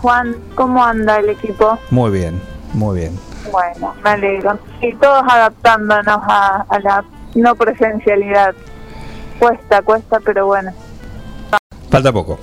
Juan, 0.01 0.35
¿cómo 0.55 0.83
anda 0.83 1.19
el 1.19 1.29
equipo? 1.29 1.79
Muy 1.89 2.11
bien, 2.11 2.41
muy 2.73 2.99
bien. 2.99 3.17
Bueno, 3.49 3.95
me 4.03 4.09
alegro. 4.09 4.59
Y 4.81 4.93
todos 4.95 5.23
adaptándonos 5.25 6.19
a, 6.27 6.65
a 6.67 6.79
la 6.81 7.05
no 7.33 7.55
presencialidad. 7.55 8.53
Cuesta, 9.39 9.81
cuesta, 9.83 10.19
pero 10.19 10.47
bueno. 10.47 10.73
Falta 11.89 12.11
poco. 12.11 12.37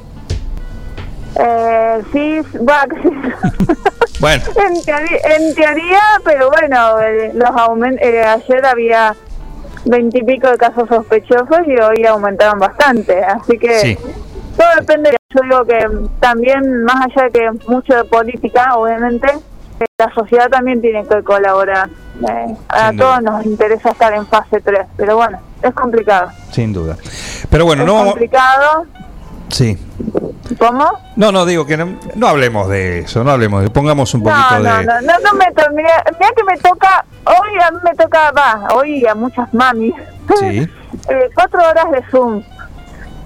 Eh, 1.38 2.02
sí, 2.10 2.40
va, 2.66 2.86
Bueno, 4.18 4.42
en, 4.56 4.82
teoría, 4.82 5.18
en 5.36 5.54
teoría, 5.54 6.00
pero 6.24 6.50
bueno, 6.50 7.00
eh, 7.00 7.32
los 7.34 7.50
aumen- 7.50 7.98
eh, 8.00 8.22
ayer 8.24 8.64
había 8.64 9.14
veintipico 9.84 10.48
de 10.50 10.56
casos 10.56 10.88
sospechosos 10.88 11.58
y 11.66 11.78
hoy 11.78 12.04
aumentaron 12.06 12.58
bastante, 12.58 13.22
así 13.22 13.58
que 13.58 13.78
Sí. 13.78 13.98
todo 14.56 14.68
depende. 14.80 15.10
Yo 15.34 15.42
digo 15.42 15.64
que 15.66 15.86
también, 16.18 16.84
más 16.84 17.06
allá 17.06 17.24
de 17.24 17.30
que 17.30 17.50
mucho 17.68 17.94
de 17.94 18.04
política, 18.04 18.74
obviamente, 18.76 19.28
eh, 19.80 19.84
la 19.98 20.10
sociedad 20.14 20.48
también 20.48 20.80
tiene 20.80 21.06
que 21.06 21.22
colaborar. 21.22 21.90
Eh, 22.26 22.56
a 22.70 22.88
Sin 22.88 22.96
duda. 22.96 23.06
todos 23.20 23.22
nos 23.22 23.44
interesa 23.46 23.90
estar 23.90 24.14
en 24.14 24.26
fase 24.26 24.60
3, 24.62 24.86
pero 24.96 25.16
bueno, 25.16 25.38
es 25.62 25.74
complicado. 25.74 26.30
sin 26.50 26.72
duda. 26.72 26.96
Pero 27.50 27.66
bueno, 27.66 27.82
es 27.82 27.86
no 27.86 28.04
complicado. 28.06 28.86
Sí. 29.48 29.78
¿Cómo? 30.58 30.90
No, 31.16 31.32
no, 31.32 31.44
digo 31.44 31.66
que 31.66 31.76
no, 31.76 31.98
no 32.14 32.28
hablemos 32.28 32.68
de 32.68 33.00
eso, 33.00 33.24
no 33.24 33.32
hablemos, 33.32 33.62
de, 33.62 33.70
pongamos 33.70 34.12
un 34.14 34.22
poquito 34.22 34.38
No, 34.50 34.58
no, 34.60 34.76
de. 34.78 34.84
no, 34.84 35.00
no, 35.02 35.12
no 35.18 35.32
me 35.34 35.46
to- 35.52 35.70
mira, 35.74 36.04
mira 36.18 36.30
que 36.36 36.44
me 36.44 36.56
toca, 36.58 37.04
hoy 37.24 37.60
a 37.62 37.70
mí 37.72 37.78
me 37.84 37.94
toca, 37.94 38.30
va, 38.32 38.68
hoy 38.74 39.04
a 39.06 39.14
muchas 39.14 39.52
mamis, 39.54 39.94
Sí. 40.38 40.58
eh, 41.08 41.30
cuatro 41.34 41.60
horas 41.68 41.90
de 41.90 42.02
Zoom. 42.10 42.42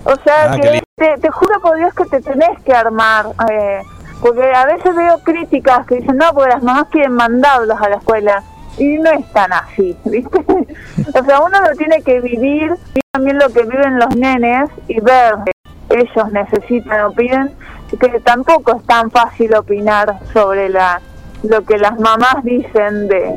O 0.05 0.15
sea 0.25 0.53
Ah, 0.53 0.57
que 0.59 0.83
te, 0.97 1.19
te 1.19 1.31
juro 1.31 1.61
por 1.61 1.77
Dios 1.77 1.93
que 1.95 2.05
te 2.07 2.21
tenés 2.23 2.59
que 2.65 2.73
armar, 2.73 3.27
eh, 3.51 3.83
porque 4.23 4.53
a 4.55 4.65
veces 4.67 4.95
veo 4.95 5.19
críticas 5.23 5.87
que 5.87 5.97
dicen, 5.97 6.17
no, 6.17 6.33
porque 6.33 6.51
las 6.51 6.63
mamás 6.63 6.87
quieren 6.91 7.13
mandarlos 7.13 7.79
a 7.81 7.89
la 7.89 7.97
escuela. 7.97 8.43
Y 8.79 8.97
no 8.99 9.11
es 9.11 9.31
tan 9.33 9.53
así, 9.53 9.95
¿viste? 10.07 10.39
o 11.15 11.25
sea, 11.25 11.41
uno 11.41 11.61
lo 11.61 11.77
tiene 11.77 12.03
que 12.03 12.21
vivir, 12.21 12.73
y 12.95 13.01
también 13.13 13.39
lo 13.39 13.51
que 13.51 13.63
viven 13.65 13.99
los 13.99 14.15
nenes 14.17 14.71
y 14.89 15.01
ver 15.01 15.35
ellos 15.91 16.33
necesitan 16.33 17.05
o 17.05 17.13
piden, 17.13 17.51
que 18.01 18.21
tampoco 18.21 18.77
es 18.77 18.85
tan 18.87 19.11
fácil 19.11 19.55
opinar 19.55 20.19
sobre 20.33 20.69
la 20.69 21.01
lo 21.43 21.63
que 21.65 21.79
las 21.79 21.99
mamás 21.99 22.37
dicen 22.45 23.09
de, 23.09 23.35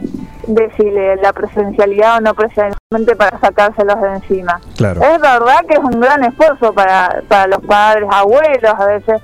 de 0.47 0.71
si 0.75 0.84
le- 0.84 1.15
la 1.15 1.31
presencialidad 1.31 2.17
o 2.17 2.19
no 2.21 2.34
presencialmente 2.34 3.15
para 3.17 3.39
sacárselos 3.39 4.01
de 4.01 4.09
encima. 4.15 4.59
Claro. 4.75 5.01
Es 5.01 5.21
verdad 5.21 5.59
que 5.65 5.75
es 5.75 5.80
un 5.80 6.01
gran 6.01 6.21
esfuerzo 6.25 6.73
para, 6.73 7.21
para 7.30 7.47
los 7.47 7.61
padres, 7.65 8.05
abuelos 8.11 8.73
a 8.77 8.85
veces, 8.88 9.21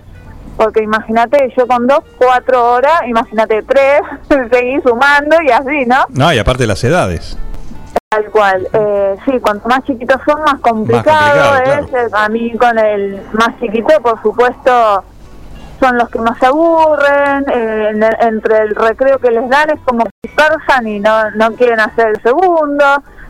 porque 0.56 0.82
imagínate, 0.82 1.54
yo 1.58 1.68
con 1.68 1.88
dos, 1.88 2.00
cuatro 2.18 2.72
horas, 2.74 3.02
imagínate 3.06 3.64
tres, 3.64 4.00
seguí 4.50 4.80
sumando 4.82 5.36
y 5.46 5.52
así, 5.52 5.86
¿no? 5.86 6.06
No, 6.12 6.32
y 6.34 6.40
aparte 6.40 6.66
las 6.66 6.82
edades. 6.82 7.38
Tal 8.12 8.26
cual. 8.32 8.68
Eh, 8.74 9.18
sí, 9.26 9.40
cuanto 9.40 9.70
más 9.70 9.84
chiquitos 9.84 10.20
son, 10.26 10.42
más 10.42 10.60
complicado, 10.62 11.52
complicado, 11.60 11.86
es. 11.86 11.94
Eh, 11.94 12.10
A 12.14 12.28
mí 12.28 12.58
con 12.58 12.80
el 12.80 13.22
más 13.34 13.60
chiquito, 13.60 14.02
por 14.02 14.20
supuesto, 14.24 15.04
son 15.80 15.96
los 15.96 16.10
que 16.10 16.18
más 16.20 16.36
se 16.40 16.48
aburren. 16.48 17.46
eh, 17.54 17.90
en 17.92 18.02
el- 18.02 18.18
entre 18.22 18.58
el 18.64 18.76
recreo 18.76 19.20
que 19.20 19.30
les 19.30 19.48
dan 19.48 19.70
es 19.70 19.80
como 19.86 20.06
que 20.06 20.10
dispersan 20.24 20.88
y 20.88 21.00
no, 21.00 21.30
no 21.36 21.52
quieren 21.54 21.80
hacer 21.80 22.08
el 22.08 22.22
segundo. 22.24 22.84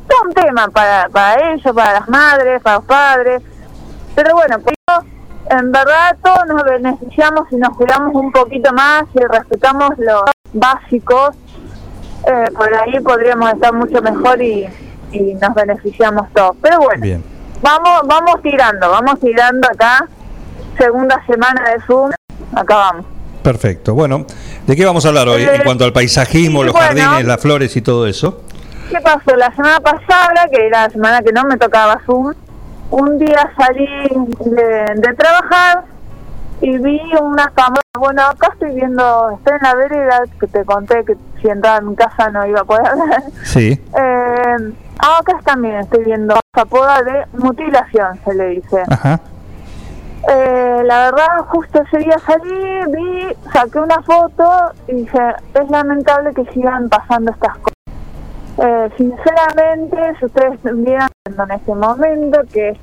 Es 0.07 0.15
un 0.26 0.34
tema 0.34 0.69
para, 0.69 1.10
para 1.10 1.51
ellos, 1.51 1.76
para 1.76 1.93
las 1.99 2.07
madres, 2.07 2.61
para 2.61 2.77
los 2.77 2.85
padres. 2.85 3.41
Pero 4.15 4.34
bueno, 4.34 4.60
pero 4.64 5.03
en 5.60 5.72
verdad 5.73 6.15
todos 6.23 6.45
nos 6.47 6.64
beneficiamos 6.64 7.49
si 7.49 7.57
nos 7.57 7.76
cuidamos 7.76 8.15
un 8.15 8.31
poquito 8.31 8.72
más 8.72 9.03
y 9.14 9.19
respetamos 9.26 9.89
los 9.97 10.23
básicos 10.53 11.35
eh, 12.30 12.51
por 12.56 12.73
ahí 12.73 12.99
podríamos 13.01 13.51
estar 13.53 13.73
mucho 13.73 14.01
mejor 14.01 14.41
y, 14.41 14.68
y 15.11 15.34
nos 15.35 15.53
beneficiamos 15.53 16.27
todos. 16.34 16.56
Pero 16.61 16.77
bueno, 16.80 17.01
Bien. 17.01 17.23
vamos 17.61 18.01
vamos 18.06 18.41
tirando, 18.41 18.89
vamos 18.89 19.19
tirando 19.19 19.68
acá. 19.69 20.07
Segunda 20.77 21.22
semana 21.27 21.61
de 21.72 21.81
Zoom, 21.85 22.11
acá 22.56 22.76
vamos. 22.76 23.06
Perfecto. 23.43 23.93
Bueno, 23.93 24.26
¿de 24.65 24.76
qué 24.76 24.85
vamos 24.85 25.06
a 25.06 25.10
hablar 25.10 25.27
hoy? 25.27 25.41
Eh, 25.43 25.56
En 25.56 25.64
cuanto 25.64 25.84
al 25.84 25.91
paisajismo, 25.93 26.64
los 26.64 26.73
bueno. 26.73 26.88
jardines, 26.88 27.26
las 27.26 27.41
flores 27.41 27.76
y 27.76 27.81
todo 27.81 28.07
eso. 28.07 28.41
¿Qué 28.89 28.99
pasó? 29.01 29.35
La 29.35 29.53
semana 29.56 29.80
pasada, 29.80 30.47
que 30.51 30.65
era 30.68 30.84
la 30.84 30.89
semana 30.89 31.22
que 31.22 31.31
no 31.31 31.43
me 31.43 31.57
tocaba 31.57 31.99
Zoom, 32.06 32.34
un 32.91 33.19
día 33.19 33.51
salí 33.57 33.88
de, 34.45 34.85
de 34.95 35.14
trabajar 35.15 35.84
y 36.61 36.77
vi 36.77 37.02
unas 37.22 37.52
cámaras. 37.52 37.84
Bueno, 37.98 38.22
acá 38.23 38.49
estoy 38.53 38.76
viendo, 38.76 39.31
estoy 39.31 39.56
en 39.57 39.64
la 39.64 39.76
vereda, 39.76 40.23
que 40.40 40.48
te 40.48 40.65
conté 40.65 41.03
que 41.06 41.15
si 41.41 41.48
entraba 41.48 41.77
en 41.77 41.90
mi 41.90 41.95
casa 41.95 42.30
no 42.30 42.45
iba 42.45 42.61
a 42.61 42.65
poder 42.65 42.88
hablar. 42.88 43.23
Sí. 43.44 43.72
Eh, 43.72 44.73
ah, 44.99 45.19
acá 45.19 45.40
también 45.44 45.76
estoy 45.76 46.03
viendo 46.03 46.36
esa 46.53 46.65
poda 46.65 47.02
de 47.03 47.26
mutilación, 47.38 48.19
se 48.23 48.34
le 48.34 48.48
dice. 48.49 48.84
Ajá. 48.90 49.19
Eh, 50.27 50.81
la 50.86 51.06
verdad, 51.06 51.45
justo 51.48 51.81
ese 51.81 51.98
día 51.99 52.18
salí, 52.26 52.91
vi, 52.91 53.27
saqué 53.53 53.80
una 53.80 54.02
foto 54.03 54.72
y 54.88 54.95
dije, 54.95 55.19
es 55.53 55.69
lamentable 55.69 56.34
que 56.34 56.45
sigan 56.53 56.90
pasando 56.90 57.31
estas 57.31 57.57
cosas. 57.57 57.73
Eh, 58.61 58.90
sinceramente, 58.98 59.98
si 60.19 60.26
ustedes 60.26 60.60
vieran 60.64 61.10
en 61.26 61.52
este 61.52 61.73
momento 61.73 62.41
que 62.52 62.77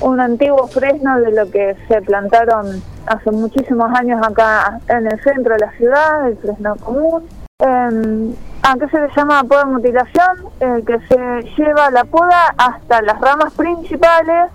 un 0.00 0.20
antiguo 0.20 0.66
fresno 0.68 1.20
de 1.20 1.32
lo 1.32 1.50
que 1.50 1.76
se 1.88 2.02
plantaron 2.02 2.82
hace 3.06 3.30
muchísimos 3.30 3.90
años 3.94 4.20
acá 4.26 4.80
en 4.88 5.06
el 5.06 5.20
centro 5.22 5.54
de 5.54 5.60
la 5.60 5.72
ciudad, 5.72 6.28
el 6.28 6.36
fresno 6.38 6.76
común. 6.76 7.24
Eh, 7.60 8.34
¿A 8.62 8.76
qué 8.78 8.88
se 8.88 9.00
le 9.00 9.08
llama 9.14 9.44
poda 9.44 9.66
mutilación? 9.66 10.36
Eh, 10.60 10.82
que 10.86 10.98
se 11.08 11.42
lleva 11.56 11.90
la 11.90 12.04
poda 12.04 12.54
hasta 12.56 13.02
las 13.02 13.20
ramas 13.20 13.52
principales, 13.54 14.50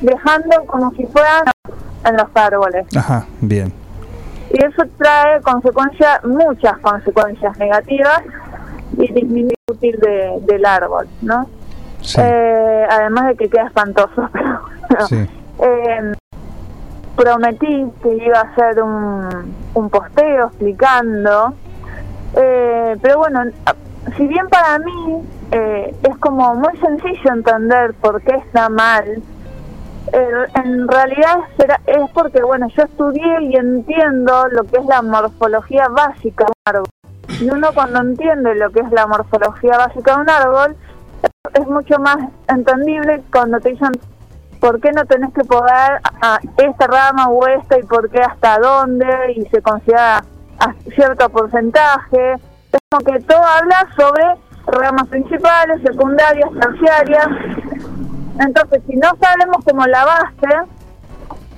dejando 0.00 0.64
como 0.66 0.92
si 0.92 1.06
fueran 1.06 1.44
en 2.04 2.16
los 2.16 2.26
árboles. 2.34 2.86
Ajá, 2.96 3.26
bien. 3.40 3.72
Y 4.50 4.62
eso 4.62 4.82
trae 4.98 5.40
consecuencias, 5.40 6.24
muchas 6.24 6.78
consecuencias 6.78 7.56
negativas 7.58 8.22
y 8.96 9.12
disminuye 9.12 9.54
el 9.66 9.74
útil 9.74 9.98
de, 10.00 10.38
del 10.42 10.64
árbol, 10.66 11.08
¿no? 11.22 11.48
Eh, 12.22 12.86
además 12.90 13.26
de 13.28 13.36
que 13.36 13.48
queda 13.48 13.66
espantoso. 13.66 14.28
pero 14.32 14.60
bueno. 14.90 15.06
Sí. 15.08 15.28
Eh, 15.62 16.12
prometí 17.16 17.86
que 18.02 18.14
iba 18.16 18.38
a 18.38 18.42
hacer 18.42 18.82
un, 18.82 19.54
un 19.74 19.90
posteo 19.90 20.46
explicando, 20.48 21.54
eh, 22.36 22.96
pero 23.00 23.18
bueno, 23.18 23.42
si 24.16 24.26
bien 24.26 24.48
para 24.48 24.78
mí 24.80 25.22
eh, 25.52 25.94
es 26.02 26.16
como 26.18 26.54
muy 26.56 26.76
sencillo 26.78 27.32
entender 27.32 27.94
por 27.94 28.20
qué 28.22 28.34
está 28.36 28.68
mal, 28.68 29.22
en 30.12 30.86
realidad 30.88 31.38
será- 31.56 31.80
es 31.86 32.10
porque, 32.12 32.42
bueno, 32.42 32.68
yo 32.76 32.82
estudié 32.82 33.42
y 33.42 33.56
entiendo 33.56 34.46
lo 34.48 34.64
que 34.64 34.78
es 34.78 34.84
la 34.86 35.02
morfología 35.02 35.88
básica 35.88 36.44
de 36.44 36.50
un 36.50 36.74
árbol. 36.74 36.88
Y 37.40 37.50
uno 37.50 37.68
cuando 37.74 38.00
entiende 38.00 38.54
lo 38.54 38.70
que 38.70 38.80
es 38.80 38.90
la 38.92 39.06
morfología 39.06 39.76
básica 39.78 40.14
de 40.16 40.20
un 40.22 40.30
árbol, 40.30 40.76
es 41.52 41.66
mucho 41.66 41.98
más 41.98 42.16
entendible 42.48 43.22
cuando 43.30 43.60
te 43.60 43.70
dicen 43.70 43.92
por 44.60 44.80
qué 44.80 44.92
no 44.92 45.04
tenés 45.04 45.32
que 45.34 45.44
podar 45.44 46.00
a 46.22 46.38
esta 46.56 46.86
rama 46.86 47.28
o 47.28 47.46
esta 47.46 47.78
y 47.78 47.82
por 47.82 48.08
qué 48.10 48.20
hasta 48.20 48.58
dónde 48.58 49.06
y 49.36 49.44
se 49.46 49.60
considera 49.60 50.24
a 50.58 50.74
cierto 50.94 51.28
porcentaje. 51.28 52.34
Es 52.72 52.80
como 52.90 53.04
que 53.04 53.20
todo 53.20 53.42
habla 53.42 53.86
sobre 53.94 54.24
ramas 54.66 55.06
principales, 55.08 55.82
secundarias, 55.82 56.48
terciarias. 56.60 57.28
Entonces, 58.40 58.82
si 58.88 58.96
no 58.96 59.10
sabemos 59.20 59.62
como 59.64 59.86
la 59.86 60.04
base, 60.06 60.70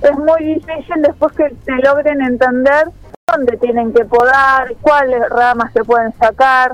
es 0.01 0.17
muy 0.17 0.55
difícil 0.55 1.01
después 1.01 1.33
que 1.33 1.49
te 1.65 1.75
logren 1.77 2.21
entender 2.21 2.89
dónde 3.25 3.57
tienen 3.57 3.93
que 3.93 4.03
podar, 4.03 4.75
cuáles 4.81 5.27
ramas 5.29 5.71
se 5.71 5.83
pueden 5.83 6.13
sacar. 6.19 6.73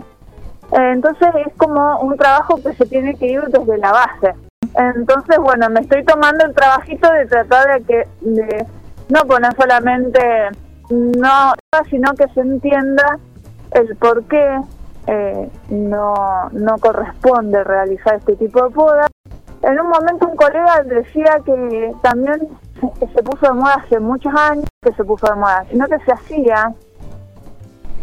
Entonces 0.71 1.29
es 1.45 1.53
como 1.57 1.99
un 1.99 2.17
trabajo 2.17 2.61
que 2.61 2.73
se 2.73 2.85
tiene 2.85 3.15
que 3.15 3.27
ir 3.27 3.41
desde 3.41 3.77
la 3.77 3.91
base. 3.91 4.33
Entonces, 4.75 5.37
bueno, 5.37 5.69
me 5.69 5.81
estoy 5.81 6.03
tomando 6.03 6.45
el 6.45 6.53
trabajito 6.53 7.11
de 7.11 7.25
tratar 7.27 7.79
de 7.79 7.85
que 7.85 8.07
de 8.21 8.65
no 9.09 9.21
poner 9.25 9.53
solamente 9.55 10.49
no, 10.89 11.53
sino 11.89 12.13
que 12.13 12.27
se 12.29 12.41
entienda 12.41 13.19
el 13.71 13.95
por 13.97 14.23
qué 14.25 14.59
eh, 15.07 15.49
no, 15.69 16.49
no 16.51 16.77
corresponde 16.77 17.63
realizar 17.63 18.15
este 18.15 18.35
tipo 18.35 18.63
de 18.63 18.69
poda. 18.69 19.07
En 19.61 19.79
un 19.79 19.89
momento 19.89 20.27
un 20.27 20.35
colega 20.35 20.83
decía 20.83 21.39
que 21.45 21.93
también 22.01 22.49
se 23.13 23.23
puso 23.23 23.47
de 23.47 23.53
moda 23.53 23.75
hace 23.85 23.99
muchos 23.99 24.33
años, 24.35 24.65
que 24.81 24.93
se 24.93 25.03
puso 25.03 25.27
de 25.27 25.35
moda, 25.35 25.65
sino 25.69 25.87
que 25.87 25.99
se 25.99 26.11
hacía, 26.11 26.73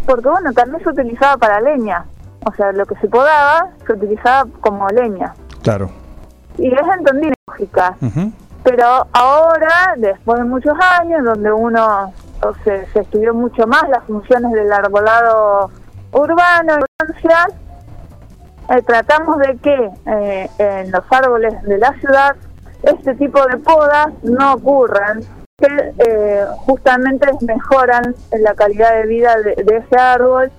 porque 0.07 0.29
bueno, 0.29 0.53
también 0.53 0.83
se 0.83 0.89
utilizaba 0.89 1.37
para 1.37 1.61
leña, 1.61 2.07
o 2.47 2.53
sea, 2.55 2.73
lo 2.73 2.87
que 2.87 2.95
se 2.97 3.09
podaba 3.09 3.69
se 3.87 3.93
utilizaba 3.93 4.49
como 4.61 4.89
leña, 4.89 5.35
Claro. 5.63 5.91
y 6.59 6.73
es 6.73 6.81
entendible 6.99 7.35
lógica, 7.49 7.97
pero 8.63 9.07
ahora, 9.13 9.95
después 9.97 10.39
de 10.39 10.45
muchos 10.45 10.75
años, 11.01 11.25
donde 11.25 11.53
uno 11.53 12.13
o 12.43 12.55
se, 12.65 12.87
se 12.93 13.01
estudió 13.01 13.35
mucho 13.35 13.67
más 13.67 13.89
las 13.89 14.05
funciones 14.05 14.53
del 14.53 14.73
arbolado 14.73 15.71
urbano, 16.13 16.75
urbancia, 17.01 17.47
eh, 18.71 18.83
tratamos 18.83 19.39
de 19.39 19.57
que 19.59 19.91
eh, 20.07 20.51
en 20.59 20.91
los 20.91 21.05
árboles 21.11 21.61
de 21.63 21.79
la 21.79 21.93
ciudad 22.01 22.37
este 22.83 23.15
tipo 23.17 23.45
de 23.47 23.59
podas 23.59 24.09
no 24.23 24.55
ocurran, 24.55 25.21
que 25.59 25.93
eh, 25.99 26.45
justamente 26.67 27.29
mejoran 27.43 28.15
la 28.39 28.55
calidad 28.55 28.93
de 28.93 29.07
vida 29.07 29.35
de, 29.37 29.63
de 29.63 29.77
ese 29.77 29.97
árbol 30.01 30.51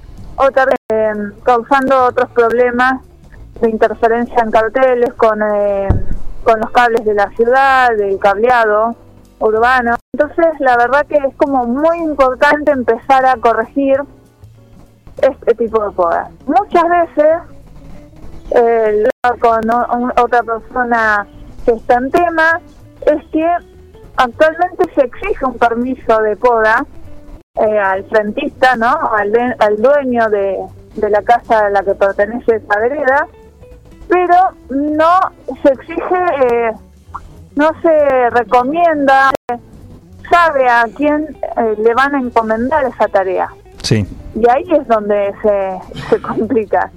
o 0.41 0.47
eh, 0.89 1.13
causando 1.43 2.05
otros 2.05 2.30
problemas 2.31 3.01
de 3.61 3.69
interferencia 3.69 4.41
en 4.43 4.51
carteles 4.51 5.13
con, 5.13 5.39
eh, 5.43 5.88
con 6.43 6.59
los 6.59 6.72
cables 6.72 7.05
de 7.05 7.13
la 7.13 7.30
ciudad, 7.31 7.89
del 7.95 8.18
cableado 8.18 8.95
urbano. 9.39 9.95
Entonces, 10.13 10.47
la 10.59 10.77
verdad 10.77 11.05
que 11.07 11.15
es 11.15 11.35
como 11.38 11.65
muy 11.65 11.97
importante 11.99 12.72
empezar 12.72 13.26
a 13.26 13.35
corregir 13.38 14.01
este 15.22 15.53
tipo 15.55 15.84
de 15.84 15.91
podas. 15.91 16.30
Muchas 16.45 16.84
veces, 16.89 17.38
eh, 18.51 19.03
con 19.39 19.69
o- 19.69 20.11
otra 20.22 20.41
persona 20.41 21.27
que 21.65 21.72
está 21.73 21.95
en 21.95 22.09
tema, 22.11 22.59
es 23.05 23.23
que 23.31 23.47
actualmente 24.18 24.91
se 24.95 25.01
exige 25.05 25.45
un 25.45 25.57
permiso 25.57 26.22
de 26.22 26.35
poda 26.38 26.85
eh, 27.56 27.80
al 27.80 28.03
frentista, 28.06 28.76
¿no? 28.76 28.88
Al, 29.14 29.32
de- 29.32 29.56
al 29.60 29.78
dueño 29.82 30.30
de, 30.30 30.57
de 30.95 31.10
la 31.10 31.22
casa 31.22 31.65
a 31.65 31.69
la 31.69 31.84
que 31.84 31.94
pertenece 31.95 32.56
esa 32.56 32.80
vereda, 32.80 33.28
pero 34.07 34.36
no 34.69 35.19
se 35.61 35.69
exige, 35.73 36.15
eh, 36.49 36.72
no 37.56 37.69
se 37.82 38.30
recomienda, 38.30 39.32
sabe 40.30 40.68
a 40.69 40.86
quién 40.95 41.28
eh, 41.57 41.76
le 41.78 41.94
van 41.94 42.15
a 42.15 42.19
encomendar 42.22 42.86
esa 42.86 43.07
tarea. 43.10 43.49
Sí. 43.84 44.06
Y 44.36 44.49
ahí 44.49 44.64
es 44.72 44.88
donde 44.88 45.34
se, 45.41 45.99
se 46.10 46.22
complica. 46.22 46.90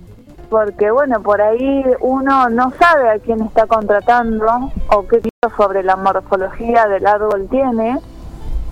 Porque, 0.51 0.91
bueno, 0.93 1.21
por 1.21 1.41
ahí 1.43 1.85
uno 2.01 2.49
no 2.49 2.71
sabe 2.79 3.11
a 3.11 3.19
quién 3.19 3.41
está 3.43 3.67
contratando 3.67 4.71
o 4.89 5.07
qué 5.09 5.19
tipo 5.21 5.51
sobre 5.57 5.83
la 5.83 5.97
morfología 5.97 6.87
del 6.87 7.07
árbol 7.07 7.49
tiene. 7.51 7.99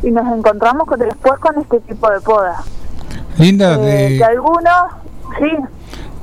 Y 0.03 0.11
nos 0.11 0.27
encontramos 0.37 0.87
con- 0.87 0.99
después 0.99 1.39
con 1.41 1.59
este 1.61 1.81
tipo 1.81 2.11
de 2.11 2.21
poda. 2.21 2.63
Linda, 3.39 3.75
Eh, 3.81 4.09
te- 4.11 4.19
que 4.19 4.25
algunos, 4.25 4.73
sí, 5.39 5.49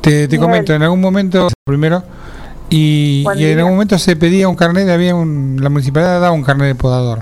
te, 0.02 0.28
te 0.28 0.38
comento, 0.40 0.74
en 0.74 0.84
algún 0.84 1.02
momento, 1.02 1.48
primero, 1.66 2.04
y, 2.70 3.26
en 3.38 3.58
algún 3.60 3.74
momento 3.74 3.98
se 3.98 4.16
pedía 4.16 4.48
un 4.48 4.56
carnet, 4.56 4.88
había 4.90 5.16
un, 5.16 5.58
la 5.62 5.70
municipalidad 5.70 6.22
daba 6.22 6.32
un 6.32 6.44
carnet 6.44 6.68
de 6.68 6.76
podador. 6.76 7.20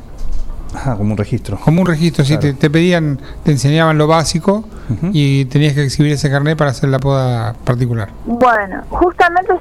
Ah, 0.76 0.96
como 0.98 1.12
un 1.14 1.18
registro. 1.18 1.58
Como 1.64 1.82
un 1.82 1.88
registro, 1.88 2.26
sí, 2.26 2.38
te, 2.38 2.54
te 2.54 2.70
pedían, 2.70 3.20
te 3.44 3.52
enseñaban 3.52 3.98
lo 3.98 4.06
básico 4.08 4.66
y 5.14 5.46
tenías 5.46 5.74
que 5.74 5.84
exhibir 5.84 6.12
ese 6.12 6.30
carnet 6.30 6.58
para 6.58 6.72
hacer 6.72 6.90
la 6.90 7.00
poda 7.00 7.54
particular. 7.64 8.10
Bueno, 8.26 8.84
justamente 8.90 9.54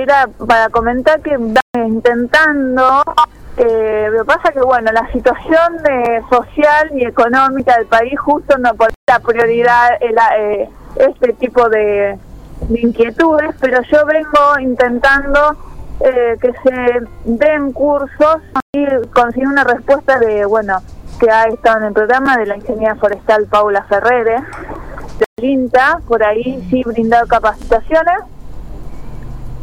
era 0.00 0.26
para 0.46 0.70
comentar 0.70 1.20
que 1.20 1.36
intentando, 1.86 3.02
eh, 3.56 4.08
lo 4.10 4.18
que 4.20 4.24
pasa 4.24 4.52
que 4.52 4.60
bueno, 4.60 4.90
la 4.92 5.10
situación 5.12 5.78
eh, 5.88 6.20
social 6.28 6.90
y 6.94 7.04
económica 7.04 7.76
del 7.78 7.86
país 7.86 8.18
justo 8.18 8.58
no 8.58 8.74
pone 8.74 8.94
la 9.08 9.20
prioridad 9.20 9.90
el, 10.00 10.16
eh, 10.38 10.68
este 10.96 11.32
tipo 11.34 11.68
de, 11.68 12.18
de 12.68 12.80
inquietudes, 12.80 13.54
pero 13.60 13.82
yo 13.82 14.04
vengo 14.06 14.58
intentando 14.60 15.56
eh, 16.00 16.36
que 16.40 16.52
se 16.64 17.06
den 17.24 17.72
cursos 17.72 18.42
y 18.72 18.84
conseguir 19.12 19.46
una 19.46 19.64
respuesta 19.64 20.18
de, 20.18 20.44
bueno, 20.44 20.78
que 21.20 21.30
ha 21.30 21.44
estado 21.44 21.78
en 21.78 21.84
el 21.84 21.92
programa 21.92 22.36
de 22.36 22.46
la 22.46 22.56
ingeniera 22.56 22.96
forestal 22.96 23.46
Paula 23.46 23.84
Ferrere, 23.84 24.42
del 25.18 25.44
INTA, 25.44 26.00
por 26.08 26.24
ahí 26.24 26.66
sí 26.68 26.82
brindar 26.84 27.28
capacitaciones, 27.28 28.18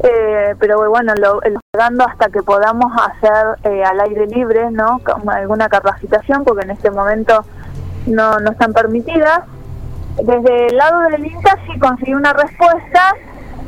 eh, 0.04 0.56
pero 0.60 0.90
bueno, 0.90 1.14
lo, 1.16 1.36
lo- 1.42 1.60
dando 1.74 2.06
hasta 2.06 2.30
que 2.30 2.42
podamos 2.44 2.92
hacer 3.02 3.58
eh, 3.64 3.84
al 3.84 4.00
aire 4.02 4.28
libre, 4.28 4.70
¿no? 4.72 5.00
Alguna 5.28 5.70
capacitación, 5.70 6.44
porque 6.44 6.66
en 6.66 6.72
este 6.72 6.92
momento 6.92 7.46
no, 8.08 8.40
no 8.40 8.52
están 8.52 8.74
permitidas. 8.74 9.42
Desde 10.22 10.68
el 10.68 10.76
lado 10.78 11.00
del 11.10 11.26
INTA 11.26 11.58
sí 11.66 11.80
conseguí 11.80 12.14
una 12.14 12.34
respuesta, 12.34 13.14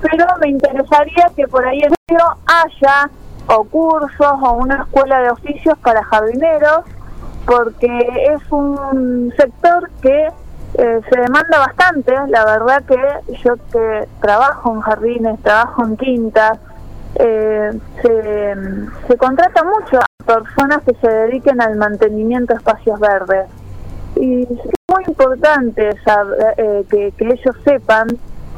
pero 0.02 0.26
me 0.42 0.50
interesaría 0.50 1.32
que 1.36 1.48
por 1.48 1.66
ahí 1.66 1.80
en 1.82 1.94
medio 2.10 2.26
haya 2.46 3.10
o 3.48 3.64
cursos 3.64 4.34
o 4.42 4.52
una 4.54 4.84
escuela 4.84 5.20
de 5.22 5.30
oficios 5.32 5.78
para 5.80 6.04
jardineros, 6.04 6.82
porque 7.46 8.28
es 8.34 8.52
un 8.52 9.34
sector 9.38 9.90
que 10.02 10.30
eh, 10.76 11.02
se 11.10 11.20
demanda 11.20 11.60
bastante. 11.60 12.14
La 12.28 12.46
verdad 12.46 12.84
que 12.84 12.98
yo 13.44 13.56
que 13.72 14.08
trabajo 14.22 14.74
en 14.74 14.82
jardines, 14.82 15.42
trabajo 15.42 15.84
en 15.86 15.98
quintas, 15.98 16.60
eh, 17.16 17.72
se, 18.02 19.18
contrata 19.18 19.64
mucho 19.64 20.00
a 20.00 20.06
personas 20.26 20.82
que 20.84 20.96
se 20.96 21.08
dediquen 21.08 21.62
al 21.62 21.76
mantenimiento 21.76 22.54
de 22.54 22.58
espacios 22.58 23.00
verdes. 23.00 23.48
Y 24.16 24.44
es 24.44 24.50
muy 24.88 25.04
importante 25.08 25.92
saber, 26.04 26.56
eh, 26.58 26.86
que, 26.90 27.14
ellos 27.20 27.56
sepan 27.64 28.08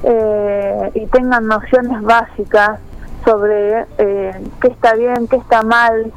eh, 0.03 0.91
y 0.93 1.05
tengan 1.07 1.47
nociones 1.47 2.01
básicas 2.01 2.79
sobre 3.25 3.85
eh, 3.97 4.31
qué 4.61 4.67
está 4.67 4.93
bien, 4.93 5.27
qué 5.27 5.37
está 5.37 5.63
mal, 5.63 6.11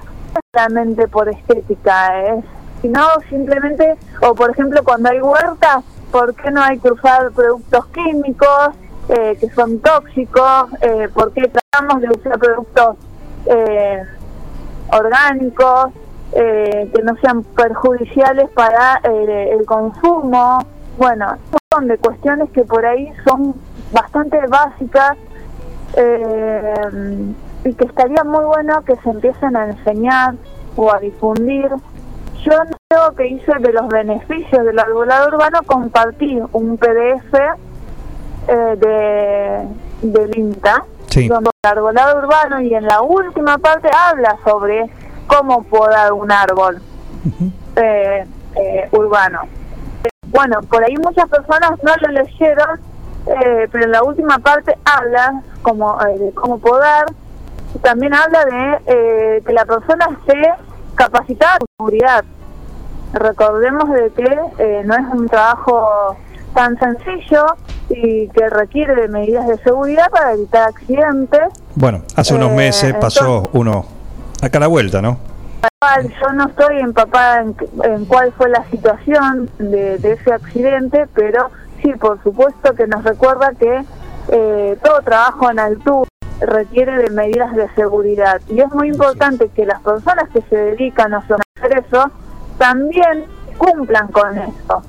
solamente 0.52 1.08
por 1.08 1.28
estética, 1.28 2.22
¿eh? 2.22 2.42
Sino 2.82 3.00
simplemente, 3.28 3.96
o 4.22 4.34
por 4.34 4.50
ejemplo 4.50 4.82
cuando 4.84 5.10
hay 5.10 5.20
huertas, 5.20 5.84
¿por 6.10 6.34
qué 6.34 6.50
no 6.50 6.62
hay 6.62 6.78
que 6.78 6.92
usar 6.92 7.30
productos 7.32 7.86
químicos 7.86 8.70
eh, 9.08 9.36
que 9.40 9.48
son 9.50 9.78
tóxicos? 9.80 10.70
Eh, 10.80 11.08
¿Por 11.12 11.32
qué 11.32 11.48
tratamos 11.48 12.02
de 12.02 12.08
usar 12.08 12.38
productos 12.38 12.96
eh, 13.46 14.02
orgánicos 14.92 15.92
eh, 16.32 16.90
que 16.94 17.02
no 17.02 17.16
sean 17.16 17.42
perjudiciales 17.42 18.50
para 18.50 19.00
eh, 19.04 19.56
el 19.58 19.64
consumo? 19.64 20.58
Bueno, 20.96 21.36
son 21.72 21.88
de 21.88 21.98
cuestiones 21.98 22.50
que 22.50 22.64
por 22.64 22.84
ahí 22.84 23.12
son 23.26 23.54
bastante 23.92 24.38
básicas 24.48 25.16
y 27.64 27.72
que 27.74 27.84
estaría 27.84 28.22
muy 28.22 28.44
bueno 28.44 28.84
que 28.84 28.94
se 28.96 29.10
empiecen 29.10 29.56
a 29.56 29.66
enseñar 29.66 30.34
o 30.76 30.92
a 30.92 31.00
difundir. 31.00 31.70
Yo 32.44 32.52
creo 32.88 33.14
que 33.16 33.26
hice 33.26 33.52
de 33.60 33.72
los 33.72 33.88
beneficios 33.88 34.64
del 34.64 34.78
arbolado 34.78 35.28
urbano 35.28 35.60
compartí 35.66 36.40
un 36.52 36.76
PDF 36.78 37.34
eh, 38.48 38.76
de, 38.76 39.68
del 40.02 40.38
INTA, 40.38 40.84
Sí. 41.08 41.26
donde 41.26 41.50
el 41.62 41.70
arbolado 41.70 42.18
urbano 42.18 42.60
y 42.60 42.74
en 42.74 42.84
la 42.84 43.00
última 43.00 43.56
parte 43.58 43.88
habla 43.92 44.36
sobre 44.44 44.86
cómo 45.26 45.62
podar 45.64 46.12
un 46.12 46.30
árbol 46.30 46.80
eh, 47.76 48.26
eh, 48.56 48.88
urbano. 48.92 49.40
Bueno, 50.26 50.60
por 50.62 50.84
ahí 50.84 50.94
muchas 50.98 51.26
personas 51.30 51.70
no 51.82 51.92
lo 52.02 52.08
leyeron, 52.12 52.78
eh, 53.26 53.68
pero 53.72 53.84
en 53.84 53.92
la 53.92 54.02
última 54.02 54.38
parte 54.38 54.76
habla 54.84 55.42
como, 55.62 55.98
eh, 56.02 56.18
de 56.18 56.32
cómo 56.34 56.58
podar. 56.58 57.06
También 57.82 58.12
habla 58.14 58.44
de 58.44 58.78
eh, 58.86 59.42
que 59.46 59.52
la 59.54 59.64
persona 59.64 60.08
esté 60.20 60.52
capacitada 60.98 61.56
en 61.60 61.66
seguridad. 61.78 62.24
Recordemos 63.14 63.88
de 63.90 64.10
que 64.10 64.38
eh, 64.58 64.82
no 64.84 64.94
es 64.94 65.06
un 65.14 65.28
trabajo 65.28 66.16
tan 66.54 66.78
sencillo 66.78 67.46
y 67.88 68.28
que 68.28 68.50
requiere 68.50 68.94
de 68.94 69.08
medidas 69.08 69.46
de 69.46 69.56
seguridad 69.58 70.10
para 70.10 70.32
evitar 70.34 70.68
accidentes. 70.68 71.48
Bueno, 71.74 72.02
hace 72.16 72.34
unos 72.34 72.50
Eh, 72.50 72.56
meses 72.56 72.94
pasó 73.00 73.44
uno 73.52 73.86
acá 74.42 74.58
a 74.58 74.60
la 74.62 74.66
vuelta, 74.66 75.00
¿no? 75.00 75.18
Yo 76.20 76.32
no 76.34 76.48
estoy 76.48 76.80
empapada 76.80 77.42
en, 77.42 77.56
en 77.84 78.04
cuál 78.04 78.32
fue 78.32 78.48
la 78.50 78.64
situación 78.70 79.48
de, 79.58 79.98
de 79.98 80.12
ese 80.12 80.32
accidente, 80.32 81.06
pero 81.14 81.50
sí, 81.80 81.92
por 81.94 82.22
supuesto 82.22 82.74
que 82.74 82.86
nos 82.86 83.04
recuerda 83.04 83.52
que 83.58 83.84
eh, 84.30 84.78
todo 84.82 85.00
trabajo 85.02 85.50
en 85.50 85.58
altura 85.60 86.08
requiere 86.40 86.98
de 86.98 87.10
medidas 87.10 87.54
de 87.54 87.68
seguridad. 87.74 88.40
Y 88.48 88.60
es 88.60 88.72
muy 88.72 88.88
importante 88.88 89.48
que 89.48 89.66
las 89.66 89.80
personas 89.80 90.28
que 90.30 90.42
se 90.42 90.56
dedican 90.56 91.14
a 91.14 91.18
hacer 91.18 91.84
eso 91.84 92.10
también 92.58 93.26
cumplan 93.56 94.08
con 94.08 94.36
eso. 94.36 94.82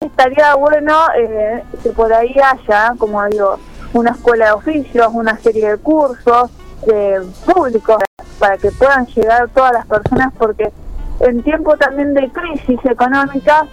Estaría 0.00 0.54
bueno 0.54 0.94
eh, 1.16 1.62
que 1.82 1.90
por 1.90 2.12
ahí 2.12 2.34
haya, 2.42 2.94
como 2.98 3.24
digo, 3.26 3.58
una 3.92 4.10
escuela 4.10 4.46
de 4.46 4.52
oficios, 4.52 5.08
una 5.12 5.36
serie 5.38 5.70
de 5.70 5.78
cursos 5.78 6.50
eh, 6.86 7.20
públicos 7.44 7.98
para 8.38 8.58
que 8.58 8.70
puedan 8.72 9.06
llegar 9.06 9.48
todas 9.48 9.72
las 9.72 9.86
personas, 9.86 10.32
porque 10.38 10.72
en 11.20 11.42
tiempo 11.42 11.76
también 11.76 12.12
de 12.14 12.30
crisis 12.30 12.78
económica, 12.84 13.66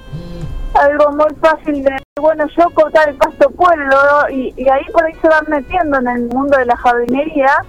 algo 0.76 1.12
muy 1.12 1.34
fácil 1.42 1.84
de, 1.84 1.96
bueno, 2.20 2.46
yo 2.58 2.70
cortar 2.72 3.10
el 3.10 3.16
pasto 3.16 3.50
puedo, 3.52 4.30
y, 4.30 4.54
y 4.58 4.70
ahí 4.70 4.84
por 4.92 5.06
ahí 5.06 5.14
se 5.22 5.28
van 5.28 5.46
metiendo 5.48 6.00
en 6.00 6.08
el 6.08 6.28
mundo 6.28 6.58
de 6.58 6.66
la 6.66 6.78
jardinería, 6.78 7.66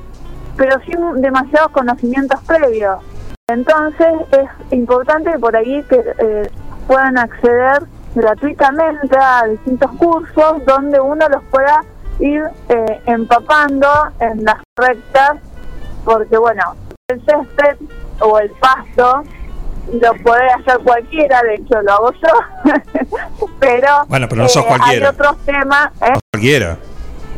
pero 0.56 0.78
sin 0.80 1.20
demasiados 1.20 1.70
conocimientos 1.72 2.40
previos. 2.42 2.98
Entonces 3.48 4.14
es 4.32 4.72
importante 4.72 5.38
por 5.38 5.54
ahí 5.54 5.82
que 5.84 6.02
eh, 6.18 6.50
puedan 6.86 7.18
acceder 7.18 7.82
gratuitamente 8.14 9.16
a 9.18 9.44
distintos 9.44 9.90
cursos 9.92 10.64
donde 10.66 11.00
uno 11.00 11.28
los 11.28 11.42
pueda 11.44 11.82
ir 12.20 12.42
eh, 12.68 13.02
empapando 13.06 13.88
en 14.20 14.44
las 14.44 14.56
rectas, 14.76 15.36
porque 16.04 16.38
bueno, 16.38 16.62
el 17.08 17.20
césped 17.24 17.76
o 18.20 18.38
el 18.38 18.50
pasto 18.52 19.24
lo 19.92 20.14
puede 20.22 20.46
hacer 20.50 20.78
cualquiera, 20.84 21.42
de 21.42 21.54
hecho 21.56 21.80
lo 21.82 21.92
hago 21.92 22.12
yo, 22.12 22.70
pero, 23.60 23.88
Bueno, 24.08 24.26
pero 24.28 24.42
no 24.42 24.48
sos 24.48 24.64
eh, 24.64 24.68
cualquiera. 24.68 25.08
hay 25.08 25.14
otros 25.14 25.36
temas, 25.44 25.90
¿eh? 26.02 26.18
Cualquiera. 26.32 26.76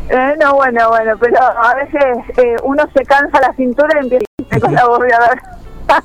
Eh, 0.09 0.35
no, 0.41 0.55
bueno, 0.55 0.89
bueno, 0.89 1.13
pero 1.19 1.41
a 1.43 1.75
veces 1.75 2.17
eh, 2.39 2.55
uno 2.63 2.85
se 2.95 3.05
cansa 3.05 3.41
la 3.41 3.53
cintura 3.55 3.89
y 3.97 4.05
empieza 4.05 4.61
con 4.61 4.75
la 4.75 4.87
bobeadora. 4.87 5.43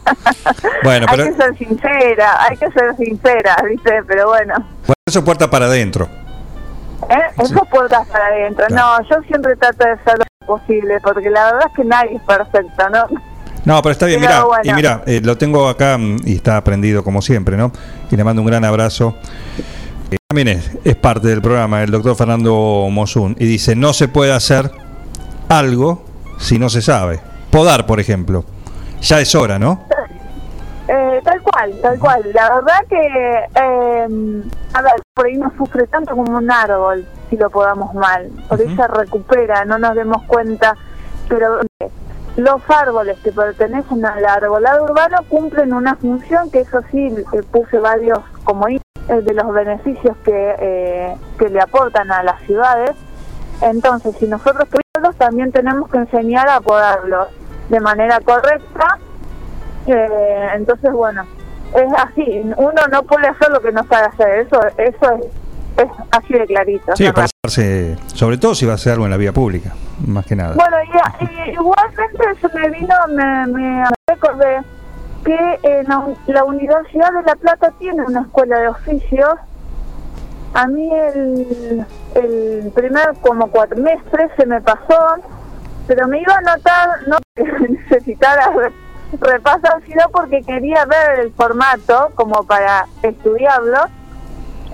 Bueno, 0.83 1.07
hay 1.09 1.17
pero 1.17 1.29
que 1.31 1.43
ser 1.43 1.57
sincera, 1.57 2.43
hay 2.43 2.55
que 2.55 2.69
ser 2.71 2.95
sincera, 2.97 3.55
¿viste? 3.67 4.03
Pero 4.07 4.27
bueno, 4.27 4.53
bueno, 4.81 4.93
eso 5.07 5.23
puerta 5.23 5.49
para 5.49 5.65
adentro. 5.65 6.07
¿eh? 7.09 7.21
Eso 7.39 7.65
puertas 7.65 8.07
para 8.07 8.27
adentro. 8.27 8.65
No, 8.69 9.01
yo 9.09 9.21
siempre 9.27 9.55
trato 9.55 9.83
de 9.83 9.91
hacer 9.91 10.19
lo 10.19 10.45
posible, 10.45 10.99
porque 11.01 11.29
la 11.31 11.45
verdad 11.45 11.67
es 11.67 11.75
que 11.75 11.83
nadie 11.83 12.15
es 12.15 12.21
perfecto, 12.21 12.89
¿no? 12.89 13.07
No, 13.65 13.81
pero 13.81 13.91
está 13.91 14.05
bien, 14.07 14.19
mira, 14.19 14.43
bueno. 14.43 14.63
y 14.63 14.73
mira, 14.73 15.03
eh, 15.05 15.21
lo 15.23 15.37
tengo 15.37 15.67
acá 15.69 15.97
mm, 15.97 16.21
y 16.25 16.35
está 16.35 16.57
aprendido 16.57 17.03
como 17.03 17.21
siempre, 17.21 17.57
¿no? 17.57 17.71
Y 18.09 18.15
le 18.15 18.23
mando 18.23 18.41
un 18.41 18.47
gran 18.47 18.65
abrazo. 18.65 19.15
Eh, 20.09 20.17
también 20.27 20.47
es, 20.47 20.71
es 20.83 20.95
parte 20.95 21.27
del 21.27 21.41
programa, 21.41 21.83
el 21.83 21.91
doctor 21.91 22.15
Fernando 22.15 22.87
Mosun, 22.89 23.35
y 23.39 23.45
dice, 23.45 23.75
no 23.75 23.93
se 23.93 24.07
puede 24.07 24.33
hacer 24.33 24.71
algo 25.47 26.03
si 26.39 26.57
no 26.57 26.69
se 26.69 26.81
sabe. 26.81 27.19
Podar, 27.51 27.85
por 27.85 27.99
ejemplo. 27.99 28.45
Ya 29.01 29.19
es 29.19 29.35
hora, 29.35 29.59
¿no? 29.59 29.85
Eh, 30.87 31.21
tal 31.23 31.41
cual, 31.41 31.73
tal 31.81 31.99
cual. 31.99 32.23
La 32.33 32.53
verdad 32.55 32.79
que, 32.89 32.97
eh, 32.97 34.43
a 34.73 34.81
ver, 34.81 34.93
por 35.13 35.25
ahí 35.25 35.37
no 35.37 35.51
sufre 35.57 35.87
tanto 35.87 36.15
como 36.15 36.37
un 36.37 36.51
árbol 36.51 37.05
si 37.29 37.37
lo 37.37 37.49
podamos 37.49 37.93
mal. 37.93 38.29
Por 38.49 38.59
ahí 38.59 38.75
se 38.75 38.87
recupera, 38.87 39.63
no 39.65 39.77
nos 39.77 39.95
demos 39.95 40.23
cuenta. 40.23 40.75
Pero 41.29 41.61
los 42.37 42.61
árboles 42.69 43.17
que 43.19 43.31
pertenecen 43.31 44.05
al 44.05 44.25
arbolado 44.25 44.83
urbano 44.85 45.17
cumplen 45.27 45.73
una 45.73 45.95
función 45.95 46.49
que 46.49 46.61
eso 46.61 46.81
sí 46.91 47.13
eh, 47.33 47.43
puse 47.51 47.77
varios 47.77 48.19
como 48.43 48.67
eh, 48.67 48.79
de 49.07 49.33
los 49.33 49.51
beneficios 49.53 50.15
que, 50.23 50.55
eh, 50.59 51.15
que 51.37 51.49
le 51.49 51.59
aportan 51.59 52.11
a 52.11 52.23
las 52.23 52.41
ciudades. 52.43 52.91
Entonces, 53.61 54.15
si 54.17 54.27
nosotros 54.27 54.67
queremos, 54.69 55.15
también 55.17 55.51
tenemos 55.51 55.89
que 55.89 55.97
enseñar 55.97 56.47
a 56.49 56.61
podarlos 56.61 57.27
de 57.69 57.79
manera 57.79 58.19
correcta 58.21 58.99
eh, 59.87 60.47
entonces, 60.55 60.91
bueno, 60.91 61.23
es 61.75 61.93
así. 61.97 62.41
Uno 62.57 62.81
no 62.91 63.03
puede 63.03 63.27
hacer 63.27 63.49
lo 63.49 63.61
que 63.61 63.71
no 63.71 63.83
sabe 63.85 64.07
hacer. 64.07 64.39
Eso, 64.39 64.59
eso 64.77 65.11
es, 65.13 65.25
es 65.81 65.89
así 66.11 66.33
de 66.33 66.45
clarito. 66.45 66.95
Sí, 66.95 67.05
para 67.11 67.27
hacerse- 67.45 67.97
sobre 68.07 68.37
todo 68.37 68.55
si 68.55 68.65
va 68.65 68.73
a 68.73 68.75
hacer 68.75 68.93
algo 68.93 69.05
en 69.05 69.11
la 69.11 69.17
vía 69.17 69.33
pública, 69.33 69.73
más 70.07 70.25
que 70.25 70.35
nada. 70.35 70.55
Bueno, 70.55 70.77
y, 71.21 71.25
y 71.25 71.51
igualmente 71.51 72.23
se 72.41 72.47
me 72.59 72.69
vino, 72.69 72.95
me, 73.09 73.47
me 73.47 73.83
recordé 74.07 74.61
que 75.25 75.59
en 75.63 75.87
la, 75.87 76.03
la 76.27 76.43
Universidad 76.43 77.11
de 77.13 77.23
La 77.23 77.35
Plata 77.35 77.71
tiene 77.79 78.01
una 78.03 78.21
escuela 78.21 78.57
de 78.59 78.67
oficios. 78.69 79.29
A 80.53 80.67
mí 80.67 80.89
el, 80.93 81.85
el 82.15 82.71
primer 82.75 83.13
como 83.21 83.47
cuatrimestre 83.47 84.29
se 84.35 84.45
me 84.45 84.59
pasó, 84.61 85.15
pero 85.87 86.07
me 86.07 86.21
iba 86.21 86.33
a 86.33 86.37
anotar, 86.39 86.89
no 87.07 87.17
necesitara 87.69 88.51
re- 88.51 88.71
repasar, 89.19 89.81
sino 89.87 90.03
porque 90.11 90.41
quería 90.41 90.83
ver 90.85 91.19
el 91.19 91.31
formato 91.33 92.11
como 92.15 92.43
para 92.43 92.85
estudiarlo. 93.03 93.79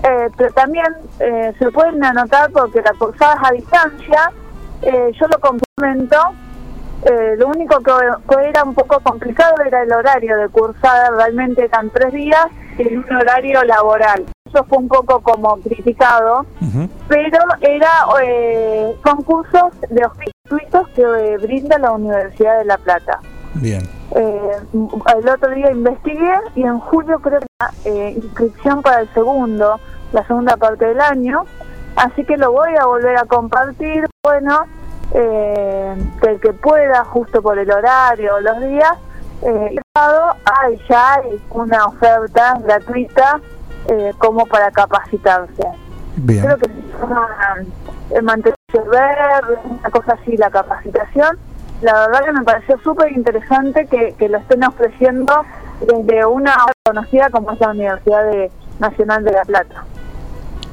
Eh, 0.08 0.30
pero 0.36 0.52
también 0.54 0.86
eh, 1.20 1.52
se 1.58 1.70
pueden 1.70 2.02
anotar 2.02 2.50
porque 2.50 2.80
la 2.80 2.92
cursada 2.98 3.34
es 3.34 3.48
a 3.48 3.52
distancia. 3.52 4.32
Eh, 4.82 5.12
yo 5.18 5.26
lo 5.28 5.38
complemento. 5.38 6.16
Eh, 7.04 7.36
lo 7.38 7.48
único 7.48 7.78
que, 7.80 7.92
que 8.28 8.48
era 8.48 8.64
un 8.64 8.74
poco 8.74 8.98
complicado 9.00 9.54
era 9.64 9.82
el 9.82 9.92
horario 9.92 10.36
de 10.38 10.48
cursada. 10.48 11.10
Realmente 11.10 11.64
eran 11.64 11.90
tres 11.90 12.12
días 12.12 12.46
en 12.78 12.98
un 12.98 13.16
horario 13.16 13.62
laboral. 13.64 14.24
Eso 14.46 14.64
fue 14.64 14.78
un 14.78 14.88
poco 14.88 15.20
como 15.20 15.56
criticado, 15.58 16.46
pero 17.06 17.38
era 17.60 17.90
eh, 18.22 18.96
concursos 19.04 19.78
de 19.90 20.06
oficios 20.06 20.88
que 20.94 21.02
eh, 21.02 21.36
brinda 21.36 21.78
la 21.78 21.92
Universidad 21.92 22.58
de 22.58 22.64
La 22.64 22.78
Plata. 22.78 23.20
Bien. 23.54 23.82
Eh, 24.14 24.52
el 24.72 25.28
otro 25.28 25.50
día 25.50 25.70
investigué 25.70 26.32
y 26.54 26.62
en 26.62 26.78
julio 26.78 27.18
creo 27.18 27.40
que 27.40 27.46
la 27.60 27.70
eh, 27.84 28.14
inscripción 28.16 28.80
para 28.80 29.02
el 29.02 29.12
segundo, 29.12 29.78
la 30.12 30.26
segunda 30.26 30.56
parte 30.56 30.86
del 30.86 31.00
año, 31.00 31.44
así 31.96 32.24
que 32.24 32.36
lo 32.36 32.52
voy 32.52 32.70
a 32.80 32.86
volver 32.86 33.16
a 33.18 33.24
compartir. 33.24 34.06
Bueno, 34.22 34.66
eh, 35.14 35.96
que 36.20 36.30
el 36.30 36.40
que 36.40 36.52
pueda, 36.52 37.04
justo 37.04 37.40
por 37.42 37.58
el 37.58 37.70
horario 37.70 38.34
o 38.36 38.40
los 38.40 38.60
días, 38.60 38.92
eh, 39.42 39.76
hay 39.94 40.78
ya 40.88 41.14
hay 41.14 41.42
una 41.50 41.86
oferta 41.86 42.58
gratuita 42.64 43.40
eh, 43.88 44.12
como 44.18 44.44
para 44.46 44.70
capacitarse. 44.70 45.66
Bien. 46.16 46.44
Creo 46.44 46.56
que 46.58 46.66
se 46.66 46.98
llama 47.00 47.28
eh, 48.10 48.22
mantenerse 48.22 48.88
verde, 48.90 49.58
una 49.64 49.90
cosa 49.90 50.14
así, 50.20 50.36
la 50.36 50.50
capacitación. 50.50 51.38
La 51.80 51.92
verdad 51.92 52.24
que 52.24 52.32
me 52.32 52.42
pareció 52.42 52.78
súper 52.80 53.12
interesante 53.12 53.86
que, 53.86 54.14
que 54.18 54.28
lo 54.28 54.38
estén 54.38 54.64
ofreciendo 54.64 55.32
desde 55.80 56.26
una 56.26 56.56
conocida 56.84 57.30
como 57.30 57.52
es 57.52 57.60
la 57.60 57.68
Universidad 57.70 58.24
de- 58.24 58.50
Nacional 58.80 59.22
de 59.24 59.32
La 59.32 59.44
Plata. 59.44 59.84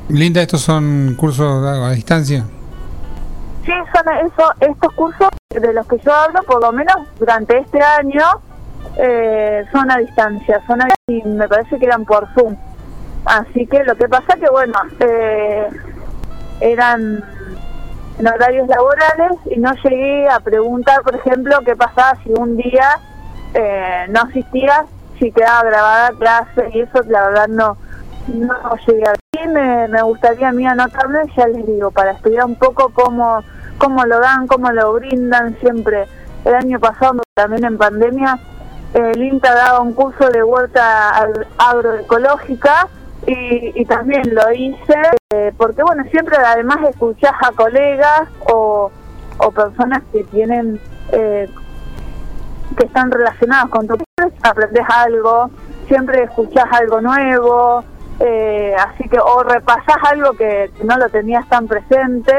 Linda, 0.09 0.41
estos 0.41 0.61
son 0.61 1.15
cursos 1.17 1.65
a, 1.65 1.87
a 1.87 1.91
distancia. 1.91 2.45
Sí, 3.65 3.71
son 3.93 4.13
eso, 4.13 4.53
estos 4.59 4.93
cursos 4.93 5.29
de 5.49 5.73
los 5.73 5.87
que 5.87 5.97
yo 5.99 6.13
hablo, 6.13 6.43
por 6.43 6.61
lo 6.61 6.71
menos 6.71 6.95
durante 7.17 7.57
este 7.57 7.81
año, 7.81 8.23
eh, 8.97 9.65
son 9.71 9.89
a 9.89 9.97
distancia, 9.97 10.61
son 10.67 10.81
a, 10.81 10.87
y 11.07 11.23
me 11.23 11.47
parece 11.47 11.79
que 11.79 11.85
eran 11.85 12.05
por 12.05 12.27
Zoom. 12.33 12.55
Así 13.25 13.65
que 13.65 13.83
lo 13.83 13.95
que 13.95 14.07
pasa 14.07 14.35
que, 14.35 14.47
bueno, 14.51 14.75
eh, 14.99 15.67
eran 16.61 17.23
en 18.19 18.27
horarios 18.27 18.67
laborales 18.67 19.39
y 19.49 19.59
no 19.59 19.73
llegué 19.83 20.29
a 20.29 20.39
preguntar, 20.39 21.01
por 21.01 21.15
ejemplo, 21.15 21.59
qué 21.65 21.75
pasaba 21.75 22.17
si 22.23 22.31
un 22.37 22.55
día 22.55 22.99
eh, 23.55 24.05
no 24.09 24.21
asistía, 24.21 24.85
si 25.19 25.31
quedaba 25.31 25.63
grabada 25.63 26.11
clase 26.19 26.69
y 26.73 26.81
eso, 26.81 27.01
la 27.07 27.27
verdad 27.27 27.47
no 27.47 27.77
no 28.27 28.75
llegué 28.87 29.03
a 29.07 29.13
sí 29.15 29.47
me, 29.47 29.87
me 29.87 30.01
gustaría 30.01 30.49
a 30.49 30.51
mí 30.51 30.65
anotarme, 30.65 31.19
ya 31.35 31.47
les 31.47 31.65
digo, 31.65 31.91
para 31.91 32.11
estudiar 32.11 32.45
un 32.45 32.55
poco 32.55 32.89
cómo, 32.93 33.43
cómo 33.77 34.05
lo 34.05 34.19
dan, 34.19 34.47
cómo 34.47 34.71
lo 34.71 34.93
brindan 34.93 35.57
siempre. 35.59 36.05
El 36.43 36.55
año 36.55 36.79
pasado, 36.79 37.21
también 37.33 37.65
en 37.65 37.77
pandemia, 37.77 38.39
el 38.93 39.21
INTA 39.21 39.53
daba 39.53 39.81
un 39.81 39.93
curso 39.93 40.29
de 40.29 40.43
huerta 40.43 41.11
ag- 41.21 41.45
agroecológica 41.57 42.87
y, 43.27 43.79
y 43.81 43.85
también 43.85 44.33
lo 44.33 44.51
hice 44.53 44.95
eh, 45.33 45.51
porque, 45.57 45.83
bueno, 45.83 46.03
siempre 46.11 46.37
además 46.37 46.77
escuchás 46.89 47.33
a 47.41 47.51
colegas 47.51 48.29
o, 48.51 48.91
o 49.37 49.51
personas 49.51 50.01
que 50.11 50.23
tienen... 50.25 50.79
Eh, 51.11 51.49
que 52.77 52.87
están 52.87 53.09
relacionados 53.09 53.69
con 53.69 53.87
tu 53.87 53.95
aprendes 54.43 54.83
algo, 54.89 55.49
siempre 55.87 56.23
escuchás 56.23 56.65
algo 56.71 56.99
nuevo, 56.99 57.85
eh, 58.19 58.75
así 58.77 59.07
que 59.09 59.19
o 59.19 59.43
repasás 59.43 59.97
algo 60.09 60.33
que 60.33 60.71
no 60.83 60.97
lo 60.97 61.09
tenías 61.09 61.47
tan 61.49 61.67
presente 61.67 62.33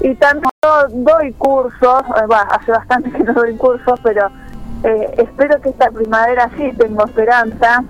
y 0.00 0.14
do- 0.14 0.88
doy 0.90 1.32
cursos, 1.34 2.02
eh, 2.16 2.26
bah, 2.28 2.46
hace 2.50 2.72
bastante 2.72 3.10
que 3.10 3.18
no 3.24 3.32
doy 3.34 3.56
cursos, 3.56 4.00
pero 4.02 4.28
eh, 4.84 5.14
espero 5.18 5.60
que 5.60 5.68
esta 5.70 5.90
primavera 5.90 6.50
sí 6.56 6.72
tengo 6.76 7.04
esperanza. 7.04 7.84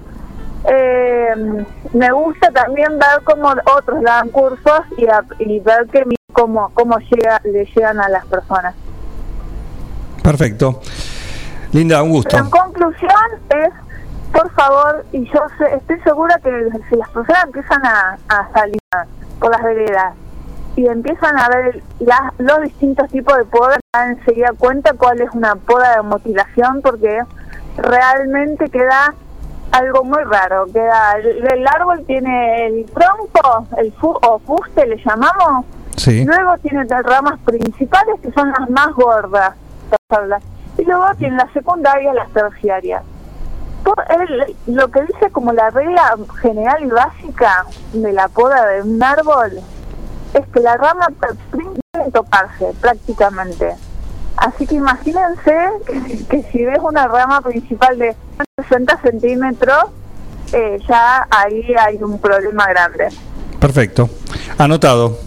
Eh, 0.68 1.64
me 1.92 2.12
gusta 2.12 2.50
también 2.52 2.98
ver 2.98 3.22
cómo 3.24 3.48
otros 3.76 4.02
dan 4.02 4.28
cursos 4.28 4.80
y, 4.96 5.06
a- 5.06 5.24
y 5.38 5.58
ver 5.60 5.86
que 5.88 6.04
mi- 6.04 6.16
cómo, 6.32 6.70
cómo 6.74 6.98
llega, 6.98 7.40
le 7.44 7.64
llegan 7.64 7.98
a 8.00 8.08
las 8.08 8.24
personas. 8.26 8.74
Perfecto. 10.22 10.80
Linda, 11.72 12.02
un 12.02 12.10
gusto. 12.10 12.36
En 12.36 12.48
conclusión 12.50 13.10
es, 13.50 13.70
por 14.32 14.50
favor, 14.52 15.04
y 15.12 15.24
yo 15.32 15.40
estoy 15.72 16.00
segura 16.00 16.38
que 16.42 16.68
si 16.88 16.96
las 16.96 17.08
personas 17.10 17.44
empiezan 17.44 17.84
a, 17.86 18.18
a 18.28 18.52
salir 18.52 18.78
por 19.38 19.50
las 19.50 19.62
veredas 19.62 20.14
y 20.76 20.86
empiezan 20.86 21.38
a 21.38 21.48
ver 21.48 21.82
las- 22.00 22.32
los 22.38 22.60
distintos 22.62 23.10
tipos 23.10 23.36
de 23.36 23.44
podas, 23.44 23.76
se 23.92 23.98
dan 23.98 24.10
enseguida 24.12 24.52
cuenta 24.58 24.92
cuál 24.94 25.20
es 25.20 25.30
una 25.32 25.54
poda 25.56 25.96
de 25.96 26.02
mutilación 26.02 26.80
porque 26.82 27.20
realmente 27.76 28.68
queda 28.70 29.14
algo 29.72 30.04
muy 30.04 30.22
raro. 30.24 30.66
Queda 30.72 31.12
el, 31.18 31.46
el 31.52 31.66
árbol 31.66 32.04
tiene 32.06 32.66
el 32.66 32.86
tronco, 32.86 33.66
el 33.78 33.92
fu- 33.94 34.18
o 34.22 34.38
fuste 34.40 34.86
le 34.86 34.96
llamamos, 35.04 35.66
Sí. 35.96 36.24
Luego 36.24 36.56
tiene 36.58 36.84
las 36.86 37.02
ramas 37.04 37.38
principales 37.44 38.18
que 38.22 38.32
son 38.32 38.50
las 38.50 38.68
más 38.70 38.88
gordas. 38.94 39.54
Y 40.78 40.84
luego 40.84 41.04
tiene 41.18 41.36
las 41.36 41.52
secundarias, 41.52 42.14
las 42.14 42.28
terciarias. 42.30 43.02
El- 44.08 44.56
lo 44.74 44.88
que 44.90 45.02
dice 45.02 45.30
como 45.32 45.52
la 45.52 45.70
regla 45.70 46.16
general 46.40 46.84
y 46.84 46.88
básica 46.90 47.66
de 47.92 48.12
la 48.12 48.28
poda 48.28 48.66
de 48.66 48.82
un 48.82 49.02
árbol 49.02 49.60
es 50.34 50.46
que 50.48 50.60
la 50.60 50.76
rama 50.76 51.08
principal 51.18 51.80
debe 51.92 52.10
tocarse 52.10 52.72
prácticamente. 52.80 53.74
Así 54.36 54.66
que 54.66 54.76
imagínense 54.76 55.54
que, 55.86 56.24
que 56.26 56.42
si 56.50 56.64
ves 56.64 56.78
una 56.82 57.06
rama 57.06 57.40
principal 57.42 57.98
de 57.98 58.16
60 58.62 58.98
centímetros, 59.02 59.84
eh, 60.52 60.78
ya 60.88 61.26
ahí 61.30 61.74
hay 61.78 61.96
un 62.02 62.18
problema 62.18 62.66
grande. 62.68 63.08
Perfecto. 63.60 64.08
Anotado. 64.58 65.18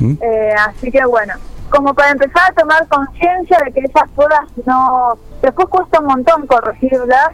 ¿Mm? 0.00 0.14
Eh, 0.20 0.54
así 0.66 0.90
que 0.90 1.04
bueno, 1.04 1.34
como 1.72 1.94
para 1.94 2.10
empezar 2.10 2.50
a 2.50 2.54
tomar 2.54 2.86
conciencia 2.86 3.58
de 3.64 3.72
que 3.72 3.80
esas 3.80 4.08
podas 4.10 4.44
no... 4.66 5.18
Después 5.40 5.68
cuesta 5.68 6.00
un 6.00 6.06
montón 6.06 6.46
corregirlas. 6.46 7.30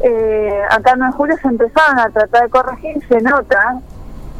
Eh, 0.00 0.62
acá 0.70 0.92
en 0.92 1.10
Julio 1.12 1.36
se 1.42 1.48
empezaron 1.48 1.98
a 1.98 2.08
tratar 2.10 2.44
de 2.44 2.48
corregir, 2.50 3.08
se 3.08 3.20
nota, 3.20 3.80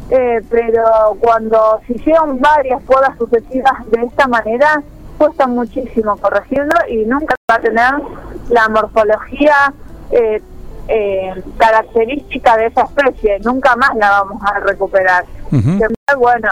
eh, 0.09 0.41
pero 0.49 1.17
cuando 1.19 1.81
se 1.85 1.93
hicieron 1.93 2.39
varias 2.39 2.81
podas 2.83 3.17
sucesivas 3.17 3.73
de 3.91 4.05
esta 4.05 4.27
manera, 4.27 4.81
cuesta 5.17 5.47
muchísimo 5.47 6.15
corregirlo 6.17 6.75
y 6.87 7.05
nunca 7.05 7.35
va 7.51 7.55
a 7.55 7.59
tener 7.59 7.93
la 8.49 8.69
morfología 8.69 9.73
eh, 10.11 10.41
eh, 10.87 11.43
característica 11.57 12.57
de 12.57 12.67
esa 12.67 12.83
especie, 12.83 13.39
nunca 13.39 13.75
más 13.75 13.95
la 13.95 14.11
vamos 14.11 14.41
a 14.43 14.59
recuperar. 14.59 15.25
Ujú. 15.51 15.79
Que, 15.79 16.15
bueno, 16.15 16.49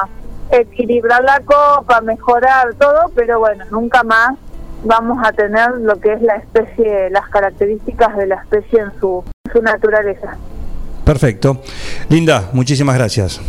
equilibrar 0.51 1.23
la 1.23 1.39
copa, 1.41 2.01
mejorar 2.01 2.73
todo, 2.75 3.11
pero 3.15 3.39
bueno, 3.39 3.65
nunca 3.71 4.03
más 4.03 4.35
vamos 4.83 5.19
a 5.25 5.31
tener 5.31 5.71
lo 5.79 5.99
que 5.99 6.13
es 6.13 6.21
la 6.21 6.35
especie, 6.35 7.09
las 7.09 7.27
características 7.29 8.15
de 8.17 8.27
la 8.27 8.35
especie 8.35 8.81
en 8.81 8.91
su, 8.99 9.23
su 9.51 9.61
naturaleza. 9.61 10.37
Perfecto. 11.05 11.61
Linda, 12.09 12.49
muchísimas 12.53 12.95
gracias. 12.95 13.41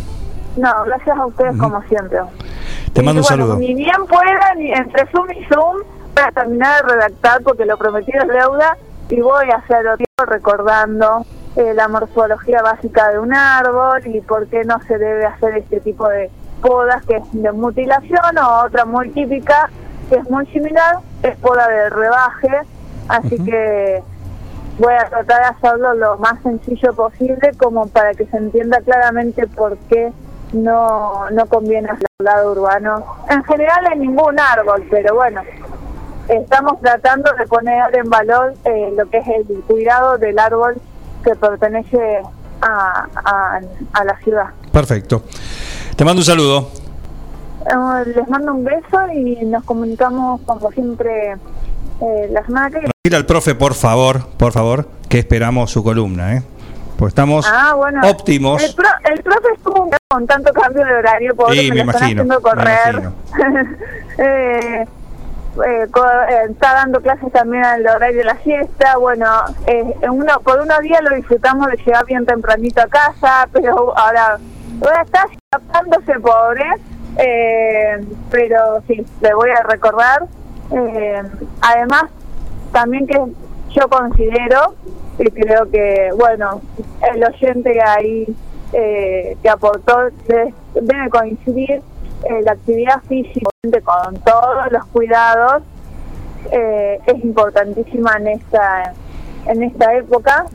No, 0.57 0.71
gracias 0.85 1.17
a 1.17 1.25
ustedes 1.25 1.57
como 1.57 1.81
siempre. 1.83 2.19
Te 2.93 3.01
mando 3.01 3.21
un 3.21 3.23
bueno, 3.23 3.23
saludo. 3.23 3.57
Ni 3.57 3.73
bien 3.73 4.05
puedan, 4.07 4.61
y 4.61 4.71
entre 4.71 5.05
Zoom 5.07 5.29
y 5.31 5.45
Zoom, 5.45 5.77
para 6.13 6.31
terminar 6.31 6.85
de 6.85 6.93
redactar, 6.93 7.41
porque 7.43 7.65
lo 7.65 7.77
prometido 7.77 8.23
es 8.23 8.29
deuda, 8.29 8.77
y 9.09 9.19
voy 9.19 9.49
a 9.51 9.57
hacer 9.57 9.87
otro 9.87 10.05
recordando 10.25 11.25
eh, 11.55 11.73
la 11.73 11.87
morfología 11.87 12.61
básica 12.61 13.09
de 13.09 13.19
un 13.19 13.33
árbol 13.33 14.01
y 14.05 14.21
por 14.21 14.47
qué 14.47 14.63
no 14.63 14.81
se 14.87 14.97
debe 14.97 15.25
hacer 15.25 15.57
este 15.57 15.79
tipo 15.79 16.07
de 16.07 16.29
podas 16.65 17.05
que 17.05 17.17
es 17.17 17.23
de 17.31 17.51
mutilación 17.51 18.37
o 18.39 18.63
otra 18.65 18.85
muy 18.85 19.09
típica 19.09 19.69
que 20.09 20.15
es 20.15 20.29
muy 20.29 20.45
similar, 20.47 20.97
es 21.21 21.35
poda 21.37 21.67
de 21.67 21.89
rebaje, 21.89 22.61
así 23.07 23.37
que 23.43 24.03
voy 24.77 24.93
a 24.93 25.07
tratar 25.09 25.41
de 25.41 25.47
hacerlo 25.47 25.93
lo 25.95 26.17
más 26.17 26.41
sencillo 26.41 26.93
posible 26.93 27.51
como 27.57 27.87
para 27.87 28.13
que 28.13 28.25
se 28.25 28.37
entienda 28.37 28.81
claramente 28.81 29.47
por 29.47 29.77
qué 29.89 30.11
no, 30.53 31.29
no 31.31 31.45
conviene 31.47 31.89
hacer 31.89 32.05
el 32.19 32.25
lado 32.25 32.51
urbano. 32.51 33.03
En 33.29 33.43
general 33.43 33.93
en 33.93 33.99
ningún 33.99 34.39
árbol, 34.39 34.85
pero 34.91 35.15
bueno, 35.15 35.41
estamos 36.27 36.79
tratando 36.81 37.31
de 37.33 37.47
poner 37.47 37.95
en 37.95 38.09
valor 38.09 38.53
eh, 38.63 38.93
lo 38.95 39.09
que 39.09 39.17
es 39.17 39.27
el 39.27 39.63
cuidado 39.67 40.17
del 40.17 40.37
árbol 40.37 40.75
que 41.23 41.35
pertenece 41.35 42.21
a, 42.61 43.07
a, 43.15 43.59
a 43.93 44.03
la 44.03 44.17
ciudad. 44.19 44.49
Perfecto. 44.71 45.23
Te 45.95 46.03
mando 46.03 46.19
un 46.21 46.25
saludo. 46.25 46.69
Eh, 47.65 48.13
les 48.15 48.27
mando 48.27 48.53
un 48.53 48.63
beso 48.63 49.11
y 49.13 49.45
nos 49.45 49.63
comunicamos 49.63 50.41
como 50.45 50.71
siempre 50.71 51.31
eh, 52.01 52.27
la 52.31 52.45
semana 52.45 52.69
que 52.69 52.79
viene. 52.79 52.91
Al 53.15 53.25
profe, 53.25 53.55
por 53.55 53.73
favor, 53.75 54.27
por 54.37 54.51
favor, 54.51 54.87
que 55.09 55.19
esperamos 55.19 55.71
su 55.71 55.83
columna, 55.83 56.35
¿eh? 56.35 56.43
Pues 56.97 57.11
estamos 57.11 57.45
Ah, 57.49 57.73
bueno. 57.75 58.01
óptimos. 58.09 58.63
El, 58.63 58.73
pro- 58.73 58.87
el 59.13 59.21
profe 59.21 59.47
estuvo 59.55 59.83
un 59.83 59.91
con 60.09 60.27
tanto 60.27 60.51
cambio 60.53 60.85
de 60.85 60.93
horario, 60.93 61.35
pobre, 61.35 61.59
Sí, 61.59 61.71
me, 61.71 61.81
están 61.81 61.95
haciendo 62.03 62.41
correr. 62.41 63.09
eh, 64.17 64.85
eh, 65.67 65.87
co- 65.91 66.05
eh, 66.29 66.45
está 66.51 66.73
dando 66.73 67.01
clases 67.01 67.31
también 67.33 67.65
al 67.65 67.85
horario 67.87 68.19
de 68.19 68.23
la 68.23 68.37
siesta. 68.43 68.97
Bueno, 68.97 69.25
eh, 69.67 69.93
uno, 70.09 70.39
por 70.43 70.61
unos 70.61 70.79
días 70.79 71.01
lo 71.03 71.15
disfrutamos 71.15 71.67
de 71.67 71.77
llegar 71.77 72.05
bien 72.05 72.25
tempranito 72.25 72.81
a 72.81 72.87
casa, 72.87 73.47
pero 73.51 73.97
ahora, 73.97 74.37
ahora 74.81 75.01
está 75.01 75.27
escapándose, 75.31 76.19
pobre. 76.19 76.63
Eh, 77.17 78.05
pero 78.29 78.81
sí, 78.87 79.05
le 79.21 79.33
voy 79.33 79.49
a 79.49 79.63
recordar. 79.63 80.27
Eh, 80.71 81.21
además, 81.61 82.05
también 82.71 83.07
que 83.07 83.19
yo 83.69 83.89
considero 83.89 84.75
y 85.17 85.29
creo 85.31 85.69
que, 85.69 86.09
bueno, 86.17 86.61
el 87.13 87.23
oyente 87.23 87.79
ahí 87.81 88.25
eh, 88.73 89.37
que 89.41 89.49
aportó 89.49 90.09
debe, 90.27 90.53
debe 90.73 91.09
coincidir 91.09 91.71
eh, 91.71 92.41
la 92.43 92.53
actividad 92.53 93.01
física 93.07 93.49
con 93.83 94.15
todos 94.19 94.71
los 94.71 94.85
cuidados 94.87 95.63
es 96.51 97.23
importantísima 97.23 98.17
en 98.17 98.27
esta 98.27 98.93
en 99.47 99.63
esta 99.63 99.95
época 99.95 100.45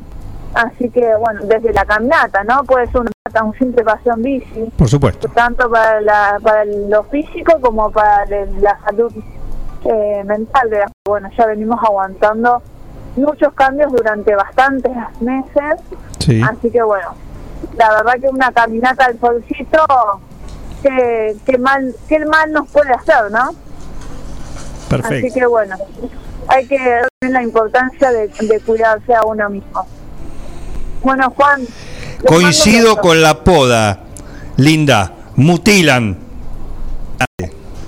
así 0.55 0.89
que 0.89 1.17
bueno 1.17 1.41
desde 1.43 1.73
la 1.73 1.85
caminata 1.85 2.45
no 2.45 2.63
puede 2.63 2.87
ser 2.87 3.01
un 3.43 3.55
simple 3.59 3.83
paseo 3.85 4.15
en 4.15 4.23
bici 4.23 4.65
Por 4.77 4.89
supuesto. 4.89 5.29
tanto 5.29 5.71
para 5.71 6.01
la, 6.01 6.39
para 6.43 6.65
lo 6.65 7.05
físico 7.05 7.61
como 7.61 7.91
para 7.91 8.25
la 8.27 8.79
salud 8.85 9.13
eh, 9.85 10.23
mental 10.25 10.69
de 10.71 10.85
bueno 11.07 11.29
ya 11.37 11.47
venimos 11.47 11.79
aguantando 11.83 12.63
muchos 13.17 13.53
cambios 13.55 13.91
durante 13.93 14.35
bastantes 14.35 14.93
meses 15.21 15.81
Sí. 16.19 16.43
así 16.43 16.71
que 16.71 16.83
bueno 16.83 17.09
la 17.77 17.91
verdad 17.91 18.15
que 18.21 18.29
una 18.29 18.53
caminata 18.53 19.07
al 19.07 19.19
solcito 19.19 19.85
que, 20.83 21.37
que 21.47 21.59
mal 21.59 21.95
qué 22.09 22.25
mal 22.27 22.53
nos 22.53 22.69
puede 22.71 22.93
hacer 22.93 23.31
no 23.31 23.49
así 23.49 24.89
Perfecto. 24.89 25.35
que 25.39 25.47
bueno 25.47 25.77
hay 26.49 26.67
que 26.67 26.79
ver 26.79 27.09
la 27.21 27.43
importancia 27.43 28.11
de, 28.11 28.29
de 28.29 28.61
cuidarse 28.61 29.15
a 29.15 29.25
uno 29.25 29.49
mismo 29.49 29.87
bueno 31.03 31.31
Juan 31.37 31.63
Coincido 32.27 32.97
con 32.97 33.23
la 33.23 33.43
poda. 33.45 34.01
Linda, 34.57 35.13
mutilan. 35.37 36.19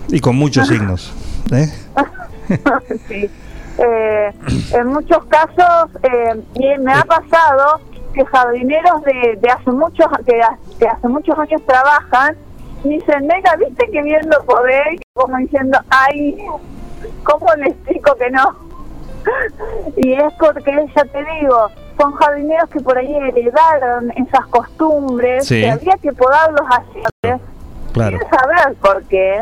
Y 0.08 0.20
con 0.20 0.36
muchos 0.36 0.68
signos. 0.68 1.12
¿eh? 1.52 1.72
sí. 3.08 3.30
Eh, 3.78 4.32
en 4.72 4.86
muchos 4.88 5.24
casos 5.24 5.90
eh, 6.02 6.42
y 6.54 6.78
me 6.80 6.92
ha 6.92 7.02
pasado 7.02 7.80
que 8.12 8.24
jardineros 8.26 9.02
de, 9.02 9.38
de 9.40 9.48
hace 9.48 9.70
muchos 9.70 10.06
que, 10.26 10.40
que 10.78 10.86
hace 10.86 11.08
muchos 11.08 11.38
años 11.38 11.62
trabajan 11.66 12.36
y 12.84 12.90
dicen 12.90 13.26
nena 13.26 13.56
viste 13.56 13.90
que 13.90 14.02
bien 14.02 14.28
lo 14.28 14.44
podés 14.44 15.00
como 15.14 15.38
diciendo 15.38 15.78
ay 15.88 16.36
cómo 17.24 17.46
le 17.56 17.68
explico 17.68 18.14
que 18.16 18.30
no 18.30 18.54
y 19.96 20.12
es 20.14 20.32
porque 20.38 20.72
ya 20.94 21.04
te 21.04 21.24
digo 21.40 21.68
son 22.00 22.12
jardineros 22.14 22.68
que 22.70 22.80
por 22.80 22.96
ahí 22.98 23.14
heredaron 23.14 24.10
esas 24.12 24.46
costumbres 24.46 25.46
Sí. 25.46 25.60
que 25.60 25.70
había 25.70 25.96
que 25.98 26.12
podarlos 26.12 26.62
así 26.70 27.38
Claro. 27.92 28.18
sin 28.18 28.28
saber 28.38 28.74
por 28.80 29.02
qué. 29.04 29.40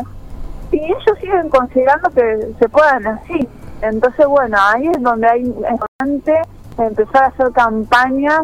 Y 0.73 0.77
ellos 0.83 1.17
siguen 1.19 1.49
considerando 1.49 2.09
que 2.11 2.49
se 2.59 2.69
puedan 2.69 3.07
así. 3.07 3.47
Entonces, 3.81 4.25
bueno, 4.27 4.57
ahí 4.59 4.87
es 4.87 5.01
donde 5.01 5.27
hay 5.27 5.41
importante 5.41 6.41
empezar 6.77 7.23
a 7.23 7.27
hacer 7.27 7.51
campañas 7.53 8.41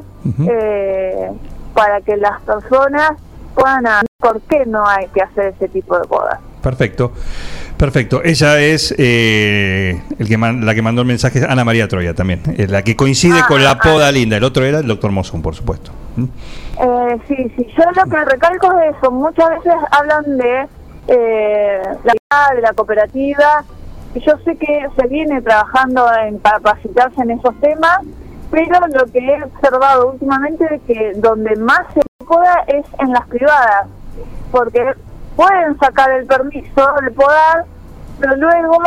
eh, 0.49 1.31
para 1.73 2.01
que 2.01 2.15
las 2.17 2.41
personas 2.41 3.11
puedan 3.53 3.83
ver 3.83 4.05
por 4.19 4.41
qué 4.41 4.65
no 4.65 4.85
hay 4.87 5.07
que 5.09 5.21
hacer 5.21 5.53
ese 5.55 5.67
tipo 5.69 5.97
de 5.99 6.07
podas. 6.07 6.39
Perfecto, 6.61 7.11
perfecto. 7.77 8.21
Ella 8.23 8.59
es 8.59 8.93
eh, 8.97 10.01
el 10.19 10.27
que 10.27 10.37
man- 10.37 10.65
la 10.65 10.73
que 10.75 10.81
mandó 10.81 11.01
el 11.01 11.07
mensaje, 11.07 11.45
Ana 11.47 11.63
María 11.63 11.87
Troya 11.87 12.13
también, 12.13 12.41
eh, 12.57 12.67
la 12.67 12.81
que 12.81 12.95
coincide 12.95 13.41
con 13.47 13.63
la 13.63 13.77
poda 13.79 14.11
linda. 14.11 14.37
El 14.37 14.43
otro 14.43 14.65
era 14.65 14.79
el 14.79 14.87
doctor 14.87 15.11
Mozón, 15.11 15.41
por 15.41 15.55
supuesto. 15.55 15.91
¿Mm? 16.15 16.23
Eh, 16.79 17.17
sí, 17.27 17.35
sí, 17.55 17.67
yo 17.77 17.83
lo 17.95 18.09
que 18.09 18.25
recalco 18.25 18.79
es 18.79 18.95
eso. 18.97 19.11
Muchas 19.11 19.49
veces 19.49 19.73
hablan 19.91 20.37
de 20.37 20.67
eh, 21.07 21.81
la 22.03 22.53
de 22.55 22.61
la 22.61 22.73
cooperativa. 22.73 23.63
Yo 24.15 24.33
sé 24.43 24.55
que 24.57 24.85
se 24.99 25.07
viene 25.07 25.41
trabajando 25.41 26.07
en 26.27 26.39
capacitarse 26.39 27.21
en 27.21 27.31
esos 27.31 27.53
temas, 27.61 27.99
pero 28.49 28.79
lo 28.87 29.05
que 29.11 29.19
he 29.19 29.43
observado 29.43 30.11
últimamente 30.13 30.65
es 30.73 30.81
que 30.87 31.11
donde 31.17 31.55
más 31.57 31.81
se 31.93 32.01
poda 32.25 32.63
es 32.67 32.85
en 32.99 33.11
las 33.11 33.27
privadas, 33.27 33.87
porque 34.51 34.83
pueden 35.37 35.79
sacar 35.79 36.11
el 36.11 36.25
permiso 36.25 36.91
de 37.01 37.11
podar, 37.11 37.63
pero 38.19 38.35
luego 38.35 38.79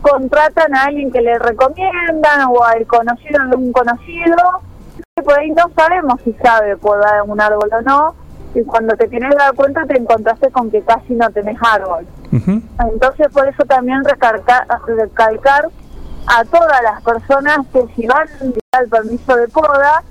contratan 0.00 0.74
a 0.74 0.84
alguien 0.84 1.12
que 1.12 1.20
le 1.20 1.38
recomiendan 1.38 2.48
o 2.48 2.64
al 2.64 2.86
conocido 2.86 3.46
de 3.46 3.56
un 3.56 3.72
conocido 3.72 4.34
que 5.14 5.22
por 5.22 5.38
ahí 5.38 5.50
no 5.50 5.70
sabemos 5.76 6.20
si 6.24 6.32
sabe 6.42 6.76
podar 6.78 7.22
un 7.22 7.40
árbol 7.40 7.68
o 7.72 7.82
no, 7.82 8.14
y 8.54 8.64
cuando 8.64 8.96
te 8.96 9.06
tienes 9.08 9.30
que 9.30 9.36
dar 9.36 9.54
cuenta 9.54 9.84
te 9.84 9.98
encontraste 9.98 10.50
con 10.50 10.70
que 10.70 10.80
casi 10.82 11.12
no 11.12 11.28
tenés 11.30 11.58
árbol. 11.60 12.06
Entonces 12.32 13.28
por 13.32 13.46
eso 13.46 13.64
también 13.64 14.02
recalcar, 14.04 14.66
recalcar 14.86 15.68
a 16.26 16.44
todas 16.44 16.82
las 16.82 17.02
personas 17.02 17.58
que 17.72 17.84
si 17.94 18.06
van 18.06 18.26
a 18.72 18.80
el 18.80 18.88
permiso 18.88 19.36
de 19.36 19.48
poda, 19.48 20.02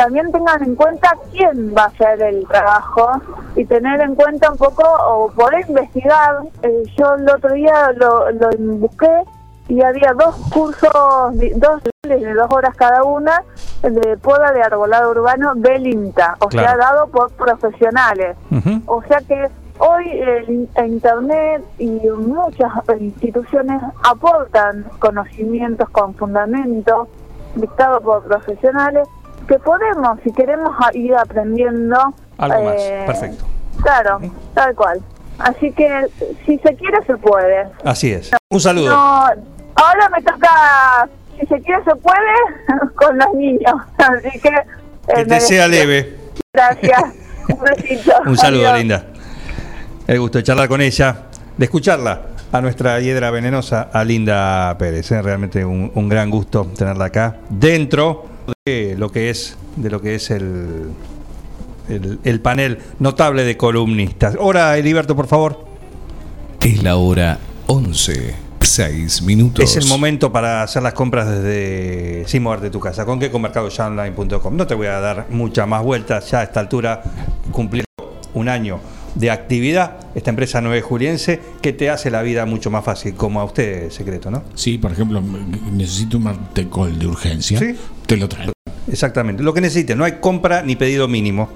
también 0.00 0.32
tengan 0.32 0.62
en 0.62 0.74
cuenta 0.76 1.14
quién 1.30 1.74
va 1.76 1.82
a 1.82 1.86
hacer 1.88 2.22
el 2.22 2.46
trabajo 2.48 3.20
y 3.54 3.66
tener 3.66 4.00
en 4.00 4.14
cuenta 4.14 4.50
un 4.50 4.56
poco 4.56 4.82
o 4.82 5.30
poder 5.32 5.68
investigar. 5.68 6.38
Eh, 6.62 6.84
yo 6.96 7.14
el 7.16 7.28
otro 7.28 7.52
día 7.52 7.92
lo, 7.96 8.30
lo 8.30 8.48
busqué 8.78 9.12
y 9.68 9.82
había 9.82 10.14
dos 10.14 10.34
cursos, 10.50 10.90
dos 11.56 11.82
de 12.02 12.34
dos 12.34 12.50
horas 12.50 12.74
cada 12.76 13.04
una 13.04 13.42
de 13.82 14.16
poda 14.16 14.52
de 14.52 14.62
arbolado 14.62 15.10
urbano 15.10 15.54
del 15.54 15.86
INTA, 15.86 16.36
o 16.40 16.50
sea, 16.50 16.76
dado 16.78 17.06
por 17.08 17.30
profesionales. 17.32 18.36
O 18.86 19.02
sea 19.02 19.18
que 19.28 19.48
hoy 19.78 20.08
el 20.10 20.50
in- 20.50 20.68
Internet 20.82 21.62
y 21.78 21.90
muchas 22.08 22.72
instituciones 22.98 23.82
aportan 24.02 24.86
conocimientos 24.98 25.90
con 25.90 26.14
fundamentos 26.14 27.08
dictados 27.54 28.02
por 28.02 28.22
profesionales 28.24 29.06
que 29.48 29.58
podemos, 29.58 30.18
si 30.24 30.32
queremos, 30.32 30.72
ir 30.94 31.14
aprendiendo. 31.14 31.96
Algo 32.38 32.64
más, 32.64 32.74
eh, 32.78 33.02
perfecto. 33.06 33.44
Claro, 33.82 34.20
tal 34.54 34.74
cual. 34.74 35.00
Así 35.38 35.72
que 35.72 36.06
si 36.44 36.58
se 36.58 36.74
quiere, 36.76 36.98
se 37.06 37.16
puede. 37.16 37.66
Así 37.84 38.12
es. 38.12 38.30
Un 38.50 38.60
saludo. 38.60 38.90
No, 38.90 39.24
ahora 39.74 40.08
me 40.14 40.22
toca, 40.22 41.08
si 41.38 41.46
se 41.46 41.60
quiere, 41.62 41.82
se 41.84 41.96
puede, 41.96 42.34
con 42.94 43.16
los 43.18 43.34
niños. 43.34 43.74
Así 43.98 44.38
que... 44.38 44.48
eh, 44.48 44.64
Que 45.14 45.24
me 45.24 45.24
te 45.24 45.40
sea 45.40 45.66
leve. 45.68 46.16
Gracias. 46.52 47.02
Un 47.48 47.60
besito. 47.62 48.12
Un 48.26 48.36
saludo, 48.36 48.66
Adiós. 48.68 48.78
linda. 48.78 49.06
El 50.06 50.20
gusto 50.20 50.38
de 50.38 50.44
charlar 50.44 50.68
con 50.68 50.80
ella, 50.80 51.22
de 51.56 51.64
escucharla, 51.64 52.20
a 52.52 52.60
nuestra 52.60 52.98
hiedra 53.00 53.30
venenosa, 53.30 53.88
a 53.92 54.02
Linda 54.04 54.76
Pérez. 54.78 55.10
¿eh? 55.12 55.22
Realmente 55.22 55.64
un, 55.64 55.90
un 55.94 56.08
gran 56.08 56.30
gusto 56.30 56.66
tenerla 56.76 57.06
acá, 57.06 57.36
dentro 57.48 58.24
de 58.66 58.94
lo 58.96 59.10
que 59.10 59.30
es, 59.30 59.56
de 59.76 59.90
lo 59.90 60.00
que 60.00 60.14
es 60.14 60.30
el, 60.30 60.90
el, 61.88 62.18
el 62.24 62.40
panel 62.40 62.78
notable 62.98 63.44
de 63.44 63.56
columnistas. 63.56 64.36
Ahora, 64.36 64.76
Heriberto, 64.76 65.16
por 65.16 65.26
favor. 65.26 65.64
Es 66.60 66.82
la 66.82 66.96
hora 66.96 67.38
11, 67.66 68.34
6 68.60 69.22
minutos. 69.22 69.64
Es 69.64 69.76
el 69.76 69.86
momento 69.86 70.32
para 70.32 70.62
hacer 70.62 70.82
las 70.82 70.92
compras 70.92 71.28
desde 71.28 72.24
sin 72.26 72.42
moverte 72.42 72.66
de 72.66 72.70
tu 72.70 72.80
casa. 72.80 73.04
¿Con 73.04 73.18
qué? 73.18 73.30
Con 73.30 73.42
mercadoyaonline.com. 73.42 74.56
No 74.56 74.66
te 74.66 74.74
voy 74.74 74.88
a 74.88 75.00
dar 75.00 75.26
muchas 75.30 75.66
más 75.66 75.82
vueltas. 75.82 76.30
Ya 76.30 76.40
a 76.40 76.42
esta 76.42 76.60
altura 76.60 77.02
cumplir 77.52 77.84
un 78.34 78.48
año 78.48 78.80
de 79.14 79.30
actividad. 79.30 79.98
Esta 80.14 80.30
empresa 80.30 80.60
nueve 80.60 80.82
juliense 80.82 81.40
que 81.60 81.72
te 81.72 81.90
hace 81.90 82.10
la 82.10 82.22
vida 82.22 82.46
mucho 82.46 82.70
más 82.70 82.84
fácil, 82.84 83.14
como 83.14 83.40
a 83.40 83.44
usted, 83.44 83.90
secreto, 83.90 84.30
¿no? 84.30 84.42
Sí, 84.54 84.78
por 84.78 84.92
ejemplo, 84.92 85.22
necesito 85.72 86.18
un 86.18 86.24
mantecol 86.24 86.98
de 86.98 87.06
urgencia. 87.06 87.58
Sí. 87.58 87.76
Te 88.06 88.16
lo 88.16 88.28
traigo. 88.28 88.52
Exactamente. 88.90 89.42
Lo 89.42 89.54
que 89.54 89.60
necesite. 89.60 89.94
No 89.94 90.04
hay 90.04 90.12
compra 90.20 90.62
ni 90.62 90.76
pedido 90.76 91.06
mínimo. 91.08 91.48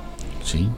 Sí. 0.45 0.69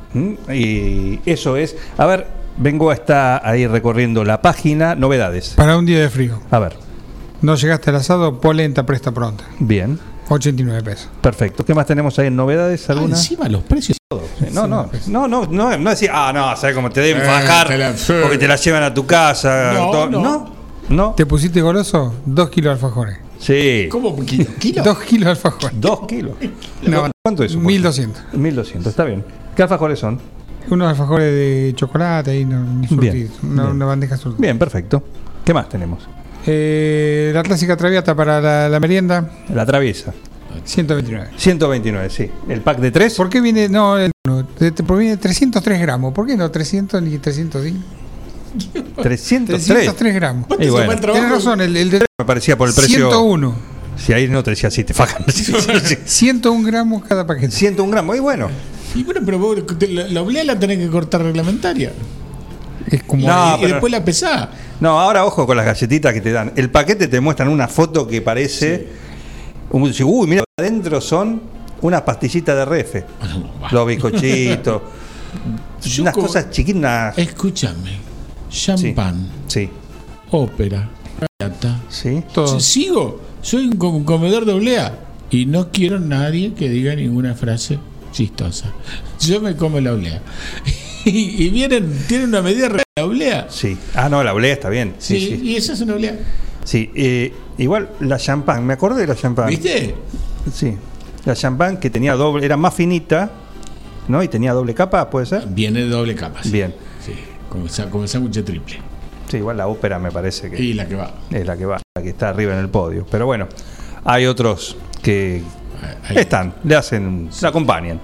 Y 0.53 1.21
eso 1.29 1.57
es. 1.57 1.77
A 1.99 2.07
ver, 2.07 2.27
vengo 2.57 2.91
a 2.91 2.95
estar 2.95 3.43
ahí 3.45 3.67
recorriendo 3.67 4.25
la 4.25 4.41
página. 4.41 4.95
Novedades. 4.95 5.55
Para 5.57 5.77
un 5.77 5.85
día 5.87 6.01
de 6.01 6.09
frío. 6.09 6.41
A 6.51 6.59
ver. 6.59 6.77
No 7.43 7.57
llegaste 7.57 7.91
al 7.91 7.97
asado, 7.97 8.41
polenta 8.41 8.87
presta 8.87 9.13
pronta. 9.13 9.45
Bien. 9.59 9.99
89 10.29 10.83
pesos. 10.83 11.09
Perfecto. 11.21 11.65
¿Qué 11.65 11.75
más 11.75 11.87
tenemos 11.87 12.19
ahí 12.19 12.27
en 12.29 12.37
novedades? 12.37 12.89
¿Alguna? 12.91 13.15
encima 13.17 13.49
los 13.49 13.63
precios. 13.63 13.97
No, 14.53 14.67
no, 14.67 14.89
no, 15.09 15.29
no, 15.29 15.47
no, 15.47 15.77
no 15.77 15.91
decir, 15.91 16.11
ah, 16.13 16.33
no, 16.35 16.57
¿sabes 16.57 16.75
cómo 16.75 16.91
te 16.91 17.01
deben 17.01 17.23
Eh, 17.23 17.27
fajar? 17.27 17.69
te 17.69 17.79
la- 17.79 17.95
porque 18.23 18.39
te 18.39 18.47
la 18.49 18.57
llevan 18.57 18.83
a 18.83 18.93
tu 18.95 19.07
casa. 19.07 19.73
No, 19.75 19.91
todo- 19.91 20.11
no. 20.11 20.21
no, 20.23 20.53
no. 20.89 21.15
¿Te 21.15 21.27
pusiste 21.27 21.61
goloso? 21.61 22.15
Dos 22.25 22.51
kilos 22.51 22.71
de 22.71 22.85
alfajores. 22.87 23.19
Sí. 23.39 23.89
¿Cómo 23.91 24.17
kilo? 24.25 24.47
¿Kilo? 24.59 24.83
Dos 24.85 24.99
kilos 25.01 25.25
de 25.25 25.31
alfajores. 25.31 25.81
Dos 25.81 26.07
kilos. 26.07 26.33
No, 26.83 27.11
¿Cuánto 27.23 27.43
es 27.45 27.53
eso? 27.53 27.61
1200. 27.61 28.23
1200, 28.33 28.91
está 28.91 29.05
bien. 29.05 29.25
¿Qué 29.55 29.63
alfajores 29.63 29.99
son? 29.99 30.21
Unos 30.71 30.89
alfajores 30.89 31.33
de 31.33 31.73
chocolate 31.77 32.39
y 32.39 32.45
no, 32.45 32.65
Bien. 32.91 33.31
Una, 33.43 33.63
bien. 33.65 33.75
una 33.77 33.87
bandeja 33.87 34.17
surtida. 34.17 34.41
Bien, 34.43 34.59
perfecto. 34.59 35.03
¿Qué 35.45 35.53
más 35.55 35.69
tenemos? 35.69 36.09
Eh, 36.47 37.33
la 37.35 37.43
clásica 37.43 37.77
traviata 37.77 38.15
para 38.15 38.41
la, 38.41 38.69
la 38.69 38.81
merienda. 38.81 39.31
La 39.53 39.67
traviesa. 39.67 40.13
129. 40.65 41.31
129, 41.37 42.11
sí. 42.11 42.31
¿El 42.49 42.61
pack 42.61 42.79
de 42.79 42.91
3? 42.91 43.15
¿Por 43.15 43.29
qué 43.29 43.41
viene? 43.41 43.69
No, 43.69 43.99
el, 43.99 44.11
no, 44.27 44.45
te, 44.47 44.71
te 44.71 44.83
proviene 44.83 45.13
de 45.13 45.17
303 45.19 45.81
gramos. 45.81 46.13
¿Por 46.13 46.27
qué 46.27 46.37
no 46.37 46.51
300 46.51 47.03
ni 47.03 47.19
305? 47.19 47.79
303. 49.03 49.65
303 49.65 50.15
gramos. 50.15 50.47
Y 50.59 50.69
bueno, 50.69 50.97
Tienes 50.99 51.31
razón, 51.31 51.61
el, 51.61 51.77
el 51.77 51.91
de 51.91 51.99
me 52.19 52.25
parecía 52.25 52.57
por 52.57 52.69
el 52.69 52.75
precio. 52.75 53.09
101. 53.11 53.55
Si 53.97 54.13
ahí 54.13 54.29
no 54.29 54.43
te 54.43 54.51
decía 54.51 54.69
así, 54.69 54.85
te 54.85 54.95
fajan. 54.95 55.25
101 56.05 56.67
gramos 56.67 57.05
cada 57.05 57.27
paquete. 57.27 57.51
101 57.51 57.91
gramos, 57.91 58.17
y 58.17 58.21
bueno. 58.21 58.49
Y 58.95 59.03
bueno, 59.03 59.21
pero 59.25 59.39
vos, 59.39 59.59
la, 59.89 60.09
la 60.09 60.23
oblea 60.23 60.45
la 60.45 60.59
tenés 60.59 60.79
que 60.79 60.89
cortar 60.89 61.23
reglamentaria. 61.23 61.93
Es 62.91 63.03
como. 63.03 63.27
No, 63.27 63.59
y, 63.61 63.67
después 63.67 63.91
la 63.93 64.05
pesá. 64.05 64.51
No, 64.81 65.01
ahora 65.01 65.25
ojo 65.25 65.47
con 65.47 65.57
las 65.57 65.67
galletitas 65.67 66.13
que 66.13 66.21
te 66.21 66.33
dan. 66.33 66.53
El 66.57 66.71
paquete 66.71 67.09
te 67.09 67.21
muestran 67.21 67.49
una 67.49 67.69
foto 67.69 68.07
que 68.07 68.23
parece. 68.23 68.87
un- 69.71 69.93
uy, 70.05 70.27
mira, 70.27 70.45
adentro 70.59 71.01
son 71.01 71.41
unas 71.83 72.03
pastillitas 72.03 72.55
de 72.57 72.65
refe. 72.65 73.05
Los 73.71 73.87
bizcochitos. 73.87 74.83
Unas 76.01 76.15
cosas 76.15 76.51
chiquitas. 76.51 77.17
Escúchame. 77.19 77.99
Champán. 78.49 79.29
Sí. 79.47 79.69
Ópera. 80.31 80.89
Traviata. 81.39 81.81
Sí. 81.91 82.23
Todo. 82.33 82.59
Sigo. 82.59 83.21
Soy 83.43 83.67
un 83.67 83.77
com- 83.77 84.05
comedor 84.05 84.45
de 84.47 84.53
oblea. 84.53 84.99
Y 85.31 85.45
no 85.47 85.71
quiero 85.71 85.99
nadie 86.01 86.55
que 86.55 86.69
diga 86.71 86.95
ninguna 86.95 87.35
frase 87.35 87.79
chistosa. 88.13 88.73
Yo 89.21 89.41
me 89.41 89.57
como 89.57 89.79
la 89.81 89.93
oblea. 89.93 90.23
Y, 91.11 91.45
y 91.47 91.51
vienen, 91.51 91.91
tienen 92.09 92.29
una 92.29 92.43
medida 92.43 92.69
de 92.69 92.83
la 92.97 93.05
oblea. 93.05 93.47
Sí. 93.49 93.77
Ah, 93.95 94.09
no, 94.09 94.23
la 94.23 94.35
oblea 94.35 94.53
está 94.53 94.69
bien. 94.69 94.95
Sí, 94.99 95.19
Sí, 95.21 95.27
sí. 95.37 95.41
y 95.43 95.57
esa 95.57 95.73
es 95.73 95.81
una 95.81 95.95
oblea. 95.95 96.19
Sí, 96.65 96.91
eh, 96.95 97.33
igual 97.59 97.91
la 98.01 98.19
champán, 98.19 98.65
me 98.67 98.73
acordé 98.75 99.03
de 99.03 99.07
la 99.07 99.15
champán. 99.15 99.49
¿Viste? 99.49 99.95
Sí. 100.53 100.77
La 101.25 101.35
champán 101.35 101.79
que 101.79 101.91
tenía 101.91 102.15
doble, 102.15 102.45
era 102.45 102.57
más 102.57 102.75
finita, 102.75 103.31
¿no? 104.09 104.23
Y 104.23 104.29
tenía 104.29 104.53
doble 104.53 104.75
capa, 104.75 105.09
¿puede 105.11 105.27
ser? 105.27 105.47
Viene 105.49 105.81
de 105.81 105.89
doble 105.89 106.15
capa. 106.15 106.43
sí. 106.43 106.51
Bien. 106.51 106.75
Sí, 107.05 107.13
con 107.91 108.03
el 108.03 108.09
sándwich 108.09 108.45
triple. 108.45 108.79
Sí, 109.29 109.39
igual 109.39 109.57
la 109.57 109.67
ópera 109.69 109.99
me 109.99 110.11
parece 110.11 110.51
que 110.51 110.63
Y 110.63 110.73
la 110.75 110.87
que 110.87 110.95
va. 110.95 111.13
es 111.31 111.47
la 111.47 111.57
que 111.57 111.65
va, 111.67 111.81
la 111.97 112.03
que 112.03 112.11
está 112.11 112.29
arriba 112.29 112.53
en 112.53 112.59
el 112.61 112.69
podio. 112.69 113.07
Pero 113.11 113.27
bueno, 113.27 113.49
hay 114.05 114.27
otros 114.27 114.77
que 115.03 115.43
Ahí. 116.09 116.17
están, 116.19 116.55
le 116.65 116.75
hacen, 116.77 117.29
le 117.41 117.49
acompañan. 117.49 118.01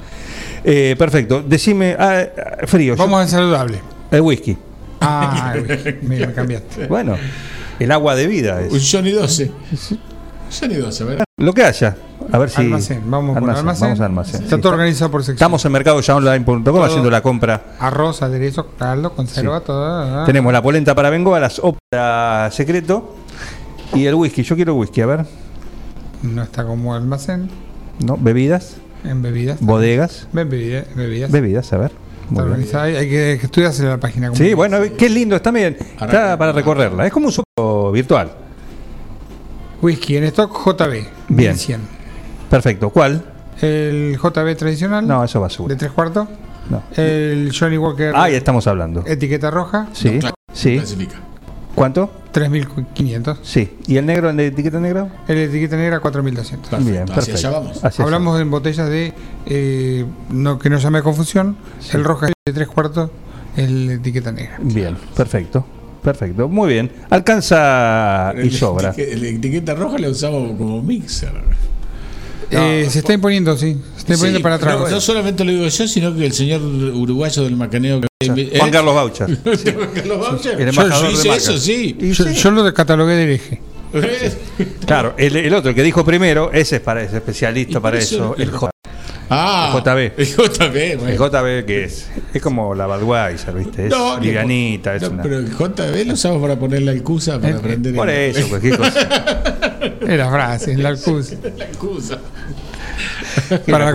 Eh, 0.64 0.94
perfecto. 0.98 1.42
Decime, 1.42 1.96
ah, 1.98 2.22
ah, 2.62 2.66
frío. 2.66 2.94
Vamos 2.96 3.20
al 3.22 3.28
saludable. 3.28 3.80
el 4.10 4.20
whisky. 4.20 4.56
Ah, 5.00 5.54
me, 6.02 6.16
me 6.26 6.32
cambiaste. 6.32 6.86
Bueno, 6.88 7.16
el 7.80 7.90
agua 7.90 8.14
de 8.14 8.26
vida 8.28 8.60
Un 8.70 8.76
es. 8.76 8.88
Johnny 8.90 9.10
12. 9.10 9.50
Johnny 10.60 10.74
12, 10.76 11.04
¿verdad? 11.04 11.24
Lo 11.38 11.52
que 11.52 11.64
haya. 11.64 11.96
A 12.30 12.38
ver 12.38 12.50
si. 12.50 12.60
Almacén, 12.60 13.02
vamos 13.10 13.36
por 13.36 13.50
almacén. 13.50 13.88
Vamos 13.88 14.00
a 14.00 14.04
almacén. 14.04 14.42
Está 14.44 14.58
todo 14.60 14.72
organizado 14.74 15.10
por 15.10 15.22
sección. 15.22 15.34
Estamos 15.36 15.64
en 15.64 15.72
mercadoyaonline.com 15.72 16.82
haciendo 16.84 17.10
la 17.10 17.20
compra. 17.20 17.62
Arroz, 17.80 18.22
aderezo, 18.22 18.68
caldo, 18.78 19.12
conserva, 19.14 19.58
Sí. 19.58 19.64
todo. 19.66 19.84
ah. 19.84 20.22
Tenemos 20.24 20.52
la 20.52 20.62
polenta 20.62 20.94
para 20.94 21.10
Bengoa, 21.10 21.40
las 21.40 21.58
ópera 21.58 22.48
secreto 22.52 23.16
y 23.94 24.06
el 24.06 24.14
whisky. 24.14 24.44
Yo 24.44 24.54
quiero 24.54 24.76
whisky, 24.76 25.00
a 25.00 25.06
ver. 25.06 25.26
No 26.22 26.44
está 26.44 26.64
como 26.64 26.94
almacén. 26.94 27.50
¿No? 27.98 28.16
¿Bebidas? 28.16 28.76
En 29.04 29.22
bebidas. 29.22 29.58
Bodegas. 29.60 30.28
Ven 30.32 30.48
bebida- 30.48 30.84
bebidas. 30.94 31.30
Bebidas, 31.30 31.72
a 31.72 31.78
ver. 31.78 31.92
Bien. 32.30 32.66
Hay, 32.74 32.96
hay 32.96 33.08
que, 33.08 33.32
estudiarse 33.34 33.82
la 33.84 33.98
página. 33.98 34.28
como 34.28 34.38
Sí, 34.38 34.50
es. 34.50 34.56
bueno, 34.56 34.78
qué 34.96 35.08
lindo, 35.08 35.36
está 35.36 35.50
bien. 35.50 35.76
Está 36.00 36.38
para 36.38 36.52
recorrerla. 36.52 37.06
Es 37.06 37.12
como 37.12 37.26
un 37.26 37.32
sopo 37.32 37.92
virtual. 37.92 38.32
Whisky 39.82 40.16
en 40.16 40.24
stock 40.24 40.52
JB. 40.64 41.04
Bien. 41.28 41.52
1100. 41.52 41.80
Perfecto. 42.48 42.90
¿Cuál? 42.90 43.24
El 43.60 44.16
JB 44.22 44.56
tradicional. 44.56 45.06
No, 45.06 45.24
eso 45.24 45.40
basura. 45.40 45.74
De 45.74 45.78
tres 45.78 45.90
cuartos. 45.92 46.28
No. 46.70 46.82
El 46.96 47.52
Johnny 47.58 47.76
Walker. 47.76 48.12
Ahí 48.14 48.34
estamos 48.34 48.66
hablando. 48.66 49.02
Etiqueta 49.06 49.50
roja. 49.50 49.88
Sí. 49.92 50.20
Sí. 50.52 50.80
¿Cuánto? 51.74 52.10
3.500. 52.32 53.38
Sí. 53.42 53.76
¿Y 53.86 53.96
el 53.96 54.06
negro, 54.06 54.30
el 54.30 54.36
de 54.36 54.46
etiqueta 54.46 54.80
negra? 54.80 55.08
El 55.28 55.36
de 55.36 55.44
etiqueta 55.44 55.76
negra 55.76 56.00
4.200. 56.00 56.84
Bien, 56.84 57.04
perfecto. 57.06 57.20
Hacia 57.20 57.48
allá. 57.50 58.04
Hablamos 58.04 58.40
en 58.40 58.50
botellas 58.50 58.88
de. 58.88 59.12
eh, 59.46 60.06
no, 60.30 60.58
que 60.58 60.70
no 60.70 60.78
llame 60.78 61.02
confusión. 61.02 61.56
El 61.92 62.04
roja 62.04 62.26
es 62.28 62.32
de 62.46 62.52
tres 62.52 62.68
cuartos. 62.68 63.10
El 63.56 63.86
de 63.88 63.94
etiqueta 63.94 64.32
negra. 64.32 64.58
Bien, 64.62 64.96
perfecto. 65.16 65.64
Perfecto. 66.02 66.48
Muy 66.48 66.72
bien. 66.72 66.90
Alcanza 67.10 68.32
y 68.36 68.40
El 68.40 68.52
sobra. 68.52 68.94
La 68.96 69.26
etiqueta 69.28 69.74
roja 69.74 69.98
la 69.98 70.08
usamos 70.08 70.56
como 70.58 70.82
mixer. 70.82 71.32
Eh, 72.50 72.86
se 72.90 72.98
está 73.00 73.12
imponiendo, 73.12 73.56
sí. 73.56 73.76
Se 73.94 74.00
está 74.00 74.12
imponiendo 74.14 74.38
Sí, 74.38 74.42
para 74.42 74.54
atrás. 74.56 74.78
No, 74.80 74.88
no 74.88 75.00
solamente 75.00 75.44
lo 75.44 75.50
digo 75.52 75.66
yo, 75.68 75.88
sino 75.88 76.14
que 76.14 76.26
el 76.26 76.32
señor 76.32 76.60
uruguayo 76.62 77.42
del 77.44 77.56
macaneo. 77.56 78.00
Juan 78.24 78.38
¿Eh? 78.38 78.60
Carlos 78.72 78.94
Baucher. 78.94 79.38
Juan 79.42 79.90
Carlos 79.94 80.18
Baucher. 80.20 80.52
El 80.60 80.70
Yo, 80.72 80.82
embajador 80.82 81.02
yo 81.04 81.08
de 81.08 81.12
hice 81.14 81.28
marca. 81.28 81.42
eso, 81.42 81.58
sí. 81.58 81.96
Yo, 82.00 82.30
yo 82.30 82.50
lo 82.50 82.74
catalogué 82.74 83.14
de 83.14 83.22
hereje. 83.24 83.60
Claro, 84.86 85.14
el, 85.18 85.36
el 85.36 85.52
otro, 85.54 85.70
el 85.70 85.76
que 85.76 85.82
dijo 85.82 86.04
primero, 86.04 86.50
ese 86.52 86.76
es 86.76 86.82
para 86.82 87.02
ese 87.02 87.16
especialista 87.16 87.78
para 87.80 87.98
eso- 87.98 88.34
eso. 88.34 88.36
El, 88.38 88.50
J, 88.50 88.70
Ah, 89.30 89.72
el 89.74 89.82
JB. 89.82 90.12
El 90.20 90.26
JB, 90.26 90.76
El 90.76 90.98
bueno. 90.98 91.28
JB 91.28 91.64
que 91.66 91.84
es. 91.84 92.10
Es 92.34 92.42
como 92.42 92.74
la 92.74 92.86
Budweiser, 92.86 93.54
¿viste? 93.54 93.86
Es 93.86 93.90
No, 93.90 94.18
ni- 94.18 94.26
livianita, 94.26 94.94
es 94.96 95.02
no, 95.02 95.10
una. 95.10 95.22
Pero 95.22 95.38
el 95.38 95.50
JB 95.50 96.06
lo 96.06 96.14
usamos 96.14 96.42
para 96.42 96.56
ponerle 96.56 96.90
al 96.90 97.02
CUSA 97.02 97.40
para 97.40 97.56
aprender. 97.56 97.94
Por 97.94 98.10
el- 98.10 98.36
eso, 98.36 98.48
cualquier 98.48 98.76
cosa. 98.76 99.00
Era 100.06 100.30
frase, 100.30 100.76
la 100.76 100.90
alcusa. 100.90 101.36
La 101.56 101.66
CUSA. 101.78 102.18
Para 103.70 103.86
la 103.86 103.94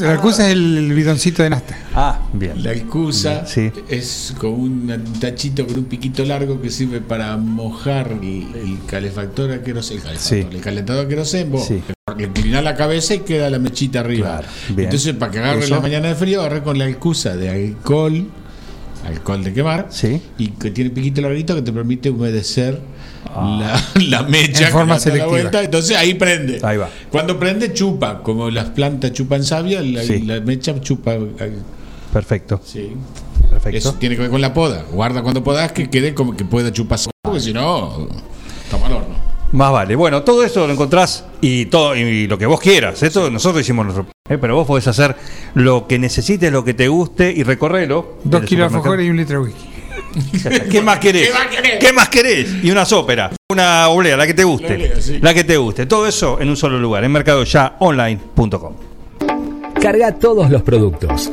La 0.00 0.12
alcusa 0.12 0.46
es 0.46 0.52
el 0.52 0.92
bidoncito 0.92 1.42
de 1.42 1.50
nasta. 1.50 1.78
Ah, 1.94 2.20
bien. 2.32 2.62
La 2.62 2.70
alcusa 2.72 3.46
Sí. 3.46 3.70
es 3.88 4.34
como 4.38 4.56
un 4.56 5.02
tachito 5.18 5.66
con 5.66 5.78
un 5.78 5.84
piquito 5.84 6.24
largo 6.24 6.60
que 6.60 6.68
sirve 6.70 7.00
para 7.00 7.36
mojar 7.38 8.12
el, 8.20 8.46
el 8.54 8.78
calefactor 8.86 9.50
a 9.52 9.62
queroseno. 9.62 10.02
El, 10.10 10.18
Sí. 10.18 10.46
el 10.50 10.60
calentador 10.60 11.06
a 11.06 11.08
queroseno. 11.08 11.58
Sí. 11.58 11.80
Le 12.16 12.24
inclinás 12.24 12.64
la 12.64 12.74
cabeza 12.74 13.14
y 13.14 13.20
queda 13.20 13.48
la 13.48 13.58
mechita 13.58 14.00
arriba. 14.00 14.28
Claro, 14.38 14.48
bien. 14.70 14.80
Entonces, 14.88 15.14
para 15.14 15.32
que 15.32 15.38
agarre 15.38 15.60
Eso. 15.64 15.74
la 15.74 15.80
mañana 15.80 16.08
de 16.08 16.14
frío, 16.14 16.40
agarré 16.40 16.62
con 16.62 16.78
la 16.78 16.84
alcusa 16.84 17.36
de 17.36 17.48
alcohol, 17.50 18.26
alcohol 19.06 19.44
de 19.44 19.52
quemar, 19.54 19.86
Sí. 19.90 20.20
y 20.36 20.48
que 20.48 20.70
tiene 20.70 20.90
piquito 20.90 21.20
larguito 21.22 21.54
que 21.54 21.62
te 21.62 21.72
permite 21.72 22.10
humedecer 22.10 22.80
la, 23.34 23.82
la 24.08 24.22
mecha 24.24 24.66
En 24.68 24.72
forma 24.72 24.98
que 24.98 25.10
le 25.10 25.18
da 25.18 25.24
la 25.24 25.24
selectiva. 25.24 25.26
vuelta. 25.28 25.62
Entonces 25.62 25.96
ahí 25.96 26.14
prende. 26.14 26.60
Ahí 26.62 26.76
va. 26.76 26.88
Cuando 27.10 27.38
prende, 27.38 27.72
chupa. 27.72 28.22
Como 28.22 28.50
las 28.50 28.70
plantas 28.70 29.12
chupan 29.12 29.44
savia, 29.44 29.80
la, 29.82 30.02
Sí. 30.02 30.20
la 30.22 30.40
mecha 30.40 30.80
chupa. 30.80 31.14
eh, 31.14 31.58
Perfecto. 32.12 32.60
Sí. 32.64 32.92
Perfecto. 33.50 33.78
Eso 33.78 33.94
tiene 33.94 34.16
que 34.16 34.22
ver 34.22 34.30
con 34.30 34.40
la 34.40 34.52
poda. 34.54 34.84
Guarda 34.90 35.22
cuando 35.22 35.42
podas 35.44 35.72
que 35.72 35.88
quede 35.90 36.14
como 36.14 36.36
que 36.36 36.44
pueda 36.44 36.72
chupar. 36.72 36.98
Porque 37.22 37.40
si 37.40 37.52
no, 37.52 38.08
está 38.64 38.78
mal 38.78 38.92
horno. 38.92 39.28
Más 39.52 39.72
vale. 39.72 39.96
Bueno, 39.96 40.22
todo 40.24 40.44
eso 40.44 40.66
lo 40.66 40.72
encontrás 40.74 41.24
y 41.40 41.66
todo 41.66 41.96
y 41.96 42.26
lo 42.26 42.36
que 42.36 42.44
vos 42.46 42.60
quieras. 42.60 43.02
Esto 43.02 43.30
nosotros 43.30 43.62
hicimos 43.62 43.86
nuestro. 43.86 44.06
eh, 44.28 44.36
pero 44.38 44.54
vos 44.56 44.66
podés 44.66 44.86
hacer 44.88 45.16
lo 45.54 45.86
que 45.86 45.98
necesites, 45.98 46.52
lo 46.52 46.64
que 46.64 46.74
te 46.74 46.88
guste 46.88 47.32
y 47.34 47.42
recorrerlo. 47.44 48.18
Dos 48.24 48.42
kilos 48.42 48.70
de 48.72 49.04
y 49.04 49.10
un 49.10 49.16
litro 49.16 49.40
de 49.40 49.46
whisky. 49.46 49.68
¿Qué 50.70 50.82
más 50.82 50.98
querés? 50.98 51.30
¿Qué 51.80 51.92
más 51.92 52.08
querés? 52.08 52.48
Y 52.62 52.70
una 52.70 52.84
sópera, 52.84 53.30
una 53.50 53.88
oblea, 53.88 54.16
la 54.16 54.26
que 54.26 54.34
te 54.34 54.44
guste. 54.44 54.68
La 54.68 54.74
oblea, 54.74 55.00
sí. 55.00 55.18
La 55.20 55.34
que 55.34 55.44
te 55.44 55.56
guste. 55.56 55.86
Todo 55.86 56.06
eso 56.06 56.40
en 56.40 56.48
un 56.48 56.56
solo 56.56 56.78
lugar, 56.78 57.04
en 57.04 57.12
mercadoyaonline.com. 57.12 58.74
Carga 59.80 60.12
todos 60.12 60.50
los 60.50 60.62
productos. 60.62 61.32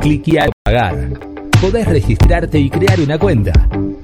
Cliquea 0.00 0.48
pagar. 0.64 1.10
Podés 1.60 1.86
registrarte 1.86 2.58
y 2.58 2.70
crear 2.70 2.98
una 3.00 3.18
cuenta. 3.18 3.52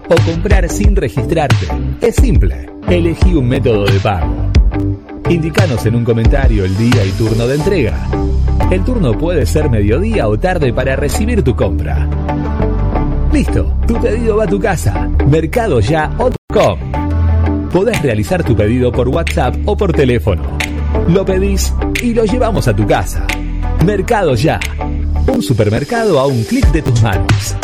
O 0.08 0.14
comprar 0.30 0.68
sin 0.68 0.94
registrarte. 0.94 1.66
Es 2.00 2.16
simple. 2.16 2.68
Elegí 2.88 3.34
un 3.34 3.48
método 3.48 3.86
de 3.86 3.98
pago. 4.00 4.50
Indicanos 5.28 5.84
en 5.86 5.96
un 5.96 6.04
comentario 6.04 6.64
el 6.64 6.76
día 6.76 7.04
y 7.04 7.10
turno 7.12 7.46
de 7.48 7.56
entrega. 7.56 8.06
El 8.70 8.84
turno 8.84 9.18
puede 9.18 9.46
ser 9.46 9.68
mediodía 9.68 10.28
o 10.28 10.38
tarde 10.38 10.72
para 10.72 10.94
recibir 10.94 11.42
tu 11.42 11.56
compra. 11.56 12.08
Listo, 13.36 13.70
tu 13.86 14.00
pedido 14.00 14.38
va 14.38 14.44
a 14.44 14.46
tu 14.46 14.58
casa. 14.58 15.10
Mercadoya.com. 15.26 16.78
Podés 17.70 18.00
realizar 18.00 18.42
tu 18.42 18.56
pedido 18.56 18.90
por 18.90 19.08
WhatsApp 19.08 19.54
o 19.66 19.76
por 19.76 19.92
teléfono. 19.92 20.56
Lo 21.08 21.22
pedís 21.22 21.70
y 22.02 22.14
lo 22.14 22.24
llevamos 22.24 22.66
a 22.66 22.74
tu 22.74 22.86
casa. 22.86 23.26
Mercado 23.84 24.36
Ya. 24.36 24.58
Un 25.26 25.42
supermercado 25.42 26.18
a 26.18 26.26
un 26.26 26.44
clic 26.44 26.66
de 26.72 26.80
tus 26.80 27.02
manos. 27.02 27.54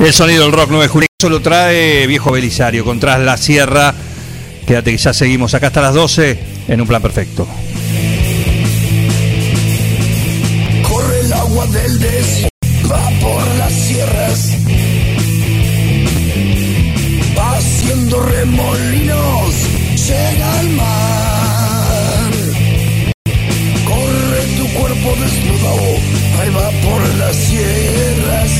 El 0.00 0.12
sonido 0.14 0.44
del 0.44 0.52
rock 0.52 0.68
9 0.70 0.88
junio 0.88 1.08
solo 1.20 1.42
trae 1.42 2.06
Viejo 2.06 2.32
Belisario 2.32 2.82
con 2.82 2.98
Tras 2.98 3.20
la 3.20 3.36
Sierra. 3.36 3.92
Quédate 4.66 4.92
que 4.92 4.96
ya 4.96 5.12
seguimos 5.12 5.52
acá 5.52 5.66
hasta 5.66 5.82
las 5.82 5.92
12 5.92 6.38
en 6.68 6.80
un 6.80 6.86
plan 6.86 7.02
perfecto. 7.02 7.46
Desierto, 11.72 12.48
va 12.90 13.10
por 13.20 13.56
las 13.56 13.72
sierras, 13.72 14.56
va 17.36 17.56
haciendo 17.56 18.20
remolinos, 18.20 19.54
llega 20.06 20.58
al 20.60 20.68
mar. 20.70 22.30
Corre 23.86 24.42
tu 24.58 24.68
cuerpo 24.78 25.16
desnudo, 25.20 25.72
ahí 26.40 26.50
va 26.50 26.70
por 26.86 27.14
las 27.16 27.36
sierras. 27.36 28.50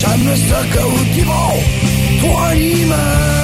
Ya 0.00 0.16
no 0.16 0.32
está 0.32 0.60
cautivo 0.74 1.54
tu 2.20 2.38
animal. 2.38 3.35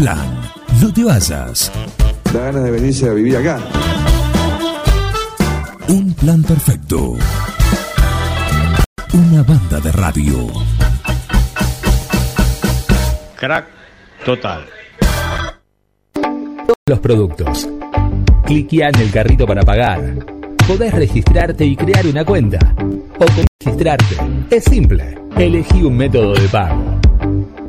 Plan. 0.00 0.40
No 0.80 0.90
te 0.92 1.04
vayas. 1.04 1.70
Da 2.32 2.40
ganas 2.44 2.64
de 2.64 2.70
venirse 2.70 3.08
a 3.10 3.12
vivir 3.12 3.36
acá. 3.36 3.58
Un 5.88 6.14
plan 6.14 6.42
perfecto. 6.42 7.16
Una 9.12 9.42
banda 9.42 9.78
de 9.80 9.92
radio. 9.92 10.46
Crack 13.36 13.66
total. 14.24 14.64
Los 16.86 17.00
productos. 17.00 17.68
Cliquea 18.46 18.88
en 18.88 19.00
el 19.00 19.10
carrito 19.10 19.46
para 19.46 19.62
pagar. 19.62 20.00
Podés 20.66 20.94
registrarte 20.94 21.66
y 21.66 21.76
crear 21.76 22.06
una 22.06 22.24
cuenta. 22.24 22.58
O 23.18 23.26
registrarte. 23.60 24.16
Es 24.50 24.64
simple. 24.64 25.18
Elegí 25.36 25.82
un 25.82 25.96
método 25.96 26.32
de 26.32 26.48
pago. 26.48 27.00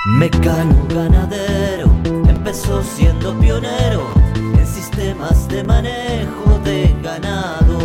Mecano 0.07 0.87
ganadero 0.87 1.87
empezó 2.29 2.83
siendo 2.83 3.35
pionero 3.39 4.07
en 4.37 4.67
sistemas 4.67 5.49
de 5.49 5.65
manejo 5.65 6.59
de 6.63 6.95
ganado. 7.03 7.79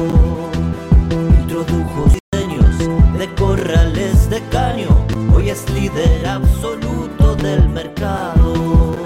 Introdujo 1.40 2.10
diseños 2.34 2.78
de 3.18 3.34
corrales 3.36 4.30
de 4.30 4.42
caño, 4.50 4.90
hoy 5.34 5.50
es 5.50 5.70
líder 5.70 6.28
absoluto 6.28 7.36
del 7.36 7.70
mercado. 7.70 8.98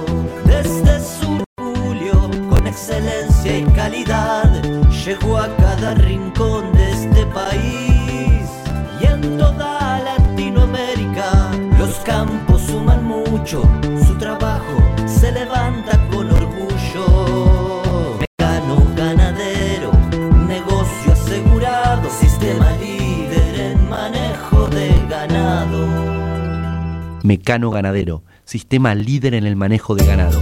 Desde 0.46 1.00
su 1.00 1.44
julio, 1.60 2.14
con 2.50 2.66
excelencia 2.66 3.60
y 3.60 3.64
calidad, 3.76 4.33
mucho, 13.44 13.62
su 14.08 14.18
trabajo 14.18 14.82
se 15.06 15.32
levanta 15.34 16.00
con 16.10 16.32
orgullo. 16.32 18.16
Mecano 18.20 18.78
ganadero, 18.96 19.92
negocio 20.48 21.12
asegurado, 21.12 22.10
sistema 22.10 22.72
líder 22.78 23.60
en 23.60 23.90
manejo 23.90 24.68
de 24.68 24.90
ganado. 25.10 25.88
Mecano 27.24 27.70
Ganadero, 27.70 28.24
sistema 28.46 28.96
líder 28.96 29.34
en 29.34 29.46
el 29.46 29.58
manejo 29.58 29.96
de 29.96 30.06
ganado. 30.06 30.42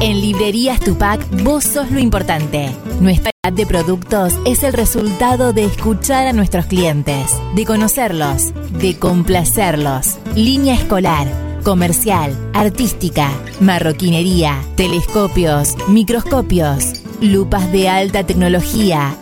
En 0.00 0.18
Librerías 0.20 0.80
Tupac, 0.80 1.20
vos 1.42 1.64
sos 1.64 1.90
lo 1.90 2.00
importante. 2.00 2.70
Nuestra 3.00 3.30
variedad 3.44 3.58
de 3.58 3.66
productos 3.66 4.32
es 4.46 4.62
el 4.62 4.72
resultado 4.72 5.52
de 5.52 5.64
escuchar 5.64 6.26
a 6.26 6.32
nuestros 6.32 6.64
clientes, 6.66 7.26
de 7.54 7.66
conocerlos, 7.66 8.54
de 8.72 8.98
complacerlos. 8.98 10.18
Línea 10.34 10.74
escolar, 10.74 11.51
comercial, 11.62 12.36
artística, 12.52 13.30
marroquinería, 13.60 14.60
telescopios, 14.76 15.76
microscopios, 15.88 17.02
lupas 17.20 17.70
de 17.72 17.88
alta 17.88 18.24
tecnología. 18.24 19.14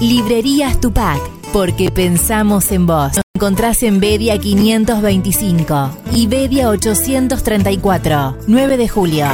Librerías 0.00 0.80
Tupac, 0.80 1.20
porque 1.52 1.90
pensamos 1.90 2.70
en 2.72 2.86
vos. 2.86 3.12
Encontrás 3.34 3.82
en 3.82 4.00
Bedia 4.00 4.38
525 4.38 5.90
y 6.14 6.26
Bedia 6.26 6.68
834, 6.68 8.38
9 8.46 8.76
de 8.76 8.88
julio. 8.88 9.26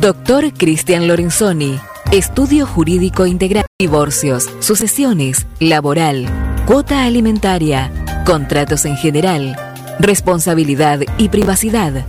Doctor 0.00 0.52
Cristian 0.52 1.08
Lorenzoni. 1.08 1.80
Estudio 2.12 2.66
Jurídico 2.66 3.26
Integral. 3.26 3.66
Divorcios, 3.78 4.48
sucesiones, 4.60 5.46
laboral, 5.58 6.26
cuota 6.66 7.04
alimentaria, 7.04 7.90
contratos 8.24 8.84
en 8.84 8.96
general, 8.96 9.56
responsabilidad 9.98 11.00
y 11.18 11.28
privacidad. 11.28 12.04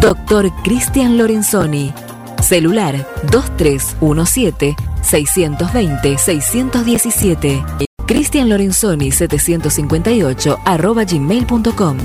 Doctor 0.00 0.50
Cristian 0.64 1.18
Lorenzoni. 1.18 1.92
Celular 2.40 3.06
2317 3.30 4.74
620 5.02 6.18
617. 6.18 7.62
Cristian 8.06 8.48
Lorenzoni 8.48 9.10
758 9.10 10.58
arroba 10.64 11.04
gmail.com. 11.04 11.98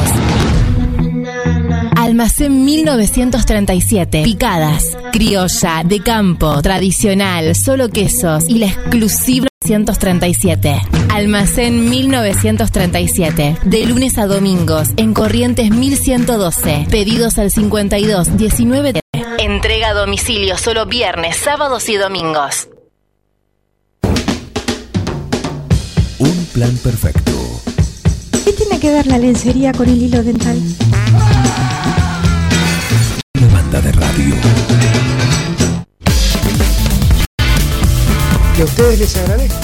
Almacén 2.09 2.65
1937. 2.65 4.23
Picadas. 4.23 4.97
Criolla, 5.11 5.83
de 5.85 6.01
campo, 6.01 6.59
tradicional, 6.59 7.55
solo 7.55 7.89
quesos 7.89 8.45
y 8.49 8.55
la 8.55 8.65
exclusiva 8.65 9.47
1937. 9.63 10.81
Almacén 11.13 11.87
1937. 11.87 13.57
De 13.63 13.85
lunes 13.85 14.17
a 14.17 14.25
domingos 14.25 14.89
en 14.97 15.13
Corrientes 15.13 15.69
1112. 15.69 16.87
Pedidos 16.89 17.37
al 17.37 17.51
52 17.51 18.35
19. 18.35 19.01
Entrega 19.37 19.89
a 19.89 19.93
domicilio 19.93 20.57
solo 20.57 20.87
viernes, 20.87 21.37
sábados 21.37 21.89
y 21.89 21.97
domingos. 21.97 22.69
Un 26.17 26.45
plan 26.53 26.75
perfecto. 26.77 27.61
¿Qué 28.45 28.51
tiene 28.53 28.79
que 28.79 28.91
ver 28.91 29.05
la 29.05 29.19
lencería 29.19 29.73
con 29.73 29.87
el 29.87 30.01
hilo 30.01 30.23
dental? 30.23 30.59
Banda 33.71 33.81
de 33.81 33.91
radio. 33.91 34.35
Que 38.55 38.61
a 38.63 38.65
ustedes 38.65 38.99
les 38.99 39.17
agradezco. 39.17 39.59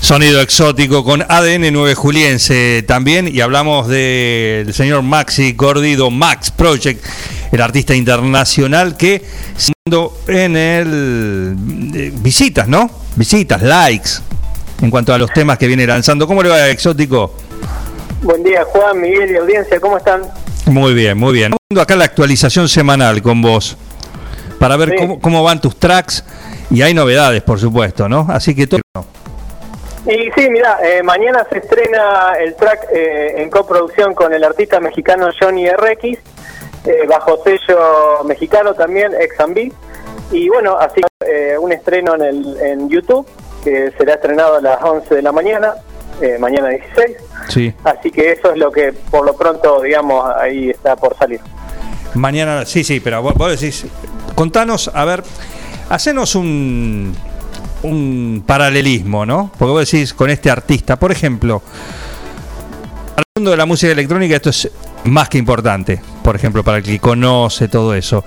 Sonido 0.00 0.40
exótico 0.40 1.04
con 1.04 1.22
ADN 1.22 1.72
9 1.72 1.94
Juliense 1.96 2.84
también 2.86 3.26
y 3.26 3.40
hablamos 3.40 3.88
del 3.88 4.72
señor 4.72 5.02
Maxi 5.02 5.54
Gordido, 5.54 6.12
Max 6.12 6.52
Project, 6.52 7.04
el 7.50 7.60
artista 7.60 7.94
internacional 7.94 8.96
que 8.96 9.24
siendo 9.56 10.16
en 10.28 10.56
el 10.56 11.56
eh, 11.92 12.12
visitas, 12.14 12.68
¿no? 12.68 12.88
Visitas, 13.16 13.62
likes 13.62 14.10
en 14.80 14.90
cuanto 14.90 15.12
a 15.12 15.18
los 15.18 15.32
temas 15.32 15.58
que 15.58 15.66
viene 15.66 15.86
lanzando. 15.88 16.28
¿Cómo 16.28 16.42
le 16.42 16.50
va 16.50 16.68
exótico? 16.68 17.34
Buen 18.22 18.44
día, 18.44 18.64
Juan, 18.64 19.00
Miguel 19.00 19.32
y 19.32 19.36
audiencia, 19.36 19.80
¿cómo 19.80 19.98
están? 19.98 20.22
Muy 20.66 20.94
bien, 20.94 21.16
muy 21.16 21.32
bien. 21.32 21.52
Estamos 21.70 21.82
acá 21.84 21.96
la 21.96 22.04
actualización 22.04 22.68
semanal 22.68 23.22
con 23.22 23.40
vos 23.40 23.76
para 24.58 24.76
ver 24.76 24.90
Sí. 24.90 24.96
cómo, 24.98 25.20
cómo 25.20 25.42
van 25.44 25.60
tus 25.60 25.76
tracks 25.78 26.24
y 26.70 26.82
hay 26.82 26.94
novedades, 26.94 27.42
por 27.42 27.58
supuesto, 27.60 28.08
¿no? 28.08 28.26
Así 28.30 28.54
que 28.54 28.66
todo. 28.66 28.80
Y 30.06 30.30
sí, 30.36 30.48
mira, 30.50 30.78
eh, 30.84 31.02
mañana 31.02 31.44
se 31.50 31.58
estrena 31.58 32.32
el 32.40 32.54
track 32.54 32.86
eh, 32.92 33.34
en 33.42 33.50
coproducción 33.50 34.14
con 34.14 34.32
el 34.32 34.44
artista 34.44 34.78
mexicano 34.80 35.28
Johnny 35.40 35.68
RX, 35.68 36.04
eh, 36.04 36.18
bajo 37.08 37.42
sello 37.42 38.22
mexicano 38.24 38.74
también, 38.74 39.12
Exambi. 39.18 39.72
Y 40.30 40.48
bueno, 40.48 40.76
así 40.78 41.00
eh, 41.26 41.56
un 41.58 41.72
estreno 41.72 42.14
en, 42.14 42.22
el, 42.22 42.56
en 42.60 42.88
YouTube, 42.88 43.26
que 43.64 43.92
será 43.98 44.14
estrenado 44.14 44.56
a 44.56 44.60
las 44.60 44.82
11 44.82 45.14
de 45.16 45.22
la 45.22 45.32
mañana, 45.32 45.74
eh, 46.20 46.36
mañana 46.38 46.68
16. 46.68 47.16
Sí. 47.48 47.74
Así 47.84 48.10
que 48.10 48.32
eso 48.32 48.52
es 48.52 48.58
lo 48.58 48.70
que 48.70 48.92
por 48.92 49.24
lo 49.24 49.36
pronto, 49.36 49.82
digamos, 49.82 50.24
ahí 50.40 50.70
está 50.70 50.96
por 50.96 51.16
salir. 51.16 51.40
Mañana, 52.14 52.64
sí, 52.64 52.82
sí, 52.82 53.00
pero 53.00 53.22
vos, 53.22 53.34
vos 53.34 53.60
decís, 53.60 53.86
contanos, 54.34 54.90
a 54.94 55.04
ver, 55.04 55.22
hacenos 55.90 56.34
un, 56.34 57.14
un 57.82 58.42
paralelismo, 58.46 59.26
¿no? 59.26 59.50
Porque 59.58 59.72
vos 59.72 59.90
decís 59.90 60.14
con 60.14 60.30
este 60.30 60.50
artista, 60.50 60.96
por 60.96 61.12
ejemplo, 61.12 61.62
para 63.14 63.24
el 63.34 63.40
mundo 63.40 63.50
de 63.50 63.56
la 63.56 63.66
música 63.66 63.92
electrónica 63.92 64.36
esto 64.36 64.50
es 64.50 64.70
más 65.04 65.28
que 65.28 65.38
importante, 65.38 66.00
por 66.22 66.36
ejemplo, 66.36 66.64
para 66.64 66.78
el 66.78 66.84
que 66.84 66.98
conoce 66.98 67.68
todo 67.68 67.94
eso. 67.94 68.24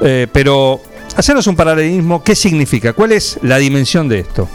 Eh, 0.00 0.26
pero, 0.32 0.80
hacenos 1.16 1.46
un 1.46 1.56
paralelismo, 1.56 2.22
¿qué 2.22 2.34
significa? 2.34 2.92
¿Cuál 2.92 3.12
es 3.12 3.38
la 3.42 3.58
dimensión 3.58 4.08
de 4.08 4.20
esto? 4.20 4.48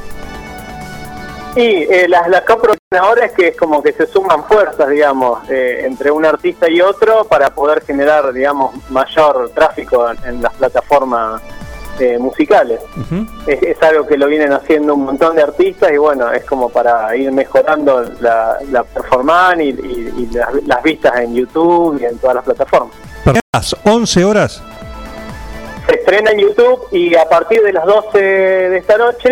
Y 1.55 1.61
eh, 1.83 2.07
las, 2.09 2.27
las 2.27 2.41
coproducciones 2.41 2.99
ahora 3.01 3.25
es 3.25 3.31
que 3.31 3.47
es 3.49 3.57
como 3.57 3.81
que 3.81 3.93
se 3.93 4.07
suman 4.07 4.43
fuerzas, 4.45 4.89
digamos, 4.89 5.39
eh, 5.49 5.83
entre 5.85 6.11
un 6.11 6.25
artista 6.25 6.69
y 6.69 6.81
otro 6.81 7.23
para 7.25 7.49
poder 7.49 7.81
generar, 7.83 8.33
digamos, 8.33 8.75
mayor 8.89 9.49
tráfico 9.55 10.09
en, 10.11 10.17
en 10.25 10.41
las 10.41 10.53
plataformas 10.53 11.41
eh, 11.99 12.17
musicales. 12.19 12.81
es, 13.47 13.63
es 13.63 13.81
algo 13.83 14.05
que 14.05 14.17
lo 14.17 14.27
vienen 14.27 14.51
haciendo 14.51 14.95
un 14.95 15.05
montón 15.05 15.37
de 15.37 15.43
artistas 15.43 15.91
y 15.93 15.97
bueno, 15.97 16.29
es 16.33 16.43
como 16.43 16.67
para 16.67 17.15
ir 17.15 17.31
mejorando 17.31 18.03
la, 18.19 18.57
la 18.69 18.83
performance 18.83 19.61
y, 19.63 19.69
y- 19.69 20.13
y 20.17 20.29
las, 20.35 20.49
las 20.65 20.83
vistas 20.83 21.17
en 21.21 21.35
YouTube 21.35 21.97
y 22.01 22.05
en 22.05 22.17
todas 22.17 22.35
las 22.35 22.43
plataformas. 22.43 22.93
Las 23.53 23.73
11 23.85 24.25
horas. 24.25 24.61
Estrena 26.05 26.29
en 26.31 26.37
YouTube 26.39 26.87
y 26.91 27.15
a 27.15 27.27
partir 27.27 27.63
de 27.63 27.73
las 27.73 27.83
12 27.83 28.19
de 28.19 28.77
esta 28.77 28.95
noche 28.95 29.27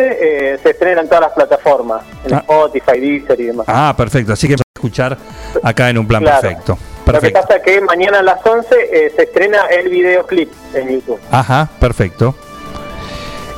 eh, 0.53 0.57
se 0.63 0.71
estrena 0.71 1.01
en 1.01 1.07
todas 1.07 1.21
las 1.21 1.31
plataformas, 1.33 2.01
en 2.25 2.33
Ah. 2.33 2.39
Spotify, 2.39 2.99
Deezer 2.99 3.39
y 3.39 3.43
demás. 3.45 3.65
Ah, 3.69 3.93
perfecto. 3.95 4.33
Así 4.33 4.47
que 4.47 4.55
para 4.55 4.63
escuchar 4.75 5.17
acá 5.61 5.91
en 5.91 5.99
un 5.99 6.07
plan 6.07 6.23
Claro. 6.23 6.41
perfecto. 6.41 6.71
Lo 6.73 7.03
que 7.05 7.11
Perfecto. 7.11 7.41
pasa 7.41 7.55
es 7.57 7.63
que 7.63 7.81
mañana 7.81 8.19
a 8.19 8.23
las 8.23 8.43
11 8.43 8.75
eh, 8.91 9.13
se 9.15 9.23
estrena 9.23 9.65
el 9.67 9.87
videoclip 9.89 10.51
en 10.73 10.89
YouTube. 10.89 11.19
Ajá, 11.29 11.69
perfecto. 11.79 12.33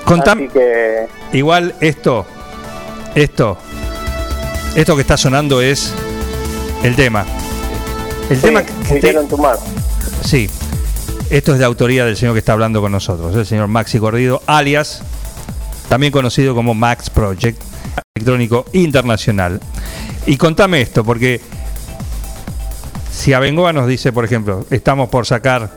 Contame, 0.04 0.50
que 0.50 1.08
igual 1.32 1.74
esto, 1.80 2.26
esto, 3.16 3.58
esto 4.76 4.96
que 4.96 5.02
está 5.02 5.16
sonando 5.16 5.62
es 5.62 5.94
el 6.84 6.96
tema. 6.98 7.26
El 8.30 8.42
tema 8.42 8.62
que 8.64 8.72
te- 8.90 8.94
Miguel 8.96 9.28
Tumar. 9.30 9.56
Sí, 10.22 10.50
esto 11.30 11.54
es 11.54 11.60
de 11.60 11.66
autoría 11.66 12.06
del 12.06 12.18
señor 12.18 12.34
que 12.34 12.40
está 12.40 12.54
hablando 12.54 12.82
con 12.82 12.92
nosotros, 12.92 13.36
el 13.36 13.46
señor 13.46 13.68
Maxi 13.68 14.00
Cordido, 14.00 14.42
alias, 14.46 15.02
también 15.90 16.12
conocido 16.12 16.54
como 16.54 16.74
Max 16.74 17.10
Project, 17.10 17.62
electrónico 18.16 18.66
internacional. 18.74 19.60
Y 20.26 20.38
contame 20.38 20.82
esto, 20.82 21.04
porque 21.04 21.42
si 23.12 23.34
Abengoa 23.34 23.74
nos 23.74 23.88
dice, 23.88 24.12
por 24.12 24.26
ejemplo, 24.26 24.66
estamos 24.70 25.10
por 25.10 25.26
sacar 25.26 25.72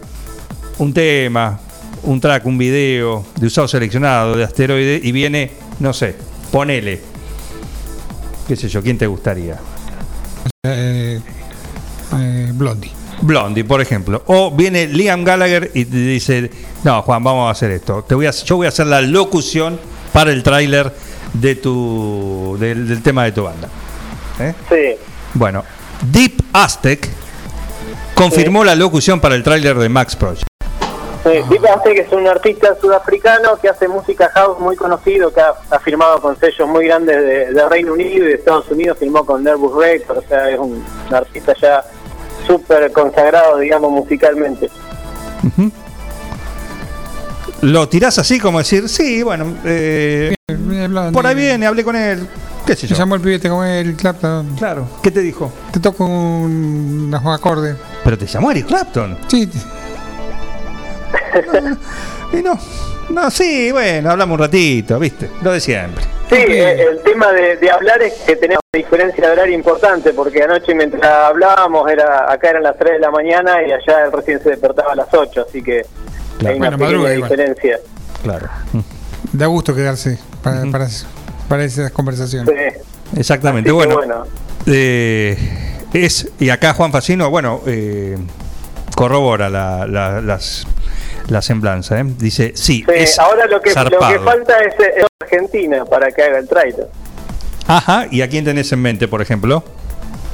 un 0.78 0.92
tema, 0.92 1.60
un 2.02 2.20
track, 2.20 2.46
un 2.46 2.58
video 2.58 3.24
de 3.36 3.46
usado 3.46 3.68
seleccionado, 3.68 4.36
de 4.36 4.44
asteroide, 4.44 5.00
y 5.02 5.12
viene, 5.12 5.52
no 5.80 5.92
sé, 5.92 6.14
ponele, 6.50 7.00
qué 8.46 8.56
sé 8.56 8.68
yo, 8.68 8.82
¿quién 8.82 8.98
te 8.98 9.06
gustaría? 9.06 9.58
Eh, 10.64 11.20
eh, 12.16 12.52
Blondie. 12.54 12.97
Blondie, 13.22 13.64
por 13.64 13.80
ejemplo. 13.80 14.22
O 14.26 14.50
viene 14.50 14.86
Liam 14.86 15.24
Gallagher 15.24 15.70
y 15.74 15.84
te 15.84 15.96
dice, 15.96 16.50
no, 16.84 17.02
Juan, 17.02 17.22
vamos 17.24 17.48
a 17.48 17.50
hacer 17.50 17.70
esto. 17.70 18.04
Te 18.06 18.14
voy 18.14 18.26
a, 18.26 18.30
yo 18.30 18.56
voy 18.56 18.66
a 18.66 18.68
hacer 18.68 18.86
la 18.86 19.00
locución 19.00 19.78
para 20.12 20.30
el 20.32 20.42
tráiler 20.42 20.92
de 21.32 21.54
tu 21.56 22.56
del, 22.58 22.88
del 22.88 23.02
tema 23.02 23.24
de 23.24 23.32
tu 23.32 23.44
banda. 23.44 23.68
¿Eh? 24.40 24.54
Sí. 24.68 25.06
Bueno, 25.34 25.64
Deep 26.12 26.42
Aztec 26.52 27.08
confirmó 28.14 28.64
la 28.64 28.74
locución 28.74 29.20
para 29.20 29.34
el 29.34 29.42
tráiler 29.42 29.76
de 29.76 29.88
Max 29.88 30.16
Project. 30.16 30.46
Sí, 31.24 31.30
Deep 31.50 31.66
Aztec 31.66 31.98
es 31.98 32.12
un 32.12 32.26
artista 32.26 32.76
sudafricano 32.80 33.56
que 33.60 33.68
hace 33.68 33.88
música 33.88 34.30
house 34.34 34.58
muy 34.60 34.76
conocido, 34.76 35.32
que 35.32 35.40
ha, 35.40 35.52
ha 35.70 35.78
firmado 35.80 36.20
con 36.22 36.38
sellos 36.38 36.68
muy 36.68 36.86
grandes 36.86 37.16
de, 37.16 37.52
de 37.52 37.68
Reino 37.68 37.92
Unido 37.92 38.24
y 38.24 38.28
de 38.28 38.34
Estados 38.34 38.70
Unidos, 38.70 38.98
firmó 38.98 39.26
con 39.26 39.42
Nervous 39.42 39.76
Records, 39.76 40.24
o 40.24 40.28
sea, 40.28 40.48
es 40.48 40.58
un, 40.58 40.84
un 41.08 41.14
artista 41.14 41.54
ya 41.60 41.84
súper 42.48 42.90
consagrado, 42.90 43.58
digamos, 43.58 43.92
musicalmente. 43.92 44.68
Lo 47.60 47.88
tirás 47.88 48.18
así 48.18 48.40
como 48.40 48.58
decir, 48.58 48.88
sí, 48.88 49.22
bueno, 49.22 49.54
eh, 49.64 50.34
por 51.12 51.26
ahí 51.26 51.34
viene, 51.34 51.66
hablé 51.66 51.84
con 51.84 51.94
él, 51.94 52.26
qué 52.66 52.74
sé 52.74 52.86
yo. 52.86 52.94
Me 52.94 52.98
llamó 52.98 53.14
el 53.16 53.20
pibete 53.20 53.48
con 53.48 53.66
el 53.66 53.94
Clapton. 53.94 54.56
Claro. 54.56 54.88
¿Qué 55.02 55.10
te 55.10 55.20
dijo? 55.20 55.52
Te 55.72 55.78
toco 55.78 56.06
un, 56.06 57.08
unos 57.08 57.26
acordes. 57.26 57.76
Pero 58.02 58.16
te 58.16 58.26
llamó 58.26 58.50
Eric 58.50 58.66
Clapton. 58.66 59.18
Sí. 59.28 59.48
Y 62.32 62.42
no, 62.42 62.58
no, 63.10 63.30
sí, 63.30 63.72
bueno, 63.72 64.10
hablamos 64.10 64.34
un 64.34 64.40
ratito, 64.40 64.98
¿viste? 64.98 65.30
Lo 65.42 65.52
de 65.52 65.60
siempre. 65.60 66.04
Sí, 66.28 66.36
eh, 66.36 66.82
el 66.90 67.00
tema 67.02 67.32
de, 67.32 67.56
de 67.56 67.70
hablar 67.70 68.02
es 68.02 68.12
que 68.26 68.36
tenemos 68.36 68.60
una 68.74 68.82
diferencia 68.82 69.26
de 69.26 69.32
horario 69.32 69.54
importante, 69.54 70.12
porque 70.12 70.42
anoche 70.42 70.74
mientras 70.74 71.02
hablábamos, 71.02 71.90
era 71.90 72.30
acá 72.30 72.50
eran 72.50 72.62
las 72.64 72.76
3 72.78 72.92
de 72.94 72.98
la 72.98 73.10
mañana 73.10 73.62
y 73.66 73.72
allá 73.72 74.04
él 74.04 74.12
recién 74.12 74.42
se 74.42 74.50
despertaba 74.50 74.92
a 74.92 74.96
las 74.96 75.08
8, 75.12 75.46
así 75.48 75.62
que 75.62 75.86
Claro. 76.38 76.52
hay 76.54 76.60
una 76.60 76.68
Bueno, 76.70 76.78
pequeña 76.78 76.78
madruga 76.98 77.14
igual. 77.14 77.30
diferencia. 77.30 77.78
Claro. 78.22 78.48
Da 79.32 79.46
gusto 79.46 79.74
quedarse 79.74 80.18
para, 80.42 80.60
para, 80.70 80.86
para 81.48 81.64
esas 81.64 81.90
conversaciones. 81.92 82.74
Exactamente, 83.16 83.70
Así 83.70 83.74
bueno. 83.74 83.94
bueno. 83.96 84.26
eh, 84.66 85.36
es, 85.94 86.28
y 86.38 86.50
acá 86.50 86.74
Juan 86.74 86.92
Facino, 86.92 87.30
bueno, 87.30 87.62
eh, 87.66 88.16
corrobora 88.94 89.48
la, 89.48 89.86
la, 89.86 90.20
las, 90.20 90.66
la 91.28 91.42
semblanza, 91.42 91.98
¿eh? 92.00 92.04
Dice, 92.04 92.52
sí, 92.54 92.84
Sí, 92.86 92.94
es 92.94 93.18
ahora 93.18 93.46
lo 93.46 93.60
que, 93.60 93.72
lo 93.74 93.98
que 94.08 94.18
falta 94.20 94.58
es, 94.60 94.74
es 94.78 95.04
Argentina 95.20 95.84
para 95.84 96.10
que 96.10 96.22
haga 96.22 96.38
el 96.38 96.48
trailer. 96.48 96.88
Ajá, 97.66 98.06
¿y 98.10 98.22
a 98.22 98.28
quién 98.28 98.44
tenés 98.44 98.72
en 98.72 98.80
mente, 98.80 99.08
por 99.08 99.20
ejemplo? 99.20 99.62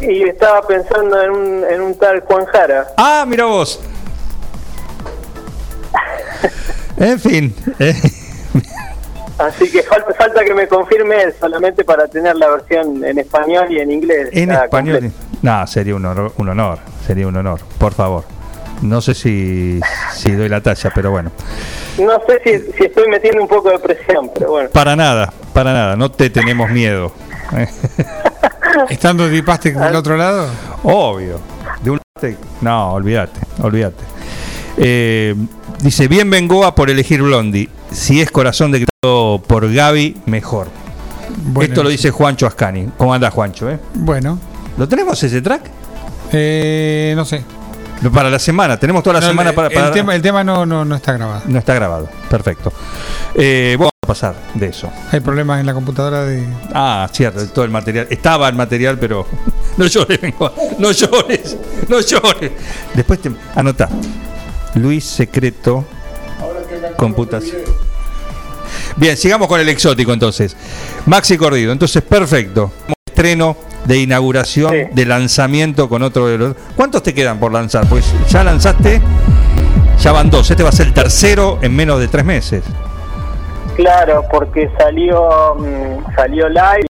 Y 0.01 0.23
estaba 0.23 0.67
pensando 0.67 1.21
en 1.23 1.31
un, 1.31 1.65
en 1.65 1.81
un 1.81 1.99
tal 1.99 2.21
Juan 2.21 2.45
Jara. 2.47 2.89
Ah, 2.97 3.25
mira 3.27 3.45
vos. 3.47 3.81
En 6.97 7.19
fin, 7.19 7.53
eh, 7.81 7.93
Así 9.37 9.69
que 9.69 9.83
falta, 9.83 10.15
falta 10.15 10.45
que 10.45 10.55
me 10.55 10.69
confirme 10.69 11.23
él 11.23 11.35
solamente 11.41 11.85
para 11.85 12.07
tener 12.07 12.37
la 12.37 12.49
versión 12.49 13.05
en 13.05 13.19
español 13.19 13.67
y 13.71 13.81
en 13.81 13.91
inglés. 13.91 14.29
en 14.33 14.51
ya 14.51 14.65
español. 14.65 15.11
No, 15.43 15.67
sería 15.67 15.97
un 15.97 16.07
honor, 16.07 16.33
un 16.39 16.49
honor, 16.51 16.79
sería 17.05 17.27
un 17.27 17.37
honor, 17.37 17.61
por 17.79 17.93
favor. 17.95 18.23
No 18.85 19.01
sé 19.01 19.15
si, 19.15 19.81
si 20.13 20.33
doy 20.33 20.51
la 20.51 20.61
talla, 20.61 20.93
pero 20.95 21.11
bueno. 21.11 21.33
No 21.99 22.21
sé 22.27 22.41
si, 22.45 22.73
si 22.77 22.85
estoy 22.85 23.09
metiendo 23.09 23.41
un 23.41 23.49
poco 23.49 23.71
de 23.71 23.79
presión, 23.79 24.31
pero 24.35 24.51
bueno. 24.51 24.69
Para 24.69 24.95
nada, 24.95 25.33
para 25.55 25.73
nada, 25.73 25.97
no 25.97 26.11
te 26.11 26.29
tenemos 26.29 26.71
miedo. 26.71 27.11
Estando 28.91 29.27
Deep 29.27 29.49
Aztec 29.49 29.75
del 29.75 29.97
otro 29.97 30.19
lado. 30.19 30.49
Obvio. 30.83 31.41
De 31.83 31.93
un 31.93 32.01
No, 32.61 32.93
olvídate, 32.93 33.41
olvídate. 33.63 34.05
Eh, 34.77 35.35
dice, 35.81 36.07
bien 36.07 36.29
Bengoa 36.29 36.75
por 36.75 36.91
elegir 36.91 37.23
Blondie. 37.23 37.71
Si 37.91 38.21
es 38.21 38.31
corazón 38.31 38.71
de 38.71 38.85
por 39.01 39.73
Gaby, 39.73 40.17
mejor. 40.27 40.69
Bueno. 41.47 41.69
Esto 41.69 41.83
lo 41.83 41.89
dice 41.89 42.11
Juancho 42.11 42.47
Ascani. 42.47 42.91
¿Cómo 42.99 43.15
anda 43.15 43.31
Juancho? 43.31 43.71
Eh? 43.71 43.79
Bueno. 43.95 44.39
¿Lo 44.77 44.87
tenemos 44.87 45.23
ese 45.23 45.41
track? 45.41 45.71
Eh, 46.33 47.15
no 47.17 47.25
sé. 47.25 47.43
Para 48.13 48.29
la 48.31 48.39
semana, 48.39 48.79
tenemos 48.79 49.03
toda 49.03 49.15
la 49.15 49.21
No, 49.21 49.27
semana 49.29 49.53
para... 49.53 49.69
el 49.69 49.91
tema, 49.93 50.15
el 50.15 50.21
tema 50.23 50.45
no, 50.45 50.67
no, 50.67 50.85
no 50.85 50.97
está 50.97 51.13
grabado. 51.13 51.43
No 51.47 51.59
está 51.59 51.75
grabado, 51.75 52.09
perfecto. 52.29 52.73
Eh, 53.35 53.77
vamos 53.79 53.93
a 54.03 54.07
pasar 54.07 54.35
de 54.55 54.67
eso. 54.67 54.93
Hay 55.11 55.21
problemas 55.21 55.61
en 55.61 55.67
la 55.67 55.73
computadora 55.75 56.25
de. 56.25 56.47
Ah, 56.75 57.09
cierto, 57.13 57.47
todo 57.49 57.65
el 57.65 57.71
material. 57.71 58.07
Estaba 58.11 58.49
el 58.49 58.57
material, 58.57 58.99
pero 58.99 59.27
no 59.77 59.87
llores, 59.87 60.21
no 60.79 60.91
llores, 60.93 61.57
no 61.89 62.01
llores. 62.01 62.53
Después 62.95 63.21
te 63.21 63.31
anota. 63.55 63.89
Luis 64.75 65.05
Secreto 65.05 65.85
Computación. 66.97 67.63
Bien, 68.97 69.17
sigamos 69.17 69.49
con 69.49 69.61
el 69.61 69.69
exótico 69.69 70.13
entonces. 70.13 70.57
Maxi 71.07 71.37
Cordido, 71.37 71.73
entonces 71.73 72.03
perfecto. 72.03 72.73
Estreno 73.07 73.57
de 73.85 73.99
inauguración, 73.99 74.73
de 74.93 75.07
lanzamiento 75.07 75.89
con 75.89 76.03
otro 76.03 76.27
de 76.27 76.39
los. 76.39 76.57
¿Cuántos 76.77 77.03
te 77.03 77.15
quedan 77.15 77.39
por 77.39 77.53
lanzar? 77.53 77.87
Pues 77.89 78.13
ya 78.29 78.43
lanzaste, 78.45 79.01
ya 79.99 80.13
van 80.13 80.31
dos. 80.31 80.51
Este 80.51 80.63
va 80.63 80.71
a 80.71 80.73
ser 80.73 80.87
el 80.89 80.95
tercero 80.95 81.59
en 81.63 81.75
menos 81.77 82.01
de 82.01 82.09
tres 82.09 82.25
meses. 82.25 82.63
Claro, 83.77 84.25
porque 84.31 84.71
salió 84.79 85.57
mm, 85.57 86.15
salió 86.15 86.49
live, 86.49 86.87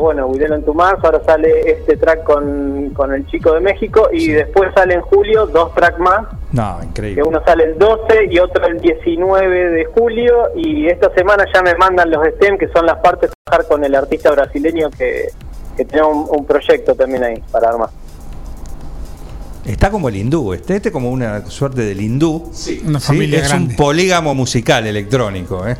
bueno, 0.00 0.30
Guidelo 0.32 0.54
en 0.56 0.64
tu 0.64 0.72
marzo, 0.72 1.02
ahora 1.04 1.22
sale 1.24 1.70
este 1.70 1.96
track 1.98 2.24
con, 2.24 2.90
con 2.94 3.12
el 3.12 3.26
chico 3.26 3.52
de 3.52 3.60
México 3.60 4.08
y 4.10 4.28
después 4.28 4.72
sale 4.74 4.94
en 4.94 5.02
julio 5.02 5.46
dos 5.46 5.74
tracks 5.74 5.98
más, 5.98 6.22
No, 6.52 6.78
que 6.80 6.86
increíble. 6.86 7.22
uno 7.24 7.42
sale 7.44 7.64
el 7.64 7.78
12 7.78 8.28
y 8.30 8.38
otro 8.38 8.66
el 8.66 8.80
19 8.80 9.70
de 9.70 9.84
julio 9.84 10.48
y 10.56 10.88
esta 10.88 11.12
semana 11.14 11.44
ya 11.52 11.62
me 11.62 11.74
mandan 11.74 12.10
los 12.10 12.26
STEM, 12.26 12.56
que 12.58 12.68
son 12.68 12.86
las 12.86 12.96
partes 12.98 13.28
de 13.30 13.34
trabajar 13.44 13.68
con 13.68 13.84
el 13.84 13.94
artista 13.94 14.30
brasileño 14.30 14.88
que, 14.90 15.28
que 15.76 15.84
tenemos 15.84 16.28
un, 16.30 16.40
un 16.40 16.44
proyecto 16.46 16.94
también 16.94 17.24
ahí 17.24 17.42
para 17.50 17.68
armar. 17.70 17.90
Está 19.64 19.90
como 19.90 20.08
el 20.08 20.16
hindú, 20.16 20.52
este, 20.54 20.76
este 20.76 20.90
como 20.90 21.10
una 21.10 21.46
suerte 21.46 21.82
del 21.82 22.00
hindú. 22.00 22.48
Sí. 22.52 22.82
Una 22.84 22.98
familia 22.98 23.38
es 23.40 23.48
grande. 23.48 23.70
un 23.70 23.76
polígamo 23.76 24.34
musical 24.34 24.86
electrónico, 24.86 25.66
¿eh? 25.68 25.76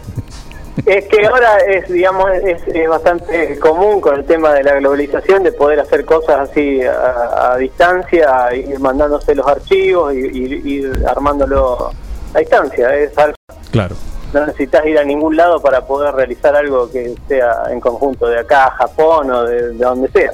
Es 0.87 1.05
que 1.07 1.27
ahora 1.27 1.59
es, 1.69 1.87
digamos, 1.91 2.31
es, 2.45 2.63
es 2.67 2.89
bastante 2.89 3.59
común 3.59 4.01
con 4.01 4.15
el 4.15 4.25
tema 4.25 4.55
de 4.55 4.63
la 4.63 4.75
globalización 4.77 5.43
de 5.43 5.53
poder 5.53 5.81
hacer 5.81 6.05
cosas 6.05 6.49
así 6.49 6.81
a, 6.83 7.53
a 7.53 7.57
distancia, 7.59 8.55
ir 8.55 8.79
mandándose 8.81 9.35
los 9.35 9.47
archivos 9.47 10.15
y 10.15 10.19
y- 10.19 10.63
ir 10.77 11.05
armándolo 11.07 11.91
a 12.35 12.39
distancia. 12.39 12.97
Es 12.97 13.19
algo 13.19 13.35
Claro. 13.71 13.97
No 14.33 14.47
necesitas 14.47 14.85
ir 14.87 14.99
a 14.99 15.05
ningún 15.05 15.37
lado 15.37 15.61
para 15.61 15.85
poder 15.85 16.15
realizar 16.15 16.55
algo 16.57 16.91
que 16.91 17.15
sea 17.29 17.65
en 17.71 17.81
conjunto 17.81 18.27
de 18.27 18.41
acá, 18.41 18.71
Japón 18.79 19.31
o 19.31 19.45
de, 19.45 19.71
de 19.71 19.85
donde 19.85 20.09
sea. 20.11 20.33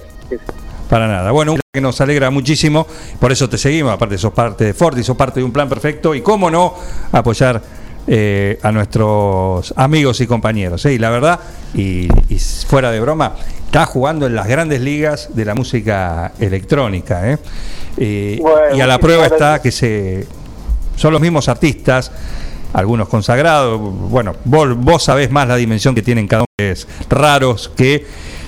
Para 0.88 1.06
nada. 1.06 1.30
Bueno, 1.32 1.52
un 1.52 1.60
que 1.72 1.80
nos 1.80 2.00
alegra 2.00 2.30
muchísimo, 2.30 2.86
por 3.20 3.30
eso 3.30 3.48
te 3.48 3.58
seguimos, 3.58 3.92
aparte 3.92 4.16
sos 4.16 4.32
parte 4.32 4.64
de 4.64 4.74
Ford 4.74 4.96
y 4.96 5.04
sos 5.04 5.16
parte 5.16 5.40
de 5.40 5.44
un 5.44 5.52
plan 5.52 5.68
perfecto 5.68 6.14
y 6.14 6.22
cómo 6.22 6.50
no 6.50 6.74
apoyar 7.12 7.60
eh, 8.06 8.58
a 8.62 8.72
nuestros 8.72 9.74
amigos 9.76 10.20
y 10.22 10.26
compañeros. 10.26 10.86
¿eh? 10.86 10.94
Y 10.94 10.98
la 10.98 11.10
verdad, 11.10 11.40
y, 11.74 12.08
y 12.32 12.38
fuera 12.38 12.90
de 12.90 13.00
broma, 13.00 13.34
está 13.66 13.84
jugando 13.84 14.26
en 14.26 14.34
las 14.34 14.46
grandes 14.46 14.80
ligas 14.80 15.34
de 15.34 15.44
la 15.44 15.54
música 15.54 16.32
electrónica. 16.40 17.30
¿eh? 17.32 17.38
Eh, 17.98 18.38
Bueno, 18.40 18.76
y 18.76 18.80
a 18.80 18.86
la 18.86 18.98
prueba 18.98 19.26
está 19.26 19.60
que 19.60 19.70
se 19.70 20.26
son 20.96 21.12
los 21.12 21.20
mismos 21.20 21.48
artistas, 21.48 22.10
algunos 22.72 23.08
consagrados. 23.08 23.78
Bueno, 23.80 24.34
vos, 24.44 24.76
vos 24.76 25.02
sabés 25.02 25.30
más 25.30 25.48
la 25.48 25.56
dimensión 25.56 25.94
que 25.94 26.02
tienen 26.02 26.26
cada 26.28 26.42
uno 26.42 26.46
de 26.58 26.76
raros 27.08 27.70
que 27.76 28.06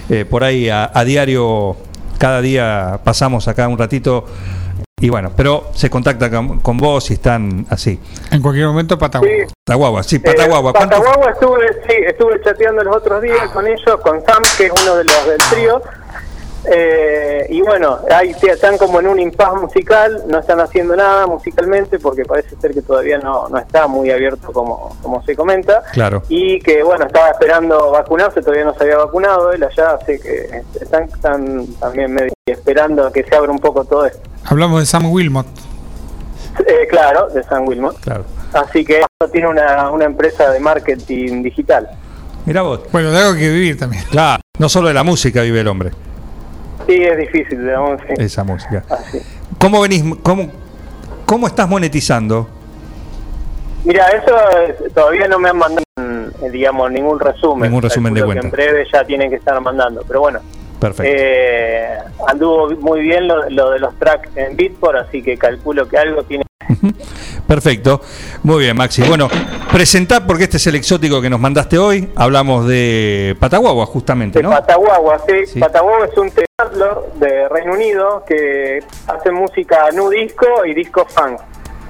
eh, 0.08 0.24
por 0.24 0.44
ahí 0.44 0.68
a, 0.68 0.90
a 0.92 1.04
diario, 1.04 1.76
cada 2.18 2.40
día 2.40 3.00
pasamos 3.04 3.48
acá 3.48 3.68
un 3.68 3.78
ratito. 3.78 4.26
Y 5.02 5.08
bueno, 5.08 5.32
pero 5.34 5.70
se 5.74 5.88
contacta 5.88 6.28
con, 6.30 6.60
con 6.60 6.76
vos 6.76 7.10
y 7.10 7.14
están 7.14 7.64
así. 7.70 7.98
En 8.30 8.42
cualquier 8.42 8.66
momento, 8.66 8.98
Pataguagua. 8.98 9.46
Pataguagua, 9.64 10.02
sí, 10.02 10.18
Pataguagua. 10.18 10.70
Eh, 10.72 10.74
¿Cuánto- 10.76 10.96
Pataguagua 10.98 11.30
estuve, 11.30 11.66
sí, 11.88 11.94
estuve 12.06 12.42
chateando 12.44 12.84
los 12.84 12.96
otros 12.96 13.22
días 13.22 13.48
con 13.50 13.66
ellos, 13.66 13.96
con 14.02 14.22
Sam, 14.26 14.42
que 14.58 14.66
es 14.66 14.72
uno 14.82 14.96
de 14.96 15.04
los 15.04 15.26
del 15.26 15.38
trío. 15.50 15.80
Eh, 16.64 17.46
y 17.48 17.62
bueno, 17.62 17.98
ahí 18.10 18.34
están 18.42 18.76
como 18.76 19.00
en 19.00 19.06
un 19.06 19.18
impas 19.18 19.54
musical, 19.54 20.24
no 20.28 20.38
están 20.38 20.60
haciendo 20.60 20.94
nada 20.94 21.26
musicalmente 21.26 21.98
porque 21.98 22.24
parece 22.24 22.56
ser 22.56 22.72
que 22.72 22.82
todavía 22.82 23.18
no, 23.18 23.48
no 23.48 23.58
está 23.58 23.86
muy 23.86 24.10
abierto 24.10 24.52
como, 24.52 24.96
como 25.02 25.22
se 25.24 25.34
comenta. 25.34 25.82
Claro. 25.92 26.22
Y 26.28 26.60
que 26.60 26.82
bueno, 26.82 27.06
estaba 27.06 27.30
esperando 27.30 27.90
vacunarse, 27.90 28.40
todavía 28.40 28.64
no 28.64 28.74
se 28.74 28.84
había 28.84 28.98
vacunado 28.98 29.52
él 29.52 29.64
allá, 29.64 29.98
así 30.00 30.18
que 30.18 30.62
están, 30.80 31.04
están 31.04 31.66
también 31.76 32.12
medio 32.12 32.32
esperando 32.46 33.06
a 33.06 33.12
que 33.12 33.24
se 33.24 33.34
abra 33.34 33.50
un 33.50 33.58
poco 33.58 33.84
todo 33.84 34.06
esto. 34.06 34.20
Hablamos 34.44 34.80
de 34.80 34.86
Sam 34.86 35.10
Wilmot. 35.10 35.46
Eh, 36.66 36.86
claro, 36.88 37.28
de 37.28 37.42
San 37.44 37.66
Wilmot. 37.66 37.98
Claro. 38.00 38.24
Así 38.52 38.84
que 38.84 39.00
esto 39.00 39.32
tiene 39.32 39.48
una, 39.48 39.90
una 39.90 40.04
empresa 40.04 40.50
de 40.50 40.60
marketing 40.60 41.42
digital. 41.42 41.88
Mira 42.44 42.62
vos. 42.62 42.80
Bueno, 42.90 43.10
de 43.12 43.18
algo 43.18 43.34
que 43.34 43.48
vivir 43.48 43.78
también. 43.78 44.02
Claro, 44.10 44.42
no 44.58 44.68
solo 44.68 44.88
de 44.88 44.94
la 44.94 45.04
música 45.04 45.42
vive 45.42 45.60
el 45.60 45.68
hombre, 45.68 45.92
Sí, 46.90 46.96
es 47.04 47.16
difícil, 47.18 47.60
digamos. 47.60 48.00
sí. 48.08 48.14
esa 48.18 48.42
música. 48.42 48.82
Así. 48.90 49.20
¿Cómo 49.60 49.80
venís? 49.80 50.02
¿Cómo, 50.24 50.50
cómo 51.24 51.46
estás 51.46 51.68
monetizando? 51.68 52.48
Mira, 53.84 54.08
eso 54.08 54.34
es- 54.66 54.92
todavía 54.92 55.28
no 55.28 55.38
me 55.38 55.50
han 55.50 55.56
mandado, 55.56 55.84
mm, 55.96 56.50
digamos, 56.50 56.90
ningún 56.90 57.20
resumen. 57.20 57.70
Ningún 57.70 57.82
resumen 57.82 58.12
de 58.12 58.24
cuenta. 58.24 58.44
En 58.46 58.50
breve 58.50 58.86
ya 58.92 59.04
tienen 59.04 59.30
que 59.30 59.36
estar 59.36 59.60
mandando, 59.60 60.02
pero 60.06 60.18
bueno. 60.20 60.40
Perfecto. 60.80 61.12
Eh, 61.14 61.98
anduvo 62.26 62.70
muy 62.80 63.00
bien 63.00 63.28
lo, 63.28 63.48
lo 63.50 63.70
de 63.70 63.78
los 63.78 63.98
tracks 63.98 64.30
en 64.36 64.56
Beatport, 64.56 64.96
así 64.96 65.22
que 65.22 65.36
calculo 65.36 65.86
que 65.86 65.98
algo 65.98 66.22
tiene. 66.24 66.44
Perfecto. 67.46 68.00
Muy 68.44 68.60
bien, 68.64 68.76
Maxi. 68.76 69.02
Bueno, 69.02 69.28
presentá 69.72 70.24
porque 70.26 70.44
este 70.44 70.56
es 70.56 70.66
el 70.68 70.76
exótico 70.76 71.20
que 71.20 71.28
nos 71.28 71.40
mandaste 71.40 71.78
hoy. 71.78 72.08
Hablamos 72.14 72.66
de 72.66 73.36
Pataguagua, 73.40 73.86
justamente, 73.86 74.42
¿no? 74.42 74.50
Pataguagua, 74.50 75.18
sí. 75.26 75.46
Sí. 75.46 75.60
Pataguagua 75.60 76.06
es 76.06 76.16
un 76.16 76.30
teatro 76.30 77.08
de 77.16 77.48
Reino 77.48 77.72
Unido 77.72 78.24
que 78.26 78.78
hace 79.08 79.30
música 79.32 79.88
nu 79.92 80.08
disco 80.10 80.46
y 80.64 80.74
disco 80.74 81.04
funk. 81.08 81.40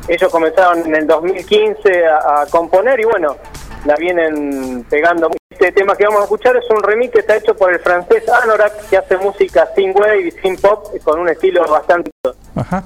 Ellos 0.08 0.30
comenzaron 0.32 0.86
en 0.86 0.94
el 0.96 1.06
2015 1.06 2.06
a, 2.06 2.42
a 2.42 2.46
componer 2.46 2.98
y 2.98 3.04
bueno, 3.04 3.36
la 3.84 3.94
vienen 3.96 4.84
pegando. 4.88 5.30
Este 5.60 5.72
tema 5.72 5.94
que 5.94 6.04
vamos 6.04 6.22
a 6.22 6.24
escuchar 6.24 6.56
es 6.56 6.64
un 6.70 6.82
remix 6.82 7.12
que 7.12 7.18
está 7.18 7.36
hecho 7.36 7.54
por 7.54 7.70
el 7.70 7.78
francés 7.80 8.26
Anorak, 8.42 8.88
que 8.88 8.96
hace 8.96 9.18
música 9.18 9.68
sin 9.76 9.90
wave 9.90 10.28
y 10.28 10.30
sin 10.40 10.56
pop 10.56 10.86
con 11.04 11.20
un 11.20 11.28
estilo 11.28 11.68
bastante... 11.68 12.10
Ajá. 12.56 12.82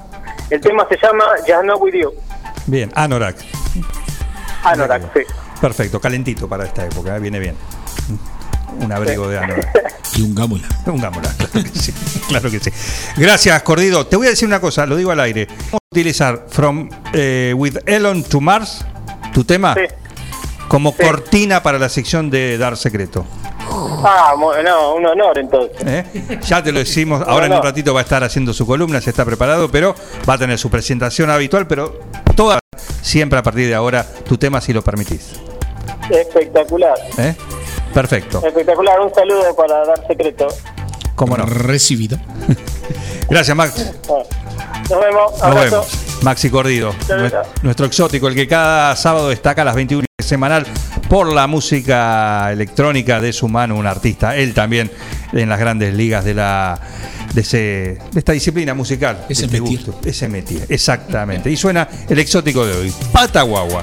El 0.50 0.60
tema 0.60 0.84
se 0.88 0.96
llama 1.00 1.24
Just 1.46 1.62
Know 1.62 1.78
With 1.78 1.94
You. 1.94 2.12
Bien, 2.66 2.90
Anorak. 2.96 3.36
Anorak, 4.64 5.02
sí. 5.14 5.20
Perfecto, 5.60 6.00
calentito 6.00 6.48
para 6.48 6.64
esta 6.64 6.84
época, 6.84 7.16
¿eh? 7.16 7.20
viene 7.20 7.38
bien. 7.38 7.56
Un 8.80 8.90
abrigo 8.90 9.28
de 9.28 9.38
Anorak. 9.38 9.72
Y 10.16 10.22
un 10.22 10.34
gámula. 10.34 10.64
Un 10.86 11.00
gámula, 11.00 11.30
claro 11.38 11.62
que 11.62 11.78
sí. 11.78 11.94
Claro 12.26 12.50
que 12.50 12.58
sí. 12.58 12.72
Gracias, 13.16 13.62
Cordido. 13.62 14.04
Te 14.08 14.16
voy 14.16 14.26
a 14.26 14.30
decir 14.30 14.48
una 14.48 14.60
cosa, 14.60 14.84
lo 14.84 14.96
digo 14.96 15.12
al 15.12 15.20
aire. 15.20 15.46
Vamos 15.46 15.74
a 15.74 15.86
utilizar 15.92 16.46
From 16.48 16.88
eh, 17.12 17.54
With 17.56 17.76
Elon 17.86 18.24
to 18.24 18.40
Mars, 18.40 18.84
tu 19.32 19.44
tema, 19.44 19.76
como 20.68 20.96
cortina 20.96 21.62
para 21.62 21.78
la 21.78 21.88
sección 21.88 22.30
de 22.30 22.58
Dar 22.58 22.76
Secreto. 22.76 23.24
Ah, 24.06 24.34
no, 24.64 24.94
un 24.94 25.06
honor 25.06 25.38
entonces. 25.38 25.76
¿Eh? 25.86 26.38
Ya 26.46 26.62
te 26.62 26.72
lo 26.72 26.78
decimos, 26.78 27.22
ahora 27.26 27.46
en 27.46 27.52
un 27.52 27.62
ratito 27.62 27.94
va 27.94 28.00
a 28.00 28.02
estar 28.02 28.22
haciendo 28.22 28.52
su 28.52 28.66
columna, 28.66 29.00
se 29.00 29.10
está 29.10 29.24
preparado, 29.24 29.70
pero 29.70 29.94
va 30.28 30.34
a 30.34 30.38
tener 30.38 30.58
su 30.58 30.70
presentación 30.70 31.30
habitual, 31.30 31.66
pero 31.66 31.98
toda, 32.36 32.58
siempre 33.02 33.38
a 33.38 33.42
partir 33.42 33.66
de 33.66 33.74
ahora, 33.74 34.06
tu 34.26 34.36
tema 34.36 34.60
si 34.60 34.72
lo 34.72 34.82
permitís. 34.82 35.40
Espectacular. 36.10 36.94
¿eh? 37.18 37.34
Perfecto. 37.92 38.42
Espectacular. 38.44 39.00
Un 39.00 39.14
saludo 39.14 39.54
para 39.56 39.86
Dar 39.86 40.06
Secreto. 40.06 40.48
¿Cómo 41.14 41.36
no? 41.36 41.46
Recibido. 41.46 42.18
Gracias, 43.30 43.56
Max. 43.56 43.92
Nos 44.90 45.00
vemos. 45.00 45.32
Nos 45.32 45.42
Abrazo. 45.42 45.70
vemos. 45.70 46.03
Maxi 46.24 46.48
Cordido, 46.48 46.94
nuestro 47.62 47.84
exótico, 47.84 48.28
el 48.28 48.34
que 48.34 48.48
cada 48.48 48.96
sábado 48.96 49.28
destaca 49.28 49.60
a 49.60 49.64
las 49.66 49.74
21 49.74 50.06
semanal 50.18 50.66
por 51.10 51.30
la 51.30 51.46
música 51.46 52.50
electrónica 52.50 53.20
de 53.20 53.34
su 53.34 53.46
mano, 53.46 53.76
un 53.76 53.86
artista, 53.86 54.34
él 54.34 54.54
también 54.54 54.90
en 55.34 55.50
las 55.50 55.60
grandes 55.60 55.92
ligas 55.92 56.24
de 56.24 56.32
la 56.32 56.80
de, 57.34 57.42
ese, 57.42 57.58
de 58.10 58.18
esta 58.18 58.32
disciplina 58.32 58.72
musical. 58.72 59.26
Ese 59.28 59.44
este 59.44 59.60
métier. 59.60 59.84
gusto. 59.84 60.00
Ese 60.02 60.64
exactamente. 60.70 61.50
Y 61.50 61.58
suena 61.58 61.86
el 62.08 62.18
exótico 62.18 62.66
de 62.66 62.74
hoy, 62.74 62.94
Pataguagua. 63.12 63.82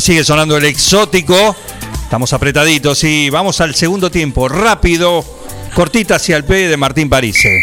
Sigue 0.00 0.24
sonando 0.24 0.56
el 0.56 0.64
exótico, 0.64 1.54
estamos 2.02 2.32
apretaditos 2.32 3.04
y 3.04 3.30
vamos 3.30 3.60
al 3.60 3.74
segundo 3.74 4.10
tiempo, 4.10 4.48
rápido, 4.48 5.24
cortita 5.74 6.16
hacia 6.16 6.36
el 6.36 6.44
P 6.44 6.66
de 6.66 6.76
Martín 6.76 7.08
Parise. 7.08 7.62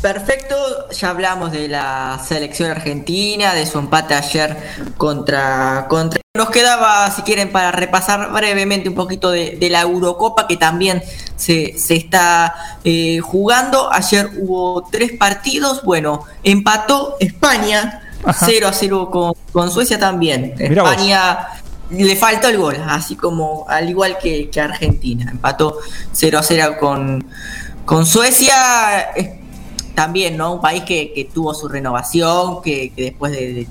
Perfecto, 0.00 0.88
ya 0.90 1.10
hablamos 1.10 1.52
de 1.52 1.68
la 1.68 2.18
selección 2.26 2.70
argentina, 2.70 3.52
de 3.52 3.66
su 3.66 3.78
empate 3.78 4.14
ayer 4.14 4.56
contra, 4.96 5.86
contra... 5.88 6.20
Nos 6.34 6.50
quedaba, 6.50 7.10
si 7.10 7.22
quieren, 7.22 7.50
para 7.50 7.72
repasar 7.72 8.32
brevemente 8.32 8.88
un 8.88 8.94
poquito 8.94 9.30
de, 9.30 9.56
de 9.58 9.68
la 9.68 9.82
Eurocopa 9.82 10.46
que 10.46 10.56
también 10.56 11.02
se, 11.36 11.78
se 11.78 11.96
está 11.96 12.54
eh, 12.84 13.18
jugando. 13.18 13.92
Ayer 13.92 14.30
hubo 14.38 14.88
tres 14.90 15.12
partidos, 15.12 15.82
bueno, 15.82 16.24
empató 16.42 17.16
España 17.20 18.02
0 18.32 18.68
a 18.68 18.72
0 18.72 19.10
con, 19.10 19.34
con 19.52 19.70
Suecia 19.70 19.98
también. 19.98 20.54
Mirá 20.58 20.82
vos. 20.82 20.90
España 20.92 21.38
le 21.90 22.16
faltó 22.16 22.48
el 22.48 22.58
gol, 22.58 22.76
así 22.88 23.14
como 23.16 23.64
al 23.68 23.88
igual 23.88 24.18
que, 24.18 24.50
que 24.50 24.60
Argentina. 24.60 25.28
Empató 25.30 25.78
0 26.12 26.38
a 26.38 26.42
0 26.42 26.76
con, 26.80 27.24
con 27.84 28.04
Suecia. 28.06 29.00
Es 29.14 29.30
también, 29.94 30.36
¿no? 30.36 30.54
Un 30.54 30.60
país 30.60 30.82
que, 30.82 31.12
que 31.14 31.24
tuvo 31.24 31.54
su 31.54 31.68
renovación, 31.68 32.60
que, 32.60 32.92
que 32.94 33.02
después 33.04 33.32
de, 33.32 33.52
de 33.54 33.66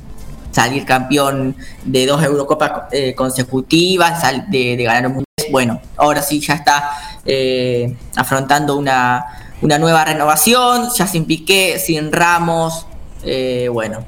salir 0.52 0.84
campeón 0.86 1.56
de 1.84 2.06
dos 2.08 2.24
Eurocopas 2.24 2.72
eh, 2.92 3.14
consecutivas, 3.14 4.22
sal- 4.22 4.46
de, 4.50 4.76
de 4.78 4.84
ganar 4.84 5.06
un 5.08 5.14
mundial, 5.14 5.26
2023, 5.38 5.52
bueno, 5.52 5.82
ahora 5.98 6.22
sí 6.24 6.40
ya 6.40 6.54
está 6.56 6.90
eh, 7.26 7.96
afrontando 8.16 8.76
una, 8.78 9.24
una 9.62 9.78
nueva 9.78 10.04
renovación, 10.06 10.90
ya 10.98 11.06
sin 11.06 11.26
Piqué, 11.26 11.78
sin 11.78 12.12
Ramos, 12.12 12.88
eh, 13.24 13.70
bueno, 13.72 14.04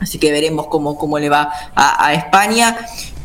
así 0.00 0.18
que 0.18 0.32
veremos 0.32 0.66
cómo, 0.68 0.96
cómo 0.96 1.18
le 1.18 1.28
va 1.28 1.52
a, 1.74 2.06
a 2.06 2.14
España, 2.14 2.76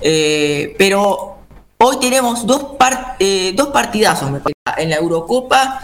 Eh, 0.01 0.75
pero 0.77 1.37
hoy 1.79 1.97
tenemos 1.99 2.45
dos, 2.45 2.75
par- 2.77 3.15
eh, 3.19 3.53
dos 3.55 3.69
partidazos 3.69 4.29
me 4.29 4.39
parece, 4.39 4.59
en 4.83 4.89
la 4.91 4.97
Eurocopa, 4.97 5.79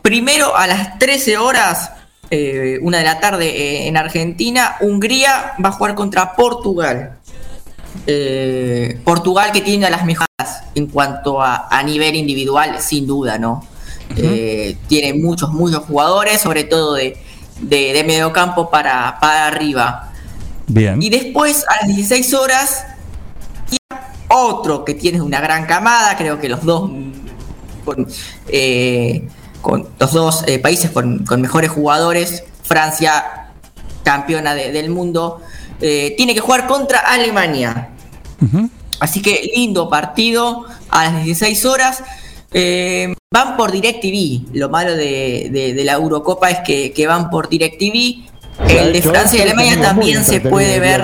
primero 0.00 0.56
a 0.56 0.66
las 0.66 0.98
13 0.98 1.36
horas, 1.36 1.90
eh, 2.30 2.78
una 2.82 2.98
de 2.98 3.04
la 3.04 3.20
tarde 3.20 3.86
en 3.88 3.96
Argentina, 3.98 4.76
Hungría 4.80 5.52
va 5.62 5.68
a 5.68 5.72
jugar 5.72 5.94
contra 5.94 6.32
Portugal. 6.34 7.18
Portugal 9.04 9.52
que 9.52 9.60
tiene 9.60 9.86
a 9.86 9.90
las 9.90 10.04
mejoras 10.04 10.62
en 10.74 10.86
cuanto 10.86 11.42
a, 11.42 11.68
a 11.68 11.82
nivel 11.82 12.14
individual, 12.14 12.80
sin 12.80 13.06
duda, 13.06 13.38
¿no? 13.38 13.66
Tiene 14.88 15.14
muchos, 15.14 15.50
muchos 15.50 15.84
jugadores, 15.84 16.40
sobre 16.40 16.64
todo 16.64 16.94
de, 16.94 17.16
de, 17.60 17.92
de 17.92 18.04
mediocampo 18.04 18.70
para, 18.70 19.18
para 19.20 19.46
arriba. 19.46 20.11
Bien. 20.66 21.00
Y 21.02 21.10
después, 21.10 21.64
a 21.68 21.86
las 21.86 21.94
16 21.96 22.34
horas, 22.34 22.84
otro 24.28 24.84
que 24.84 24.94
tiene 24.94 25.20
una 25.20 25.40
gran 25.40 25.66
camada, 25.66 26.16
creo 26.16 26.38
que 26.40 26.48
los 26.48 26.64
dos 26.64 26.90
con, 27.84 28.06
eh, 28.48 29.28
con 29.60 29.86
los 29.98 30.12
dos 30.12 30.44
eh, 30.46 30.58
países 30.58 30.90
con, 30.90 31.24
con 31.26 31.40
mejores 31.42 31.70
jugadores, 31.70 32.44
Francia, 32.62 33.50
campeona 34.04 34.54
de- 34.54 34.72
del 34.72 34.88
mundo, 34.90 35.40
eh, 35.80 36.14
tiene 36.16 36.34
que 36.34 36.40
jugar 36.40 36.66
contra 36.66 37.00
Alemania. 37.00 37.90
Así 39.00 39.20
que 39.20 39.50
lindo 39.54 39.88
partido 39.90 40.64
a 40.88 41.04
las 41.04 41.24
16 41.24 41.64
horas. 41.66 42.02
Van 43.32 43.56
por 43.56 43.72
DirecTV. 43.72 44.54
Lo 44.54 44.68
malo 44.68 44.94
de, 44.94 45.48
de- 45.50 45.74
de 45.74 45.84
la 45.84 45.92
Eurocopa 45.92 46.50
es 46.50 46.60
que, 46.60 46.92
que 46.92 47.06
van 47.06 47.30
por 47.30 47.48
DirecTV. 47.48 48.30
El 48.68 48.92
de 48.92 49.02
Francia 49.02 49.38
y 49.38 49.42
Alemania 49.42 49.80
también 49.80 50.24
se 50.24 50.40
puede 50.40 50.78
ver 50.80 51.02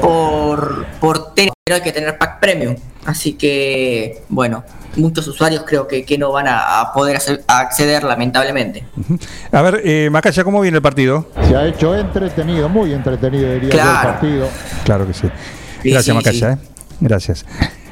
por, 0.00 0.86
por 1.00 1.32
hay 1.36 1.80
que 1.82 1.92
tener 1.92 2.18
pack 2.18 2.40
premium. 2.40 2.76
Así 3.06 3.34
que, 3.34 4.22
bueno, 4.28 4.64
muchos 4.96 5.26
usuarios 5.28 5.64
creo 5.66 5.86
que, 5.88 6.04
que 6.04 6.16
no 6.18 6.30
van 6.32 6.46
a, 6.46 6.80
a 6.80 6.92
poder 6.92 7.16
hacer- 7.16 7.42
a 7.48 7.60
acceder, 7.60 8.04
lamentablemente. 8.04 8.86
A 9.52 9.62
ver, 9.62 9.80
eh, 9.84 10.08
Macaya, 10.10 10.44
¿cómo 10.44 10.60
viene 10.60 10.76
el 10.76 10.82
partido? 10.82 11.28
Se 11.48 11.56
ha 11.56 11.66
hecho 11.66 11.94
entretenido, 11.96 12.68
muy 12.68 12.92
entretenido 12.92 13.52
diría 13.54 13.70
el 13.70 14.06
partido. 14.06 14.48
Claro 14.84 15.06
que 15.06 15.14
sí. 15.14 15.28
Gracias, 15.82 16.04
sí, 16.04 16.12
Macaya. 16.12 16.54
sí. 16.54 16.60
¿eh? 16.62 16.68
Gracias. 17.00 17.44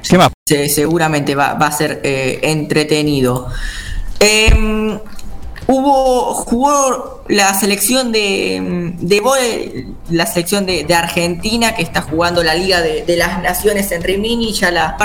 ¿Qué 0.09 0.19
más? 0.19 0.31
Se- 0.47 0.69
seguramente 0.69 1.35
va, 1.35 1.55
va 1.55 1.67
a 1.69 1.73
ser 1.73 2.01
eh, 2.05 2.41
entretenido. 2.43 3.49
Em, 4.21 4.99
hubo 5.67 6.35
jugó 6.35 7.23
la 7.29 7.55
selección 7.55 8.13
de, 8.13 8.95
de 8.99 9.87
la 10.11 10.27
selección 10.27 10.67
de, 10.67 10.87
Argentina 10.95 11.75
que 11.75 11.83
está 11.83 12.03
jugando 12.03 12.43
la 12.43 12.55
Liga 12.55 12.81
de, 12.83 13.05
de 13.05 13.17
las 13.17 13.43
Naciones 13.43 13.91
en 13.93 14.03
Rimini 14.03 14.53
ya 14.53 14.71
la 14.71 14.97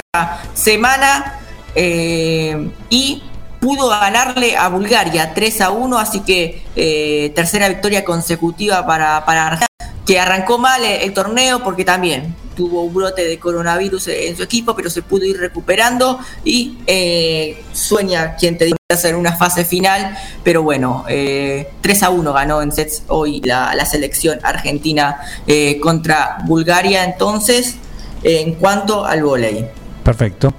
semana 0.53 1.39
eh, 1.75 2.69
y 2.89 3.23
pudo 3.59 3.89
ganarle 3.89 4.57
a 4.57 4.67
Bulgaria 4.69 5.33
3 5.33 5.61
a 5.61 5.69
1 5.71 5.97
así 5.97 6.21
que 6.21 6.63
eh, 6.75 7.31
tercera 7.35 7.69
victoria 7.69 8.03
consecutiva 8.03 8.85
para, 8.85 9.25
para 9.25 9.47
Argentina 9.47 9.67
que 10.07 10.19
arrancó 10.19 10.57
mal 10.57 10.83
el, 10.83 11.03
el 11.03 11.13
torneo 11.13 11.63
porque 11.63 11.85
también 11.85 12.35
tuvo 12.57 12.81
un 12.81 12.93
brote 12.93 13.23
de 13.23 13.37
coronavirus 13.37 14.07
en 14.07 14.35
su 14.35 14.41
equipo, 14.41 14.75
pero 14.75 14.89
se 14.89 15.03
pudo 15.03 15.25
ir 15.25 15.37
recuperando 15.37 16.19
y 16.43 16.79
eh, 16.87 17.63
sueña 17.71 18.35
quien 18.35 18.57
te 18.57 18.65
diga 18.65 18.77
hacer 18.89 19.15
una 19.15 19.37
fase 19.37 19.63
final, 19.63 20.17
pero 20.43 20.63
bueno, 20.63 21.05
eh, 21.07 21.69
3 21.81 22.03
a 22.03 22.09
1 22.09 22.33
ganó 22.33 22.63
en 22.63 22.71
sets 22.71 23.03
hoy 23.07 23.41
la, 23.41 23.75
la 23.75 23.85
selección 23.85 24.39
argentina 24.41 25.17
eh, 25.45 25.79
contra 25.79 26.39
Bulgaria, 26.45 27.03
entonces 27.03 27.75
en 28.23 28.55
cuanto 28.55 29.05
al 29.05 29.21
volei. 29.21 29.67
Perfecto. 30.03 30.51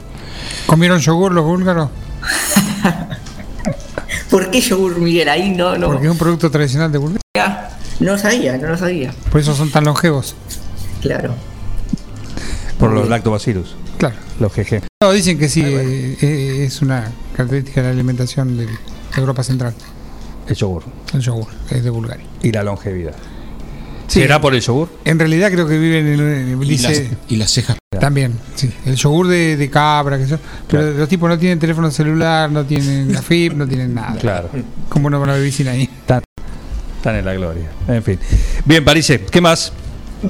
¿Comieron 0.66 1.00
yogur 1.00 1.32
los 1.32 1.44
búlgaros? 1.44 1.90
¿Por 4.30 4.50
qué 4.50 4.60
yogur 4.60 4.98
Miguel 4.98 5.28
ahí 5.28 5.50
no? 5.50 5.76
no 5.76 5.88
Porque 5.88 6.06
es 6.06 6.12
un 6.12 6.18
producto 6.18 6.50
tradicional 6.50 6.92
de 6.92 6.98
Bulgaria. 6.98 7.77
No 8.00 8.12
lo 8.12 8.18
sabía, 8.18 8.56
no 8.58 8.68
lo 8.68 8.78
sabía. 8.78 9.12
Por 9.30 9.40
eso 9.40 9.54
son 9.54 9.70
tan 9.70 9.84
longevos. 9.84 10.34
Claro. 11.00 11.34
Por 12.78 12.92
los 12.92 13.08
lactobacillus. 13.08 13.74
Claro. 13.98 14.16
Los 14.38 14.54
GG. 14.54 14.82
No, 15.02 15.10
dicen 15.12 15.38
que 15.38 15.48
sí, 15.48 15.62
eh, 15.64 16.16
eh, 16.20 16.64
es 16.64 16.80
una 16.82 17.10
característica 17.36 17.80
de 17.80 17.88
la 17.88 17.92
alimentación 17.92 18.56
de 18.56 18.68
Europa 19.16 19.42
Central. 19.42 19.74
El 20.46 20.54
yogur. 20.54 20.84
El 21.12 21.20
yogur, 21.20 21.48
es 21.70 21.82
de 21.82 21.90
Bulgaria. 21.90 22.24
Y 22.42 22.52
la 22.52 22.62
longevidad. 22.62 23.14
Sí. 24.06 24.20
¿Será 24.20 24.40
por 24.40 24.54
el 24.54 24.60
yogur? 24.60 24.88
En 25.04 25.18
realidad 25.18 25.50
creo 25.50 25.66
que 25.66 25.78
viven 25.78 26.06
en, 26.06 26.20
en 26.20 26.62
Y 26.62 26.78
las, 26.78 27.02
y 27.28 27.36
las 27.36 27.50
cejas. 27.50 27.76
También, 28.00 28.34
sí. 28.54 28.72
El 28.86 28.94
yogur 28.94 29.26
de, 29.26 29.56
de 29.56 29.70
cabra, 29.70 30.16
que 30.18 30.26
yo. 30.26 30.38
Pero 30.68 30.92
los 30.92 31.08
tipos 31.08 31.28
no 31.28 31.38
tienen 31.38 31.58
teléfono 31.58 31.90
celular, 31.90 32.50
no 32.50 32.64
tienen 32.64 33.12
la 33.12 33.20
FIP, 33.22 33.54
no 33.54 33.66
tienen 33.66 33.94
nada. 33.94 34.16
Claro. 34.18 34.48
¿Cómo 34.88 35.10
no 35.10 35.20
van 35.20 35.30
a 35.30 35.34
vivir 35.36 35.52
sin 35.52 35.68
ahí? 35.68 35.90
Están 37.08 37.16
en 37.18 37.24
la 37.24 37.34
gloria. 37.34 37.70
En 37.88 38.02
fin. 38.02 38.18
Bien, 38.64 38.84
Parise, 38.84 39.24
¿qué 39.24 39.40
más? 39.40 39.72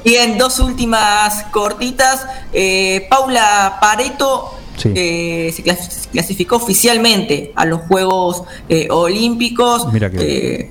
Bien, 0.05 0.37
dos 0.37 0.59
últimas 0.59 1.43
cortitas. 1.51 2.25
Eh, 2.53 3.05
Paula 3.09 3.77
Pareto 3.81 4.55
Sí. 4.77 4.93
eh, 4.95 5.51
se 5.53 5.61
clas- 5.63 6.07
clasificó 6.09 6.55
oficialmente 6.55 7.51
a 7.55 7.65
los 7.65 7.81
Juegos 7.81 8.43
eh, 8.69 8.87
Olímpicos. 8.89 9.91
Mira 9.91 10.09
que- 10.09 10.17
Eh, 10.61 10.69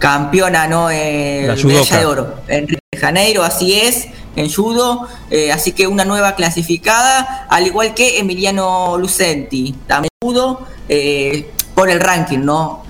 campeona, 0.00 0.66
¿no? 0.66 0.90
Eh, 0.90 1.44
La 1.46 1.54
medalla 1.54 1.98
de 1.98 2.06
oro 2.06 2.34
en 2.48 2.66
Río 2.68 2.78
de 2.90 2.98
Janeiro, 2.98 3.42
así 3.44 3.74
es, 3.74 4.08
en 4.34 4.52
judo. 4.52 5.06
Así 5.52 5.72
que 5.72 5.86
una 5.86 6.04
nueva 6.04 6.34
clasificada, 6.34 7.46
al 7.50 7.66
igual 7.66 7.94
que 7.94 8.18
Emiliano 8.18 8.96
Lucenti, 8.98 9.74
también 9.86 10.10
judo, 10.22 10.66
por 11.74 11.90
el 11.90 12.00
ranking, 12.00 12.38
¿no? 12.40 12.82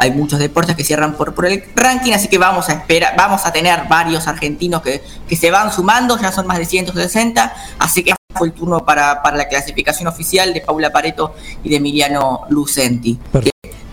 Hay 0.00 0.10
muchos 0.12 0.38
deportes 0.38 0.74
que 0.76 0.82
cierran 0.84 1.14
por, 1.14 1.34
por 1.34 1.44
el 1.46 1.62
ranking, 1.76 2.12
así 2.12 2.26
que 2.28 2.38
vamos 2.38 2.68
a 2.70 2.72
esperar, 2.72 3.14
vamos 3.16 3.44
a 3.44 3.52
tener 3.52 3.80
varios 3.88 4.26
argentinos 4.26 4.80
que, 4.82 5.02
que 5.28 5.36
se 5.36 5.50
van 5.50 5.70
sumando, 5.72 6.18
ya 6.18 6.32
son 6.32 6.46
más 6.46 6.56
de 6.58 6.64
160, 6.64 7.54
así 7.78 8.02
que 8.02 8.14
fue 8.34 8.48
el 8.48 8.54
turno 8.54 8.84
para, 8.84 9.22
para 9.22 9.36
la 9.36 9.46
clasificación 9.48 10.08
oficial 10.08 10.54
de 10.54 10.62
Paula 10.62 10.90
Pareto 10.90 11.34
y 11.62 11.68
de 11.68 11.76
Emiliano 11.76 12.42
Lucenti. 12.48 13.18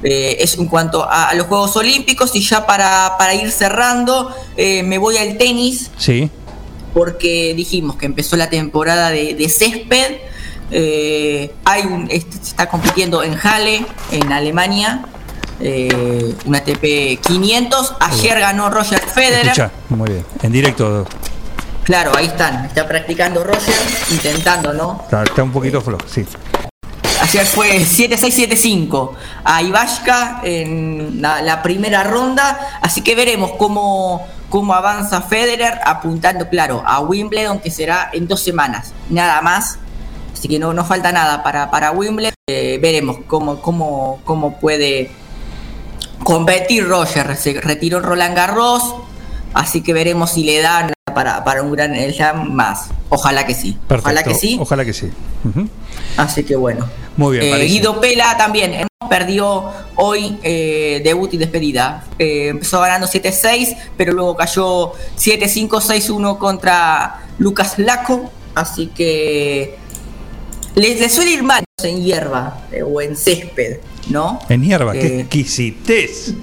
Eh, 0.03 0.37
es 0.39 0.57
en 0.57 0.67
cuanto 0.67 1.03
a, 1.03 1.29
a 1.29 1.33
los 1.33 1.47
Juegos 1.47 1.75
Olímpicos 1.75 2.33
y 2.35 2.41
ya 2.41 2.65
para, 2.65 3.15
para 3.17 3.33
ir 3.33 3.51
cerrando, 3.51 4.33
eh, 4.55 4.83
me 4.83 4.99
voy 4.99 5.17
al 5.17 5.37
tenis 5.37 5.89
Sí. 5.97 6.29
porque 6.93 7.53
dijimos 7.55 7.97
que 7.97 8.05
empezó 8.05 8.37
la 8.37 8.49
temporada 8.49 9.09
de, 9.09 9.33
de 9.33 9.49
césped. 9.49 10.17
eh, 10.71 11.51
hay 11.65 11.81
un, 11.83 12.07
este, 12.11 12.37
se 12.37 12.43
está 12.43 12.69
compitiendo 12.69 13.23
en 13.23 13.33
Halle, 13.35 13.85
en 14.11 14.31
Alemania, 14.31 15.05
eh, 15.59 16.35
un 16.45 16.55
ATP 16.55 17.19
500. 17.21 17.95
Ayer 17.99 18.39
ganó 18.39 18.69
Roger 18.69 18.99
Federer. 18.99 19.71
Muy 19.89 20.09
bien. 20.09 20.25
En 20.41 20.51
directo. 20.51 21.05
Claro, 21.83 22.11
ahí 22.15 22.25
están. 22.25 22.65
Está 22.65 22.87
practicando 22.87 23.43
Roger, 23.43 23.75
intentando, 24.11 24.73
¿no? 24.73 24.99
Está, 25.03 25.23
está 25.23 25.43
un 25.43 25.51
poquito 25.51 25.81
flojo, 25.81 26.05
sí. 26.07 26.25
Ayer 27.21 27.45
fue 27.45 27.79
7-6-7-5 27.79 29.11
a 29.43 29.61
Ivashka 29.61 30.41
en 30.43 31.21
la, 31.21 31.41
la 31.41 31.63
primera 31.63 32.03
ronda, 32.03 32.79
así 32.81 33.01
que 33.01 33.15
veremos 33.15 33.51
cómo, 33.57 34.27
cómo 34.49 34.73
avanza 34.73 35.21
Federer, 35.21 35.79
apuntando, 35.85 36.47
claro, 36.49 36.83
a 36.85 36.99
Wimbledon, 36.99 37.59
que 37.59 37.71
será 37.71 38.09
en 38.13 38.27
dos 38.27 38.43
semanas, 38.43 38.93
nada 39.09 39.41
más. 39.41 39.79
Así 40.33 40.47
que 40.47 40.59
no, 40.59 40.73
no 40.73 40.85
falta 40.85 41.11
nada 41.11 41.41
para, 41.41 41.71
para 41.71 41.91
Wimbledon. 41.91 42.33
Eh, 42.47 42.79
veremos 42.81 43.17
cómo, 43.27 43.61
cómo, 43.61 44.19
cómo 44.23 44.59
puede 44.59 45.09
competir 46.23 46.87
Roger. 46.87 47.35
Se 47.35 47.53
retiró 47.61 47.99
Roland 47.99 48.35
Garros, 48.35 48.95
así 49.53 49.81
que 49.81 49.93
veremos 49.93 50.31
si 50.31 50.43
le 50.43 50.59
dan 50.61 50.91
para, 51.13 51.43
para 51.43 51.63
un 51.63 51.71
gran 51.71 51.95
Slam 52.13 52.51
más. 52.53 52.89
Ojalá 53.09 53.45
que 53.45 53.55
sí. 53.55 53.77
Perfecto. 53.87 54.09
Ojalá 54.09 54.23
que 54.23 54.33
sí. 54.35 54.57
Ojalá 54.59 54.85
que 54.85 54.93
sí. 54.93 55.09
Ujú. 55.43 55.67
Así 56.17 56.43
que 56.43 56.55
bueno. 56.55 56.87
Muy 57.15 57.39
bien, 57.39 57.55
Eh. 57.55 57.65
Guido 57.65 57.99
Pela 57.99 58.37
también 58.37 58.73
eh, 58.73 58.85
perdió 59.09 59.71
hoy 59.95 60.37
eh, 60.43 61.01
debut 61.03 61.33
y 61.33 61.37
despedida. 61.37 62.03
Eh, 62.19 62.49
empezó 62.49 62.79
ganando 62.81 63.07
7-6, 63.07 63.75
pero 63.97 64.13
luego 64.13 64.35
cayó 64.35 64.91
7-5, 65.17 65.69
6-1 65.69 66.37
contra 66.37 67.21
Lucas 67.39 67.79
Laco. 67.79 68.29
Así 68.53 68.87
que 68.87 69.77
le, 70.77 70.95
le 70.95 71.09
suele 71.09 71.31
ir 71.31 71.43
mal 71.43 71.64
en 71.83 72.03
hierba 72.03 72.61
eh, 72.72 72.81
o 72.83 73.01
en 73.01 73.15
césped, 73.15 73.77
¿no? 74.09 74.39
En 74.49 74.64
hierba, 74.64 74.93
qué 74.93 75.07
Eh, 75.07 75.19
exquisitez. 75.22 76.33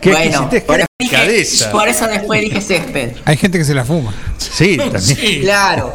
Qué 0.00 0.10
bueno, 0.10 0.24
exquisitez, 0.24 0.62
por 0.64 0.76
qué 0.76 0.82
eso, 0.82 0.88
dije- 0.98 1.16
delicadeza. 1.16 1.70
por 1.72 1.88
eso 1.88 2.06
después 2.06 2.40
dije 2.40 2.60
césped. 2.60 3.12
Hay 3.24 3.36
gente 3.36 3.58
que 3.58 3.64
se 3.64 3.74
la 3.74 3.84
fuma. 3.84 4.12
Sí, 4.38 4.76
también. 4.76 5.40
Claro. 5.42 5.92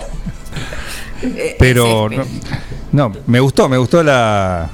Eh, 1.24 1.56
Pero 1.57 2.09
no, 2.09 2.24
No, 2.91 3.11
me 3.27 3.40
gustó, 3.40 3.67
me 3.67 3.77
gustó 3.77 4.03
la. 4.03 4.69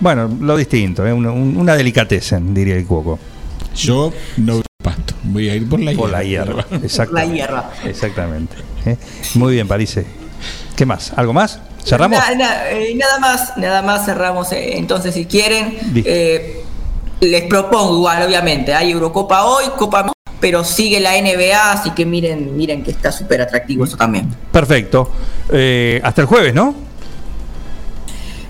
Bueno, 0.00 0.28
lo 0.40 0.56
distinto, 0.56 1.06
¿eh? 1.06 1.12
una, 1.12 1.30
un- 1.30 1.56
una 1.56 1.76
delicatessen, 1.76 2.52
diría 2.54 2.74
el 2.76 2.86
cuoco. 2.86 3.18
Yo 3.76 4.12
no 4.38 4.54
voy 4.54 4.62
pasto, 4.82 5.14
voy 5.22 5.48
a 5.48 5.54
ir 5.54 5.68
por 5.68 5.78
la 5.80 5.92
Por 5.92 6.10
la 6.10 6.22
hierba. 6.24 6.64
hierba. 6.68 6.84
Exacto. 6.84 7.14
La 7.14 7.24
hierba. 7.24 7.72
Exactamente. 7.84 8.56
¿eh? 8.84 8.96
Muy 9.34 9.54
bien, 9.54 9.68
Parise. 9.68 10.04
¿Qué 10.76 10.86
más? 10.86 11.12
¿Algo 11.16 11.32
más? 11.32 11.60
¿Cerramos? 11.84 12.18
Na- 12.18 12.34
na- 12.34 12.70
eh, 12.70 12.94
nada 12.96 13.18
más, 13.18 13.56
nada 13.56 13.82
más 13.82 14.04
cerramos. 14.04 14.50
eh, 14.52 14.76
entonces, 14.78 15.14
si 15.14 15.26
quieren, 15.26 15.76
eh, 16.04 16.62
les 17.20 17.44
propongo 17.44 17.96
igual, 17.96 18.22
obviamente. 18.22 18.74
Hay 18.74 18.90
Eurocopa 18.90 19.44
hoy, 19.44 19.64
Copa, 19.76 20.12
pero 20.40 20.64
sigue 20.64 20.98
la 21.00 21.16
NBA, 21.16 21.72
así 21.72 21.90
que 21.90 22.04
miren, 22.06 22.56
miren 22.56 22.82
que 22.82 22.90
está 22.92 23.12
súper 23.12 23.42
atractivo 23.42 23.84
eso 23.84 23.96
también. 23.96 24.28
Perfecto. 24.50 25.10
Eh, 25.52 26.00
hasta 26.02 26.20
el 26.22 26.26
jueves, 26.26 26.54
¿no? 26.54 26.74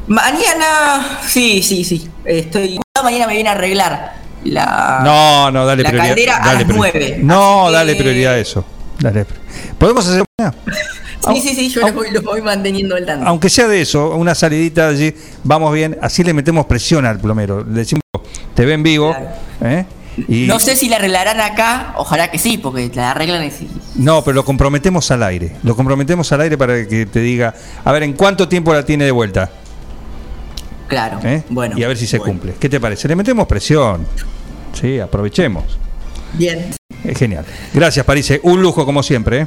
Mañana, 0.06 1.18
sí, 1.26 1.62
sí, 1.62 1.84
sí. 1.84 2.08
Estoy. 2.24 2.78
Mañana 3.02 3.26
me 3.26 3.34
viene 3.34 3.48
a 3.48 3.52
arreglar 3.52 4.14
la. 4.44 5.00
No, 5.04 5.50
no, 5.50 5.64
dale 5.66 5.82
la 5.82 5.88
prioridad. 5.90 6.08
caldera 6.14 6.36
a 6.36 6.46
dale 6.46 6.58
las 6.64 6.64
prioridad. 6.68 6.92
9. 7.16 7.18
No, 7.22 7.70
dale 7.70 7.94
prioridad 7.94 8.34
a 8.34 8.38
eso. 8.38 8.64
Dale. 9.00 9.26
¿Podemos 9.78 10.06
hacer 10.06 10.24
una? 10.38 10.54
Sí, 11.28 11.40
sí, 11.40 11.54
sí, 11.54 11.68
yo 11.68 11.82
lo 11.82 11.92
voy, 11.92 12.10
lo 12.10 12.22
voy 12.22 12.42
manteniendo 12.42 12.96
el 12.96 13.06
tanto. 13.06 13.26
Aunque 13.26 13.48
sea 13.48 13.68
de 13.68 13.80
eso, 13.80 14.10
una 14.16 14.34
salidita 14.34 14.88
allí, 14.88 15.14
vamos 15.44 15.72
bien, 15.72 15.96
así 16.02 16.24
le 16.24 16.32
metemos 16.32 16.66
presión 16.66 17.06
al 17.06 17.20
plomero. 17.20 17.64
Le 17.64 17.80
decimos, 17.80 18.02
te 18.54 18.64
ven 18.64 18.82
vivo, 18.82 19.14
¿eh? 19.60 19.86
Y, 20.28 20.46
No 20.46 20.58
sé 20.60 20.76
si 20.76 20.88
la 20.88 20.96
arreglarán 20.96 21.40
acá, 21.40 21.94
ojalá 21.96 22.30
que 22.30 22.38
sí, 22.38 22.58
porque 22.58 22.90
la 22.94 23.12
arreglan 23.12 23.44
y 23.44 23.50
No, 23.94 24.22
pero 24.22 24.34
lo 24.34 24.44
comprometemos 24.44 25.10
al 25.10 25.22
aire. 25.22 25.56
Lo 25.62 25.74
comprometemos 25.74 26.30
al 26.32 26.42
aire 26.42 26.58
para 26.58 26.86
que 26.86 27.06
te 27.06 27.20
diga, 27.20 27.54
a 27.84 27.92
ver, 27.92 28.02
¿en 28.02 28.12
cuánto 28.12 28.48
tiempo 28.48 28.74
la 28.74 28.84
tiene 28.84 29.04
de 29.04 29.10
vuelta? 29.10 29.50
Claro. 30.88 31.20
¿Eh? 31.24 31.42
Bueno. 31.48 31.78
y 31.78 31.84
a 31.84 31.88
ver 31.88 31.96
si 31.96 32.06
se 32.06 32.18
cumple. 32.18 32.54
¿Qué 32.60 32.68
te 32.68 32.78
parece? 32.78 33.08
Le 33.08 33.16
metemos 33.16 33.46
presión. 33.46 34.06
Sí, 34.78 35.00
aprovechemos. 35.00 35.78
Bien. 36.34 36.74
Es 37.04 37.18
genial. 37.18 37.46
Gracias, 37.72 38.04
Parise. 38.04 38.40
Un 38.42 38.60
lujo 38.60 38.84
como 38.84 39.02
siempre. 39.02 39.40
¿eh? 39.40 39.46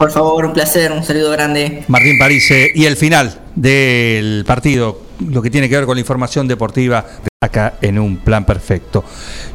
Por 0.00 0.10
favor, 0.10 0.46
un 0.46 0.54
placer, 0.54 0.90
un 0.92 1.04
saludo 1.04 1.30
grande. 1.30 1.84
Martín 1.88 2.18
Parise. 2.18 2.72
Y 2.74 2.86
el 2.86 2.96
final 2.96 3.38
del 3.54 4.44
partido, 4.46 5.02
lo 5.28 5.42
que 5.42 5.50
tiene 5.50 5.68
que 5.68 5.76
ver 5.76 5.84
con 5.84 5.94
la 5.94 6.00
información 6.00 6.48
deportiva, 6.48 7.04
acá 7.38 7.74
en 7.82 7.98
un 7.98 8.16
plan 8.16 8.46
perfecto. 8.46 9.04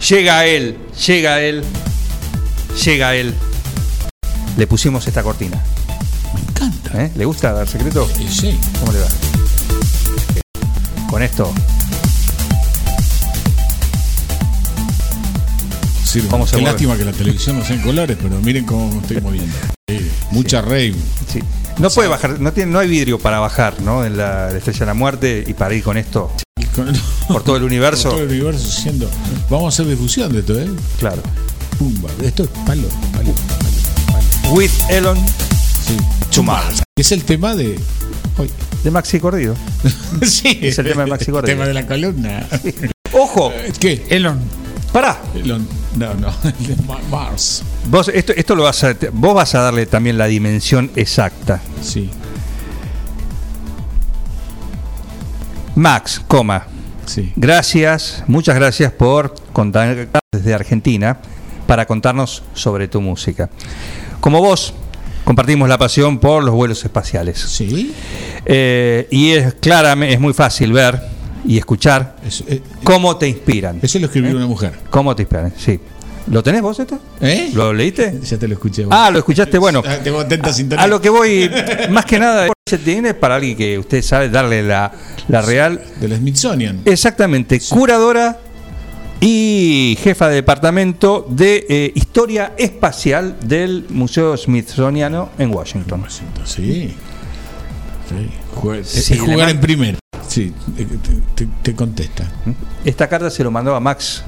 Llega 0.07 0.45
él, 0.45 0.77
llega 1.03 1.41
él, 1.41 1.63
llega 2.85 3.15
él. 3.15 3.33
Le 4.55 4.67
pusimos 4.67 5.07
esta 5.07 5.23
cortina. 5.23 5.59
Me 6.35 6.41
encanta. 6.41 7.09
¿Le 7.15 7.25
gusta 7.25 7.51
dar 7.51 7.67
secreto? 7.67 8.07
Sí. 8.29 8.55
¿Cómo 8.81 8.91
le 8.91 8.99
va? 8.99 9.07
Con 11.09 11.23
esto. 11.23 11.51
Sirve. 16.21 16.29
Qué 16.51 16.61
lástima 16.61 16.97
que 16.97 17.05
la 17.05 17.11
televisión 17.11 17.59
no 17.59 17.65
sea 17.65 17.75
en 17.75 17.81
colores, 17.81 18.17
pero 18.21 18.39
miren 18.39 18.65
cómo 18.65 18.89
me 18.89 19.01
estoy 19.01 19.21
moviendo. 19.21 19.55
Sí, 19.89 20.11
mucha 20.31 20.61
rave. 20.61 20.95
Sí. 21.31 21.41
No 21.77 21.89
puede 21.89 22.07
bajar, 22.07 22.39
no 22.39 22.53
tiene, 22.53 22.71
no 22.71 22.79
hay 22.79 22.87
vidrio 22.87 23.19
para 23.19 23.39
bajar, 23.39 23.81
¿no? 23.81 24.05
En 24.05 24.17
la, 24.17 24.49
la 24.49 24.57
estrella 24.57 24.79
de 24.79 24.85
la 24.85 24.93
muerte 24.93 25.43
y 25.45 25.53
para 25.53 25.75
ir 25.75 25.83
con 25.83 25.97
esto 25.97 26.31
por 27.27 27.43
todo 27.43 27.57
el 27.57 27.63
universo. 27.63 28.09
Por 28.09 28.19
todo 28.19 28.23
el 28.23 28.31
universo 28.31 28.65
siendo. 28.69 29.09
Vamos 29.49 29.65
a 29.65 29.69
hacer 29.83 29.87
difusión 29.87 30.31
de 30.31 30.39
esto, 30.39 30.59
¿eh? 30.59 30.69
Claro. 30.99 31.21
Pumba. 31.77 32.09
Esto 32.23 32.43
es 32.43 32.49
palo, 32.65 32.87
palo, 33.11 33.33
With 34.51 34.71
Elon 34.89 35.17
Sí. 35.85 35.97
Es 36.95 37.11
el 37.11 37.23
tema 37.23 37.55
de. 37.55 37.79
Hoy. 38.37 38.49
De 38.83 38.91
Maxi 38.91 39.19
Cordido. 39.19 39.55
sí. 40.23 40.59
Es 40.61 40.79
el 40.79 40.87
tema 40.87 41.03
de 41.03 41.09
Maxi 41.09 41.25
El 41.25 41.33
Cordido. 41.33 41.55
tema 41.55 41.67
de 41.67 41.73
la 41.73 41.85
columna. 41.85 42.47
¡Ojo! 43.11 43.53
¿Qué? 43.79 44.05
Elon. 44.09 44.39
Pará. 44.95 45.17
Elon. 45.33 45.67
No, 45.97 46.13
no. 46.13 46.29
El 46.57 46.67
de 46.67 46.83
Ma- 46.83 47.01
Mars. 47.11 47.63
Vos 47.89 48.07
esto, 48.07 48.31
esto 48.33 48.55
lo 48.55 48.63
vas 48.63 48.81
a, 48.85 48.95
vos 49.11 49.35
vas 49.35 49.53
a 49.53 49.59
darle 49.59 49.87
también 49.87 50.17
la 50.17 50.25
dimensión 50.25 50.89
exacta. 50.95 51.59
Sí. 51.81 52.09
Max, 55.75 56.21
coma. 56.25 56.67
Sí. 57.05 57.33
Gracias, 57.35 58.23
muchas 58.27 58.55
gracias 58.55 58.93
por 58.93 59.35
contar 59.51 60.07
desde 60.31 60.53
Argentina 60.53 61.17
para 61.67 61.85
contarnos 61.85 62.43
sobre 62.53 62.87
tu 62.87 63.01
música. 63.01 63.49
Como 64.21 64.39
vos, 64.39 64.73
compartimos 65.25 65.67
la 65.67 65.77
pasión 65.77 66.19
por 66.19 66.41
los 66.41 66.55
vuelos 66.55 66.85
espaciales. 66.85 67.37
Sí. 67.37 67.93
Eh, 68.45 69.09
y 69.11 69.31
es 69.31 69.55
clara, 69.55 69.91
es 70.05 70.21
muy 70.21 70.31
fácil 70.33 70.71
ver 70.71 71.14
y 71.47 71.57
escuchar 71.57 72.15
cómo 72.83 73.17
te 73.17 73.27
inspiran. 73.27 73.79
Eso 73.81 73.99
lo 73.99 74.05
escribió 74.07 74.35
una 74.35 74.47
mujer. 74.47 74.73
¿Cómo 74.89 75.15
te 75.15 75.23
inspiran? 75.23 75.53
Sí. 75.57 75.79
¿Lo 76.27 76.41
tenés 76.41 76.63
vos 76.63 76.79
esto? 76.79 76.97
¿Eh? 77.21 77.51
¿Lo 77.53 77.71
leíste? 77.71 78.19
Ya 78.23 78.37
te 78.39 78.47
lo 78.47 78.55
escuché. 78.55 78.85
Ah, 78.89 79.11
lo 79.11 79.19
escuchaste, 79.19 79.59
bueno. 79.59 79.83
Ah, 79.85 79.97
Tengo 80.03 80.19
atenta 80.21 80.51
sintonía. 80.51 80.83
A 80.83 80.87
lo 80.87 80.99
que 80.99 81.09
voy, 81.09 81.51
más 81.91 82.05
que 82.05 82.17
nada, 82.17 82.47
se 82.67 82.79
tiene 82.79 83.13
para 83.13 83.35
alguien 83.35 83.55
que 83.55 83.77
usted 83.77 84.01
sabe 84.01 84.29
darle 84.29 84.63
la, 84.63 84.91
la 85.27 85.41
real. 85.43 85.79
Del 86.01 86.15
Smithsonian. 86.17 86.81
Exactamente, 86.85 87.59
curadora 87.69 88.39
y 89.21 89.97
jefa 90.01 90.27
de 90.29 90.35
departamento 90.35 91.27
de 91.29 91.65
eh, 91.69 91.91
historia 91.93 92.53
espacial 92.57 93.37
del 93.45 93.85
Museo 93.89 94.35
Smithsoniano 94.35 95.29
en 95.37 95.53
Washington. 95.53 96.05
Sí. 96.09 96.91
Sí. 98.09 98.29
Jugar, 98.55 98.83
Sí, 98.83 98.99
es 98.99 99.09
le 99.11 99.17
jugar 99.19 99.37
man- 99.37 99.49
en 99.49 99.59
primero. 99.61 99.97
Sí, 100.35 100.53
te, 100.75 100.85
te- 101.45 101.51
te 101.63 101.73
contesta. 101.75 102.29
Esta 102.83 103.07
carta 103.07 103.29
se 103.29 103.41
lo 103.41 103.51
mandó 103.51 103.73
a 103.73 103.79
Max, 103.79 104.21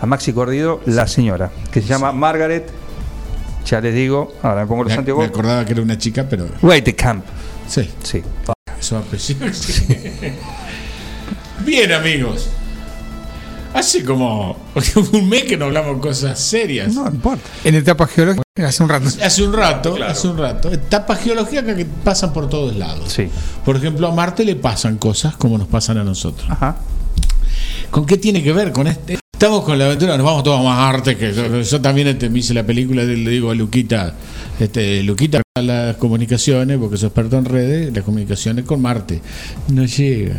a 0.00 0.06
Maxi 0.06 0.32
Cordido, 0.32 0.80
la 0.86 1.06
señora, 1.06 1.52
que 1.70 1.80
se 1.80 1.86
llama 1.86 2.10
Margaret. 2.10 2.68
Ya 3.64 3.80
les 3.80 3.94
digo, 3.94 4.32
ahora 4.42 4.62
me 4.62 4.66
pongo 4.66 4.82
los 4.82 4.90
Me, 4.96 4.96
me 4.96 5.02
acordaba 5.26 5.64
que 5.64 5.70
era 5.72 5.82
una 5.82 5.96
chica, 5.96 6.26
pero. 6.28 6.48
Camp. 6.96 7.24
Sí. 7.68 7.88
Sí. 8.02 8.24
Eso. 8.76 9.04
Bien, 11.64 11.92
amigos. 11.92 12.50
Hace 13.74 14.04
como 14.04 14.56
un 15.12 15.28
mes 15.28 15.44
que 15.44 15.56
no 15.56 15.66
hablamos 15.66 16.00
cosas 16.00 16.38
serias. 16.38 16.92
No 16.94 17.06
importa. 17.06 17.42
En 17.64 17.74
etapa 17.74 18.06
geológica, 18.06 18.42
hace 18.64 18.82
un 18.82 18.88
rato. 18.88 19.08
Hace 19.22 19.42
un 19.42 19.52
rato, 19.52 19.96
hace 20.04 20.28
un 20.28 20.38
rato. 20.38 20.70
Etapas 20.72 21.20
geológicas 21.20 21.64
que 21.74 21.86
pasan 21.86 22.32
por 22.32 22.48
todos 22.48 22.76
lados. 22.76 23.12
Sí. 23.12 23.28
Por 23.64 23.76
ejemplo, 23.76 24.06
a 24.08 24.12
Marte 24.12 24.44
le 24.44 24.56
pasan 24.56 24.98
cosas 24.98 25.36
como 25.36 25.56
nos 25.58 25.68
pasan 25.68 25.98
a 25.98 26.04
nosotros. 26.04 26.48
Ajá. 26.50 26.76
¿Con 27.90 28.06
qué 28.06 28.16
tiene 28.16 28.42
que 28.42 28.52
ver 28.52 28.72
con 28.72 28.86
este? 28.86 29.18
Estamos 29.32 29.64
con 29.64 29.78
la 29.78 29.86
aventura, 29.86 30.16
nos 30.16 30.24
vamos 30.24 30.44
todos 30.44 30.60
a 30.60 30.62
Marte, 30.62 31.16
que 31.16 31.32
yo, 31.32 31.60
yo 31.62 31.80
también 31.80 32.06
este, 32.08 32.30
me 32.30 32.38
hice 32.38 32.54
la 32.54 32.64
película, 32.64 33.02
le 33.02 33.30
digo 33.30 33.50
a 33.50 33.54
Luquita, 33.54 34.14
este, 34.60 35.02
Luquita, 35.02 35.42
las 35.60 35.96
comunicaciones, 35.96 36.78
porque 36.78 36.96
soy 36.96 37.08
experto 37.08 37.38
en 37.38 37.44
redes, 37.44 37.92
las 37.92 38.04
comunicaciones 38.04 38.64
con 38.64 38.80
Marte. 38.80 39.20
No 39.68 39.84
llega. 39.84 40.36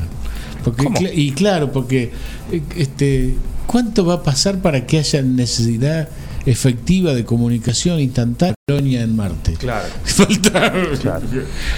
Porque, 0.63 1.11
y 1.13 1.31
claro, 1.31 1.71
porque 1.71 2.11
eh, 2.51 2.61
este, 2.77 3.35
¿cuánto 3.67 4.05
va 4.05 4.15
a 4.15 4.23
pasar 4.23 4.59
para 4.59 4.85
que 4.85 4.99
haya 4.99 5.21
necesidad 5.21 6.09
efectiva 6.45 7.13
de 7.13 7.23
comunicación 7.23 7.99
instantánea 7.99 8.55
en 9.01 9.15
Marte? 9.15 9.53
Claro. 9.53 9.87
Falta. 10.03 10.71
Claro. 11.01 11.25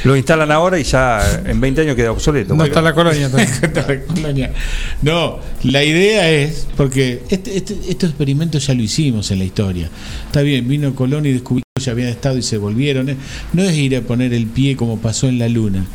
Lo 0.03 0.15
instalan 0.15 0.51
ahora 0.51 0.79
y 0.79 0.83
ya 0.83 1.41
en 1.45 1.59
20 1.59 1.81
años 1.81 1.95
queda 1.95 2.11
obsoleto. 2.11 2.55
No 2.55 2.63
está 2.63 2.81
la 2.81 2.93
colonia. 2.93 3.27
Está 3.35 3.87
la 3.87 4.01
colonia. 4.01 4.53
No, 5.01 5.39
la 5.63 5.83
idea 5.83 6.29
es, 6.29 6.67
porque 6.77 7.23
este, 7.29 7.57
este, 7.57 7.77
estos 7.87 8.09
experimentos 8.09 8.67
ya 8.67 8.73
lo 8.73 8.81
hicimos 8.81 9.31
en 9.31 9.39
la 9.39 9.45
historia. 9.45 9.89
Está 10.25 10.41
bien, 10.41 10.67
vino 10.67 10.93
Colón 10.95 11.25
y 11.25 11.33
descubrió 11.33 11.63
que 11.75 11.83
ya 11.83 11.91
habían 11.91 12.09
estado 12.09 12.37
y 12.37 12.41
se 12.41 12.57
volvieron. 12.57 13.09
¿eh? 13.09 13.17
No 13.53 13.63
es 13.63 13.73
ir 13.75 13.95
a 13.95 14.01
poner 14.01 14.33
el 14.33 14.47
pie 14.47 14.75
como 14.75 14.99
pasó 14.99 15.27
en 15.27 15.39
la 15.39 15.49
luna. 15.49 15.85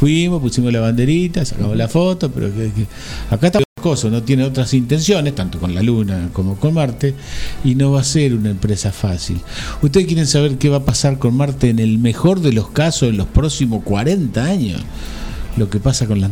Fuimos, 0.00 0.40
pusimos 0.40 0.72
la 0.72 0.80
banderita, 0.80 1.44
sacamos 1.44 1.76
la 1.76 1.86
foto, 1.86 2.30
pero 2.30 2.48
que, 2.48 2.72
que- 2.72 2.86
acá 3.30 3.48
está 3.48 3.60
cosa, 3.80 4.08
no 4.10 4.22
tiene 4.22 4.44
otras 4.44 4.74
intenciones, 4.74 5.34
tanto 5.34 5.58
con 5.58 5.74
la 5.74 5.82
luna 5.82 6.28
como 6.32 6.56
con 6.56 6.74
Marte, 6.74 7.14
y 7.64 7.74
no 7.74 7.92
va 7.92 8.00
a 8.00 8.04
ser 8.04 8.34
una 8.34 8.50
empresa 8.50 8.92
fácil. 8.92 9.40
¿Ustedes 9.82 10.06
quieren 10.06 10.26
saber 10.26 10.58
qué 10.58 10.68
va 10.68 10.78
a 10.78 10.84
pasar 10.84 11.18
con 11.18 11.34
Marte 11.36 11.70
en 11.70 11.78
el 11.78 11.98
mejor 11.98 12.40
de 12.40 12.52
los 12.52 12.70
casos 12.70 13.08
en 13.08 13.16
los 13.16 13.26
próximos 13.26 13.82
40 13.84 14.44
años? 14.44 14.82
Lo 15.56 15.68
que 15.70 15.80
pasa 15.80 16.06
con 16.06 16.20
la 16.20 16.30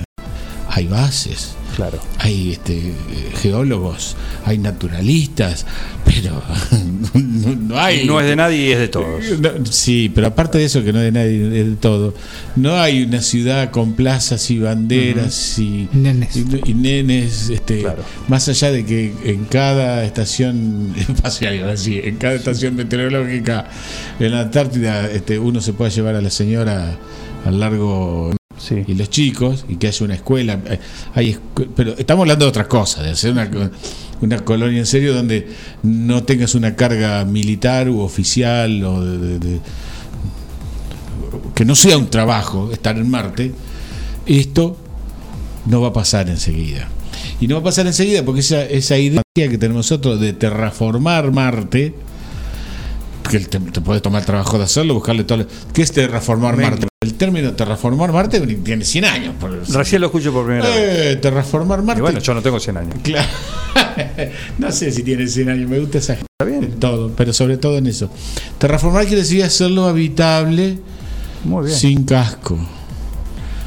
hay 0.70 0.86
bases, 0.86 1.54
claro. 1.74 1.98
hay 2.18 2.52
este, 2.52 2.92
geólogos, 3.40 4.16
hay 4.44 4.58
naturalistas, 4.58 5.64
pero 6.04 6.42
no, 7.56 7.78
hay. 7.78 8.06
No 8.06 8.20
es 8.20 8.26
de 8.26 8.36
nadie 8.36 8.68
y 8.68 8.72
es 8.72 8.78
de 8.78 8.88
todos. 8.88 9.40
No, 9.40 9.50
sí, 9.66 10.10
pero 10.14 10.28
aparte 10.28 10.58
de 10.58 10.64
eso 10.64 10.82
que 10.82 10.92
no 10.92 10.98
es 11.00 11.04
de 11.06 11.12
nadie, 11.12 11.60
es 11.60 11.66
de 11.70 11.76
todo, 11.76 12.14
no 12.56 12.76
hay 12.76 13.02
una 13.02 13.20
ciudad 13.20 13.70
con 13.70 13.94
plazas 13.94 14.50
y 14.50 14.58
banderas 14.58 15.58
y, 15.58 15.88
Nenes. 15.92 16.36
y, 16.36 16.70
y 16.70 16.74
nenes, 16.74 17.50
este, 17.50 17.86
más 18.28 18.48
allá 18.48 18.70
de 18.72 18.84
que 18.84 19.12
en 19.24 19.44
cada 19.44 20.04
estación 20.04 20.94
espacial, 20.96 21.76
en 21.86 22.16
cada 22.16 22.34
estación 22.34 22.76
meteorológica 22.76 23.68
en 24.18 24.32
la 24.32 24.42
Antártida, 24.42 25.10
este, 25.10 25.38
uno 25.38 25.60
se 25.60 25.72
puede 25.72 25.90
llevar 25.90 26.14
a 26.14 26.20
la 26.20 26.30
señora 26.30 26.96
al 27.44 27.60
largo 27.60 28.37
y 28.86 28.94
los 28.94 29.10
chicos 29.10 29.64
y 29.68 29.76
que 29.76 29.88
haya 29.88 30.04
una 30.04 30.14
escuela 30.14 30.60
eh, 30.66 30.78
hay 31.14 31.36
pero 31.76 31.94
estamos 31.98 32.22
hablando 32.24 32.44
de 32.44 32.48
otras 32.50 32.66
cosas 32.66 33.04
de 33.04 33.10
hacer 33.10 33.32
una, 33.32 33.48
una 34.20 34.38
colonia 34.44 34.78
en 34.78 34.86
serio 34.86 35.14
donde 35.14 35.48
no 35.82 36.22
tengas 36.24 36.54
una 36.54 36.76
carga 36.76 37.24
militar 37.24 37.88
u 37.88 38.00
oficial 38.00 38.82
o 38.84 39.04
de- 39.04 39.60
que 41.54 41.64
no 41.64 41.74
sea 41.74 41.98
un 41.98 42.08
trabajo 42.08 42.70
estar 42.72 42.96
en 42.96 43.10
Marte 43.10 43.52
esto 44.26 44.76
no 45.66 45.80
va 45.80 45.88
a 45.88 45.92
pasar 45.92 46.28
enseguida. 46.28 46.88
Y 47.40 47.46
no 47.46 47.56
va 47.56 47.60
a 47.60 47.64
pasar 47.64 47.86
enseguida 47.86 48.22
porque 48.24 48.40
esa, 48.40 48.62
esa 48.64 48.96
idea 48.98 49.22
que 49.34 49.58
tenemos 49.58 49.90
nosotros 49.90 50.18
de 50.20 50.32
terraformar 50.32 51.30
Marte 51.32 51.94
que 53.28 53.38
te, 53.40 53.58
te 53.60 53.80
puedes 53.80 54.02
tomar 54.02 54.20
el 54.22 54.26
trabajo 54.26 54.58
de 54.58 54.64
hacerlo, 54.64 54.94
buscarle 54.94 55.24
todo. 55.24 55.46
¿Qué 55.72 55.82
es 55.82 55.92
terraformar. 55.92 56.56
Marte? 56.56 56.86
El 57.00 57.14
término 57.14 57.52
terraformar 57.52 58.12
Marte 58.12 58.40
tiene 58.40 58.84
100 58.84 59.04
años. 59.04 59.34
por- 59.40 59.52
Recién 59.72 60.00
lo 60.00 60.08
escucho 60.08 60.32
por 60.32 60.46
primera 60.46 60.68
vez. 60.68 60.76
Eh, 60.78 61.16
terraformar 61.16 61.82
Marte. 61.82 62.00
Y 62.00 62.02
bueno, 62.02 62.18
yo 62.18 62.34
no 62.34 62.42
tengo 62.42 62.58
100 62.58 62.76
años. 62.76 62.94
Claro. 63.02 63.28
no 64.58 64.72
sé 64.72 64.90
si 64.90 65.02
tiene 65.02 65.26
100 65.26 65.48
años, 65.50 65.68
me 65.68 65.78
gusta 65.78 65.98
esa 65.98 66.14
gente. 66.16 66.26
En 66.40 66.80
todo, 66.80 67.12
pero 67.16 67.32
sobre 67.32 67.56
todo 67.56 67.78
en 67.78 67.86
eso. 67.86 68.10
Terraformar 68.58 69.04
quiere 69.06 69.22
decir 69.22 69.42
hacerlo 69.44 69.86
habitable 69.86 70.78
sin 71.68 72.04
casco. 72.04 72.58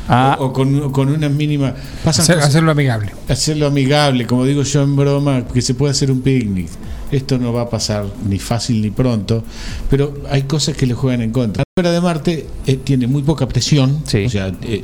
O, 0.09 0.35
o 0.45 0.53
con, 0.53 0.91
con 0.91 1.09
una 1.09 1.29
mínima. 1.29 1.73
Hacer- 2.05 2.39
hacerlo 2.39 2.71
amigable. 2.71 3.11
hacerlo 3.29 3.67
amigable, 3.67 4.25
como 4.27 4.43
digo 4.45 4.63
yo 4.63 4.81
en 4.83 4.95
broma, 4.95 5.45
que 5.47 5.61
se 5.61 5.73
puede 5.73 5.91
hacer 5.91 6.11
un 6.11 6.21
picnic. 6.21 6.67
Esto 7.11 7.37
no 7.37 7.51
va 7.53 7.63
a 7.63 7.69
pasar 7.69 8.05
ni 8.27 8.39
fácil 8.39 8.81
ni 8.81 8.89
pronto, 8.89 9.43
pero 9.89 10.21
hay 10.29 10.43
cosas 10.43 10.75
que 10.75 10.85
le 10.85 10.93
juegan 10.93 11.21
en 11.21 11.31
contra. 11.31 11.63
La 11.75 11.81
atmósfera 11.81 11.91
de 11.91 12.01
Marte 12.01 12.47
eh, 12.65 12.79
tiene 12.83 13.07
muy 13.07 13.21
poca 13.21 13.47
presión, 13.47 14.01
o 14.05 14.29
sea, 14.29 14.51
eh, 14.63 14.83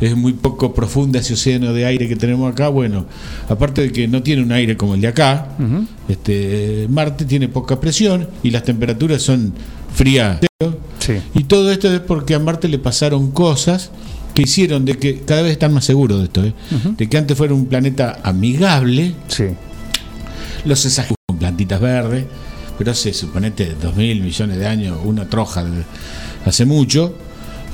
es 0.00 0.16
muy 0.16 0.32
poco 0.32 0.74
profunda 0.74 1.18
ese 1.20 1.34
océano 1.34 1.72
de 1.72 1.86
aire 1.86 2.08
que 2.08 2.16
tenemos 2.16 2.52
acá. 2.52 2.68
Bueno, 2.68 3.06
aparte 3.48 3.82
de 3.82 3.92
que 3.92 4.08
no 4.08 4.22
tiene 4.22 4.42
un 4.42 4.52
aire 4.52 4.76
como 4.76 4.94
el 4.94 5.00
de 5.00 5.08
acá, 5.08 5.48
este, 6.08 6.86
Marte 6.90 7.24
tiene 7.24 7.48
poca 7.48 7.80
presión 7.80 8.28
y 8.42 8.50
las 8.50 8.64
temperaturas 8.64 9.22
son 9.22 9.52
frías. 9.94 10.40
Y 11.34 11.44
todo 11.44 11.70
esto 11.70 11.92
es 11.92 12.00
porque 12.00 12.34
a 12.34 12.38
Marte 12.38 12.68
le 12.68 12.78
pasaron 12.78 13.30
cosas 13.30 13.90
que 14.34 14.42
hicieron 14.42 14.84
de 14.84 14.98
que 14.98 15.20
cada 15.20 15.42
vez 15.42 15.52
están 15.52 15.72
más 15.72 15.84
seguros 15.84 16.18
de 16.18 16.24
esto, 16.24 16.44
¿eh? 16.44 16.52
de 16.96 17.08
que 17.08 17.16
antes 17.16 17.36
fuera 17.36 17.54
un 17.54 17.66
planeta 17.66 18.20
amigable. 18.22 19.14
Los 20.64 20.84
exageró 20.84 21.14
con 21.14 21.17
plantitas 21.38 21.80
verdes, 21.80 22.26
pero 22.76 22.92
hace, 22.92 23.12
suponete, 23.12 23.74
dos 23.80 23.96
mil 23.96 24.22
millones 24.22 24.58
de 24.58 24.66
años, 24.66 24.98
una 25.04 25.28
troja 25.28 25.66
hace 26.44 26.64
mucho. 26.64 27.14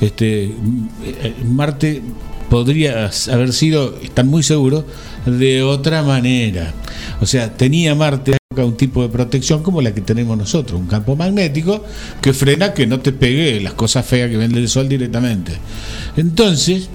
Este, 0.01 0.45
eh, 0.45 1.33
Marte 1.45 2.01
podría 2.49 3.09
haber 3.31 3.53
sido, 3.53 3.97
están 4.01 4.27
muy 4.27 4.43
seguros, 4.43 4.85
de 5.25 5.63
otra 5.63 6.03
manera. 6.03 6.73
O 7.21 7.25
sea, 7.25 7.55
tenía 7.55 7.95
Marte 7.95 8.37
un 8.63 8.77
tipo 8.77 9.01
de 9.01 9.09
protección 9.09 9.63
como 9.63 9.81
la 9.81 9.93
que 9.93 10.01
tenemos 10.01 10.37
nosotros, 10.37 10.79
un 10.79 10.87
campo 10.87 11.15
magnético 11.15 11.83
que 12.21 12.33
frena 12.33 12.73
que 12.73 12.87
no 12.87 12.99
te 12.99 13.11
pegue 13.11 13.59
las 13.59 13.73
cosas 13.73 14.05
feas 14.05 14.29
que 14.29 14.37
ven 14.37 14.53
del 14.53 14.69
sol 14.69 14.87
directamente. 14.87 15.53
Entonces, 16.15 16.87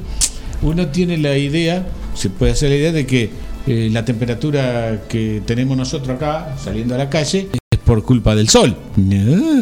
uno 0.62 0.86
tiene 0.88 1.18
la 1.18 1.36
idea, 1.36 1.86
se 2.14 2.30
puede 2.30 2.52
hacer 2.52 2.70
la 2.70 2.76
idea 2.76 2.92
de 2.92 3.06
que 3.06 3.30
eh, 3.66 3.88
la 3.92 4.04
temperatura 4.04 5.02
que 5.08 5.42
tenemos 5.46 5.76
nosotros 5.76 6.16
acá, 6.16 6.56
saliendo 6.62 6.94
a 6.94 6.98
la 6.98 7.10
calle, 7.10 7.48
es 7.70 7.78
por 7.80 8.02
culpa 8.04 8.34
del 8.34 8.48
sol. 8.48 8.76
No, 8.96 9.60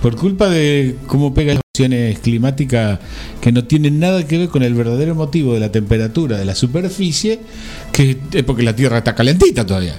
por 0.00 0.16
culpa 0.16 0.48
de 0.48 0.96
cómo 1.06 1.32
pegan 1.34 1.56
las 1.56 1.62
condiciones 1.74 2.18
climáticas 2.20 2.98
que 3.40 3.52
no 3.52 3.64
tienen 3.64 3.98
nada 4.00 4.26
que 4.26 4.38
ver 4.38 4.48
con 4.48 4.62
el 4.62 4.74
verdadero 4.74 5.14
motivo 5.14 5.54
de 5.54 5.60
la 5.60 5.70
temperatura 5.72 6.38
de 6.38 6.44
la 6.44 6.54
superficie, 6.54 7.40
que 7.92 8.16
es 8.32 8.42
porque 8.44 8.62
la 8.62 8.74
Tierra 8.74 8.98
está 8.98 9.14
calentita 9.14 9.64
todavía. 9.66 9.94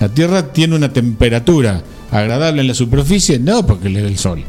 La 0.00 0.08
Tierra 0.08 0.52
tiene 0.52 0.74
una 0.76 0.92
temperatura 0.92 1.82
agradable 2.10 2.60
en 2.60 2.68
la 2.68 2.74
superficie, 2.74 3.38
no 3.38 3.64
porque 3.66 3.88
le 3.88 4.02
da 4.02 4.08
el 4.08 4.18
sol. 4.18 4.42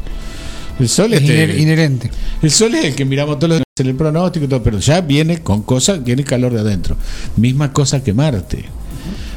El 0.78 0.88
sol 0.88 1.12
Es 1.14 1.22
este, 1.22 1.58
inherente. 1.58 2.10
el 2.42 2.50
sol 2.50 2.74
es 2.74 2.84
el 2.84 2.94
que 2.94 3.04
miramos 3.04 3.38
todos 3.38 3.50
los 3.50 3.62
el 3.84 3.94
pronóstico 3.94 4.46
y 4.46 4.48
todo, 4.48 4.62
pero 4.62 4.78
ya 4.78 5.02
viene 5.02 5.42
con 5.42 5.60
cosas, 5.62 6.02
tiene 6.02 6.24
calor 6.24 6.54
de 6.54 6.60
adentro. 6.60 6.96
Misma 7.36 7.72
cosa 7.74 8.02
que 8.02 8.14
Marte. 8.14 8.64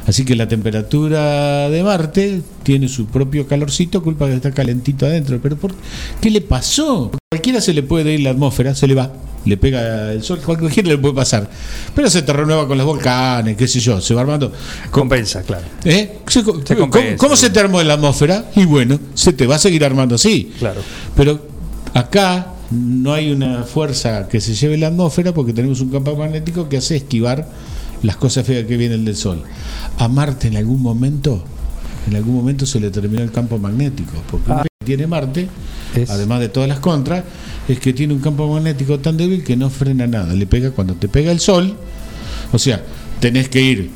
Así 0.06 0.24
que 0.24 0.34
la 0.34 0.48
temperatura 0.48 1.68
de 1.68 1.82
Marte 1.82 2.40
tiene 2.62 2.88
su 2.88 3.04
propio 3.06 3.46
calorcito, 3.46 4.02
culpa 4.02 4.24
de 4.24 4.30
que 4.32 4.36
está 4.36 4.50
calentito 4.52 5.04
adentro. 5.04 5.38
Pero 5.42 5.56
¿por 5.56 5.74
qué 6.22 6.30
le 6.30 6.40
pasó? 6.40 7.10
Cualquiera 7.30 7.60
se 7.60 7.74
le 7.74 7.82
puede 7.82 8.14
ir 8.14 8.20
la 8.20 8.30
atmósfera, 8.30 8.74
se 8.74 8.86
le 8.86 8.94
va, 8.94 9.12
le 9.44 9.58
pega 9.58 10.10
el 10.12 10.22
sol, 10.22 10.40
cualquiera 10.44 10.88
le 10.88 10.96
puede 10.96 11.14
pasar. 11.14 11.48
Pero 11.94 12.08
se 12.08 12.22
te 12.22 12.32
renueva 12.32 12.66
con 12.66 12.78
los 12.78 12.86
volcanes, 12.86 13.58
qué 13.58 13.68
sé 13.68 13.78
yo, 13.78 14.00
se 14.00 14.14
va 14.14 14.22
armando. 14.22 14.50
Compensa, 14.90 15.42
claro. 15.42 15.66
¿Eh? 15.84 16.18
Se- 16.26 16.42
¿Cómo, 16.42 16.62
compensa. 16.78 17.16
cómo 17.18 17.36
se 17.36 17.50
te 17.50 17.60
armó 17.60 17.78
en 17.82 17.88
la 17.88 17.94
atmósfera? 17.94 18.46
Y 18.56 18.64
bueno, 18.64 18.98
se 19.12 19.34
te 19.34 19.46
va 19.46 19.56
a 19.56 19.58
seguir 19.58 19.84
armando 19.84 20.14
así. 20.14 20.50
Claro. 20.58 20.80
Pero 21.14 21.46
acá 21.92 22.54
no 22.70 23.12
hay 23.12 23.32
una 23.32 23.64
fuerza 23.64 24.28
que 24.28 24.40
se 24.40 24.54
lleve 24.54 24.76
la 24.78 24.88
atmósfera 24.88 25.32
porque 25.34 25.52
tenemos 25.52 25.80
un 25.80 25.90
campo 25.90 26.14
magnético 26.16 26.68
que 26.68 26.76
hace 26.76 26.96
esquivar 26.96 27.48
las 28.02 28.16
cosas 28.16 28.46
feas 28.46 28.64
que 28.66 28.76
vienen 28.76 29.04
del 29.04 29.16
Sol. 29.16 29.42
A 29.98 30.08
Marte 30.08 30.48
en 30.48 30.56
algún 30.56 30.80
momento, 30.80 31.42
en 32.08 32.16
algún 32.16 32.34
momento 32.34 32.66
se 32.66 32.80
le 32.80 32.90
terminó 32.90 33.22
el 33.22 33.32
campo 33.32 33.58
magnético, 33.58 34.12
porque 34.30 34.50
lo 34.50 34.62
que 34.62 34.68
tiene 34.84 35.06
Marte, 35.06 35.48
además 36.08 36.40
de 36.40 36.48
todas 36.48 36.68
las 36.68 36.78
contras, 36.80 37.24
es 37.68 37.78
que 37.80 37.92
tiene 37.92 38.14
un 38.14 38.20
campo 38.20 38.52
magnético 38.52 38.98
tan 39.00 39.16
débil 39.16 39.44
que 39.44 39.56
no 39.56 39.68
frena 39.68 40.06
nada. 40.06 40.32
Le 40.32 40.46
pega 40.46 40.70
cuando 40.70 40.94
te 40.94 41.08
pega 41.08 41.32
el 41.32 41.40
Sol, 41.40 41.76
o 42.52 42.58
sea, 42.58 42.82
tenés 43.20 43.48
que 43.48 43.60
ir, 43.60 43.90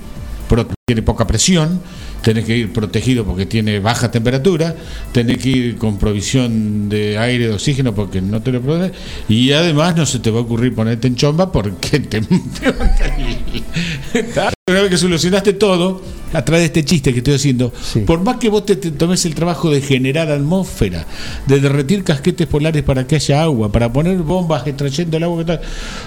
pro- 0.49 0.67
tiene 0.86 1.03
poca 1.03 1.27
presión, 1.27 1.81
tenés 2.25 2.44
que 2.44 2.57
ir 2.57 2.73
protegido 2.73 3.25
porque 3.25 3.47
tiene 3.47 3.78
baja 3.78 4.11
temperatura, 4.11 4.75
tenés 5.12 5.39
que 5.39 5.49
ir 5.51 5.77
con 5.77 5.99
provisión 5.99 6.89
de 6.89 7.19
aire, 7.19 7.49
de 7.49 7.53
oxígeno 7.53 7.94
porque 7.94 8.20
no 8.20 8.43
te 8.43 8.51
lo 8.51 8.62
protege, 8.62 8.93
y 9.28 9.53
además 9.53 9.94
no 9.94 10.07
se 10.07 10.19
te 10.19 10.31
va 10.31 10.39
a 10.39 10.43
ocurrir 10.43 10.75
ponerte 10.75 11.07
en 11.07 11.17
chomba 11.17 11.53
porque 11.53 12.01
te... 12.01 12.20
Una 14.75 14.83
vez 14.83 14.91
que 14.91 14.99
solucionaste 14.99 15.53
todo, 15.53 16.03
a 16.33 16.44
través 16.44 16.62
de 16.62 16.67
este 16.67 16.85
chiste 16.85 17.12
que 17.12 17.19
estoy 17.19 17.35
haciendo, 17.35 17.73
por 18.07 18.25
más 18.25 18.39
que 18.39 18.49
vos 18.49 18.67
te, 18.67 18.75
te 18.75 18.91
tomes 18.91 19.25
el 19.25 19.33
trabajo 19.33 19.70
de 19.70 19.81
generar 19.81 20.33
atmósfera, 20.33 21.07
de 21.47 21.61
derretir 21.61 22.03
casquetes 22.03 22.49
polares 22.49 22.83
para 22.83 23.07
que 23.07 23.15
haya 23.15 23.44
agua, 23.44 23.70
para 23.70 23.93
poner 23.93 24.17
bombas 24.19 24.67
extrayendo 24.67 25.17
el 25.17 25.23
agua, 25.23 25.39
que 25.39 25.44
tal, 25.44 25.61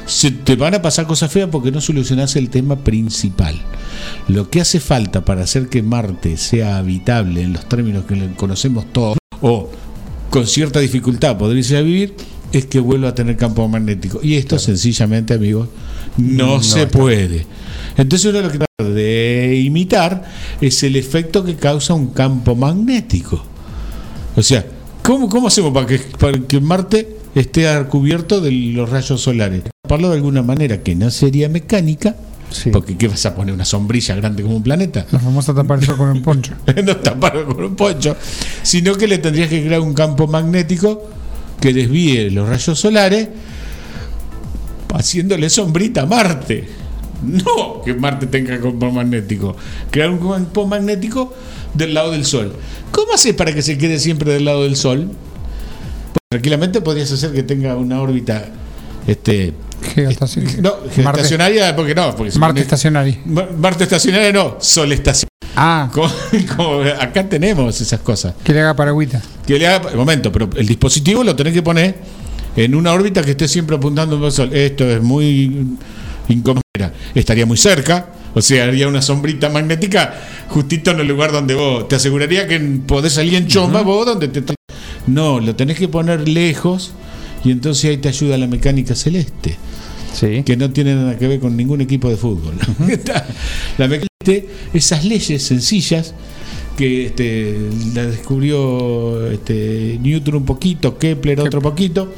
se 0.06 0.32
te 0.32 0.58
van 0.58 0.76
a 0.76 0.82
pasar 0.82 1.08
cosas 1.08 1.32
feas 1.32 1.48
porque 1.50 1.72
no 1.72 1.80
solucionás 1.80 2.36
el 2.36 2.50
tema 2.50 2.76
principal. 2.76 3.56
Lo 4.28 4.50
que 4.50 4.60
hace 4.60 4.82
falta 4.82 5.24
para 5.24 5.44
hacer 5.44 5.70
que 5.70 5.82
Marte 5.82 6.36
sea 6.36 6.76
habitable 6.76 7.44
en 7.44 7.54
los 7.54 7.70
términos 7.70 8.04
que 8.04 8.32
conocemos 8.36 8.92
todos, 8.92 9.18
o 9.42 9.70
con 10.30 10.46
cierta 10.46 10.82
dificultad 10.82 11.38
podría 11.38 11.80
vivir, 11.80 12.16
es 12.52 12.66
que 12.66 12.82
vuelva 12.82 13.08
a 13.08 13.16
tener 13.16 13.38
campo 13.38 13.66
magnético. 13.70 14.20
Y 14.22 14.36
esto 14.36 14.60
sencillamente, 14.60 15.34
amigos, 15.34 15.70
no, 16.18 16.58
No 16.58 16.64
se 16.64 16.84
está. 16.84 17.00
Entonces 17.98 18.30
uno 18.30 18.42
lo 18.42 18.52
que 18.52 18.60
trata 18.60 18.94
de 18.94 19.62
imitar 19.64 20.24
es 20.62 20.84
el 20.84 20.96
efecto 20.96 21.44
que 21.44 21.56
causa 21.56 21.94
un 21.94 22.08
campo 22.08 22.56
magnético. 22.56 23.44
O 24.36 24.44
sea, 24.44 24.66
¿cómo, 25.04 25.28
cómo 25.28 25.48
hacemos 25.48 25.74
para 25.74 25.88
que, 25.88 25.98
para 25.98 26.40
que 26.40 26.62
Marte 26.62 27.18
esté 27.34 27.68
cubierto 27.90 28.40
de 28.40 28.52
los 28.52 28.90
rayos 28.90 29.20
solares? 29.20 29.64
Taparlo 29.84 30.10
de 30.10 30.16
alguna 30.16 30.44
manera 30.44 30.84
que 30.84 30.96
no 30.96 31.10
sería 31.10 31.50
mecánica, 31.50 32.16
porque 32.72 32.96
¿qué 32.98 33.08
vas 33.08 33.26
a 33.26 33.36
poner? 33.36 33.54
¿Una 33.54 33.66
sombrilla 33.66 34.16
grande 34.16 34.44
como 34.44 34.58
un 34.58 34.64
planeta? 34.64 35.06
La 35.12 35.20
famosa 35.20 35.54
tapar 35.54 35.80
el 35.80 35.88
con 35.96 36.10
un 36.10 36.22
poncho. 36.22 36.54
no 36.86 36.98
taparlo 36.98 37.46
con 37.48 37.64
un 37.64 37.76
poncho, 37.76 38.16
sino 38.64 38.96
que 38.96 39.08
le 39.08 39.18
tendrías 39.18 39.50
que 39.50 39.64
crear 39.64 39.82
un 39.82 39.94
campo 39.94 40.28
magnético 40.28 41.10
que 41.60 41.74
desvíe 41.74 42.30
los 42.30 42.48
rayos 42.48 42.80
solares, 42.80 43.28
haciéndole 44.94 45.50
sombrita 45.50 46.04
a 46.04 46.06
Marte. 46.06 46.87
No 47.24 47.82
que 47.84 47.94
Marte 47.94 48.28
tenga 48.28 48.60
campo 48.60 48.92
magnético, 48.92 49.56
crear 49.92 50.10
un 50.10 50.20
campo 50.20 50.68
magnético 50.68 51.34
del 51.74 51.94
lado 51.94 52.12
del 52.12 52.26
Sol. 52.26 52.54
¿Cómo 52.92 53.14
haces 53.14 53.34
para 53.34 53.54
que 53.54 53.62
se 53.62 53.78
quede 53.78 54.00
siempre 54.00 54.32
del 54.34 54.46
lado 54.46 54.64
del 54.64 54.76
Sol? 54.76 55.06
Pues, 55.08 56.22
tranquilamente 56.30 56.82
podrías 56.82 57.12
hacer 57.12 57.32
que 57.34 57.44
tenga 57.44 57.76
una 57.76 58.02
órbita 58.02 58.46
este 59.08 59.54
Geoestacionaria. 59.94 60.62
no, 60.62 60.74
geoestacionaria, 60.94 61.76
porque 61.76 61.94
no, 61.96 62.16
porque 62.16 62.38
Marte. 62.38 62.66
Ma- 63.26 63.48
Marte 63.58 63.84
estacionaria 63.84 64.32
no, 64.34 64.58
Sol 64.60 64.92
estacionaria. 64.92 65.28
Ah. 65.56 65.90
Como, 65.94 66.08
como 66.56 66.82
acá 67.00 67.28
tenemos 67.28 67.82
esas 67.82 68.00
cosas. 68.02 68.36
Que 68.44 68.54
le 68.54 68.60
haga 68.62 68.76
paragüita. 68.76 69.22
Que 69.46 69.58
le 69.58 69.68
haga, 69.68 69.90
momento, 69.96 70.32
pero 70.32 70.50
el 70.56 70.68
dispositivo 70.68 71.24
lo 71.24 71.36
tenés 71.36 71.54
que 71.54 71.64
poner 71.64 71.96
en 72.56 72.76
una 72.76 72.94
órbita 72.94 73.24
que 73.24 73.32
esté 73.32 73.48
siempre 73.48 73.76
apuntando 73.76 74.24
al 74.24 74.32
Sol. 74.32 74.54
Esto 74.54 74.88
es 74.88 75.02
muy 75.02 75.66
Estaría 77.16 77.46
muy 77.46 77.58
cerca, 77.58 78.10
o 78.34 78.42
sea, 78.42 78.66
haría 78.66 78.88
una 78.88 79.02
sombrita 79.02 79.50
magnética 79.50 80.14
justito 80.50 80.92
en 80.92 81.00
el 81.00 81.08
lugar 81.08 81.32
donde 81.32 81.56
vos. 81.56 81.88
Te 81.88 81.96
aseguraría 81.96 82.48
que 82.48 82.60
podés 82.60 83.14
salir 83.14 83.36
en 83.36 83.48
chomba 83.48 83.82
vos 83.82 84.06
donde 84.06 84.28
te. 84.28 84.44
No, 85.08 85.40
lo 85.40 85.56
tenés 85.56 85.78
que 85.78 85.88
poner 85.88 86.28
lejos 86.28 86.92
Y 87.46 87.52
entonces 87.52 87.90
ahí 87.90 87.98
te 87.98 88.10
ayuda 88.10 88.38
la 88.38 88.48
mecánica 88.48 88.94
celeste. 88.94 89.58
Que 90.20 90.58
no 90.58 90.72
tiene 90.72 90.96
nada 90.96 91.18
que 91.18 91.28
ver 91.28 91.40
con 91.40 91.56
ningún 91.56 91.82
equipo 91.82 92.10
de 92.10 92.18
fútbol. 92.18 92.56
la 93.78 93.88
mecánica 93.88 94.08
celeste, 94.24 94.50
esas 94.74 95.06
leyes 95.06 95.44
sencillas 95.44 96.14
que 96.78 97.08
este, 97.08 97.58
la 97.96 98.06
descubrió 98.06 99.30
este, 99.32 99.98
Newton 100.02 100.36
un 100.36 100.46
poquito, 100.46 100.98
Kepler 100.98 101.40
otro 101.42 101.62
poquito. 101.62 102.14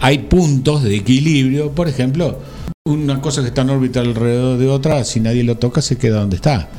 Hay 0.00 0.18
puntos 0.18 0.82
de 0.82 0.96
equilibrio, 0.96 1.72
por 1.72 1.88
ejemplo, 1.88 2.38
una 2.86 3.20
cosa 3.20 3.42
que 3.42 3.48
está 3.48 3.60
en 3.60 3.68
órbita 3.68 4.00
alrededor 4.00 4.56
de 4.56 4.66
otra, 4.66 5.04
si 5.04 5.20
nadie 5.20 5.44
lo 5.44 5.58
toca, 5.58 5.82
se 5.82 5.98
queda 5.98 6.20
donde 6.20 6.36
está. 6.36 6.70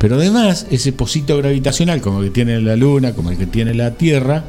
Pero 0.00 0.16
además, 0.16 0.66
ese 0.72 0.92
posito 0.92 1.36
gravitacional, 1.38 2.00
como 2.00 2.18
el 2.18 2.26
que 2.26 2.30
tiene 2.32 2.60
la 2.60 2.74
Luna, 2.74 3.12
como 3.12 3.30
el 3.30 3.38
que 3.38 3.46
tiene 3.46 3.72
la 3.72 3.92
Tierra, 3.92 4.42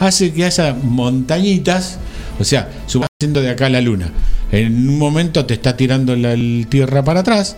hace 0.00 0.32
que 0.32 0.44
haya 0.44 0.74
montañitas, 0.74 1.98
o 2.40 2.44
sea, 2.44 2.68
subas 2.86 3.08
haciendo 3.20 3.40
de 3.40 3.50
acá 3.50 3.66
a 3.66 3.68
la 3.68 3.80
Luna. 3.80 4.10
En 4.50 4.88
un 4.88 4.98
momento 4.98 5.46
te 5.46 5.54
está 5.54 5.76
tirando 5.76 6.16
la 6.16 6.34
Tierra 6.68 7.04
para 7.04 7.20
atrás, 7.20 7.56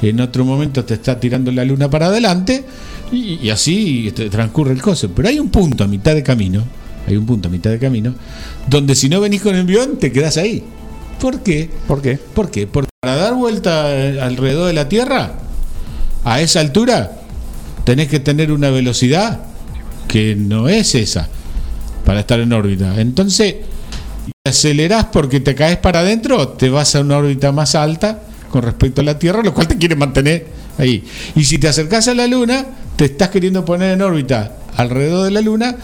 en 0.00 0.18
otro 0.18 0.46
momento 0.46 0.86
te 0.86 0.94
está 0.94 1.20
tirando 1.20 1.52
la 1.52 1.66
Luna 1.66 1.90
para 1.90 2.06
adelante, 2.06 2.64
y, 3.12 3.50
así 3.50 4.08
este, 4.08 4.30
transcurre 4.30 4.72
el 4.72 4.80
coso. 4.80 5.10
Pero 5.14 5.28
hay 5.28 5.38
un 5.38 5.50
punto 5.50 5.84
a 5.84 5.86
mitad 5.86 6.14
de 6.14 6.22
camino, 6.22 6.64
hay 7.06 7.14
un 7.14 7.26
punto 7.26 7.48
a 7.48 7.50
mitad 7.50 7.68
de 7.68 7.78
camino, 7.78 8.14
donde 8.70 8.94
si 8.94 9.10
no 9.10 9.20
venís 9.20 9.42
con 9.42 9.54
el 9.54 9.60
avión, 9.60 9.98
te 9.98 10.10
quedás 10.10 10.38
ahí. 10.38 10.64
¿Por 11.22 11.40
qué? 11.44 11.70
¿Por 11.86 12.02
qué? 12.02 12.18
¿Por 12.18 12.50
qué? 12.50 12.66
Porque 12.66 12.90
para 13.00 13.14
dar 13.14 13.34
vuelta 13.34 13.94
eh, 13.94 14.20
alrededor 14.20 14.66
de 14.66 14.72
la 14.72 14.88
Tierra, 14.88 15.34
a 16.24 16.40
esa 16.40 16.58
altura, 16.58 17.12
tenés 17.84 18.08
que 18.08 18.18
tener 18.18 18.50
una 18.50 18.70
velocidad 18.70 19.38
que 20.08 20.34
no 20.34 20.68
es 20.68 20.96
esa 20.96 21.28
para 22.04 22.18
estar 22.18 22.40
en 22.40 22.52
órbita. 22.52 23.00
Entonces, 23.00 23.54
te 24.42 24.50
acelerás 24.50 25.04
porque 25.12 25.38
te 25.38 25.54
caes 25.54 25.78
para 25.78 26.00
adentro, 26.00 26.48
te 26.48 26.68
vas 26.70 26.96
a 26.96 27.02
una 27.02 27.18
órbita 27.18 27.52
más 27.52 27.76
alta 27.76 28.18
con 28.50 28.62
respecto 28.62 29.00
a 29.00 29.04
la 29.04 29.16
Tierra, 29.16 29.44
lo 29.44 29.54
cual 29.54 29.68
te 29.68 29.78
quiere 29.78 29.94
mantener 29.94 30.48
ahí. 30.76 31.04
Y 31.36 31.44
si 31.44 31.56
te 31.56 31.68
acercás 31.68 32.08
a 32.08 32.14
la 32.14 32.26
Luna, 32.26 32.66
te 32.96 33.04
estás 33.04 33.28
queriendo 33.28 33.64
poner 33.64 33.92
en 33.92 34.02
órbita 34.02 34.56
alrededor 34.76 35.24
de 35.24 35.30
la 35.30 35.40
Luna 35.40 35.76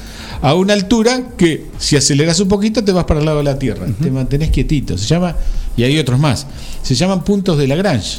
a 0.42 0.55
una 0.55 0.73
altura 0.73 1.31
que 1.36 1.67
si 1.78 1.97
aceleras 1.97 2.39
un 2.41 2.49
poquito 2.49 2.83
te 2.84 2.92
vas 2.92 3.05
para 3.05 3.20
el 3.20 3.26
lado 3.26 3.39
de 3.39 3.44
la 3.44 3.58
Tierra, 3.58 3.86
te 4.00 4.10
mantenés 4.10 4.50
quietito. 4.50 4.97
Se 4.97 5.07
llama, 5.07 5.34
y 5.76 5.83
hay 5.83 5.99
otros 5.99 6.18
más, 6.18 6.47
se 6.83 6.94
llaman 6.94 7.25
puntos 7.25 7.58
de 7.58 7.67
Lagrange. 7.67 8.18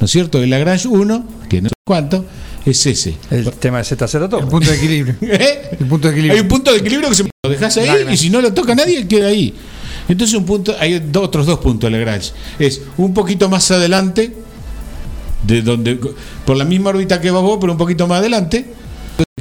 ¿No 0.00 0.06
es 0.06 0.10
cierto? 0.10 0.42
El 0.42 0.50
Lagrange 0.50 0.88
1, 0.88 1.26
que 1.48 1.62
no 1.62 1.68
sé 1.68 1.74
cuánto, 1.86 2.24
es 2.66 2.84
ese. 2.86 3.14
El 3.30 3.50
tema 3.52 3.78
de 3.78 3.84
Z0 3.84 4.28
todo. 4.28 4.40
El 4.40 4.48
punto 4.48 4.68
de 4.70 4.76
equilibrio. 4.76 5.14
¿Eh? 5.22 5.76
El 5.78 5.86
punto 5.86 6.08
de 6.08 6.14
Hay 6.14 6.18
equilibrio. 6.20 6.42
un 6.42 6.48
punto 6.48 6.72
de 6.72 6.78
equilibrio 6.78 7.08
que 7.10 7.14
se 7.14 7.22
lo 7.24 7.50
dejas 7.50 7.76
ahí 7.76 7.86
Lagrange. 7.86 8.14
y 8.14 8.16
si 8.16 8.30
no 8.30 8.40
lo 8.40 8.52
toca 8.52 8.74
nadie, 8.74 9.06
queda 9.06 9.28
ahí. 9.28 9.54
Entonces 10.08 10.36
un 10.36 10.44
punto, 10.44 10.74
hay 10.80 10.98
do- 10.98 11.22
otros 11.22 11.46
dos 11.46 11.60
puntos 11.60 11.88
de 11.90 11.96
Lagrange. 11.96 12.32
Es 12.58 12.80
un 12.96 13.14
poquito 13.14 13.48
más 13.48 13.70
adelante, 13.70 14.32
de 15.46 15.62
donde, 15.62 15.98
por 16.44 16.56
la 16.56 16.64
misma 16.64 16.90
órbita 16.90 17.20
que 17.20 17.30
vas 17.30 17.42
vos, 17.42 17.58
pero 17.60 17.72
un 17.72 17.78
poquito 17.78 18.06
más 18.08 18.18
adelante. 18.18 18.64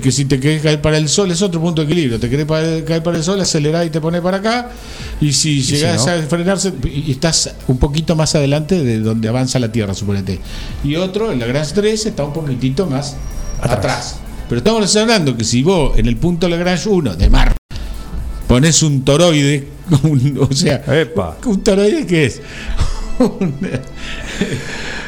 Que 0.02 0.12
si 0.12 0.26
te 0.26 0.40
querés 0.40 0.64
caer 0.64 0.82
para 0.82 0.98
el 0.98 1.08
sol 1.10 1.30
es 1.32 1.42
otro 1.44 1.62
punto 1.62 1.82
de 1.82 1.86
equilibrio. 1.86 2.20
Te 2.20 2.28
querés 2.30 2.48
caer 2.86 3.04
para 3.04 3.18
el 3.18 3.24
sol, 3.24 3.40
acelerás 3.40 3.86
y 3.86 3.90
te 3.92 4.02
pones 4.02 4.22
para 4.22 4.38
acá. 4.38 4.72
Y 5.20 5.32
si 5.34 5.62
si 5.62 5.76
llegás 5.76 6.06
no? 6.08 6.12
a 6.14 6.22
frenarse, 6.24 6.74
y 6.86 7.12
estás 7.12 7.54
un 7.68 7.78
poquito 7.78 8.16
más 8.16 8.34
adelante 8.34 8.84
de 8.84 9.00
donde 9.00 9.28
avanza 9.28 9.60
la 9.60 9.72
Tierra, 9.72 9.94
suponete. 9.94 10.40
Y 10.84 10.96
otro, 10.96 11.32
el 11.32 11.38
Lagrange 11.40 11.74
3, 11.76 12.06
está 12.08 12.24
un 12.24 12.34
poquitito 12.34 12.88
más 12.88 13.16
atrás. 13.62 14.16
Pero 14.50 14.58
estamos 14.60 14.96
hablando 14.96 15.38
que 15.38 15.44
si 15.44 15.62
vos 15.62 15.98
en 15.98 16.08
el 16.08 16.18
punto 16.18 16.50
Lagrange 16.50 16.90
1 16.90 17.16
de 17.16 17.30
Marte 17.30 17.56
pones 18.48 18.82
un 18.84 19.06
toroide, 19.06 19.68
un- 20.04 20.40
o 20.50 20.54
sea, 20.54 20.84
un 21.46 21.64
toroide 21.64 22.06
que 22.08 22.26
es 22.26 22.42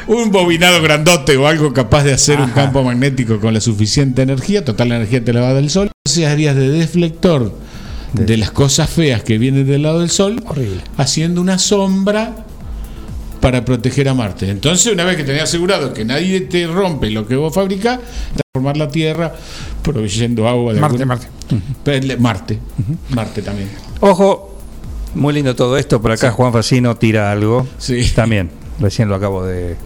un, 0.06 0.30
bobinado 0.30 0.82
grandote 0.82 1.36
o 1.36 1.46
algo 1.46 1.72
capaz 1.72 2.04
de 2.04 2.12
hacer 2.12 2.40
un 2.40 2.50
campo 2.50 2.82
magnético 2.82 3.40
con 3.40 3.54
la 3.54 3.60
suficiente 3.60 4.22
energía, 4.22 4.64
total 4.64 4.88
la 4.90 4.96
energía 4.96 5.24
te 5.24 5.32
la 5.32 5.40
va 5.40 5.54
del 5.54 5.70
sol, 5.70 5.90
entonces 6.04 6.30
harías 6.30 6.56
de 6.56 6.68
deflector 6.70 7.52
de 8.12 8.36
las 8.36 8.50
cosas 8.50 8.88
feas 8.90 9.22
que 9.22 9.38
vienen 9.38 9.66
del 9.66 9.82
lado 9.82 10.00
del 10.00 10.10
sol, 10.10 10.42
haciendo 10.96 11.40
una 11.40 11.58
sombra 11.58 12.36
para 13.40 13.64
proteger 13.64 14.08
a 14.08 14.14
Marte. 14.14 14.48
Entonces, 14.48 14.90
una 14.92 15.04
vez 15.04 15.16
que 15.16 15.24
tenés 15.24 15.42
asegurado 15.42 15.92
que 15.92 16.04
nadie 16.04 16.40
te 16.42 16.66
rompe 16.66 17.10
lo 17.10 17.26
que 17.26 17.36
vos 17.36 17.52
fabricás, 17.52 17.98
transformar 18.34 18.76
la 18.76 18.88
Tierra 18.88 19.34
proveyendo 19.82 20.48
agua 20.48 20.72
de 20.72 20.80
Marte, 20.80 21.02
algún- 21.02 21.08
Marte. 21.84 22.16
Marte. 22.18 22.58
Marte 23.10 23.42
también. 23.42 23.68
Ojo, 24.00 24.53
muy 25.14 25.34
lindo 25.34 25.54
todo 25.54 25.76
esto. 25.78 26.00
Por 26.00 26.12
acá 26.12 26.30
Juan 26.30 26.52
Facino 26.52 26.96
tira 26.96 27.30
algo. 27.30 27.66
Sí. 27.78 28.10
También, 28.14 28.50
recién 28.80 29.08
lo 29.08 29.14
acabo 29.14 29.44
de. 29.44 29.76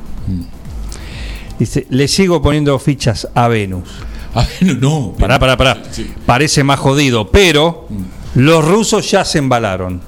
Dice, 1.58 1.86
le 1.90 2.07
sigo 2.08 2.40
poniendo 2.40 2.78
fichas 2.78 3.28
a 3.34 3.48
Venus. 3.48 3.89
A 4.34 4.47
Venus 4.60 4.78
no. 4.78 5.15
Pará, 5.18 5.39
pará, 5.39 5.57
pará. 5.57 5.82
Parece 6.26 6.62
más 6.62 6.78
jodido, 6.78 7.31
pero 7.31 7.89
los 8.34 8.65
rusos 8.65 9.10
ya 9.10 9.24
se 9.24 9.39
embalaron. 9.39 10.00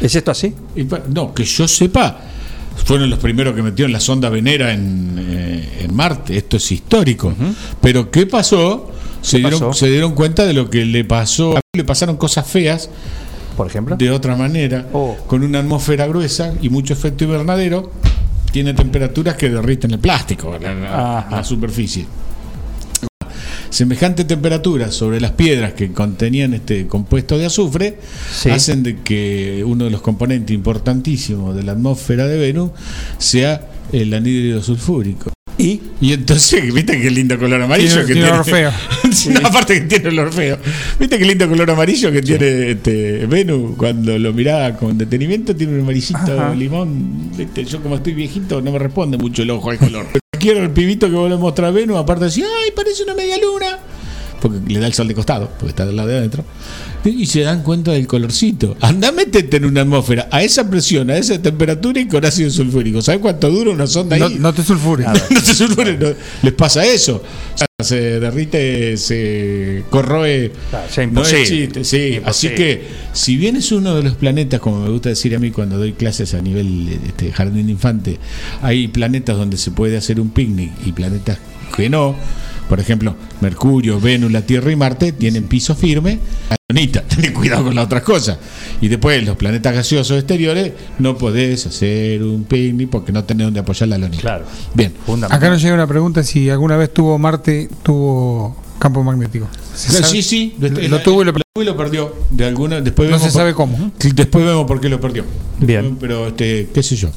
¿Es 0.00 0.14
esto 0.14 0.30
así? 0.30 0.54
No, 1.08 1.32
que 1.32 1.44
yo 1.44 1.66
sepa, 1.66 2.20
fueron 2.84 3.08
los 3.08 3.18
primeros 3.18 3.54
que 3.54 3.62
metieron 3.62 3.92
la 3.92 4.00
sonda 4.00 4.28
venera 4.28 4.72
en, 4.72 5.16
eh, 5.18 5.78
en 5.84 5.94
Marte. 5.94 6.36
Esto 6.36 6.58
es 6.58 6.70
histórico. 6.70 7.32
Pero 7.80 8.10
¿qué 8.10 8.26
pasó? 8.26 8.90
Se, 9.22 9.38
¿Qué 9.38 9.42
dieron, 9.42 9.60
pasó? 9.60 9.72
se 9.72 9.88
dieron 9.88 10.14
cuenta 10.14 10.44
de 10.44 10.52
lo 10.52 10.68
que 10.68 10.84
le 10.84 11.04
pasó. 11.04 11.58
Le 11.72 11.84
pasaron 11.84 12.16
cosas 12.16 12.46
feas. 12.46 12.90
Por 13.56 13.66
ejemplo. 13.66 13.96
De 13.96 14.10
otra 14.10 14.36
manera. 14.36 14.86
Con 15.26 15.42
una 15.42 15.60
atmósfera 15.60 16.06
gruesa 16.06 16.52
y 16.60 16.68
mucho 16.68 16.92
efecto 16.92 17.24
invernadero. 17.24 17.90
Tiene 18.52 18.72
temperaturas 18.74 19.34
que 19.36 19.50
derriten 19.50 19.90
el 19.92 19.98
plástico, 19.98 20.56
la, 20.58 20.72
la- 20.74 21.26
la 21.30 21.44
superficie. 21.44 22.06
Semejante 23.68 24.24
temperatura 24.24 24.90
sobre 24.90 25.20
las 25.20 25.32
piedras 25.32 25.74
que 25.74 25.92
contenían 25.92 26.54
este 26.54 26.86
compuesto 26.86 27.36
de 27.36 27.46
azufre 27.46 27.98
Sí. 28.32 28.48
hacen 28.48 28.82
de 28.82 29.00
que 29.02 29.62
uno 29.66 29.84
de 29.84 29.90
los 29.90 30.00
componentes 30.00 30.54
importantísimos 30.54 31.54
de 31.54 31.64
la 31.64 31.72
atmósfera 31.72 32.26
de 32.26 32.38
Venus 32.38 32.70
sea 33.18 33.68
el 33.92 34.14
anhídrido 34.14 34.62
sulfúrico. 34.62 35.32
¿Y? 35.58 35.80
Y 36.00 36.12
entonces, 36.12 36.72
¿viste 36.74 37.00
qué 37.00 37.10
lindo 37.10 37.38
color 37.38 37.62
amarillo 37.62 38.04
Tiene- 38.04 38.06
que 38.06 38.12
tiene 38.12 38.28
tiene? 38.28 38.38
Orfeo. 38.38 38.72
Sí, 39.12 39.30
aparte 39.42 39.74
que 39.74 39.80
tiene 39.86 40.08
el 40.10 40.18
Orfeo. 40.18 40.58
¿Viste 40.98 41.18
qué 41.18 41.24
lindo 41.24 41.48
color 41.48 41.70
amarillo 41.70 42.10
que 42.12 42.20
tiene 42.22 42.72
este 42.72 43.26
Venus? 43.26 43.76
Cuando 43.76 44.18
lo 44.18 44.32
miraba 44.32 44.76
con 44.76 44.98
detenimiento, 44.98 45.54
tiene 45.56 45.74
un 45.74 45.80
amarillito 45.80 46.18
Ajá. 46.18 46.54
limón. 46.54 47.30
¿Viste? 47.36 47.64
Yo, 47.64 47.80
como 47.82 47.94
estoy 47.96 48.12
viejito, 48.14 48.60
no 48.60 48.72
me 48.72 48.78
responde 48.78 49.16
mucho 49.16 49.42
el 49.42 49.50
ojo 49.50 49.70
al 49.70 49.78
color. 49.78 50.06
Quiero 50.38 50.62
el 50.62 50.70
pibito 50.70 51.06
que 51.08 51.14
vos 51.14 51.30
le 51.30 51.36
mostrás 51.36 51.68
a 51.68 51.72
Venus, 51.72 51.96
aparte 51.96 52.26
decía, 52.26 52.44
¡ay, 52.64 52.70
parece 52.74 53.04
una 53.04 53.14
media 53.14 53.36
luna! 53.38 53.78
Porque 54.42 54.58
le 54.70 54.78
da 54.80 54.86
el 54.86 54.92
sol 54.92 55.08
de 55.08 55.14
costado, 55.14 55.48
porque 55.58 55.70
está 55.70 55.86
del 55.86 55.96
lado 55.96 56.08
de 56.08 56.18
adentro. 56.18 56.44
Y 57.10 57.26
se 57.26 57.40
dan 57.40 57.62
cuenta 57.62 57.92
del 57.92 58.06
colorcito. 58.06 58.76
Anda, 58.80 59.12
métete 59.12 59.58
en 59.58 59.66
una 59.66 59.82
atmósfera 59.82 60.28
a 60.30 60.42
esa 60.42 60.68
presión, 60.68 61.10
a 61.10 61.16
esa 61.16 61.40
temperatura 61.40 62.00
y 62.00 62.08
con 62.08 62.24
ácido 62.24 62.50
sulfúrico. 62.50 63.00
¿Sabes 63.02 63.20
cuánto 63.20 63.50
dura 63.50 63.70
una 63.70 63.86
sonda 63.86 64.18
No, 64.18 64.26
ahí? 64.26 64.36
no 64.38 64.52
te 64.52 64.62
sulfures. 64.62 65.06
no 65.30 65.40
se 65.40 65.54
sulfure, 65.54 65.96
no. 65.96 66.08
les 66.42 66.52
pasa 66.52 66.84
eso. 66.84 67.22
O 67.54 67.58
sea, 67.58 67.66
se 67.82 68.20
derrite, 68.20 68.96
se 68.96 69.84
corroe. 69.90 70.50
Claro, 70.70 70.86
ya 70.94 71.06
no 71.06 71.22
es 71.22 71.48
chiste, 71.48 71.84
sí. 71.84 72.14
Imposible. 72.16 72.22
Así 72.26 72.48
que, 72.50 72.82
si 73.12 73.36
bien 73.36 73.56
es 73.56 73.70
uno 73.72 73.94
de 73.94 74.02
los 74.02 74.14
planetas, 74.14 74.60
como 74.60 74.80
me 74.80 74.90
gusta 74.90 75.10
decir 75.10 75.34
a 75.36 75.38
mí 75.38 75.50
cuando 75.50 75.78
doy 75.78 75.92
clases 75.92 76.34
a 76.34 76.42
nivel 76.42 76.98
este, 77.06 77.32
jardín 77.32 77.66
de 77.66 77.72
infante, 77.72 78.18
hay 78.62 78.88
planetas 78.88 79.36
donde 79.36 79.56
se 79.56 79.70
puede 79.70 79.96
hacer 79.96 80.20
un 80.20 80.30
picnic 80.30 80.72
y 80.84 80.92
planetas 80.92 81.38
que 81.76 81.88
no. 81.88 82.16
Por 82.68 82.80
ejemplo, 82.80 83.14
Mercurio, 83.40 84.00
Venus, 84.00 84.32
la 84.32 84.42
Tierra 84.42 84.72
y 84.72 84.76
Marte 84.76 85.12
tienen 85.12 85.44
piso 85.44 85.74
firme. 85.74 86.18
Anita, 86.68 87.02
ten 87.08 87.32
cuidado 87.32 87.64
con 87.64 87.74
las 87.74 87.84
otras 87.84 88.02
cosas. 88.02 88.38
Y 88.80 88.88
después, 88.88 89.24
los 89.24 89.36
planetas 89.36 89.72
gaseosos 89.74 90.18
exteriores, 90.18 90.72
no 90.98 91.16
podés 91.16 91.64
hacer 91.66 92.22
un 92.24 92.44
picnic 92.44 92.90
porque 92.90 93.12
no 93.12 93.22
tenés 93.24 93.46
donde 93.46 93.60
apoyar 93.60 93.88
la 93.88 93.98
lonita. 93.98 94.20
Claro. 94.20 94.44
Bien. 94.74 94.92
Acá 95.30 95.48
nos 95.48 95.62
llega 95.62 95.74
una 95.74 95.86
pregunta 95.86 96.22
si 96.24 96.50
alguna 96.50 96.76
vez 96.76 96.92
tuvo 96.92 97.16
Marte, 97.18 97.68
tuvo 97.84 98.56
campo 98.80 99.02
magnético. 99.04 99.48
¿Se 99.74 100.02
Sí, 100.02 100.22
sí. 100.22 100.54
Lo, 100.58 100.68
lo 100.68 101.00
tuvo 101.02 101.22
y 101.22 101.24
lo 101.26 101.32
y 101.58 101.64
lo 101.64 101.76
perdió. 101.76 102.14
De 102.30 102.44
alguna, 102.44 102.80
después 102.80 103.08
No 103.08 103.16
vemos 103.16 103.28
se 103.28 103.32
por- 103.32 103.40
sabe 103.42 103.54
cómo. 103.54 103.92
Después 103.98 104.44
vemos 104.44 104.66
por 104.66 104.80
qué 104.80 104.88
lo 104.88 105.00
perdió. 105.00 105.24
Bien. 105.60 105.96
Pero, 106.00 106.26
este, 106.26 106.68
qué 106.74 106.82
sé 106.82 106.96
yo. 106.96 107.08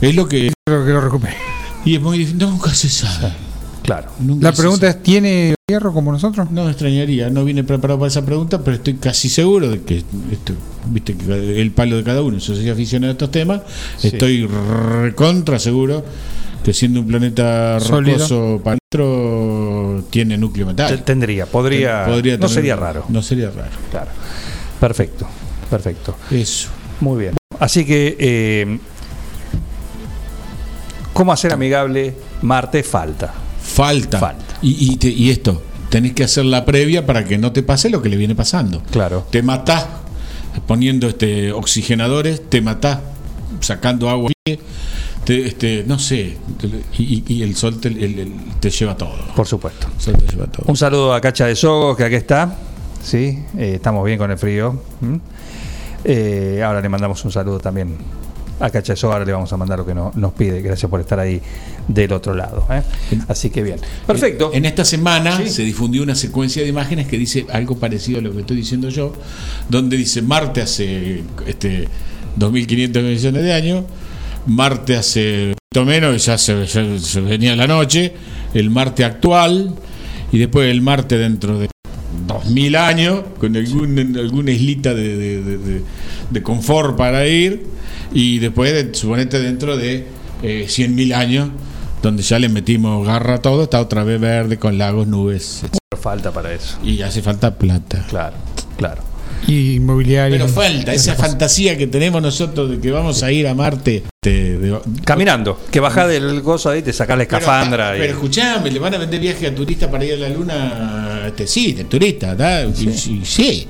Es 0.00 0.14
lo 0.16 0.26
que. 0.26 0.52
Creo 0.66 0.84
que 0.84 0.90
lo 0.92 1.00
recupere. 1.00 1.36
Y 1.84 1.94
es 1.96 2.00
muy 2.00 2.18
difícil. 2.18 2.38
Nunca 2.38 2.72
se 2.74 2.88
sabe. 2.88 3.32
Claro. 3.84 4.08
Nunca 4.18 4.48
La 4.50 4.52
pregunta 4.56 4.88
es, 4.88 5.02
¿tiene 5.02 5.54
hierro 5.68 5.92
como 5.92 6.10
nosotros? 6.10 6.50
No 6.50 6.64
me 6.64 6.70
extrañaría, 6.70 7.28
no 7.28 7.44
vine 7.44 7.64
preparado 7.64 8.00
para 8.00 8.08
esa 8.08 8.24
pregunta, 8.24 8.58
pero 8.64 8.76
estoy 8.78 8.94
casi 8.94 9.28
seguro 9.28 9.68
de 9.70 9.82
que 9.82 9.98
esto, 10.32 10.54
viste 10.86 11.14
que 11.14 11.60
el 11.60 11.70
palo 11.70 11.96
de 11.98 12.02
cada 12.02 12.22
uno, 12.22 12.38
yo 12.38 12.54
soy 12.54 12.68
aficionado 12.70 13.10
a 13.10 13.12
estos 13.12 13.30
temas, 13.30 13.60
Sí. 13.98 14.08
estoy 14.08 14.46
recontra 14.46 15.58
seguro 15.58 16.02
que 16.64 16.72
siendo 16.72 17.00
un 17.00 17.06
planeta 17.06 17.78
Sólido. 17.78 18.16
rocoso 18.16 18.60
para 18.64 18.78
adentro, 18.90 20.02
tiene 20.08 20.38
núcleo 20.38 20.66
metal. 20.66 21.04
Tendría, 21.04 21.44
podría. 21.44 22.06
no 22.06 22.22
tener- 22.22 22.48
sería 22.48 22.76
raro. 22.76 23.04
No 23.10 23.20
sería 23.20 23.50
raro. 23.50 23.70
Claro. 23.90 24.10
Perfecto. 24.80 25.26
Perfecto. 25.68 26.16
Eso. 26.30 26.68
Muy 27.00 27.20
bien. 27.20 27.34
Así 27.60 27.84
que, 27.84 28.16
eh, 28.18 28.78
¿cómo 31.12 31.32
hacer 31.34 31.52
amigable 31.52 32.14
Marte? 32.40 32.82
Falta. 32.82 33.34
Falta. 33.64 34.36
Y, 34.62 34.92
y 34.92 34.96
te- 34.96 35.08
y 35.10 35.30
esto, 35.30 35.62
tenés 35.88 36.12
que 36.12 36.24
hacer 36.24 36.44
la 36.44 36.64
previa 36.64 37.06
para 37.06 37.24
que 37.24 37.38
no 37.38 37.52
te 37.52 37.62
pase 37.62 37.90
lo 37.90 38.02
que 38.02 38.08
le 38.08 38.16
viene 38.16 38.34
pasando. 38.34 38.82
Claro. 38.90 39.26
Te 39.30 39.42
matás 39.42 39.86
poniendo 40.66 41.08
este 41.08 41.50
oxigenadores, 41.52 42.48
te 42.48 42.60
matás 42.60 42.98
sacando 43.60 44.08
agua, 44.10 44.30
te, 45.24 45.46
este, 45.46 45.84
no 45.86 45.98
sé, 45.98 46.36
y, 46.98 47.24
y 47.26 47.42
el 47.42 47.56
sol 47.56 47.80
te, 47.80 47.88
el- 47.88 48.02
el- 48.18 48.32
te 48.60 48.70
lleva 48.70 48.96
todo. 48.96 49.14
Por 49.34 49.46
supuesto. 49.46 49.88
El 49.96 50.00
sol 50.02 50.14
te 50.18 50.32
lleva 50.32 50.46
todo. 50.46 50.66
Un 50.68 50.76
saludo 50.76 51.14
a 51.14 51.20
Cacha 51.20 51.46
de 51.46 51.56
Sogos, 51.56 51.96
que 51.96 52.04
aquí 52.04 52.16
está. 52.16 52.56
Sí, 53.02 53.38
eh, 53.58 53.72
estamos 53.76 54.04
bien 54.04 54.18
con 54.18 54.30
el 54.30 54.38
frío. 54.38 54.80
¿Mm? 55.00 55.16
Eh, 56.04 56.62
ahora 56.64 56.80
le 56.82 56.88
mandamos 56.90 57.24
un 57.24 57.32
saludo 57.32 57.58
también 57.58 57.96
a 58.60 58.70
Cacha 58.70 58.92
de 58.92 58.96
Sogos. 58.96 59.14
Ahora 59.14 59.24
le 59.24 59.32
vamos 59.32 59.52
a 59.52 59.56
mandar 59.56 59.78
lo 59.78 59.86
que 59.86 59.94
no- 59.94 60.12
nos 60.14 60.32
pide. 60.32 60.62
Gracias 60.62 60.90
por 60.90 61.00
estar 61.00 61.18
ahí 61.18 61.40
del 61.88 62.12
otro 62.12 62.34
lado. 62.34 62.66
¿eh? 62.70 62.82
Así 63.28 63.50
que 63.50 63.62
bien. 63.62 63.76
Perfecto. 64.06 64.50
En 64.54 64.64
esta 64.64 64.84
semana 64.84 65.46
se 65.46 65.62
difundió 65.62 66.02
una 66.02 66.14
secuencia 66.14 66.62
de 66.62 66.68
imágenes 66.68 67.06
que 67.06 67.18
dice 67.18 67.46
algo 67.52 67.76
parecido 67.76 68.18
a 68.18 68.22
lo 68.22 68.32
que 68.32 68.40
estoy 68.40 68.56
diciendo 68.56 68.88
yo, 68.88 69.12
donde 69.68 69.96
dice 69.96 70.22
Marte 70.22 70.62
hace 70.62 71.22
este 71.46 71.88
2.500 72.38 73.02
millones 73.02 73.42
de 73.42 73.52
años, 73.52 73.84
Marte 74.46 74.96
hace 74.96 75.48
un 75.48 75.54
poquito 75.70 75.84
menos, 75.86 76.24
ya 76.24 76.36
se, 76.38 76.66
ya 76.66 76.98
se 76.98 77.20
venía 77.20 77.54
la 77.56 77.66
noche, 77.66 78.12
el 78.54 78.70
Marte 78.70 79.04
actual, 79.04 79.74
y 80.32 80.38
después 80.38 80.70
el 80.70 80.80
Marte 80.82 81.16
dentro 81.18 81.58
de 81.58 81.68
2.000 82.26 82.76
años, 82.76 83.20
con 83.38 83.56
algún, 83.56 84.16
alguna 84.18 84.50
islita 84.52 84.94
de, 84.94 85.16
de- 85.16 85.42
de- 85.42 85.58
de- 85.58 85.82
de 86.30 86.42
confort 86.42 86.96
para 86.96 87.26
ir, 87.26 87.66
y 88.12 88.38
después, 88.38 88.72
de- 88.72 88.94
suponete, 88.94 89.40
dentro 89.40 89.76
de 89.76 90.06
eh, 90.42 90.66
100.000 90.68 91.14
años, 91.14 91.48
donde 92.02 92.22
ya 92.22 92.38
le 92.38 92.48
metimos 92.48 93.06
garra 93.06 93.34
a 93.36 93.42
todo, 93.42 93.64
está 93.64 93.80
otra 93.80 94.04
vez 94.04 94.20
verde 94.20 94.58
con 94.58 94.76
lagos, 94.78 95.06
nubes. 95.06 95.62
Falta 96.00 96.32
para 96.32 96.52
eso. 96.52 96.78
Y 96.84 97.00
hace 97.02 97.22
falta 97.22 97.56
plata. 97.56 98.04
Claro, 98.10 98.36
claro. 98.76 99.02
Y 99.46 99.74
inmobiliario. 99.74 100.36
Pero 100.38 100.48
falta 100.48 100.92
esa 100.94 101.14
fantasía 101.14 101.76
que 101.76 101.86
tenemos 101.86 102.22
nosotros 102.22 102.70
de 102.70 102.78
que 102.80 102.90
vamos 102.90 103.22
a 103.22 103.30
ir 103.30 103.46
a 103.46 103.54
Marte. 103.54 104.02
este, 104.22 104.58
de- 104.58 104.78
Caminando, 105.04 105.60
que 105.70 105.80
bajás 105.80 106.08
del 106.08 106.40
gozo 106.40 106.70
ahí, 106.70 106.80
te 106.82 106.92
sacás 106.94 107.16
la 107.18 107.24
escafandra. 107.24 107.90
Pero, 107.92 107.96
y- 107.96 108.00
pero 108.06 108.12
escuchame, 108.14 108.70
le 108.70 108.78
van 108.78 108.94
a 108.94 108.98
vender 108.98 109.20
viaje 109.20 109.46
a 109.46 109.54
turistas 109.54 109.90
para 109.90 110.04
ir 110.04 110.14
a 110.14 110.16
la 110.16 110.28
luna. 110.30 111.22
Este, 111.26 111.46
sí, 111.46 111.72
de 111.74 111.84
turista, 111.84 112.28
¿verdad? 112.34 112.68
Y- 112.78 112.88
y- 112.88 113.24
Sí. 113.24 113.68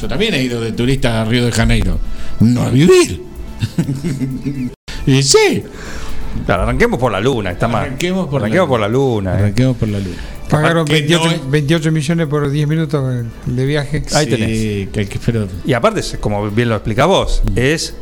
Yo 0.00 0.08
también 0.08 0.34
he 0.34 0.42
ido 0.42 0.60
de 0.60 0.72
turista 0.72 1.20
a 1.20 1.24
Río 1.24 1.44
de 1.44 1.52
Janeiro. 1.52 1.98
No 2.40 2.62
a 2.62 2.70
vivir. 2.70 3.22
y 5.06 5.22
sí. 5.22 5.62
Claro, 6.46 6.62
arranquemos 6.62 6.98
por 6.98 7.12
la 7.12 7.20
luna, 7.20 7.50
está 7.50 7.68
mal. 7.68 7.84
Arranquemos 7.84 8.26
por 8.28 8.40
la 8.40 8.46
Arranquemos 8.46 8.68
luna. 8.68 8.70
por 8.70 8.80
la 8.80 8.88
luna. 8.88 9.30
eh. 9.32 9.34
Arranquemos 9.38 9.76
por 9.76 9.88
la 9.88 9.98
luna. 9.98 10.16
Pagaron 10.48 10.84
Que 10.84 10.92
28, 10.94 11.24
no 11.24 11.30
es- 11.30 11.50
28 11.50 11.92
millones 11.92 12.26
por 12.26 12.50
10 12.50 12.66
minutos 12.68 13.24
de 13.46 13.66
viaje. 13.66 14.02
Ahí 14.14 14.24
Sí, 14.24 14.30
tenés. 14.30 14.88
que 14.88 15.00
hay 15.00 15.06
que- 15.06 15.18
pero- 15.24 15.48
Y 15.64 15.72
aparte, 15.74 16.02
como 16.18 16.50
bien 16.50 16.68
lo 16.68 16.76
explica 16.76 17.06
vos, 17.06 17.42
es 17.56 17.94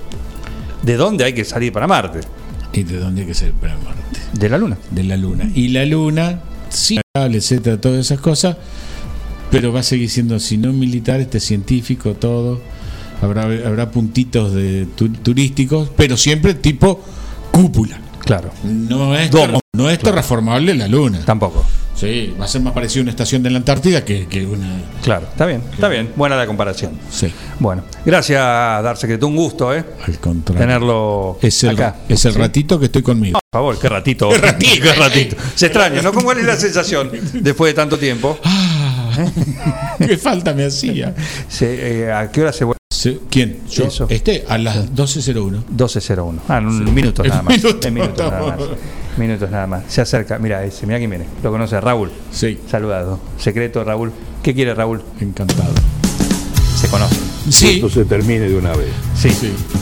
de 0.82 0.96
dónde 0.96 1.24
hay 1.24 1.32
que 1.34 1.44
salir 1.44 1.72
para 1.72 1.86
Marte. 1.86 2.20
¿Y 2.72 2.84
de 2.84 2.98
dónde 2.98 3.22
hay 3.22 3.26
que 3.26 3.34
salir 3.34 3.54
para 3.54 3.74
Marte? 3.76 4.20
De 4.32 4.48
la 4.48 4.56
luna. 4.58 4.78
De 4.90 5.04
la 5.04 5.16
luna. 5.16 5.50
Y 5.54 5.68
la 5.68 5.84
luna, 5.84 6.40
sí, 6.68 7.00
etcétera, 7.14 7.80
todas 7.80 7.98
esas 8.00 8.20
cosas, 8.20 8.56
pero 9.50 9.72
va 9.72 9.80
a 9.80 9.82
seguir 9.82 10.08
siendo, 10.10 10.38
si 10.38 10.56
no 10.58 10.72
militar, 10.72 11.20
este 11.20 11.40
científico, 11.40 12.14
todo. 12.14 12.60
Habrá, 13.20 13.42
habrá 13.44 13.90
puntitos 13.90 14.54
de 14.54 14.86
tu- 14.94 15.08
turísticos, 15.08 15.90
pero 15.96 16.16
siempre 16.16 16.54
tipo 16.54 17.00
cúpula. 17.50 17.98
Claro. 18.28 18.50
No 18.62 19.16
es, 19.16 19.30
Domo. 19.30 19.58
no 19.74 19.88
es 19.88 19.98
terraformable 19.98 20.74
la 20.74 20.86
luna. 20.86 21.20
Tampoco. 21.24 21.64
Sí, 21.94 22.32
va 22.40 22.44
a 22.44 22.48
ser 22.48 22.60
más 22.60 22.74
parecido 22.74 23.00
a 23.00 23.02
una 23.04 23.10
estación 23.10 23.42
de 23.42 23.50
la 23.50 23.56
Antártida 23.56 24.04
que, 24.04 24.26
que 24.28 24.44
una. 24.46 24.82
Claro, 25.02 25.26
está 25.30 25.46
bien, 25.46 25.62
está 25.72 25.88
bien. 25.88 26.12
Buena 26.14 26.36
la 26.36 26.46
comparación. 26.46 26.92
Sí. 27.10 27.32
Bueno, 27.58 27.82
gracias, 28.04 28.38
Dar 28.38 28.96
Secreto. 28.98 29.26
Un 29.26 29.34
gusto, 29.34 29.74
¿eh? 29.74 29.82
Al 30.06 30.18
contrario. 30.20 30.60
Tenerlo 30.64 31.38
Es 31.42 31.64
el, 31.64 31.70
acá. 31.70 31.96
es 32.08 32.24
el 32.26 32.34
Sí. 32.34 32.38
ratito 32.38 32.78
que 32.78 32.84
estoy 32.84 33.02
conmigo. 33.02 33.40
Por 33.50 33.58
favor, 33.60 33.78
qué 33.80 33.88
ratito. 33.88 34.28
Qué 34.30 34.36
ratito. 34.36 34.82
Qué 34.82 34.92
ratito. 34.92 35.36
Se 35.56 35.66
extraña, 35.66 36.02
¿no? 36.02 36.12
¿Cuál 36.12 36.38
es 36.38 36.44
la 36.44 36.56
sensación 36.56 37.10
después 37.32 37.70
de 37.70 37.74
tanto 37.74 37.98
tiempo? 37.98 38.38
¿Qué 39.98 40.16
falta 40.16 40.54
me 40.54 40.64
hacía? 40.66 41.14
Se, 41.48 42.02
eh, 42.04 42.12
¿A 42.12 42.30
qué 42.30 42.42
hora 42.42 42.52
se 42.52 42.64
vuelve? 42.64 42.78
¿Quién? 43.30 43.60
Yo. 43.70 43.84
Eso. 43.86 44.06
Este 44.10 44.44
a 44.48 44.58
las 44.58 44.92
12.01. 44.92 45.62
12.01. 45.76 46.38
Ah, 46.48 46.58
en 46.58 46.66
un 46.66 46.84
Sí. 46.86 46.92
minutos 46.92 47.26
nada 47.28 47.42
más. 47.42 47.56
minutos 47.56 47.86
En 47.86 47.94
minutos 47.94 48.30
nada 48.32 48.46
más. 48.56 48.58
Minutos 49.16 49.50
nada 49.50 49.66
más. 49.66 49.82
Se 49.88 50.00
acerca. 50.00 50.38
Mira 50.38 50.64
ese, 50.64 50.84
mira 50.86 50.98
quién 50.98 51.10
viene. 51.10 51.26
Lo 51.42 51.50
conoce 51.52 51.80
Raúl. 51.80 52.10
Sí. 52.32 52.58
Saludado. 52.68 53.20
Secreto, 53.38 53.84
Raúl. 53.84 54.12
¿Qué 54.42 54.52
quiere 54.54 54.74
Raúl? 54.74 55.02
Encantado. 55.20 55.72
Se 56.76 56.88
conoce. 56.88 57.16
Sí. 57.50 57.74
Esto 57.76 57.88
se 57.88 58.04
termine 58.04 58.48
de 58.48 58.56
una 58.56 58.74
vez. 58.74 58.88
Sí. 59.16 59.28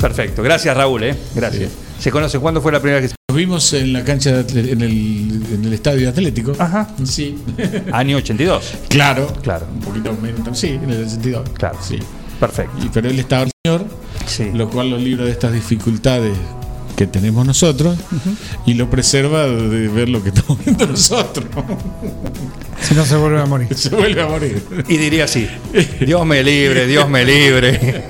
Perfecto. 0.00 0.42
Gracias, 0.42 0.76
Raúl, 0.76 1.02
¿eh? 1.04 1.16
Gracias. 1.34 1.70
¿Se 1.98 2.10
conoce 2.10 2.38
cuándo 2.38 2.60
fue 2.60 2.72
la 2.72 2.80
primera 2.80 3.00
vez 3.00 3.10
que 3.12 3.16
Nos 3.28 3.36
vimos 3.36 3.72
en 3.72 3.92
la 3.92 4.04
cancha, 4.04 4.30
de 4.32 4.46
atle- 4.46 4.70
en 4.72 4.80
el, 4.82 5.42
en 5.54 5.64
el 5.64 5.72
estadio 5.72 6.08
atlético. 6.08 6.52
Ajá. 6.58 6.88
Sí. 7.04 7.36
Año 7.92 8.18
82. 8.18 8.74
claro. 8.88 9.26
Claro. 9.42 9.66
Un 9.72 9.80
poquito 9.80 10.12
menos. 10.20 10.58
Sí, 10.58 10.68
en 10.68 10.90
el 10.90 11.08
sentido. 11.08 11.42
Claro. 11.54 11.78
Sí. 11.80 11.98
Perfecto. 12.38 12.72
Y, 12.84 12.88
pero 12.90 13.08
él 13.08 13.18
estaba 13.18 13.44
el 13.44 13.50
señor, 13.64 13.86
Sí. 14.26 14.50
lo 14.52 14.68
cual 14.68 14.90
lo 14.90 14.98
libra 14.98 15.24
de 15.24 15.30
estas 15.30 15.52
dificultades 15.52 16.36
que 16.96 17.06
tenemos 17.06 17.44
nosotros 17.46 17.96
y 18.64 18.72
lo 18.74 18.88
preserva 18.88 19.46
de 19.46 19.88
ver 19.88 20.08
lo 20.08 20.22
que 20.22 20.30
estamos 20.30 20.58
viendo 20.64 20.86
nosotros. 20.86 21.44
Si 22.80 22.94
no 22.94 23.04
se 23.04 23.16
vuelve 23.16 23.40
a 23.40 23.46
morir. 23.46 23.68
Se 23.74 23.88
vuelve 23.90 24.22
a 24.22 24.26
morir. 24.26 24.62
Y 24.88 24.96
diría 24.96 25.24
así: 25.24 25.48
Dios 26.06 26.24
me 26.26 26.42
libre, 26.42 26.86
Dios 26.86 27.08
me 27.08 27.24
libre. 27.24 28.04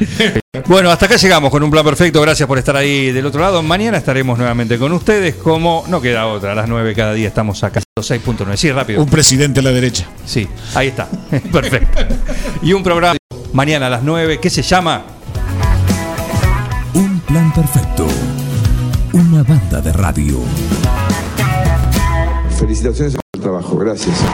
Bueno, 0.66 0.90
hasta 0.90 1.06
acá 1.06 1.16
llegamos 1.16 1.50
con 1.50 1.62
un 1.62 1.70
plan 1.70 1.84
perfecto. 1.84 2.20
Gracias 2.20 2.46
por 2.46 2.58
estar 2.58 2.76
ahí 2.76 3.12
del 3.12 3.24
otro 3.24 3.40
lado. 3.40 3.62
Mañana 3.62 3.98
estaremos 3.98 4.36
nuevamente 4.36 4.78
con 4.78 4.92
ustedes. 4.92 5.36
Como 5.36 5.84
no 5.88 6.00
queda 6.00 6.26
otra, 6.26 6.52
a 6.52 6.54
las 6.54 6.68
9 6.68 6.94
cada 6.94 7.12
día 7.12 7.28
estamos 7.28 7.62
acá. 7.62 7.80
6.9. 8.00 8.56
Sí, 8.56 8.72
rápido. 8.72 9.00
Un 9.00 9.08
presidente 9.08 9.60
a 9.60 9.62
la 9.62 9.70
derecha. 9.70 10.06
Sí, 10.26 10.48
ahí 10.74 10.88
está. 10.88 11.08
Perfecto. 11.52 12.02
Y 12.62 12.72
un 12.72 12.82
programa 12.82 13.16
mañana 13.52 13.86
a 13.86 13.90
las 13.90 14.02
9 14.02 14.40
que 14.40 14.50
se 14.50 14.62
llama 14.62 15.02
Un 16.94 17.20
plan 17.20 17.52
perfecto. 17.52 18.06
Una 19.12 19.42
banda 19.42 19.80
de 19.80 19.92
radio. 19.92 20.40
Felicitaciones 22.58 23.14
por 23.14 23.22
el 23.34 23.40
trabajo, 23.40 23.76
gracias. 23.76 24.24